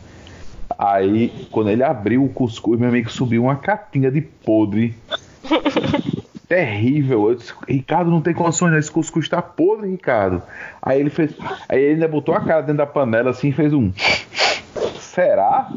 Aí, 0.78 1.32
quando 1.52 1.70
ele 1.70 1.84
abriu 1.84 2.24
o 2.24 2.30
cuscuz, 2.30 2.80
meu 2.80 2.90
amigo 2.90 3.10
subiu 3.10 3.44
uma 3.44 3.56
catinha 3.56 4.10
de 4.10 4.22
podre. 4.22 4.96
Terrível. 6.52 7.30
Eu 7.30 7.36
disse, 7.36 7.54
Ricardo 7.66 8.12
não 8.12 8.20
tem 8.20 8.34
condições, 8.34 8.72
não. 8.72 8.78
Esse 8.78 8.92
cuscuz 8.92 9.30
tá 9.30 9.42
podre, 9.42 9.90
Ricardo. 9.90 10.44
Aí 10.82 11.00
ele 11.00 11.10
fez. 11.10 11.34
Aí 11.70 11.82
ele 11.82 11.94
ainda 11.94 12.10
botou 12.10 12.36
a 12.36 12.42
cara 12.42 12.60
dentro 12.60 12.80
da 12.80 12.86
panela 12.86 13.30
assim 13.30 13.48
e 13.48 13.52
fez 13.54 13.72
um. 13.72 13.90
Será? 15.00 15.72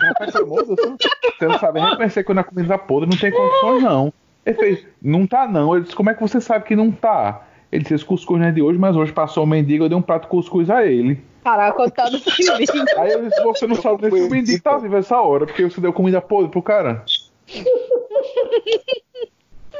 Rapaz, 0.00 0.32
pelo 0.32 0.46
amor 0.46 0.64
de 0.64 0.74
Deus, 0.74 0.96
você 1.38 1.46
não 1.46 1.58
sabe 1.58 1.80
reconhecer 1.80 2.24
quando 2.24 2.38
a 2.38 2.44
comida 2.44 2.68
tá 2.68 2.78
podre, 2.78 3.10
não 3.10 3.18
tem 3.18 3.30
condições, 3.30 3.82
não. 3.82 4.10
Ele 4.46 4.56
fez, 4.56 4.86
não 5.02 5.26
tá 5.26 5.46
não. 5.46 5.74
Ele 5.74 5.84
disse, 5.84 5.94
como 5.94 6.08
é 6.08 6.14
que 6.14 6.22
você 6.22 6.40
sabe 6.40 6.64
que 6.64 6.74
não 6.74 6.90
tá? 6.90 7.42
Ele 7.70 7.82
disse, 7.82 7.94
esse 7.96 8.04
cuscuz 8.06 8.40
não 8.40 8.48
é 8.48 8.52
de 8.52 8.62
hoje, 8.62 8.78
mas 8.78 8.96
hoje 8.96 9.12
passou 9.12 9.44
o 9.44 9.46
mendigo, 9.46 9.84
eu 9.84 9.88
dei 9.90 9.98
um 9.98 10.02
prato 10.02 10.22
de 10.22 10.28
cuscuz 10.28 10.70
a 10.70 10.86
ele. 10.86 11.22
Caraca, 11.44 11.84
do 11.84 11.92
menino. 12.56 12.86
Aí 12.96 13.12
eu 13.12 13.22
disse, 13.22 13.42
você 13.42 13.66
não 13.66 13.76
sabe 13.76 14.08
nem 14.08 14.22
se 14.22 14.28
o 14.28 14.30
mendigo 14.30 14.62
tá 14.62 14.78
vivo 14.78 14.96
essa 14.96 15.20
hora, 15.20 15.44
porque 15.44 15.62
você 15.62 15.78
deu 15.78 15.92
comida 15.92 16.22
podre 16.22 16.50
pro 16.50 16.62
cara. 16.62 17.04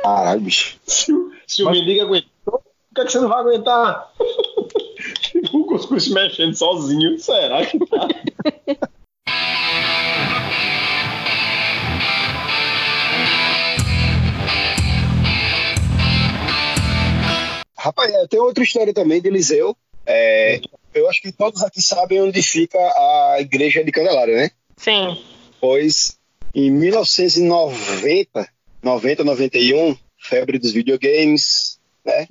Caralho, 0.04 0.40
bicho. 0.42 0.76
Se, 0.86 1.10
o- 1.10 1.32
se 1.46 1.62
o 1.62 1.66
Mas- 1.66 1.78
mendigo 1.78 2.02
aguentou, 2.02 2.30
por 2.44 2.62
que, 2.94 3.00
é 3.00 3.04
que 3.06 3.12
você 3.12 3.20
não 3.20 3.28
vai 3.28 3.40
aguentar? 3.40 4.12
O 5.52 5.64
cuscuz 5.66 6.08
mexendo 6.08 6.54
sozinho. 6.54 7.18
Será 7.18 7.64
que 7.66 7.78
tá? 7.86 8.08
Rapaz, 17.76 18.12
é, 18.12 18.26
tem 18.26 18.40
outra 18.40 18.64
história 18.64 18.94
também 18.94 19.20
de 19.20 19.28
Eliseu. 19.28 19.76
É, 20.06 20.60
eu 20.94 21.08
acho 21.08 21.20
que 21.20 21.32
todos 21.32 21.62
aqui 21.62 21.82
sabem 21.82 22.20
onde 22.22 22.42
fica 22.42 22.78
a 22.78 23.36
igreja 23.40 23.82
de 23.84 23.90
Candelária, 23.92 24.36
né? 24.36 24.50
Sim. 24.76 25.18
Pois 25.60 26.16
em 26.54 26.70
1990, 26.70 28.48
90, 28.84 29.24
91, 29.24 29.96
febre 30.18 30.58
dos 30.58 30.72
videogames, 30.72 31.78
né? 32.04 32.26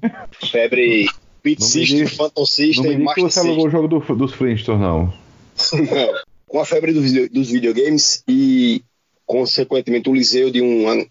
Febre 0.52 1.08
Beat 1.44 1.60
Não 1.60 1.68
System, 1.68 1.98
diga- 2.06 2.10
Phantom 2.12 2.42
Não 2.42 2.46
System, 2.46 2.84
me 2.84 2.90
diga 2.98 3.14
que 3.16 3.22
Master 3.22 3.24
você 3.32 3.40
alugou 3.40 3.68
o 3.68 3.70
jogo 3.70 3.88
do- 3.88 4.16
dos 4.16 4.34
Flintstones, 4.34 4.82
não. 4.82 5.06
Não. 5.06 5.14
com 6.48 6.60
a 6.60 6.66
febre 6.66 6.94
dos, 6.94 7.04
video- 7.04 7.30
dos 7.30 7.50
videogames 7.50 8.24
e, 8.28 8.84
consequentemente, 9.26 10.10
o 10.10 10.14
Liseu 10.14 10.52
de 10.52 10.62
um, 10.62 11.06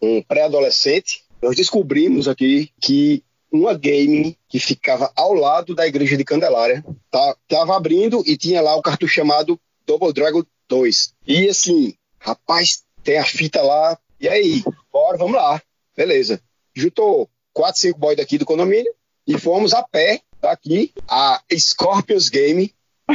um 0.00 0.22
pré-adolescente, 0.22 1.22
nós 1.42 1.54
descobrimos 1.54 2.26
aqui 2.28 2.70
que 2.80 3.22
uma 3.52 3.74
game 3.74 4.36
que 4.48 4.58
ficava 4.58 5.12
ao 5.14 5.32
lado 5.34 5.74
da 5.74 5.86
igreja 5.86 6.16
de 6.16 6.24
Candelária. 6.24 6.84
Tá, 7.10 7.36
tava 7.48 7.76
abrindo 7.76 8.22
e 8.26 8.36
tinha 8.36 8.60
lá 8.60 8.74
o 8.74 8.82
cartucho 8.82 9.14
chamado 9.14 9.58
Double 9.86 10.12
Dragon 10.12 10.42
2. 10.68 11.12
E 11.26 11.48
assim, 11.48 11.94
rapaz, 12.18 12.82
tem 13.04 13.18
a 13.18 13.24
fita 13.24 13.62
lá. 13.62 13.98
E 14.20 14.26
aí, 14.28 14.62
bora, 14.96 15.18
vamos 15.18 15.34
lá. 15.34 15.60
Beleza. 15.94 16.40
Juntou 16.74 17.28
quatro, 17.52 17.78
cinco 17.78 17.98
boys 17.98 18.16
daqui 18.16 18.38
do 18.38 18.46
condomínio 18.46 18.90
e 19.26 19.38
fomos 19.38 19.74
a 19.74 19.82
pé 19.82 20.22
daqui 20.40 20.94
a 21.06 21.42
Scorpions 21.52 22.30
Game. 22.30 22.74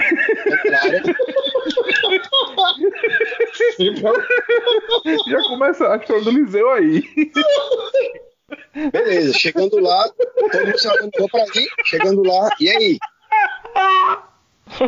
Já 5.27 5.41
começa 5.49 5.91
a 5.91 5.97
história 5.97 6.21
do 6.23 6.29
Liseu 6.29 6.69
aí. 6.69 7.03
Beleza, 8.91 9.33
chegando 9.33 9.79
lá, 9.79 10.07
todo 10.09 10.65
mundo 10.65 10.77
se 10.77 10.87
organizou 10.87 11.29
pra 11.29 11.45
ir, 11.55 11.67
chegando 11.85 12.23
lá, 12.23 12.49
e 12.59 12.69
aí? 12.69 12.99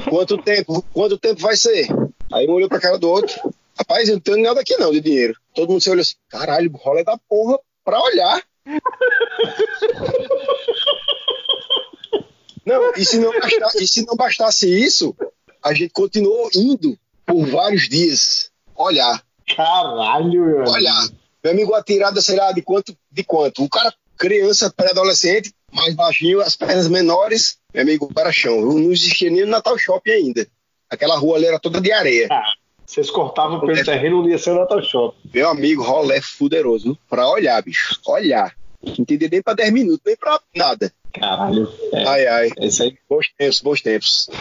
Quanto 0.09 0.37
tempo? 0.37 0.85
Quanto 0.93 1.17
tempo 1.17 1.41
vai 1.41 1.55
ser? 1.55 1.87
Aí 2.31 2.47
um 2.47 2.51
olhou 2.51 2.69
pra 2.69 2.79
cara 2.79 2.99
do 2.99 3.09
outro. 3.09 3.53
Rapaz, 3.77 4.07
eu 4.07 4.15
não 4.15 4.21
tenho 4.21 4.37
nada 4.43 4.61
aqui 4.61 4.77
não 4.77 4.91
de 4.91 5.01
dinheiro. 5.01 5.35
Todo 5.53 5.69
mundo 5.69 5.81
se 5.81 5.89
olhou 5.89 6.01
assim, 6.01 6.15
caralho, 6.29 6.71
rola 6.75 7.03
da 7.03 7.17
porra 7.29 7.59
pra 7.83 8.01
olhar. 8.01 8.41
Não, 12.65 12.93
e 12.95 13.03
se 13.03 13.17
não, 13.17 13.31
bastasse, 13.37 13.83
e 13.83 13.87
se 13.87 14.05
não 14.05 14.15
bastasse 14.15 14.83
isso, 14.83 15.13
a 15.61 15.73
gente 15.73 15.91
continuou 15.91 16.49
indo 16.55 16.97
por 17.25 17.45
vários 17.45 17.89
dias. 17.89 18.51
Olhar, 18.75 19.21
Caralho, 19.55 20.45
meu. 20.45 20.63
olhar. 20.63 21.09
Meu 21.43 21.51
amigo, 21.51 21.73
a 21.73 21.83
tirada, 21.83 22.21
sei 22.21 22.37
lá, 22.37 22.51
de 22.53 22.61
quanto? 22.61 22.97
De 23.11 23.23
quanto? 23.23 23.63
O 23.63 23.69
cara, 23.69 23.93
criança, 24.17 24.71
pré-adolescente, 24.71 25.53
mais 25.71 25.93
baixinho, 25.93 26.39
as 26.39 26.55
pernas 26.55 26.87
menores, 26.87 27.57
meu 27.73 27.83
amigo, 27.83 28.13
para 28.13 28.31
chão. 28.31 28.61
Não 28.61 28.91
existia 28.93 29.29
nem 29.29 29.43
o 29.43 29.47
Natal 29.47 29.77
Shopping 29.77 30.11
ainda. 30.11 30.47
Aquela 30.89 31.17
rua 31.17 31.35
ali 31.35 31.45
era 31.45 31.59
toda 31.59 31.81
de 31.81 31.91
areia. 31.91 32.29
Vocês 32.85 33.09
cortavam 33.09 33.59
pelo 33.59 33.83
terreno, 33.83 34.21
não 34.21 34.29
ia 34.29 34.37
ser 34.37 34.51
o 34.51 34.55
Natal 34.59 34.81
Shop. 34.81 35.17
Meu 35.33 35.49
amigo, 35.49 35.81
rolé 35.83 36.21
fuderoso. 36.21 36.97
Pra 37.09 37.27
olhar, 37.27 37.61
bicho. 37.63 37.99
Olhar. 38.05 38.53
Não 38.85 38.93
entendi 38.99 39.29
nem 39.31 39.41
pra 39.41 39.53
10 39.53 39.71
minutos, 39.71 40.01
nem 40.05 40.15
pra 40.15 40.39
nada. 40.55 40.91
Caralho. 41.13 41.69
É, 41.93 42.07
Ai, 42.07 42.27
ai. 42.27 42.49
esse 42.57 42.83
aí. 42.83 42.97
Bons 43.09 43.29
tempos, 43.37 43.61
bons 43.61 43.81
tempos. 43.81 44.29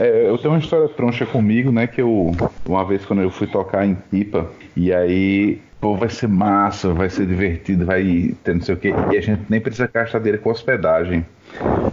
É, 0.00 0.28
eu 0.28 0.38
tenho 0.38 0.54
uma 0.54 0.60
história 0.60 0.88
troncha 0.88 1.26
comigo, 1.26 1.72
né? 1.72 1.88
Que 1.88 2.00
eu, 2.00 2.30
uma 2.64 2.84
vez 2.84 3.04
quando 3.04 3.20
eu 3.20 3.30
fui 3.32 3.48
tocar 3.48 3.84
em 3.84 3.96
Pipa, 3.96 4.48
e 4.76 4.92
aí, 4.92 5.60
pô, 5.80 5.96
vai 5.96 6.08
ser 6.08 6.28
massa, 6.28 6.92
vai 6.94 7.10
ser 7.10 7.26
divertido, 7.26 7.84
vai 7.84 8.32
ter 8.44 8.54
não 8.54 8.62
sei 8.62 8.76
o 8.76 8.78
quê, 8.78 8.94
e 9.12 9.16
a 9.16 9.20
gente 9.20 9.42
nem 9.48 9.60
precisa 9.60 9.90
gastar 9.92 10.18
dinheiro 10.20 10.40
com 10.40 10.50
hospedagem. 10.50 11.26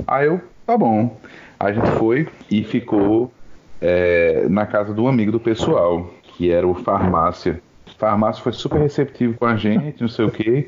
Aí 0.05 0.27
eu, 0.27 0.39
tá 0.67 0.77
bom. 0.77 1.19
A 1.59 1.71
gente 1.71 1.89
foi 1.97 2.27
e 2.51 2.63
ficou 2.63 3.33
é, 3.81 4.45
na 4.49 4.65
casa 4.65 4.93
de 4.93 4.99
um 4.99 5.07
amigo 5.07 5.31
do 5.31 5.39
pessoal, 5.39 6.09
que 6.23 6.51
era 6.51 6.67
o 6.67 6.73
Farmácia. 6.73 7.61
Farmácia 7.97 8.43
foi 8.43 8.51
super 8.51 8.79
receptivo 8.81 9.37
com 9.37 9.45
a 9.45 9.55
gente, 9.55 10.01
não 10.01 10.09
sei 10.09 10.25
o 10.25 10.31
quê. 10.31 10.67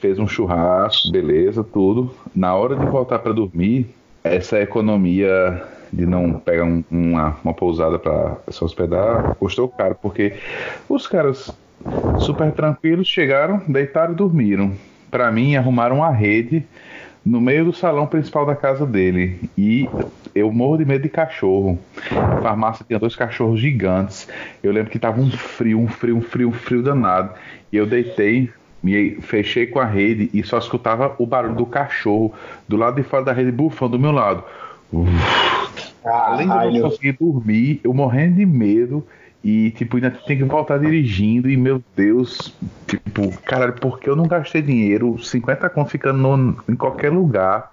Fez 0.00 0.18
um 0.18 0.26
churrasco, 0.26 1.10
beleza, 1.10 1.62
tudo. 1.64 2.14
Na 2.34 2.54
hora 2.54 2.76
de 2.76 2.84
voltar 2.86 3.18
para 3.20 3.32
dormir, 3.32 3.86
essa 4.22 4.60
economia 4.60 5.62
de 5.92 6.04
não 6.06 6.32
pegar 6.32 6.64
um- 6.64 6.82
uma, 6.90 7.36
uma 7.44 7.54
pousada 7.54 7.98
para 7.98 8.36
se 8.50 8.62
hospedar 8.64 9.34
custou 9.38 9.68
caro, 9.68 9.96
porque 10.02 10.34
os 10.88 11.06
caras 11.06 11.56
super 12.18 12.50
tranquilos 12.52 13.06
chegaram, 13.06 13.62
deitaram 13.68 14.12
e 14.12 14.16
dormiram. 14.16 14.72
Para 15.10 15.30
mim, 15.30 15.54
arrumaram 15.54 15.96
uma 15.98 16.10
rede 16.10 16.64
no 17.24 17.40
meio 17.40 17.64
do 17.64 17.72
salão 17.72 18.06
principal 18.06 18.44
da 18.44 18.54
casa 18.54 18.84
dele. 18.84 19.48
E 19.56 19.88
eu 20.34 20.52
morro 20.52 20.76
de 20.76 20.84
medo 20.84 21.02
de 21.02 21.08
cachorro. 21.08 21.78
A 22.10 22.40
farmácia 22.42 22.84
tinha 22.86 22.98
dois 22.98 23.16
cachorros 23.16 23.60
gigantes. 23.60 24.28
Eu 24.62 24.72
lembro 24.72 24.90
que 24.90 24.98
tava 24.98 25.20
um 25.20 25.30
frio, 25.30 25.80
um 25.80 25.88
frio, 25.88 26.16
um 26.16 26.20
frio, 26.20 26.48
um 26.48 26.52
frio 26.52 26.82
danado. 26.82 27.30
E 27.72 27.76
eu 27.76 27.86
deitei, 27.86 28.50
me 28.82 29.12
fechei 29.22 29.66
com 29.66 29.78
a 29.78 29.84
rede 29.86 30.28
e 30.34 30.42
só 30.42 30.58
escutava 30.58 31.14
o 31.18 31.26
barulho 31.26 31.54
do 31.54 31.66
cachorro 31.66 32.34
do 32.68 32.76
lado 32.76 32.96
de 32.96 33.02
fora 33.02 33.24
da 33.24 33.32
rede 33.32 33.50
bufando 33.50 33.96
do 33.96 33.98
meu 33.98 34.12
lado. 34.12 34.44
Além 36.04 36.46
de 36.46 36.66
eu 36.66 36.72
não 36.72 36.90
conseguir 36.90 37.12
dormir, 37.12 37.80
eu 37.82 37.94
morrendo 37.94 38.36
de 38.36 38.44
medo 38.44 39.06
e, 39.44 39.70
tipo, 39.72 39.96
ainda 39.96 40.10
tem 40.10 40.38
que 40.38 40.44
voltar 40.44 40.78
dirigindo. 40.78 41.50
E, 41.50 41.56
meu 41.56 41.84
Deus, 41.94 42.50
tipo, 42.88 43.30
caralho, 43.42 43.74
porque 43.74 44.08
eu 44.08 44.16
não 44.16 44.26
gastei 44.26 44.62
dinheiro? 44.62 45.22
50 45.22 45.68
conto 45.68 45.90
ficando 45.90 46.18
no- 46.18 46.56
em 46.66 46.74
qualquer 46.74 47.12
lugar. 47.12 47.72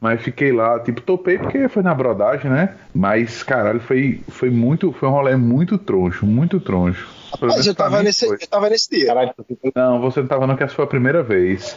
Mas 0.00 0.22
fiquei 0.22 0.50
lá, 0.50 0.80
tipo, 0.80 1.02
topei 1.02 1.36
porque 1.36 1.68
foi 1.68 1.82
na 1.82 1.94
brodagem, 1.94 2.50
né? 2.50 2.74
Mas, 2.94 3.42
caralho, 3.42 3.80
foi, 3.80 4.20
foi 4.30 4.48
muito, 4.48 4.92
foi 4.92 5.06
um 5.10 5.12
rolê 5.12 5.36
muito 5.36 5.76
troncho, 5.76 6.24
muito 6.24 6.58
troncho. 6.58 7.06
Mas 7.38 7.66
eu 7.66 7.74
tava, 7.74 7.98
mim 7.98 8.04
nesse, 8.04 8.26
foi. 8.26 8.38
eu 8.40 8.46
tava 8.48 8.70
nesse 8.70 8.88
dia. 8.90 9.06
Caralho, 9.08 9.34
Não, 9.76 10.00
você 10.00 10.20
não 10.20 10.26
tava 10.26 10.46
não, 10.46 10.56
que 10.56 10.62
essa 10.64 10.74
foi 10.74 10.86
a 10.86 10.88
primeira 10.88 11.22
vez. 11.22 11.76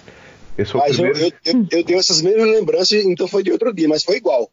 O 0.58 0.78
Mas 0.78 0.98
eu, 0.98 1.04
primeiro. 1.06 1.20
eu, 1.20 1.32
eu, 1.54 1.68
eu 1.70 1.84
tenho 1.84 2.00
essas 2.00 2.22
mesmas 2.22 2.48
lembranças, 2.48 2.94
então 2.94 3.28
foi 3.28 3.44
de 3.44 3.52
outro 3.52 3.74
dia, 3.74 3.90
mas 3.90 4.04
foi 4.06 4.16
igual. 4.16 4.50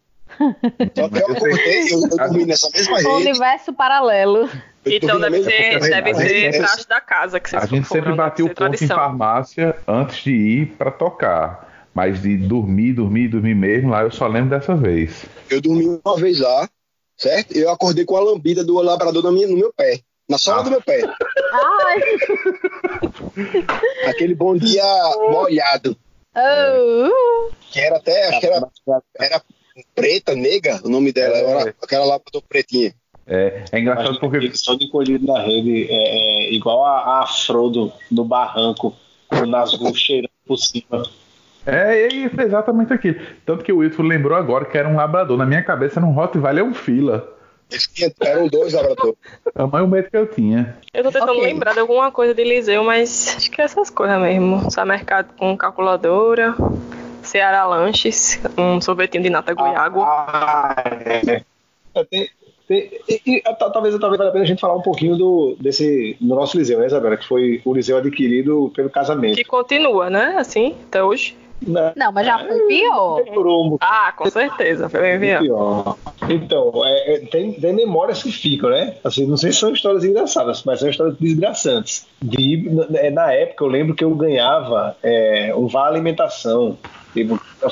Só 0.97 1.09
que 1.09 1.19
eu 1.19 1.27
acordei, 1.27 1.93
eu, 1.93 2.01
eu 2.03 2.09
dormi 2.17 2.47
nessa 2.47 2.71
mesma 2.71 2.93
Um 2.95 2.97
rede. 2.97 3.09
universo 3.09 3.73
paralelo. 3.73 4.49
eu 4.85 4.93
Então 4.93 5.21
deve 5.21 5.43
ser, 5.45 5.79
deve 5.81 6.15
ser 6.15 6.59
praxe 6.59 6.89
da 6.89 7.01
casa 7.01 7.39
que 7.39 7.51
vocês 7.51 7.63
A 7.63 7.67
gente 7.67 7.87
sempre 7.87 8.15
batia 8.15 8.45
o 8.47 8.55
ponto 8.55 8.83
em 8.83 8.87
farmácia 8.89 9.77
antes 9.87 10.25
de 10.25 10.33
ir 10.33 10.67
pra 10.79 10.91
tocar. 10.91 11.69
Mas 11.93 12.23
de 12.23 12.37
dormir, 12.37 12.93
dormir, 12.95 13.29
dormir 13.29 13.55
mesmo, 13.55 13.91
lá 13.91 14.03
eu 14.03 14.11
só 14.13 14.27
lembro 14.27 14.51
dessa 14.51 14.75
vez. 14.77 15.25
Eu 15.51 15.61
dormi 15.61 16.01
uma 16.05 16.17
vez 16.17 16.39
lá, 16.39 16.69
certo? 17.17 17.53
Eu 17.57 17.69
acordei 17.71 18.05
com 18.05 18.17
a 18.17 18.21
lambida 18.21 18.65
do 18.65 18.81
labrador 18.81 19.23
na 19.25 19.33
minha, 19.33 19.49
no 19.49 19.57
meu 19.57 19.73
pé. 19.77 19.99
Na 20.29 20.39
sola 20.39 20.61
Ah. 20.61 20.63
do 20.63 20.71
meu 20.71 20.81
pé. 20.81 21.03
Ai, 21.53 22.01
Aquele 24.09 24.35
bom 24.35 24.57
dia 24.57 24.85
molhado. 25.31 25.97
oh, 26.37 27.51
Que 27.73 27.81
era 27.81 27.97
até, 27.97 28.29
acho 28.29 28.41
que 28.41 28.47
era, 28.47 28.63
era 29.19 29.43
preta, 29.95 30.35
nega, 30.35 30.81
o 30.85 30.89
nome 30.89 31.13
dela. 31.13 31.37
É. 31.37 31.51
Era 31.51 31.75
aquela 31.83 32.05
labrador 32.05 32.43
pretinha. 32.49 32.95
É, 33.27 33.65
é 33.71 33.79
engraçado 33.79 34.19
porque. 34.19 34.51
Só 34.55 34.75
de 34.75 34.91
colhido 34.91 35.27
na 35.27 35.41
rede 35.41 35.87
é, 35.89 36.49
é 36.49 36.53
igual 36.53 36.85
a, 36.85 37.21
a 37.21 37.27
Frodo 37.27 37.93
no 38.11 38.25
barranco, 38.25 38.95
com 39.29 39.37
o 39.37 39.47
Nazgûl 39.47 39.95
cheirando 39.95 40.31
por 40.47 40.57
cima. 40.57 41.05
É, 41.67 42.09
e 42.13 42.25
é 42.25 42.43
exatamente 42.43 42.93
aquilo. 42.93 43.21
Tanto 43.45 43.63
que 43.63 43.73
o 43.73 43.79
Wilson 43.79 44.03
lembrou 44.03 44.37
agora 44.37 44.65
que 44.65 44.77
era 44.77 44.89
um 44.89 44.97
labrador. 44.97 45.37
Na 45.37 45.47
minha 45.47 45.63
cabeça, 45.63 46.01
um 46.01 46.13
Rottweiler 46.13 46.65
é 46.65 46.67
um 46.67 46.75
fila. 46.75 47.37
Eram 48.21 48.49
dois 48.49 48.73
labrador. 48.73 49.15
É 49.55 49.63
o 49.63 49.71
maior 49.71 49.87
medo 49.87 50.11
que 50.11 50.17
eu 50.17 50.27
tinha. 50.27 50.77
Eu 50.93 51.05
tô 51.05 51.13
tentando 51.13 51.33
Ok. 51.33 51.45
lembrar 51.45 51.73
de 51.75 51.81
alguma 51.81 52.11
coisa 52.11 52.35
de 52.35 52.43
Liceu, 52.43 52.83
mas 52.83 53.37
acho 53.37 53.51
que 53.51 53.61
é 53.61 53.65
essas 53.65 53.91
coisas 53.91 54.21
mesmo. 54.21 54.71
Só 54.71 54.85
mercado 54.85 55.33
com 55.37 55.57
calculadora, 55.57 56.55
Ceará 57.23 57.65
Lanches, 57.67 58.41
um 58.57 58.81
sorvetinho 58.81 59.23
de 59.23 59.31
nata 59.31 59.55
goiágua. 59.55 60.05
Ah, 60.07 60.75
é. 61.27 61.43
É, 61.95 62.05
tem- 62.05 62.31
tem- 62.69 62.91
e- 63.09 63.43
talvez, 63.59 63.99
talvez 63.99 64.19
valha 64.19 64.29
a 64.29 64.33
pena 64.33 64.45
a 64.45 64.47
gente 64.47 64.61
falar 64.61 64.77
um 64.77 64.83
pouquinho 64.83 65.17
do, 65.17 65.57
desse, 65.61 66.17
do 66.21 66.35
nosso 66.35 66.57
Liceu, 66.57 66.79
né, 66.79 66.87
Isabela? 66.87 67.17
Que 67.17 67.27
foi 67.27 67.61
o 67.65 67.75
Liceu 67.75 67.97
adquirido 67.97 68.73
pelo 68.75 68.89
casamento. 68.89 69.35
Que 69.35 69.45
continua, 69.45 70.09
né? 70.09 70.37
Assim, 70.39 70.77
até 70.89 71.03
hoje. 71.03 71.37
Né? 71.63 71.93
não, 71.95 72.11
mas 72.11 72.25
já 72.27 72.39
foi 72.39 72.59
pior. 72.67 73.23
Demorou 73.23 73.75
um 73.75 73.77
Ah, 73.83 74.13
com 74.17 74.31
certeza. 74.31 74.89
Foi 74.89 75.19
bem 75.19 75.39
pior. 75.39 75.97
Então, 76.27 76.73
é, 76.85 77.15
é, 77.15 77.19
tem, 77.27 77.53
tem 77.53 77.75
memórias 77.75 78.23
que 78.23 78.33
ficam, 78.33 78.71
né? 78.71 78.95
Assim, 79.05 79.27
não 79.27 79.37
sei 79.37 79.53
se 79.53 79.59
são 79.59 79.71
histórias 79.71 80.03
engraçadas, 80.03 80.63
mas 80.65 80.81
são 80.81 80.89
histórias 80.89 81.19
desgraçantes. 81.19 82.07
De, 82.23 82.67
na, 82.71 83.11
na 83.11 83.33
época, 83.33 83.65
eu 83.65 83.69
lembro 83.69 83.95
que 83.95 84.03
eu 84.03 84.15
ganhava 84.15 84.97
é, 85.03 85.53
um 85.55 85.67
vale 85.67 85.97
alimentação. 85.97 86.79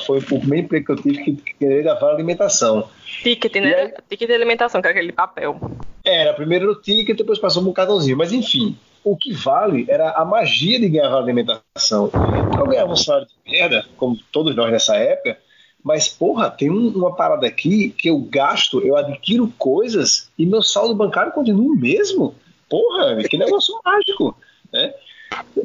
Foi 0.05 0.19
o 0.19 0.23
primeiro 0.23 0.65
emprego 0.65 0.85
que 0.85 0.91
eu 0.91 0.95
tive 0.95 1.23
que 1.23 1.33
que 1.33 1.53
querer 1.55 1.83
vale 1.83 2.15
alimentação. 2.15 2.87
Ticket, 3.23 3.55
né? 3.55 3.75
aí? 3.75 3.93
Ticket 4.09 4.27
de 4.27 4.33
alimentação, 4.33 4.81
que 4.81 4.87
é 4.87 4.91
aquele 4.91 5.11
papel. 5.11 5.59
Era, 6.03 6.33
primeiro 6.33 6.65
era 6.65 6.71
o 6.73 6.81
ticket, 6.81 7.17
depois 7.17 7.39
passou 7.39 7.63
um 7.63 7.73
cartãozinho. 7.73 8.17
Mas 8.17 8.31
enfim, 8.31 8.77
o 9.03 9.15
que 9.15 9.31
vale 9.33 9.85
era 9.87 10.11
a 10.11 10.25
magia 10.25 10.79
de 10.79 10.89
ganhar 10.89 11.13
alimentação. 11.13 12.09
Eu 12.57 12.67
ganhava 12.67 12.91
um 12.91 12.95
salário 12.95 13.27
de 13.27 13.51
merda, 13.51 13.85
como 13.97 14.17
todos 14.31 14.55
nós 14.55 14.71
nessa 14.71 14.95
época, 14.95 15.37
mas 15.83 16.07
porra, 16.07 16.49
tem 16.51 16.69
um- 16.69 16.89
uma 16.89 17.15
parada 17.15 17.47
aqui 17.47 17.89
que 17.97 18.09
eu 18.09 18.19
gasto, 18.19 18.85
eu 18.85 18.97
adquiro 18.97 19.51
coisas 19.57 20.29
e 20.37 20.45
meu 20.45 20.61
saldo 20.61 20.93
bancário 20.93 21.31
continua 21.31 21.71
o 21.71 21.75
mesmo. 21.75 22.35
Porra, 22.69 23.23
que 23.23 23.37
negócio 23.37 23.79
mágico, 23.83 24.37
né? 24.71 24.93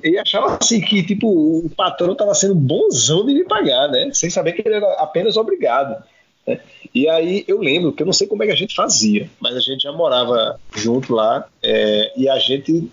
E 0.03 0.19
achava 0.19 0.59
assim 0.61 0.81
que 0.81 1.03
tipo 1.03 1.29
o 1.29 1.71
patrão 1.71 2.13
estava 2.13 2.35
sendo 2.35 2.55
bonzão 2.55 3.25
de 3.25 3.35
me 3.35 3.45
pagar, 3.45 3.89
né? 3.89 4.11
Sem 4.13 4.29
saber 4.29 4.53
que 4.53 4.63
ele 4.67 4.77
era 4.77 4.93
apenas 4.95 5.37
obrigado. 5.37 6.03
né? 6.47 6.61
E 6.95 7.09
aí 7.09 7.45
eu 7.49 7.59
lembro 7.59 7.93
que 7.93 8.03
eu 8.03 8.07
não 8.07 8.13
sei 8.13 8.27
como 8.27 8.43
é 8.43 8.47
que 8.47 8.53
a 8.53 8.57
gente 8.57 8.75
fazia, 8.75 9.29
mas 9.41 9.57
a 9.57 9.61
gente 9.61 9.83
já 9.83 9.93
morava 9.93 10.61
junto 10.77 11.15
lá 11.15 11.47
é, 11.63 12.13
e 12.17 12.29
a 12.29 12.39
gente 12.39 12.91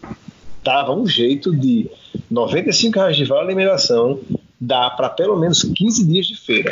dava 0.63 0.93
um 0.93 1.05
jeito 1.07 1.55
de 1.55 1.89
95 2.29 2.97
reais 2.97 3.17
de 3.17 3.25
vale 3.25 3.41
alimentação 3.41 4.19
dá 4.61 4.91
para 4.91 5.09
pelo 5.09 5.35
menos 5.35 5.63
15 5.63 6.05
dias 6.05 6.27
de 6.27 6.37
feira. 6.37 6.71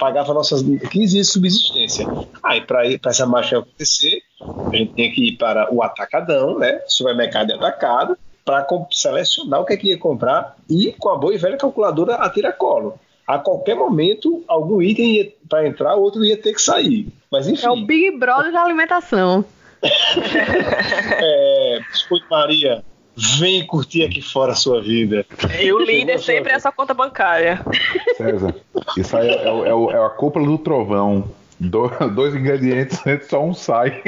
Pagava 0.00 0.34
nossas 0.34 0.62
15 0.62 0.88
dias 0.90 1.26
de 1.28 1.32
subsistência. 1.32 2.06
Aí, 2.42 2.60
para 2.62 2.84
essa 3.06 3.24
marcha 3.24 3.58
acontecer, 3.58 4.20
a 4.40 4.76
gente 4.76 4.94
tinha 4.94 5.12
que 5.12 5.28
ir 5.28 5.36
para 5.36 5.72
o 5.72 5.82
atacadão, 5.82 6.58
né? 6.58 6.80
Supermercado 6.88 7.48
de 7.48 7.52
atacado, 7.52 8.18
para 8.50 8.66
selecionar 8.90 9.60
o 9.60 9.64
que, 9.64 9.74
é 9.74 9.76
que 9.76 9.86
ia 9.88 9.98
comprar 9.98 10.56
e 10.68 10.92
com 10.98 11.10
a 11.10 11.16
boa 11.16 11.32
e 11.32 11.38
velha 11.38 11.56
calculadora 11.56 12.16
a 12.16 12.28
tiracolo. 12.28 12.98
A 13.24 13.38
qualquer 13.38 13.76
momento, 13.76 14.42
algum 14.48 14.82
item 14.82 15.12
ia 15.12 15.32
para 15.48 15.68
entrar, 15.68 15.94
outro 15.94 16.24
ia 16.24 16.36
ter 16.36 16.52
que 16.52 16.60
sair. 16.60 17.06
Mas 17.30 17.46
enfim. 17.46 17.64
É 17.64 17.70
o 17.70 17.86
Big 17.86 18.18
Brother 18.18 18.52
da 18.52 18.62
alimentação. 18.62 19.44
é, 19.80 21.78
Biscoito 21.92 22.26
Maria, 22.28 22.84
vem 23.38 23.64
curtir 23.64 24.04
aqui 24.04 24.20
fora 24.20 24.50
a 24.50 24.56
sua 24.56 24.82
vida. 24.82 25.24
E 25.60 25.72
o 25.72 25.78
líder 25.78 26.18
sempre 26.18 26.52
é 26.52 26.56
essa 26.56 26.72
conta 26.72 26.92
bancária. 26.92 27.64
César, 28.16 28.52
isso 28.96 29.16
aí 29.16 29.28
é, 29.28 29.32
é, 29.32 29.48
é, 29.48 29.92
é 29.92 30.04
a 30.04 30.10
cúpula 30.10 30.44
do 30.44 30.58
trovão. 30.58 31.24
Do, 31.60 31.90
dois 32.14 32.34
ingredientes, 32.34 32.98
só 33.28 33.44
um 33.44 33.52
sai. 33.52 34.02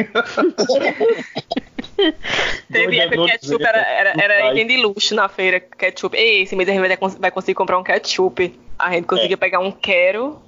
Teve 2.72 2.98
época 2.98 3.26
que 3.26 3.32
ketchup 3.32 3.62
era, 3.62 3.78
era, 3.78 4.22
era 4.22 4.50
item 4.52 4.66
de 4.66 4.76
luxo 4.78 5.14
na 5.14 5.28
feira. 5.28 5.60
Ketchup. 5.60 6.16
Ei, 6.16 6.42
esse 6.42 6.56
mês 6.56 6.68
a 6.68 6.72
gente 6.72 6.98
vai 7.18 7.30
conseguir 7.30 7.54
comprar 7.54 7.78
um 7.78 7.82
ketchup. 7.82 8.58
A 8.78 8.92
gente 8.92 9.04
conseguia 9.04 9.34
é. 9.34 9.36
pegar 9.36 9.60
um 9.60 9.70
quero. 9.70 10.40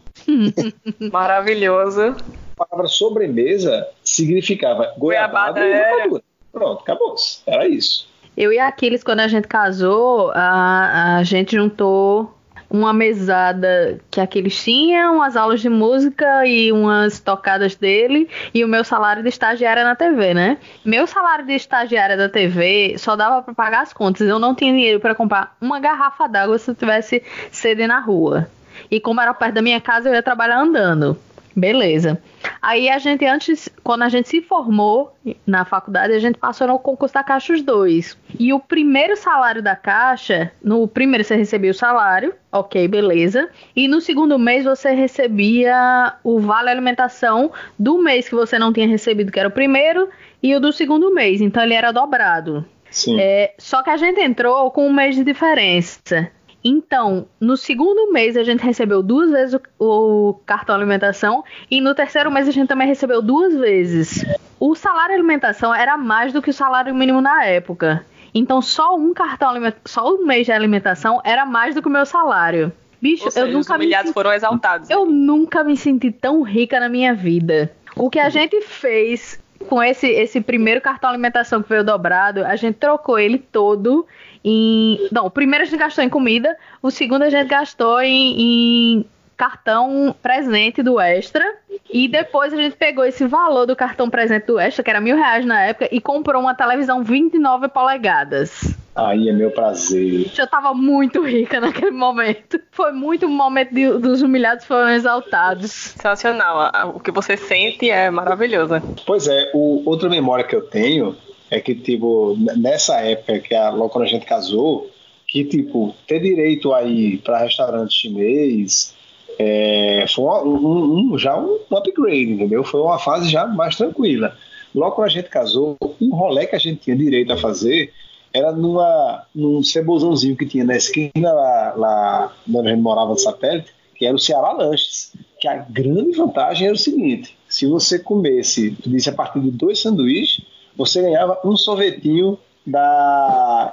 maravilhoso. 1.12 2.16
A 2.56 2.64
palavra 2.64 2.88
sobremesa 2.88 3.86
significava 4.02 4.94
goiabada, 4.96 5.60
goiabada 5.60 5.66
e 5.66 5.96
rapadura. 5.96 6.22
Pronto, 6.52 6.82
acabou. 6.82 7.16
Era 7.46 7.68
isso. 7.68 8.08
Eu 8.36 8.52
e 8.52 8.58
Aquiles, 8.58 9.04
quando 9.04 9.20
a 9.20 9.28
gente 9.28 9.46
casou, 9.46 10.30
a, 10.34 11.18
a 11.18 11.22
gente 11.22 11.54
juntou 11.56 12.32
uma 12.74 12.92
mesada 12.92 14.00
que 14.10 14.20
aqueles 14.20 14.60
tinham, 14.60 15.14
umas 15.14 15.36
aulas 15.36 15.60
de 15.60 15.68
música 15.68 16.44
e 16.44 16.72
umas 16.72 17.20
tocadas 17.20 17.76
dele, 17.76 18.28
e 18.52 18.64
o 18.64 18.68
meu 18.68 18.82
salário 18.82 19.22
de 19.22 19.28
estagiária 19.28 19.84
na 19.84 19.94
TV, 19.94 20.34
né? 20.34 20.58
Meu 20.84 21.06
salário 21.06 21.46
de 21.46 21.52
estagiária 21.52 22.16
da 22.16 22.28
TV 22.28 22.96
só 22.98 23.14
dava 23.14 23.42
para 23.42 23.54
pagar 23.54 23.82
as 23.82 23.92
contas. 23.92 24.26
Eu 24.26 24.40
não 24.40 24.56
tinha 24.56 24.72
dinheiro 24.72 24.98
para 24.98 25.14
comprar 25.14 25.56
uma 25.60 25.78
garrafa 25.78 26.26
d'água 26.26 26.58
se 26.58 26.68
eu 26.68 26.74
tivesse 26.74 27.22
sede 27.52 27.86
na 27.86 28.00
rua. 28.00 28.48
E 28.90 28.98
como 28.98 29.20
era 29.20 29.32
perto 29.32 29.54
da 29.54 29.62
minha 29.62 29.80
casa, 29.80 30.08
eu 30.08 30.14
ia 30.14 30.22
trabalhar 30.22 30.58
andando. 30.58 31.16
Beleza. 31.56 32.20
Aí 32.60 32.88
a 32.88 32.98
gente, 32.98 33.24
antes, 33.24 33.68
quando 33.82 34.02
a 34.02 34.08
gente 34.08 34.28
se 34.28 34.42
formou 34.42 35.14
na 35.46 35.64
faculdade, 35.64 36.12
a 36.12 36.18
gente 36.18 36.38
passou 36.38 36.66
no 36.66 36.78
concurso 36.78 37.14
da 37.14 37.22
Caixa 37.22 37.52
os 37.52 37.62
dois. 37.62 38.18
E 38.38 38.52
o 38.52 38.58
primeiro 38.58 39.16
salário 39.16 39.62
da 39.62 39.76
Caixa, 39.76 40.50
no 40.62 40.88
primeiro 40.88 41.22
você 41.22 41.36
recebia 41.36 41.70
o 41.70 41.74
salário, 41.74 42.34
ok, 42.50 42.88
beleza. 42.88 43.48
E 43.76 43.86
no 43.86 44.00
segundo 44.00 44.38
mês 44.38 44.64
você 44.64 44.90
recebia 44.90 46.14
o 46.24 46.40
vale 46.40 46.70
alimentação 46.70 47.52
do 47.78 47.98
mês 47.98 48.28
que 48.28 48.34
você 48.34 48.58
não 48.58 48.72
tinha 48.72 48.88
recebido, 48.88 49.30
que 49.30 49.38
era 49.38 49.48
o 49.48 49.52
primeiro, 49.52 50.08
e 50.42 50.54
o 50.56 50.60
do 50.60 50.72
segundo 50.72 51.14
mês. 51.14 51.40
Então 51.40 51.62
ele 51.62 51.74
era 51.74 51.92
dobrado. 51.92 52.64
Sim. 52.90 53.18
É, 53.20 53.54
só 53.58 53.82
que 53.82 53.90
a 53.90 53.96
gente 53.96 54.20
entrou 54.20 54.70
com 54.70 54.86
um 54.86 54.92
mês 54.92 55.14
de 55.14 55.24
diferença. 55.24 56.30
Então, 56.64 57.26
no 57.38 57.58
segundo 57.58 58.10
mês 58.10 58.38
a 58.38 58.42
gente 58.42 58.64
recebeu 58.64 59.02
duas 59.02 59.30
vezes 59.30 59.54
o, 59.78 59.84
o, 59.84 60.34
cartão 60.46 60.74
alimentação 60.74 61.44
e 61.70 61.78
no 61.78 61.94
terceiro 61.94 62.30
mês 62.30 62.48
a 62.48 62.50
gente 62.50 62.68
também 62.68 62.88
recebeu 62.88 63.20
duas 63.20 63.54
vezes. 63.54 64.24
O 64.58 64.74
salário 64.74 65.14
alimentação 65.14 65.74
era 65.74 65.98
mais 65.98 66.32
do 66.32 66.40
que 66.40 66.48
o 66.48 66.54
salário 66.54 66.94
mínimo 66.94 67.20
na 67.20 67.44
época. 67.44 68.06
Então, 68.34 68.62
só 68.62 68.96
um 68.96 69.12
cartão 69.12 69.50
só 69.84 70.14
um 70.14 70.24
mês 70.24 70.46
de 70.46 70.52
alimentação 70.52 71.20
era 71.22 71.44
mais 71.44 71.74
do 71.74 71.82
que 71.82 71.88
o 71.88 71.90
meu 71.90 72.06
salário. 72.06 72.72
Bicho, 73.00 73.30
seja, 73.30 73.46
eu 73.46 73.52
nunca 73.52 73.74
os 73.74 73.78
me 73.78 73.94
senti... 73.94 74.12
foram 74.14 74.32
exaltados. 74.32 74.88
Eu 74.88 75.04
nunca 75.04 75.62
me 75.62 75.76
senti 75.76 76.10
tão 76.10 76.40
rica 76.42 76.80
na 76.80 76.88
minha 76.88 77.14
vida. 77.14 77.70
O 77.94 78.08
que 78.08 78.18
a 78.18 78.30
gente 78.30 78.62
fez 78.62 79.38
com 79.68 79.82
esse, 79.82 80.06
esse 80.06 80.40
primeiro 80.40 80.80
cartão 80.80 81.10
alimentação 81.10 81.62
que 81.62 81.68
veio 81.68 81.84
dobrado, 81.84 82.44
a 82.44 82.56
gente 82.56 82.76
trocou 82.76 83.18
ele 83.18 83.38
todo 83.38 84.06
em. 84.44 85.08
Não, 85.10 85.26
o 85.26 85.30
primeiro 85.30 85.62
a 85.62 85.66
gente 85.66 85.78
gastou 85.78 86.04
em 86.04 86.08
comida, 86.08 86.56
o 86.82 86.90
segundo 86.90 87.22
a 87.22 87.30
gente 87.30 87.48
gastou 87.48 88.00
em, 88.00 88.40
em 88.40 89.06
cartão 89.36 90.14
presente 90.22 90.82
do 90.82 91.00
Extra. 91.00 91.44
E 91.92 92.08
depois 92.08 92.52
a 92.52 92.56
gente 92.56 92.76
pegou 92.76 93.04
esse 93.04 93.26
valor 93.26 93.66
do 93.66 93.76
cartão 93.76 94.08
presente 94.08 94.46
do 94.46 94.58
Extra, 94.58 94.82
que 94.82 94.90
era 94.90 95.00
mil 95.00 95.16
reais 95.16 95.44
na 95.44 95.62
época, 95.62 95.88
e 95.90 96.00
comprou 96.00 96.40
uma 96.40 96.54
televisão 96.54 97.02
29 97.02 97.68
polegadas. 97.68 98.74
Aí 98.94 99.28
é 99.28 99.32
meu 99.32 99.50
prazer. 99.50 100.30
Eu 100.38 100.46
tava 100.46 100.72
muito 100.72 101.22
rica 101.24 101.60
naquele 101.60 101.90
momento. 101.90 102.60
Foi 102.70 102.92
muito 102.92 103.26
o 103.26 103.28
momento 103.28 103.74
de, 103.74 103.88
dos 103.98 104.22
humilhados 104.22 104.64
foram 104.64 104.90
exaltados. 104.90 105.70
Sensacional. 105.70 106.92
O 106.94 107.00
que 107.00 107.10
você 107.10 107.36
sente 107.36 107.90
é 107.90 108.08
maravilhoso. 108.08 108.80
Pois 109.04 109.26
é, 109.26 109.50
o, 109.52 109.82
outra 109.84 110.08
memória 110.08 110.44
que 110.44 110.54
eu 110.54 110.62
tenho 110.62 111.16
é 111.50 111.60
que, 111.60 111.74
tipo, 111.74 112.36
nessa 112.56 113.00
época, 113.00 113.38
que 113.40 113.54
a, 113.54 113.70
logo 113.70 113.90
quando 113.90 114.04
a 114.04 114.08
gente 114.08 114.26
casou, 114.26 114.90
que, 115.26 115.44
tipo, 115.44 115.94
ter 116.06 116.20
direito 116.20 116.72
aí 116.72 117.18
para 117.18 117.38
restaurante 117.38 117.94
chinês 117.94 118.94
é, 119.38 120.04
foi 120.08 120.24
um, 120.24 121.12
um, 121.12 121.18
já 121.18 121.36
um 121.38 121.58
upgrade, 121.70 122.32
entendeu? 122.32 122.64
Foi 122.64 122.80
uma 122.80 122.98
fase 122.98 123.28
já 123.28 123.46
mais 123.46 123.76
tranquila. 123.76 124.36
Logo 124.74 124.96
quando 124.96 125.06
a 125.06 125.10
gente 125.10 125.28
casou, 125.28 125.76
um 126.00 126.14
rolê 126.14 126.46
que 126.46 126.56
a 126.56 126.58
gente 126.58 126.80
tinha 126.80 126.96
direito 126.96 127.32
a 127.32 127.36
fazer 127.36 127.92
era 128.32 128.50
numa, 128.50 129.24
num 129.32 129.62
cebolzãozinho 129.62 130.36
que 130.36 130.46
tinha 130.46 130.64
na 130.64 130.76
esquina 130.76 131.32
lá, 131.32 131.74
lá 131.76 132.36
onde 132.48 132.68
a 132.68 132.70
gente 132.72 132.82
morava 132.82 133.10
no 133.10 133.18
satélite, 133.18 133.72
que 133.94 134.04
era 134.04 134.16
o 134.16 134.18
Ceará 134.18 134.52
Lanches. 134.52 135.12
Que 135.40 135.46
a 135.46 135.56
grande 135.56 136.16
vantagem 136.16 136.66
era 136.66 136.74
o 136.74 136.78
seguinte: 136.78 137.36
se 137.48 137.66
você 137.66 137.98
comesse, 137.98 138.76
disse 138.84 139.08
a 139.08 139.12
partir 139.12 139.40
de 139.40 139.52
dois 139.52 139.80
sanduíches, 139.80 140.44
você 140.76 141.02
ganhava 141.02 141.38
um 141.44 141.56
sorvetinho 141.56 142.38
da, 142.66 143.72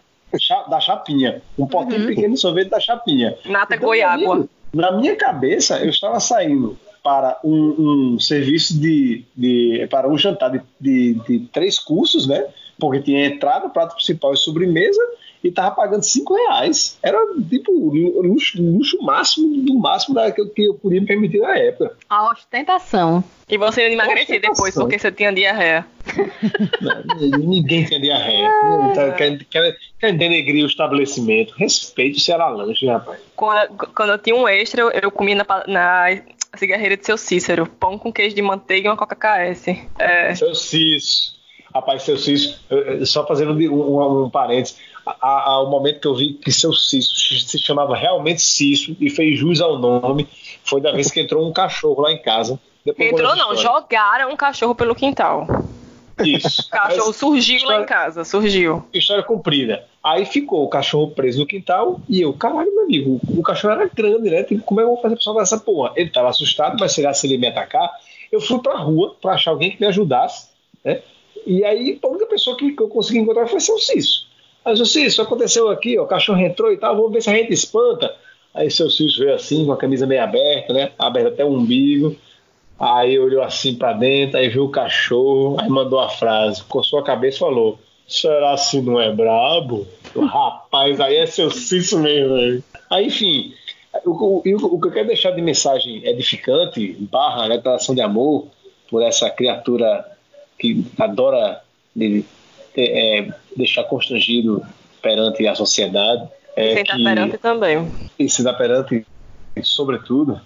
da 0.70 0.80
chapinha. 0.80 1.42
Um 1.58 1.68
potinho 1.68 2.02
uhum. 2.02 2.08
pequeno 2.08 2.34
de 2.34 2.40
sorvete 2.40 2.70
da 2.70 2.80
chapinha. 2.80 3.38
Nata 3.46 3.76
então, 3.76 3.88
goiágua. 3.88 4.48
Na 4.74 4.92
minha 4.92 5.16
cabeça, 5.16 5.80
eu 5.80 5.90
estava 5.90 6.20
saindo 6.20 6.78
para 7.04 7.40
um, 7.44 8.14
um 8.14 8.20
serviço 8.20 8.80
de, 8.80 9.26
de, 9.36 9.88
para 9.90 10.08
um 10.08 10.18
jantar 10.18 10.52
de, 10.52 10.62
de, 10.80 11.14
de, 11.28 11.40
três 11.52 11.80
cursos, 11.80 12.28
né? 12.28 12.46
Porque 12.82 13.00
tinha 13.00 13.28
entrada, 13.28 13.70
prato 13.70 13.94
principal 13.94 14.34
e 14.34 14.38
sobremesa, 14.38 15.00
e 15.44 15.52
tava 15.52 15.76
pagando 15.76 16.02
cinco 16.02 16.34
reais. 16.34 16.98
Era 17.04 17.20
tipo 17.48 17.72
luxo, 17.72 18.60
luxo 18.60 18.98
máximo 19.04 19.64
do 19.64 19.78
máximo 19.78 20.16
da, 20.16 20.32
que, 20.32 20.44
que 20.48 20.64
eu 20.64 20.74
podia 20.74 21.00
me 21.00 21.06
permitir 21.06 21.40
na 21.40 21.56
época. 21.56 21.96
A 22.10 22.32
ostentação. 22.32 23.24
E 23.48 23.58
você 23.60 23.82
ia 23.82 23.94
emagrecer 23.94 24.42
depois 24.42 24.74
porque 24.74 24.98
você 24.98 25.12
tinha 25.12 25.32
diarreia. 25.32 25.86
Não, 26.82 27.38
ninguém 27.38 27.86
tinha 27.86 28.00
diarreia. 28.00 28.50
Tá, 28.96 29.12
quer, 29.12 29.38
quer, 29.46 29.78
quer 30.00 30.18
denegrir 30.18 30.64
o 30.64 30.68
estabelecimento. 30.68 31.54
Respeite 31.56 32.18
o 32.18 32.22
Ceará 32.22 32.50
Lanche, 32.50 32.88
rapaz. 32.88 33.20
Quando, 33.36 33.68
quando 33.94 34.10
eu 34.14 34.18
tinha 34.18 34.36
um 34.36 34.48
extra, 34.48 34.82
eu, 34.82 34.90
eu 34.90 35.12
comia 35.12 35.36
na, 35.36 35.46
na 35.68 36.22
cigarreira 36.56 36.98
de 36.98 37.06
seu 37.06 37.18
Cícero. 37.18 37.68
Pão 37.68 38.00
com 38.00 38.12
queijo 38.12 38.36
de 38.36 38.42
manteiga 38.42 38.88
e 38.88 38.90
uma 38.90 38.98
Coca 38.98 39.16
KS. 39.16 39.68
É. 40.00 40.34
Seu 40.34 40.56
Cícero. 40.56 41.41
Rapaz, 41.74 42.04
seu 42.04 42.18
Cícero, 42.18 42.56
só 43.06 43.26
fazendo 43.26 43.54
um, 43.54 44.26
um, 44.26 44.30
parênteses, 44.30 44.78
ao 45.20 45.70
momento 45.70 46.00
que 46.00 46.08
eu 46.08 46.16
vi 46.16 46.34
que 46.34 46.52
seu 46.52 46.74
Cícero 46.74 47.40
se 47.40 47.60
chamava 47.60 47.96
realmente 47.96 48.42
Cícero 48.42 48.98
e 49.00 49.10
fez 49.10 49.40
jus 49.40 49.62
ao 49.62 49.80
nome, 49.80 50.28
foi 50.64 50.82
da 50.82 50.92
vez 50.92 51.10
que 51.10 51.20
entrou 51.20 51.48
um 51.48 51.54
cachorro 51.54 52.02
lá 52.02 52.12
em 52.12 52.22
casa. 52.22 52.60
Entrou 52.86 53.36
não, 53.36 53.56
jogaram 53.56 54.32
um 54.32 54.36
cachorro 54.36 54.76
pelo 54.76 54.96
quintal. 54.96 55.48
Isso. 56.26 56.68
O 56.68 56.70
cachorro 56.70 57.08
Mas, 57.08 57.16
surgiu 57.16 57.58
história, 57.58 57.78
lá 57.78 57.84
em 57.84 57.86
casa, 57.86 58.24
surgiu. 58.24 58.84
História 58.94 59.24
comprida. 59.24 59.86
Aí 60.04 60.26
ficou 60.26 60.64
o 60.64 60.70
cachorro 60.70 61.12
preso 61.12 61.40
no 61.40 61.46
quintal 61.46 62.02
e 62.08 62.22
eu, 62.22 62.34
caralho, 62.34 62.74
meu 62.74 62.84
amigo, 62.84 63.20
o 63.28 63.42
cachorro 63.42 63.74
era 63.74 63.90
grande, 63.94 64.30
né? 64.30 64.44
Tipo, 64.44 64.64
como 64.64 64.80
é 64.80 64.84
que 64.84 64.90
eu 64.90 64.94
vou 64.94 65.02
fazer 65.02 65.16
pra 65.16 65.24
salvar 65.24 65.44
essa 65.44 65.60
porra? 65.60 65.94
Ele 65.96 66.10
tava 66.10 66.30
assustado, 66.30 66.78
mas 66.80 66.94
será 66.94 67.14
se 67.14 67.28
ele 67.28 67.38
me 67.38 67.48
atacar? 67.48 67.90
Eu 68.32 68.42
fui 68.42 68.60
pra 68.60 68.78
rua 68.78 69.16
pra 69.22 69.34
achar 69.34 69.52
alguém 69.52 69.72
que 69.72 69.82
me 69.82 69.88
ajudasse, 69.88 70.50
né? 70.84 71.02
E 71.46 71.64
aí 71.64 72.00
a 72.02 72.08
única 72.08 72.26
pessoa 72.26 72.56
que, 72.56 72.72
que 72.72 72.82
eu 72.82 72.88
consegui 72.88 73.20
encontrar 73.20 73.48
foi 73.48 73.60
seu 73.60 73.78
Cício. 73.78 74.26
Aí, 74.64 74.78
seu 74.78 74.86
Cício, 74.86 75.24
aconteceu 75.24 75.70
aqui, 75.70 75.98
ó, 75.98 76.04
o 76.04 76.08
cachorro 76.08 76.40
entrou 76.40 76.72
e 76.72 76.78
tal, 76.78 76.96
vamos 76.96 77.12
ver 77.12 77.22
se 77.22 77.30
a 77.30 77.34
gente 77.34 77.52
espanta. 77.52 78.16
Aí 78.54 78.70
seu 78.70 78.90
Cício 78.90 79.24
veio 79.24 79.36
assim, 79.36 79.66
com 79.66 79.72
a 79.72 79.78
camisa 79.78 80.06
meio 80.06 80.22
aberta, 80.22 80.74
né? 80.74 80.92
Aberta 81.00 81.30
até 81.30 81.46
o 81.46 81.50
umbigo. 81.50 82.16
Aí 82.80 83.18
olhou 83.18 83.44
assim 83.44 83.76
para 83.76 83.94
dentro, 83.94 84.38
aí 84.38 84.50
viu 84.50 84.66
o 84.66 84.72
cachorro, 84.72 85.58
aí 85.60 85.70
mandou 85.70 86.00
a 86.00 86.10
frase, 86.10 86.64
coçou 86.64 87.00
a 87.00 87.04
cabeça 87.04 87.38
e 87.38 87.40
falou: 87.40 87.80
Será 88.08 88.58
se 88.58 88.82
não 88.82 89.00
é 89.00 89.12
brabo? 89.12 89.88
Rapaz, 90.16 91.00
aí 91.00 91.18
é 91.18 91.26
seu 91.26 91.50
Cício 91.50 92.00
mesmo. 92.00 92.64
Aí, 92.90 93.08
enfim, 93.08 93.54
o, 94.06 94.12
o, 94.12 94.38
o, 94.40 94.82
que 94.82 94.88
eu 94.88 94.92
quero 94.92 95.08
deixar 95.08 95.32
de 95.32 95.42
mensagem 95.42 96.06
edificante, 96.06 96.94
barra 97.00 97.48
declaração 97.48 97.96
de 97.96 98.02
amor, 98.02 98.48
por 98.90 99.02
essa 99.02 99.30
criatura 99.30 100.06
que 100.62 100.86
adora 101.00 101.62
de, 101.96 102.24
de, 102.76 102.82
é, 102.82 103.34
deixar 103.58 103.84
constrangido 103.86 104.64
perante 105.02 105.46
a 105.48 105.56
sociedade. 105.56 106.30
É 106.56 106.76
Sentar 106.76 106.98
perante 106.98 107.38
também. 107.40 107.92
se 108.30 108.44
dá 108.44 108.54
perante, 108.54 109.06
sobretudo, 109.64 110.40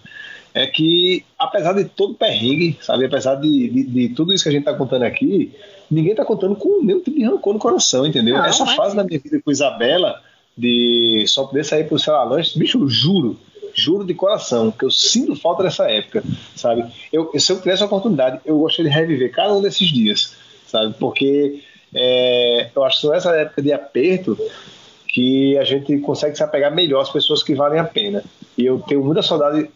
é 0.53 0.65
que, 0.67 1.25
apesar 1.37 1.73
de 1.73 1.83
todo 1.83 2.13
o 2.13 2.15
perrengue, 2.15 2.77
sabe, 2.81 3.05
apesar 3.05 3.35
de, 3.35 3.69
de, 3.69 3.83
de 3.83 4.09
tudo 4.09 4.33
isso 4.33 4.43
que 4.43 4.49
a 4.49 4.51
gente 4.53 4.61
está 4.61 4.73
contando 4.73 5.03
aqui, 5.03 5.53
ninguém 5.91 6.11
está 6.11 6.23
contando 6.23 6.55
com 6.55 6.81
nenhum 6.81 7.01
tipo 7.01 7.17
de 7.17 7.25
rancor 7.25 7.53
no 7.53 7.59
coração, 7.59 8.05
entendeu? 8.05 8.37
Não, 8.37 8.45
Essa 8.45 8.63
mas 8.63 8.75
fase 8.75 8.91
sim. 8.91 8.97
da 8.97 9.03
minha 9.03 9.19
vida 9.19 9.41
com 9.43 9.51
Isabela, 9.51 10.21
de 10.57 11.25
só 11.27 11.45
poder 11.45 11.65
sair 11.65 11.85
pro 11.85 11.99
sei 11.99 12.13
lá, 12.13 12.23
lanche, 12.23 12.57
bicho, 12.57 12.87
juro, 12.87 13.37
juro 13.73 14.05
de 14.05 14.13
coração, 14.13 14.71
que 14.71 14.85
eu 14.85 14.91
sinto 14.91 15.35
falta 15.35 15.63
dessa 15.63 15.89
época, 15.89 16.23
sabe? 16.55 16.85
Eu, 17.11 17.29
se 17.37 17.51
eu 17.51 17.59
tivesse 17.59 17.83
a 17.83 17.85
oportunidade, 17.85 18.39
eu 18.45 18.57
gostaria 18.59 18.89
de 18.89 18.97
reviver 18.97 19.31
cada 19.31 19.53
um 19.53 19.61
desses 19.61 19.87
dias, 19.89 20.35
sabe? 20.65 20.95
Porque 20.97 21.61
é, 21.93 22.69
eu 22.73 22.83
acho 22.83 22.97
que 22.97 23.01
são 23.01 23.13
essa 23.13 23.35
época 23.35 23.61
de 23.61 23.73
aperto 23.73 24.37
que 25.09 25.57
a 25.57 25.63
gente 25.63 25.97
consegue 25.99 26.35
se 26.35 26.43
apegar 26.43 26.73
melhor 26.73 27.01
às 27.01 27.09
pessoas 27.09 27.41
que 27.41 27.55
valem 27.55 27.79
a 27.79 27.85
pena. 27.85 28.23
E 28.57 28.65
eu 28.65 28.79
tenho 28.79 29.03
muita 29.03 29.21
saudade, 29.21 29.69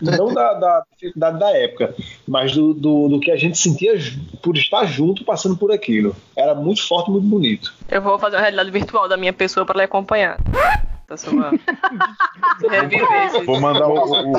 não 0.00 0.32
da, 0.32 0.54
da 0.54 0.84
dificuldade 0.92 1.38
da 1.38 1.50
época, 1.56 1.94
mas 2.26 2.52
do, 2.52 2.72
do, 2.74 3.08
do 3.08 3.20
que 3.20 3.30
a 3.30 3.36
gente 3.36 3.58
sentia 3.58 3.94
por 4.42 4.56
estar 4.56 4.84
junto 4.86 5.24
passando 5.24 5.56
por 5.56 5.70
aquilo. 5.72 6.14
Era 6.36 6.54
muito 6.54 6.86
forte, 6.86 7.10
muito 7.10 7.26
bonito. 7.26 7.72
Eu 7.90 8.00
vou 8.02 8.18
fazer 8.18 8.36
uma 8.36 8.42
realidade 8.42 8.70
virtual 8.70 9.08
da 9.08 9.16
minha 9.16 9.32
pessoa 9.32 9.64
pra 9.66 9.76
lhe 9.76 9.82
acompanhar. 9.84 10.38
Esse- 13.26 13.44
Vou 13.44 13.60
mandar 13.60 13.88
o, 13.88 13.92
o, 13.94 14.32
o 14.32 14.36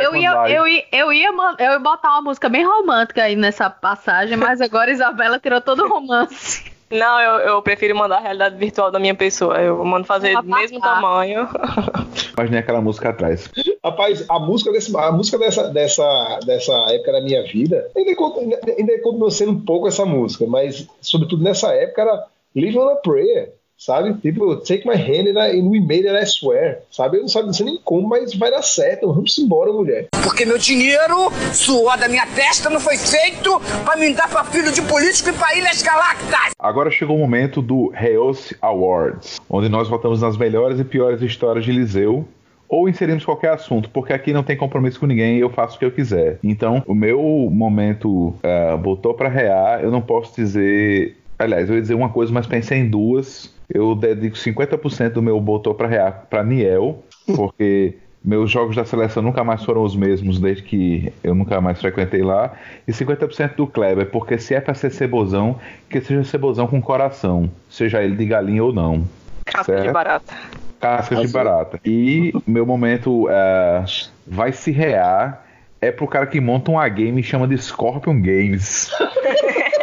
Eu 0.00 0.16
ia, 0.16 0.30
eu, 0.50 0.66
ia, 0.66 0.84
eu, 0.92 1.12
ia, 1.12 1.28
eu 1.58 1.72
ia 1.72 1.78
botar 1.78 2.10
uma 2.10 2.22
música 2.22 2.48
bem 2.48 2.64
romântica 2.66 3.22
aí 3.22 3.36
nessa 3.36 3.70
passagem, 3.70 4.36
mas 4.36 4.60
agora 4.60 4.90
a 4.90 4.94
Isabela 4.94 5.38
tirou 5.38 5.60
todo 5.60 5.84
o 5.84 5.88
romance. 5.88 6.69
Não, 6.90 7.20
eu, 7.20 7.38
eu 7.48 7.62
prefiro 7.62 7.94
mandar 7.94 8.16
a 8.16 8.20
realidade 8.20 8.56
virtual 8.56 8.90
da 8.90 8.98
minha 8.98 9.14
pessoa. 9.14 9.60
Eu 9.60 9.84
mando 9.84 10.06
fazer 10.06 10.34
do 10.36 10.42
mesmo 10.42 10.80
tamanho. 10.80 11.48
Imaginei 12.36 12.60
aquela 12.60 12.80
música 12.80 13.10
atrás. 13.10 13.48
Rapaz, 13.84 14.24
a 14.28 14.38
música, 14.40 14.72
desse, 14.72 14.96
a 14.96 15.12
música 15.12 15.38
dessa, 15.38 15.68
dessa, 15.68 16.40
dessa 16.44 16.72
época 16.92 17.12
da 17.12 17.20
minha 17.20 17.42
vida 17.44 17.88
ainda, 17.96 18.10
ainda, 18.10 18.74
ainda 18.76 19.02
continua 19.02 19.30
sendo 19.30 19.52
um 19.52 19.60
pouco 19.60 19.86
essa 19.86 20.04
música, 20.04 20.46
mas 20.46 20.86
sobretudo 21.00 21.44
nessa 21.44 21.72
época 21.72 22.02
era 22.02 22.26
Live 22.54 22.78
on 22.78 22.88
a 22.88 22.96
Prayer, 22.96 23.54
sabe? 23.80 24.12
Tipo, 24.20 24.56
Take 24.56 24.86
My 24.86 24.94
Hand 24.94 25.30
and, 25.30 25.42
I, 25.42 25.58
and 25.58 25.68
We 25.70 25.80
Made 25.80 26.06
It, 26.06 26.14
I 26.14 26.26
Swear, 26.26 26.82
sabe? 26.90 27.16
Eu 27.16 27.22
não, 27.22 27.28
sei 27.28 27.64
nem 27.64 27.80
como, 27.82 28.06
mas 28.06 28.34
vai 28.34 28.50
dar 28.50 28.62
certo. 28.62 29.12
Vamos 29.12 29.36
embora, 29.38 29.72
mulher. 29.72 30.08
Porque 30.22 30.44
meu 30.44 30.58
dinheiro, 30.58 31.32
suor 31.52 31.96
da 31.96 32.06
minha 32.06 32.26
testa, 32.26 32.68
não 32.68 32.78
foi 32.78 32.98
feito 32.98 33.58
pra 33.84 33.96
me 33.96 34.12
dar 34.12 34.28
pra 34.28 34.44
filho 34.44 34.70
de 34.70 34.82
político 34.82 35.30
e 35.30 35.32
pra 35.32 35.56
Ilhas 35.56 35.82
Galactas. 35.82 36.52
Agora 36.58 36.90
chegou 36.90 37.16
o 37.16 37.18
momento 37.18 37.62
do 37.62 37.88
Reose 37.88 38.54
Awards, 38.60 39.40
onde 39.48 39.70
nós 39.70 39.88
votamos 39.88 40.20
nas 40.20 40.36
melhores 40.36 40.78
e 40.78 40.84
piores 40.84 41.22
histórias 41.22 41.64
de 41.64 41.72
Liseu. 41.72 42.28
Ou 42.68 42.88
inserimos 42.88 43.24
qualquer 43.24 43.52
assunto, 43.52 43.90
porque 43.90 44.12
aqui 44.12 44.32
não 44.32 44.44
tem 44.44 44.56
compromisso 44.56 45.00
com 45.00 45.06
ninguém 45.06 45.38
e 45.38 45.40
eu 45.40 45.50
faço 45.50 45.74
o 45.74 45.78
que 45.80 45.84
eu 45.84 45.90
quiser. 45.90 46.38
Então, 46.44 46.84
o 46.86 46.94
meu 46.94 47.20
momento 47.50 48.32
ah, 48.44 48.76
botou 48.76 49.12
pra 49.12 49.28
rear, 49.28 49.82
eu 49.82 49.90
não 49.90 50.00
posso 50.00 50.36
dizer. 50.36 51.16
Aliás, 51.36 51.68
eu 51.68 51.74
ia 51.74 51.80
dizer 51.80 51.94
uma 51.94 52.10
coisa, 52.10 52.32
mas 52.32 52.46
pensei 52.46 52.78
em 52.78 52.88
duas. 52.88 53.52
Eu 53.72 53.94
dedico 53.94 54.36
50% 54.36 55.10
do 55.10 55.22
meu 55.22 55.42
rear 55.88 56.26
pra 56.28 56.42
Niel, 56.42 57.02
porque 57.36 57.94
meus 58.22 58.50
jogos 58.50 58.76
da 58.76 58.84
seleção 58.84 59.22
nunca 59.22 59.42
mais 59.42 59.64
foram 59.64 59.82
os 59.82 59.96
mesmos 59.96 60.38
desde 60.38 60.62
que 60.62 61.12
eu 61.24 61.34
nunca 61.34 61.60
mais 61.60 61.80
frequentei 61.80 62.22
lá. 62.22 62.52
E 62.86 62.92
50% 62.92 63.54
do 63.54 63.66
Kleber, 63.66 64.06
porque 64.10 64.38
se 64.38 64.54
é 64.54 64.60
pra 64.60 64.74
ser 64.74 64.90
cebozão, 64.90 65.58
que 65.88 66.00
seja 66.00 66.24
cebozão 66.24 66.66
com 66.66 66.82
coração, 66.82 67.50
seja 67.68 68.02
ele 68.02 68.16
de 68.16 68.26
galinha 68.26 68.62
ou 68.62 68.72
não. 68.72 69.04
Casca 69.44 69.76
de 69.76 69.82
Certo? 69.82 69.92
barata. 69.92 70.34
Cascas 70.80 71.20
de 71.20 71.28
barata. 71.28 71.80
E 71.84 72.32
meu 72.46 72.66
momento 72.66 73.26
é, 73.30 73.84
vai 74.26 74.52
se 74.52 74.70
rear 74.70 75.46
é 75.80 75.90
pro 75.90 76.06
cara 76.06 76.26
que 76.26 76.40
monta 76.40 76.70
uma 76.70 76.88
game 76.88 77.20
e 77.20 77.24
chama 77.24 77.48
de 77.48 77.56
Scorpion 77.56 78.20
Games. 78.20 78.90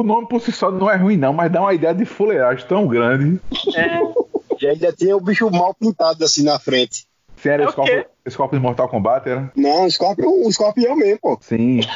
o 0.00 0.02
nome 0.02 0.26
por 0.26 0.40
si 0.40 0.50
só 0.52 0.70
não 0.70 0.90
é 0.90 0.96
ruim 0.96 1.16
não, 1.16 1.32
mas 1.32 1.52
dá 1.52 1.60
uma 1.60 1.74
ideia 1.74 1.94
de 1.94 2.04
fuleiragem 2.04 2.66
tão 2.66 2.86
grande. 2.86 3.40
E 4.60 4.66
ainda 4.66 4.92
tinha 4.92 5.16
o 5.16 5.20
bicho 5.20 5.50
mal 5.50 5.74
pintado 5.74 6.24
assim 6.24 6.44
na 6.44 6.58
frente. 6.58 7.06
Sim, 7.36 7.48
era 7.48 7.64
É 7.64 7.66
o 7.66 7.70
Scorpion? 7.70 8.02
Scorpion 8.28 8.58
de 8.58 8.62
Mortal 8.62 8.88
Kombat, 8.88 9.28
era? 9.28 9.52
Não, 9.56 9.84
o 9.84 9.86
escorpião, 9.86 10.44
o 10.44 10.48
escorpião 10.48 10.96
mesmo, 10.96 11.18
pô. 11.20 11.38
Sim. 11.40 11.80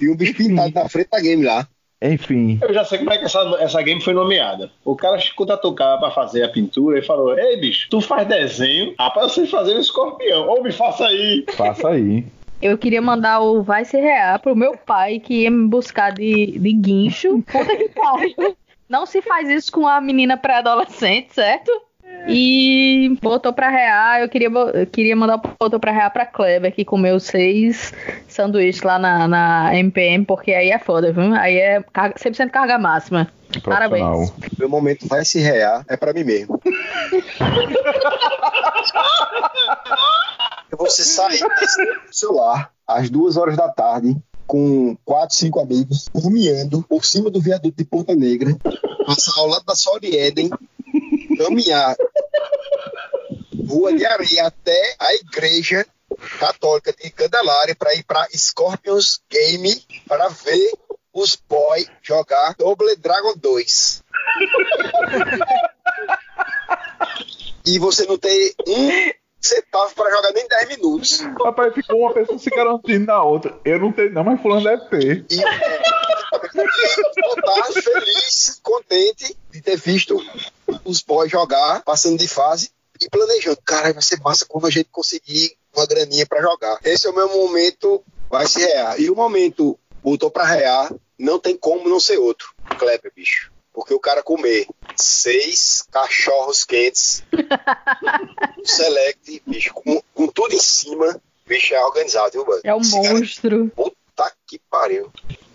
E 0.00 0.08
o 0.08 0.16
bicho 0.16 0.34
pintado 0.34 0.72
na 0.74 0.88
frente 0.88 1.10
da 1.10 1.20
game 1.20 1.44
lá. 1.44 1.66
Enfim. 2.00 2.58
Eu 2.62 2.72
já 2.72 2.84
sei 2.84 2.98
como 2.98 3.12
é 3.12 3.18
que 3.18 3.24
essa, 3.24 3.40
essa 3.58 3.82
game 3.82 4.02
foi 4.02 4.14
nomeada. 4.14 4.70
O 4.84 4.94
cara 4.94 5.18
contratou 5.34 5.72
o 5.72 5.74
cara 5.74 5.98
pra 5.98 6.10
fazer 6.10 6.42
a 6.44 6.48
pintura 6.48 6.98
e 6.98 7.02
falou: 7.02 7.38
Ei, 7.38 7.58
bicho, 7.58 7.88
tu 7.90 8.00
faz 8.00 8.26
desenho? 8.28 8.94
Rapaz, 8.98 9.26
eu 9.26 9.30
sei 9.30 9.46
fazer 9.46 9.74
um 9.74 9.80
escorpião. 9.80 10.48
Ou 10.48 10.62
me 10.62 10.72
faça 10.72 11.06
aí. 11.06 11.44
Faça 11.56 11.88
aí. 11.88 12.24
Eu 12.60 12.78
queria 12.78 13.02
mandar 13.02 13.40
o 13.40 13.62
Vai 13.62 13.84
Se 13.84 13.98
Rear 13.98 14.40
pro 14.40 14.56
meu 14.56 14.76
pai 14.76 15.20
que 15.20 15.42
ia 15.42 15.50
me 15.50 15.68
buscar 15.68 16.12
de, 16.12 16.58
de 16.58 16.72
guincho. 16.72 17.42
Puta 17.50 17.76
que 17.76 17.88
pariu. 17.90 18.56
Não 18.88 19.04
se 19.04 19.20
faz 19.20 19.48
isso 19.48 19.72
com 19.72 19.86
a 19.86 20.00
menina 20.00 20.36
pré-adolescente, 20.36 21.34
certo? 21.34 21.70
E 22.28 23.16
botou 23.20 23.52
pra 23.52 23.68
rear, 23.68 24.20
eu 24.20 24.28
queria, 24.28 24.48
eu 24.48 24.86
queria 24.86 25.14
mandar 25.14 25.36
o 25.36 25.42
botou 25.58 25.78
pra 25.78 25.92
rear 25.92 26.12
pra 26.12 26.26
Kleber, 26.26 26.74
que 26.74 26.84
comeu 26.84 27.20
seis 27.20 27.92
sanduíches 28.28 28.82
lá 28.82 28.98
na, 28.98 29.28
na 29.28 29.76
MPM, 29.76 30.24
porque 30.24 30.52
aí 30.52 30.70
é 30.70 30.78
foda, 30.78 31.12
viu? 31.12 31.34
Aí 31.34 31.56
é 31.56 31.84
carga, 31.92 32.16
100% 32.16 32.50
carga 32.50 32.78
máxima. 32.78 33.28
Parabéns. 33.62 34.32
Meu 34.58 34.68
momento 34.68 35.06
vai 35.06 35.24
se 35.24 35.40
rear, 35.40 35.84
é 35.88 35.96
pra 35.96 36.12
mim 36.12 36.24
mesmo. 36.24 36.60
Você 40.72 41.04
sai 41.04 41.38
do 41.38 42.14
celular 42.14 42.72
às 42.86 43.10
duas 43.10 43.36
horas 43.36 43.56
da 43.56 43.68
tarde 43.68 44.16
com 44.46 44.96
quatro, 45.04 45.36
cinco 45.36 45.60
amigos, 45.60 46.08
caminhando 46.08 46.82
por 46.82 47.04
cima 47.04 47.30
do 47.30 47.40
viaduto 47.40 47.76
de 47.76 47.84
Ponta 47.84 48.14
Negra, 48.14 48.56
passar 49.06 49.40
ao 49.40 49.48
lado 49.48 49.64
da 49.64 49.74
Sorieden, 49.74 50.50
caminhar 51.36 51.96
rua 53.68 53.92
de 53.92 54.06
areia 54.06 54.46
até 54.46 54.96
a 54.98 55.14
igreja 55.14 55.84
católica 56.38 56.92
de 56.92 57.10
Candelária 57.10 57.74
para 57.74 57.94
ir 57.94 58.04
para 58.04 58.28
Scorpions 58.34 59.20
Game 59.28 59.84
para 60.06 60.28
ver 60.28 60.72
os 61.12 61.36
boys 61.48 61.90
jogar 62.02 62.54
Double 62.54 62.94
Dragon 62.96 63.34
2. 63.36 64.04
e 67.66 67.78
você 67.78 68.06
não 68.06 68.16
tem 68.16 68.54
um 68.68 69.10
centavo 69.46 69.94
para 69.94 70.10
jogar 70.10 70.32
nem 70.32 70.46
10 70.46 70.68
minutos. 70.68 71.20
Rapaz, 71.42 71.74
ficou 71.74 72.00
uma 72.00 72.12
pessoa 72.12 72.38
se 72.38 72.50
garantindo 72.50 73.06
na 73.06 73.22
outra. 73.22 73.58
Eu 73.64 73.78
não 73.78 73.92
tenho 73.92 74.12
não, 74.12 74.24
mas 74.24 74.40
fulano 74.40 74.64
deve 74.64 74.84
ter. 74.88 75.26
E 75.30 75.36
voltar 77.22 77.72
feliz, 77.72 78.60
contente 78.62 79.36
de 79.50 79.60
ter 79.60 79.76
visto 79.76 80.20
os 80.84 81.02
boys 81.02 81.30
jogar, 81.30 81.82
passando 81.82 82.18
de 82.18 82.28
fase 82.28 82.70
e 83.00 83.08
planejando. 83.08 83.58
Cara, 83.64 83.92
vai 83.92 84.02
ser 84.02 84.20
massa 84.20 84.46
quando 84.46 84.66
a 84.66 84.70
gente 84.70 84.88
conseguir 84.90 85.56
uma 85.74 85.86
graninha 85.86 86.26
pra 86.26 86.42
jogar. 86.42 86.78
Esse 86.84 87.06
é 87.06 87.10
o 87.10 87.14
meu 87.14 87.28
momento, 87.28 88.02
vai 88.30 88.46
se 88.46 88.60
rear. 88.60 89.00
E 89.00 89.10
o 89.10 89.14
momento 89.14 89.78
botou 90.02 90.30
pra 90.30 90.44
rear, 90.44 90.92
não 91.18 91.38
tem 91.38 91.56
como 91.56 91.88
não 91.88 92.00
ser 92.00 92.18
outro. 92.18 92.54
Kleber, 92.78 93.12
bicho. 93.14 93.50
Porque 93.76 93.92
o 93.92 94.00
cara 94.00 94.22
comer 94.22 94.66
seis 94.96 95.86
cachorros 95.92 96.64
quentes, 96.64 97.22
select, 98.64 99.42
bicho, 99.46 99.74
com, 99.74 100.00
com 100.14 100.26
tudo 100.28 100.54
em 100.54 100.58
cima, 100.58 101.20
bicho, 101.46 101.74
é 101.74 101.84
organizado, 101.84 102.32
viu, 102.32 102.46
mano? 102.46 102.60
É 102.64 102.74
um 102.74 102.80
Esse 102.80 103.02
cara- 103.02 103.14
monstro. 103.14 103.70
Puta 103.76 104.32
que 104.46 104.58
pariu. 104.70 105.10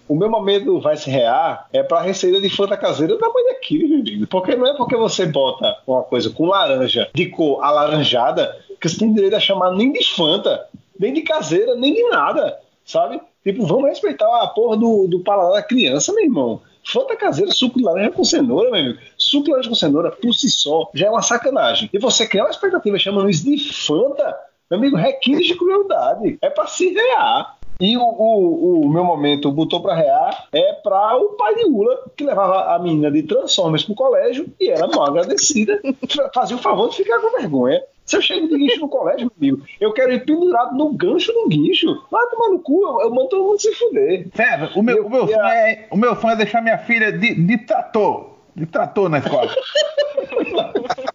O 0.08 0.16
meu 0.16 0.30
momento 0.30 0.80
vai 0.82 0.98
se 0.98 1.10
rear 1.10 1.68
é 1.74 1.82
pra 1.82 2.02
receita 2.02 2.40
de 2.40 2.50
fanta 2.56 2.78
caseira 2.78 3.18
da 3.18 3.30
mãe 3.30 3.44
daquele, 3.46 3.88
meu 3.88 4.00
amigo. 4.02 4.28
Porque 4.28 4.56
não 4.56 4.68
é 4.68 4.76
porque 4.78 4.96
você 4.96 5.26
bota 5.26 5.82
uma 5.88 6.04
coisa 6.04 6.30
com 6.30 6.46
laranja 6.46 7.10
de 7.16 7.28
cor 7.30 7.64
alaranjada 7.64 8.56
que 8.80 8.88
você 8.88 9.00
tem 9.00 9.14
direito 9.14 9.36
a 9.36 9.40
chamar 9.40 9.72
nem 9.72 9.92
de 9.92 10.06
fanta, 10.16 10.68
nem 11.00 11.12
de 11.14 11.22
caseira, 11.24 11.74
nem 11.76 11.94
de 11.94 12.04
nada, 12.10 12.60
sabe? 12.86 13.20
Tipo, 13.44 13.66
vamos 13.66 13.90
respeitar 13.90 14.28
a 14.44 14.48
porra 14.50 14.78
do, 14.78 15.08
do 15.08 15.24
paladar 15.24 15.54
da 15.54 15.64
criança, 15.64 16.14
meu 16.14 16.24
irmão. 16.24 16.62
Fanta 16.84 17.16
caseira, 17.16 17.52
suco 17.52 17.78
de 17.78 17.84
laranja 17.84 18.12
com 18.12 18.24
cenoura, 18.24 18.72
meu 18.72 18.80
amigo. 18.80 19.00
Suco 19.18 19.46
de 19.46 19.52
laranja 19.52 19.70
com 19.70 19.76
cenoura, 19.76 20.12
por 20.12 20.34
si 20.34 20.50
só, 20.50 20.90
já 20.94 21.08
é 21.08 21.10
uma 21.10 21.22
sacanagem. 21.22 21.90
E 21.94 22.00
você 22.00 22.28
criar 22.28 22.44
uma 22.46 22.52
expectativa 22.52 22.98
chamando 22.98 23.30
isso 23.30 23.44
de 23.44 23.74
Fanta, 23.74 24.36
meu 24.70 24.80
amigo, 24.80 24.96
requinte 24.96 25.48
de 25.48 25.56
crueldade. 25.56 26.38
É 26.42 26.50
pra 26.50 26.68
se 26.68 26.90
rear. 26.90 27.58
E 27.82 27.98
o, 27.98 28.04
o, 28.04 28.82
o 28.86 28.90
meu 28.90 29.04
momento 29.04 29.52
botou 29.52 29.82
pra 29.82 29.96
rear 29.96 30.48
é 30.54 30.74
pra 30.74 31.18
o 31.18 31.30
pai 31.30 31.56
de 31.56 31.66
Ula, 31.66 31.98
que 32.16 32.24
levava 32.24 32.76
a 32.76 32.78
menina 32.78 33.10
de 33.10 33.24
Transformers 33.24 33.84
pro 33.84 33.96
colégio 33.96 34.46
e 34.60 34.70
ela, 34.70 34.88
mal 34.88 35.08
agradecida, 35.08 35.82
fazia 36.32 36.56
o 36.56 36.60
favor 36.60 36.90
de 36.90 36.98
ficar 36.98 37.20
com 37.20 37.40
vergonha. 37.40 37.82
Se 38.12 38.18
eu 38.18 38.22
chego 38.22 38.46
de 38.50 38.58
guincho 38.58 38.82
no 38.82 38.90
colégio, 38.90 39.32
meu 39.40 39.52
amigo, 39.56 39.66
eu 39.80 39.94
quero 39.94 40.12
ir 40.12 40.26
pendurado 40.26 40.76
no 40.76 40.92
gancho 40.92 41.32
do 41.32 41.48
guincho. 41.48 41.88
Vai 42.12 42.28
tomar 42.28 42.50
no 42.50 42.60
cu, 42.60 42.82
eu, 42.86 43.04
eu 43.04 43.10
mando 43.10 43.30
todo 43.30 43.46
mundo 43.46 43.58
se 43.62 43.74
fuder. 43.74 44.28
César, 44.36 44.70
o 44.76 44.84
meu, 44.84 45.06
o 45.06 45.10
meu, 45.10 45.22
Eu- 45.22 45.28
sonho, 45.30 45.46
é, 45.46 45.88
o 45.90 45.96
meu 45.96 46.14
sonho 46.18 46.34
é 46.34 46.36
deixar 46.36 46.62
minha 46.62 46.78
filha 46.78 47.10
de, 47.10 47.34
de 47.36 47.58
trator. 47.60 48.32
De 48.54 48.66
trator 48.66 49.08
na 49.08 49.20
escola. 49.20 49.50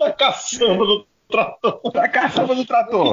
da 0.00 0.10
caçamba 0.12 0.86
do 0.86 1.06
trator. 1.30 1.92
Da 1.92 2.08
caçamba 2.08 2.54
do 2.54 2.64
trator. 2.64 3.08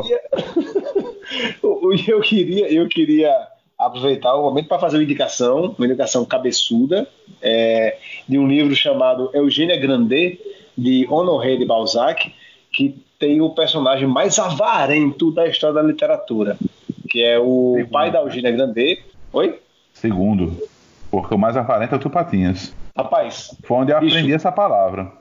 Eu 1.61 1.89
queria, 1.89 2.13
eu 2.15 2.21
queria, 2.21 2.73
eu 2.73 2.87
queria 2.87 3.47
aproveitar 3.77 4.33
o 4.35 4.43
momento 4.43 4.69
para 4.69 4.79
fazer 4.79 4.95
uma 4.95 5.03
indicação, 5.03 5.75
uma 5.77 5.85
indicação 5.85 6.23
cabeçuda, 6.23 7.05
é, 7.41 7.97
de 8.29 8.39
um 8.39 8.47
livro 8.47 8.73
chamado 8.73 9.29
Eugênia 9.33 9.75
Grandet, 9.75 10.39
de 10.77 11.05
Honoré 11.09 11.57
de 11.57 11.65
Balzac, 11.65 12.31
que 12.73 12.95
tem 13.19 13.39
o 13.39 13.51
personagem 13.51 14.07
mais 14.07 14.37
avarento 14.39 15.31
da 15.31 15.47
história 15.47 15.75
da 15.75 15.81
literatura, 15.81 16.57
que 17.09 17.23
é 17.23 17.39
o 17.39 17.73
Segundo. 17.77 17.91
pai 17.91 18.11
da 18.11 18.19
Eugênia 18.21 18.51
Grandet. 18.51 19.03
Oi? 19.31 19.59
Segundo, 19.93 20.57
porque 21.11 21.33
o 21.33 21.37
mais 21.37 21.55
aparente 21.55 21.93
é 21.93 21.97
o 21.97 21.99
Tio 21.99 22.09
Patinhas. 22.09 22.73
Rapaz, 22.97 23.55
Foi 23.63 23.77
onde 23.77 23.91
eu 23.91 23.99
Bicho. 23.99 24.15
aprendi 24.15 24.33
essa 24.33 24.51
palavra. 24.51 25.11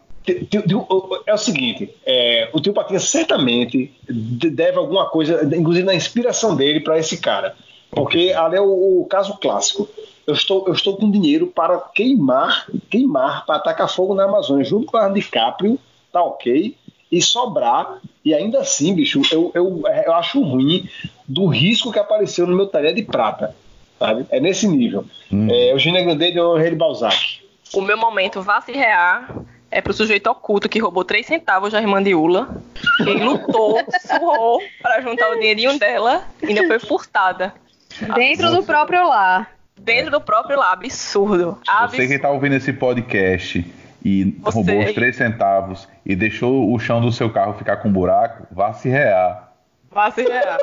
É 1.26 1.34
o 1.34 1.38
seguinte, 1.38 1.92
é, 2.06 2.48
o 2.52 2.60
tio 2.60 2.72
Patinhas 2.72 3.02
certamente 3.04 3.92
de- 4.08 4.50
deve 4.50 4.78
alguma 4.78 5.08
coisa, 5.08 5.44
inclusive 5.56 5.84
na 5.84 5.94
inspiração 5.96 6.54
dele 6.54 6.78
para 6.80 6.96
esse 6.98 7.20
cara, 7.20 7.56
porque 7.90 8.32
ali 8.32 8.54
é 8.56 8.60
o, 8.60 9.00
o 9.00 9.06
caso 9.06 9.36
clássico. 9.38 9.88
Eu 10.24 10.34
estou, 10.34 10.64
eu 10.68 10.72
estou 10.74 10.96
com 10.96 11.10
dinheiro 11.10 11.48
para 11.48 11.76
queimar, 11.92 12.66
queimar, 12.88 13.44
para 13.44 13.56
atacar 13.56 13.88
fogo 13.88 14.14
na 14.14 14.24
Amazônia, 14.24 14.64
junto 14.64 14.86
com 14.86 14.96
a 14.96 15.08
DiCaprio, 15.08 15.76
tá 16.12 16.22
ok, 16.22 16.76
e 17.12 17.20
sobrar, 17.20 17.98
e 18.24 18.32
ainda 18.32 18.60
assim, 18.60 18.94
bicho, 18.94 19.20
eu, 19.30 19.52
eu, 19.54 19.82
eu 20.06 20.14
acho 20.14 20.40
ruim 20.40 20.88
do 21.28 21.46
risco 21.46 21.92
que 21.92 21.98
apareceu 21.98 22.46
no 22.46 22.56
meu 22.56 22.66
talher 22.66 22.94
de 22.94 23.02
prata, 23.02 23.54
sabe? 23.98 24.24
É 24.30 24.40
nesse 24.40 24.66
nível. 24.66 25.04
É, 25.50 25.72
Eugênia 25.72 26.02
Grandet 26.02 26.32
de 26.32 26.40
Henri 26.40 26.70
de 26.70 26.76
Balzac. 26.76 27.42
O 27.74 27.82
meu 27.82 27.98
momento 27.98 28.40
vá 28.40 28.62
se 28.62 28.72
rear 28.72 29.44
é 29.70 29.80
pro 29.80 29.92
sujeito 29.92 30.28
oculto 30.28 30.68
que 30.68 30.78
roubou 30.78 31.04
3 31.04 31.26
centavos 31.26 31.72
da 31.72 31.80
irmã 31.80 32.02
de 32.02 32.14
Ula. 32.14 32.48
E 33.00 33.04
lutou, 33.04 33.78
suou 34.06 34.62
pra 34.80 35.00
juntar 35.02 35.30
o 35.30 35.34
dinheirinho 35.34 35.78
dela 35.78 36.24
e 36.42 36.46
ainda 36.46 36.66
foi 36.66 36.78
furtada. 36.78 37.54
Dentro 38.14 38.50
do 38.50 38.62
próprio 38.62 39.06
lar. 39.06 39.50
Dentro 39.78 40.10
do 40.10 40.20
próprio 40.20 40.58
lá, 40.58 40.72
absurdo. 40.72 41.58
Você 41.58 41.64
que 41.64 41.70
Absurdo. 41.70 42.12
está 42.12 42.30
ouvindo 42.30 42.54
esse 42.54 42.72
podcast 42.72 43.64
e 44.04 44.36
Você 44.40 44.56
roubou 44.56 44.84
os. 44.84 44.92
3 44.92 45.16
centavos 45.16 45.88
e 46.04 46.16
deixou 46.16 46.72
o 46.72 46.78
chão 46.78 47.00
do 47.00 47.12
seu 47.12 47.30
carro 47.30 47.54
ficar 47.54 47.78
com 47.78 47.92
buraco, 47.92 48.46
vá 48.50 48.72
se 48.72 48.88
rear. 48.88 49.52
Vá 49.90 50.10
se 50.10 50.22
rear. 50.22 50.58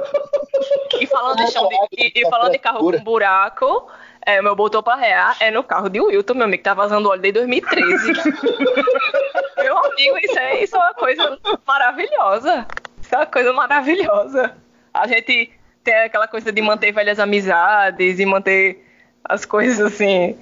E 1.00 1.06
falando 1.06 1.38
de, 1.38 1.52
chão 1.52 1.68
de, 1.70 1.78
e, 1.98 2.12
e 2.16 2.30
falando 2.30 2.52
de 2.52 2.58
carro 2.58 2.80
com 2.80 3.04
buraco, 3.04 3.88
é, 4.26 4.42
meu 4.42 4.56
botou 4.56 4.84
pra 4.84 4.96
rear 4.96 5.38
é 5.40 5.52
no 5.52 5.64
carro 5.64 5.90
de 5.90 6.02
Wilton, 6.02 6.34
meu 6.34 6.46
amigo, 6.46 6.58
que 6.58 6.64
tá 6.64 6.74
vazando 6.74 7.10
óleo 7.10 7.22
desde 7.22 7.40
2013. 7.40 8.14
meu 9.58 9.78
amigo, 9.78 10.18
isso 10.24 10.40
é, 10.40 10.64
isso 10.64 10.76
é 10.76 10.80
uma 10.80 10.94
coisa 10.94 11.40
maravilhosa. 11.66 12.68
Isso 13.02 13.16
é 13.16 13.18
uma 13.18 13.26
coisa 13.26 13.54
maravilhosa. 13.54 14.56
A 14.94 15.08
gente 15.08 15.52
tem 15.84 15.96
aquela 15.96 16.28
coisa 16.28 16.52
de 16.52 16.62
manter 16.62 16.92
velhas 16.92 17.20
amizades 17.20 18.20
e 18.20 18.26
manter 18.26 18.86
as 19.24 19.46
coisas 19.46 19.80
assim, 19.80 20.36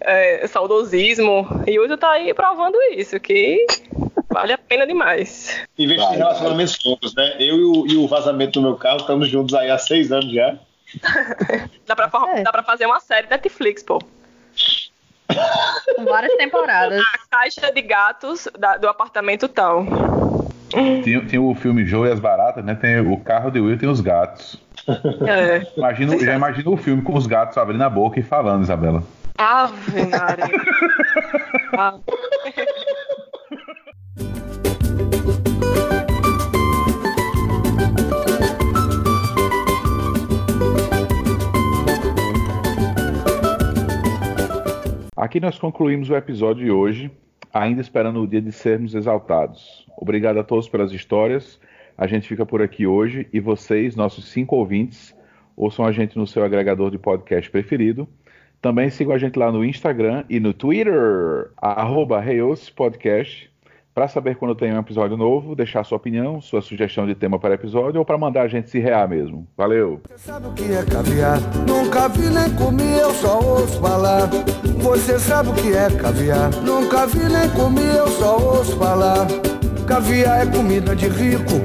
é, 0.00 0.46
saudosismo. 0.46 1.46
E 1.66 1.78
hoje 1.78 1.96
tá 1.96 2.10
aí 2.12 2.32
provando 2.34 2.76
isso, 2.92 3.18
que 3.20 3.64
vale 4.28 4.52
a 4.52 4.58
pena 4.58 4.86
demais. 4.86 5.58
Investir 5.78 6.12
em 6.14 6.16
relacionamentos 6.16 6.78
longos, 6.84 7.14
né? 7.14 7.36
Eu 7.38 7.56
e 7.56 7.64
o, 7.64 7.86
e 7.86 7.96
o 7.96 8.06
vazamento 8.08 8.60
do 8.60 8.62
meu 8.66 8.76
carro 8.76 8.98
estamos 8.98 9.28
juntos 9.28 9.54
aí 9.54 9.70
há 9.70 9.78
seis 9.78 10.12
anos 10.12 10.32
já. 10.32 10.54
Dá 11.86 11.94
pra, 11.96 12.10
É. 12.34 12.42
dá 12.42 12.50
pra 12.52 12.62
fazer 12.62 12.86
uma 12.86 13.00
série 13.00 13.28
Netflix, 13.28 13.82
pô. 13.82 13.98
Com 15.96 16.04
várias 16.04 16.34
temporadas. 16.36 17.00
A 17.02 17.18
caixa 17.36 17.72
de 17.72 17.82
gatos 17.82 18.48
da- 18.58 18.76
do 18.76 18.88
apartamento 18.88 19.48
tal. 19.48 19.84
Tem, 21.04 21.24
tem 21.26 21.38
o 21.38 21.54
filme 21.54 21.84
Joe 21.86 22.08
e 22.08 22.12
as 22.12 22.20
Baratas, 22.20 22.64
né? 22.64 22.74
Tem 22.74 23.00
o 23.00 23.18
carro 23.20 23.50
de 23.50 23.60
Will 23.60 23.74
e 23.74 23.78
tem 23.78 23.88
os 23.88 24.00
gatos. 24.00 24.56
É. 25.26 25.66
Imagino, 25.76 26.18
já 26.18 26.34
imagino 26.34 26.72
o 26.72 26.76
filme 26.76 27.02
com 27.02 27.14
os 27.14 27.26
gatos 27.26 27.58
abrindo 27.58 27.82
a 27.82 27.90
boca 27.90 28.20
e 28.20 28.22
falando, 28.22 28.62
Isabela. 28.62 29.02
Ave 29.36 30.06
Maria. 30.06 30.46
Ah. 31.78 31.98
Aqui 45.16 45.40
nós 45.40 45.58
concluímos 45.58 46.08
o 46.08 46.14
episódio 46.14 46.64
de 46.64 46.70
hoje, 46.70 47.10
ainda 47.52 47.80
esperando 47.80 48.20
o 48.20 48.26
dia 48.26 48.40
de 48.40 48.52
sermos 48.52 48.94
exaltados. 48.94 49.86
Obrigado 49.96 50.38
a 50.38 50.44
todos 50.44 50.68
pelas 50.68 50.92
histórias. 50.92 51.58
A 51.98 52.06
gente 52.06 52.28
fica 52.28 52.44
por 52.44 52.60
aqui 52.60 52.86
hoje 52.86 53.26
e 53.32 53.40
vocês, 53.40 53.96
nossos 53.96 54.26
cinco 54.26 54.56
ouvintes, 54.56 55.14
ouçam 55.56 55.84
a 55.84 55.92
gente 55.92 56.18
no 56.18 56.26
seu 56.26 56.44
agregador 56.44 56.90
de 56.90 56.98
podcast 56.98 57.50
preferido. 57.50 58.06
Também 58.60 58.90
sigam 58.90 59.14
a 59.14 59.18
gente 59.18 59.38
lá 59.38 59.50
no 59.50 59.64
Instagram 59.64 60.24
e 60.28 60.38
no 60.38 60.52
Twitter, 60.52 61.50
arroba 61.56 62.22
Podcast, 62.74 63.50
para 63.94 64.08
saber 64.08 64.36
quando 64.36 64.54
tem 64.54 64.74
um 64.74 64.78
episódio 64.78 65.16
novo, 65.16 65.54
deixar 65.54 65.82
sua 65.84 65.96
opinião, 65.96 66.38
sua 66.38 66.60
sugestão 66.60 67.06
de 67.06 67.14
tema 67.14 67.38
para 67.38 67.54
episódio 67.54 67.98
ou 67.98 68.04
para 68.04 68.18
mandar 68.18 68.42
a 68.42 68.48
gente 68.48 68.68
se 68.68 68.78
rear 68.78 69.08
mesmo. 69.08 69.46
Valeu! 69.56 70.02
Sabe 70.16 70.48
o 70.48 70.52
que 70.52 70.64
é 70.64 70.84
caviar? 70.84 71.38
Nunca 71.66 72.08
vi 72.08 72.28
nem 72.28 72.54
comi, 72.56 72.98
eu 72.98 73.10
só 73.12 73.40
ouço 73.40 73.80
falar. 73.80 74.28
Você 74.82 75.18
sabe 75.18 75.48
o 75.48 75.54
que 75.54 75.72
é 75.72 75.88
caviar? 75.96 76.50
Nunca 76.62 77.06
vi 77.06 77.20
nem 77.20 77.48
comi, 77.50 77.86
eu 77.96 78.08
só 78.08 78.36
ouço 78.36 78.76
falar. 78.76 79.26
Caviar 79.86 80.42
é 80.42 80.46
comida 80.46 80.96
de 80.96 81.06
rico. 81.08 81.60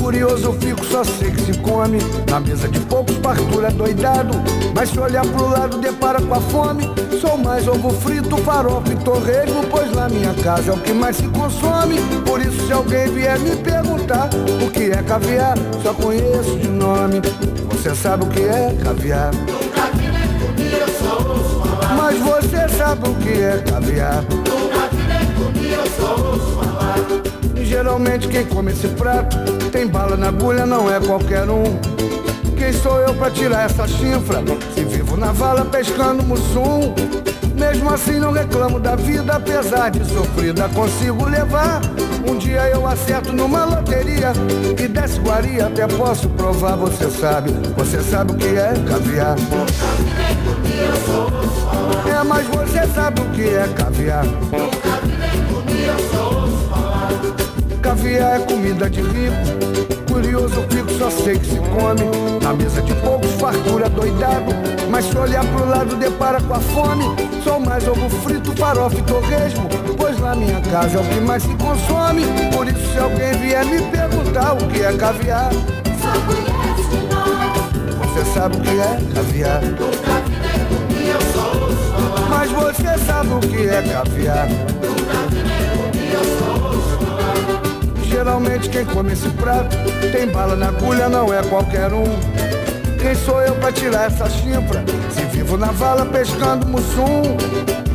Curioso 0.00 0.46
eu 0.46 0.52
fico, 0.54 0.84
só 0.84 1.02
sei 1.02 1.32
que 1.32 1.40
se 1.42 1.58
come. 1.58 1.98
Na 2.30 2.38
mesa 2.38 2.68
de 2.68 2.78
poucos, 2.80 3.16
fartura 3.16 3.70
doidado. 3.70 4.32
Mas 4.74 4.90
se 4.90 5.00
olhar 5.00 5.26
pro 5.26 5.48
lado, 5.48 5.78
depara 5.78 6.20
com 6.20 6.34
a 6.34 6.40
fome. 6.40 6.88
Sou 7.20 7.36
mais 7.36 7.66
ovo 7.66 7.90
frito, 7.90 8.36
farofa 8.38 8.92
e 8.92 8.96
torresmo. 8.96 9.64
Pois 9.70 9.90
na 9.90 10.08
minha 10.08 10.32
casa 10.34 10.70
é 10.70 10.74
o 10.74 10.78
que 10.78 10.92
mais 10.92 11.16
se 11.16 11.26
consome. 11.28 11.96
Por 12.24 12.40
isso, 12.40 12.64
se 12.66 12.72
alguém 12.72 13.12
vier 13.12 13.38
me 13.40 13.56
perguntar 13.56 14.30
o 14.64 14.70
que 14.70 14.92
é 14.92 15.02
caviar, 15.02 15.56
só 15.82 15.92
conheço 15.94 16.56
de 16.56 16.68
nome. 16.68 17.20
Você 17.70 17.94
sabe 17.94 18.24
o 18.24 18.28
que 18.28 18.42
é 18.42 18.76
caviar? 18.84 19.32
Mas 21.96 22.18
você 22.20 22.68
sabe 22.76 23.08
o 23.08 23.14
que 23.16 23.30
é 23.30 23.58
caviar? 23.68 24.24
E 25.60 26.73
geralmente 27.74 28.28
quem 28.28 28.44
come 28.46 28.70
esse 28.70 28.86
prato 28.86 29.36
tem 29.72 29.84
bala 29.84 30.16
na 30.16 30.28
agulha, 30.28 30.64
não 30.64 30.88
é 30.88 31.00
qualquer 31.00 31.50
um. 31.50 31.64
Quem 32.56 32.72
sou 32.72 33.00
eu 33.00 33.12
pra 33.14 33.28
tirar 33.32 33.64
essa 33.64 33.88
chifra? 33.88 34.44
Se 34.72 34.84
vivo 34.84 35.16
na 35.16 35.32
vala 35.32 35.64
pescando 35.64 36.22
mussum. 36.22 36.94
Mesmo 37.56 37.92
assim 37.92 38.20
não 38.20 38.30
reclamo 38.30 38.78
da 38.78 38.94
vida, 38.94 39.34
apesar 39.34 39.90
de 39.90 40.04
sofrida 40.04 40.68
consigo 40.68 41.24
levar. 41.28 41.80
Um 42.24 42.38
dia 42.38 42.68
eu 42.68 42.86
acerto 42.86 43.32
numa 43.32 43.64
loteria 43.64 44.32
e 44.78 44.86
desce 44.86 45.18
guaria, 45.18 45.66
até 45.66 45.88
posso 45.88 46.28
provar, 46.28 46.76
você 46.76 47.10
sabe. 47.10 47.50
Você 47.76 48.00
sabe 48.02 48.32
o 48.32 48.36
que 48.36 48.56
é 48.56 48.72
caviar? 48.86 49.36
É, 52.08 52.22
mas 52.22 52.46
você 52.46 52.86
sabe 52.94 53.20
o 53.20 53.24
que 53.30 53.48
é 53.48 53.68
caviar? 53.76 54.24
Caviar 57.94 58.40
é 58.40 58.44
comida 58.44 58.90
de 58.90 59.00
rico. 59.00 60.12
Curioso 60.12 60.52
eu 60.56 60.68
fico, 60.68 60.90
só 60.98 61.08
sei 61.10 61.38
que 61.38 61.46
se 61.46 61.58
come. 61.58 62.40
Na 62.42 62.52
mesa 62.52 62.82
de 62.82 62.92
poucos, 62.94 63.30
fartura 63.34 63.88
doidado. 63.88 64.52
Mas 64.90 65.04
se 65.04 65.16
olhar 65.16 65.44
pro 65.44 65.64
lado, 65.64 65.94
depara 65.94 66.40
com 66.40 66.54
a 66.54 66.58
fome. 66.58 67.04
Sou 67.44 67.60
mais 67.60 67.86
ovo 67.86 68.10
frito, 68.10 68.50
farofa 68.56 68.98
e 68.98 69.02
torresmo. 69.02 69.68
Pois 69.96 70.18
na 70.18 70.34
minha 70.34 70.60
casa 70.60 70.98
é 70.98 71.00
o 71.00 71.04
que 71.04 71.20
mais 71.20 71.44
se 71.44 71.54
consome. 71.54 72.24
Por 72.52 72.66
isso, 72.66 72.92
se 72.92 72.98
alguém 72.98 73.32
vier 73.34 73.64
me 73.64 73.80
perguntar 73.82 74.54
o 74.54 74.66
que 74.66 74.82
é 74.82 74.92
caviar, 74.92 75.50
você 78.00 78.24
sabe 78.34 78.56
o 78.56 78.60
que 78.60 78.70
é 78.70 78.98
caviar. 79.14 79.60
Mas 82.28 82.50
você 82.50 82.98
sabe 83.06 83.34
o 83.34 83.38
que 83.38 83.68
é 83.68 83.82
caviar. 83.82 84.48
Geralmente 88.24 88.70
quem 88.70 88.86
come 88.86 89.12
esse 89.12 89.28
prato 89.28 89.76
tem 90.10 90.26
bala 90.26 90.56
na 90.56 90.68
agulha, 90.68 91.10
não 91.10 91.30
é 91.32 91.42
qualquer 91.42 91.92
um. 91.92 92.04
Quem 92.98 93.14
sou 93.14 93.38
eu 93.42 93.54
pra 93.56 93.70
tirar 93.70 94.06
essa 94.06 94.26
chifra? 94.30 94.82
Se 95.10 95.26
vivo 95.26 95.58
na 95.58 95.66
vala 95.66 96.06
pescando 96.06 96.66
mussum. 96.66 97.36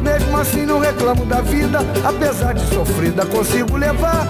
Mesmo 0.03 0.37
assim 0.37 0.67
não 0.67 0.77
reclamo 0.77 1.25
da 1.25 1.41
vida, 1.41 1.79
apesar 2.05 2.53
de 2.53 2.61
sofrida 2.71 3.25
consigo 3.25 3.75
levar. 3.75 4.27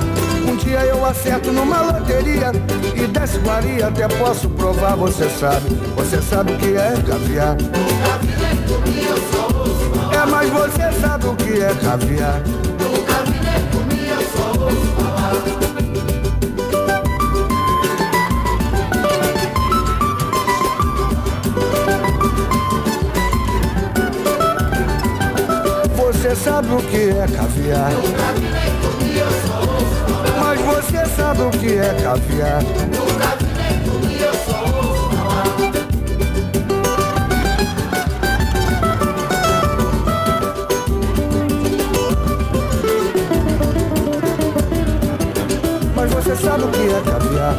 Um 0.47 0.55
dia 0.55 0.79
eu 0.85 1.05
acerto 1.05 1.51
numa 1.51 1.81
loteria 1.81 2.53
e 2.95 3.05
desce 3.05 3.37
guaria, 3.39 3.87
até 3.87 4.07
posso 4.07 4.49
provar, 4.51 4.95
você 4.95 5.29
sabe. 5.29 5.67
Você 5.97 6.21
sabe 6.21 6.53
o 6.53 6.57
que 6.57 6.77
é 6.77 6.93
caviar? 7.05 7.57
É, 10.13 10.25
mas 10.25 10.49
você 10.49 11.01
sabe 11.01 11.27
o 11.27 11.35
que 11.35 11.61
é 11.61 11.73
caviar? 11.83 12.41
Você 25.95 26.35
sabe 26.35 26.73
o 26.73 26.77
que 26.77 27.09
é 27.09 27.27
caviar? 27.35 27.91
Mas 30.39 30.61
você 30.61 31.05
sabe 31.15 31.41
o 31.41 31.49
que 31.49 31.73
é 31.73 31.93
caviar? 32.03 33.08
Você 46.29 46.43
sabe 46.43 46.63
o 46.63 46.67
que 46.67 46.81
é 46.81 47.01
caviar? 47.01 47.55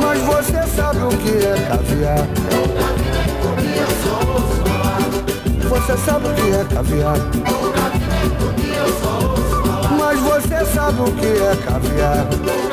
Mas 0.00 0.20
você 0.22 0.76
sabe 0.76 0.98
o 1.00 1.08
que 1.08 1.44
é 1.44 1.68
caviar? 1.68 2.28
Você 5.68 5.96
sabe 5.96 6.28
o 6.28 6.34
que 6.34 6.54
é 6.54 6.64
caviar? 6.72 7.16
Mas 9.98 10.20
você 10.20 10.64
sabe 10.66 11.00
o 11.00 11.12
que 11.12 11.26
é 11.26 11.56
caviar? 11.66 12.67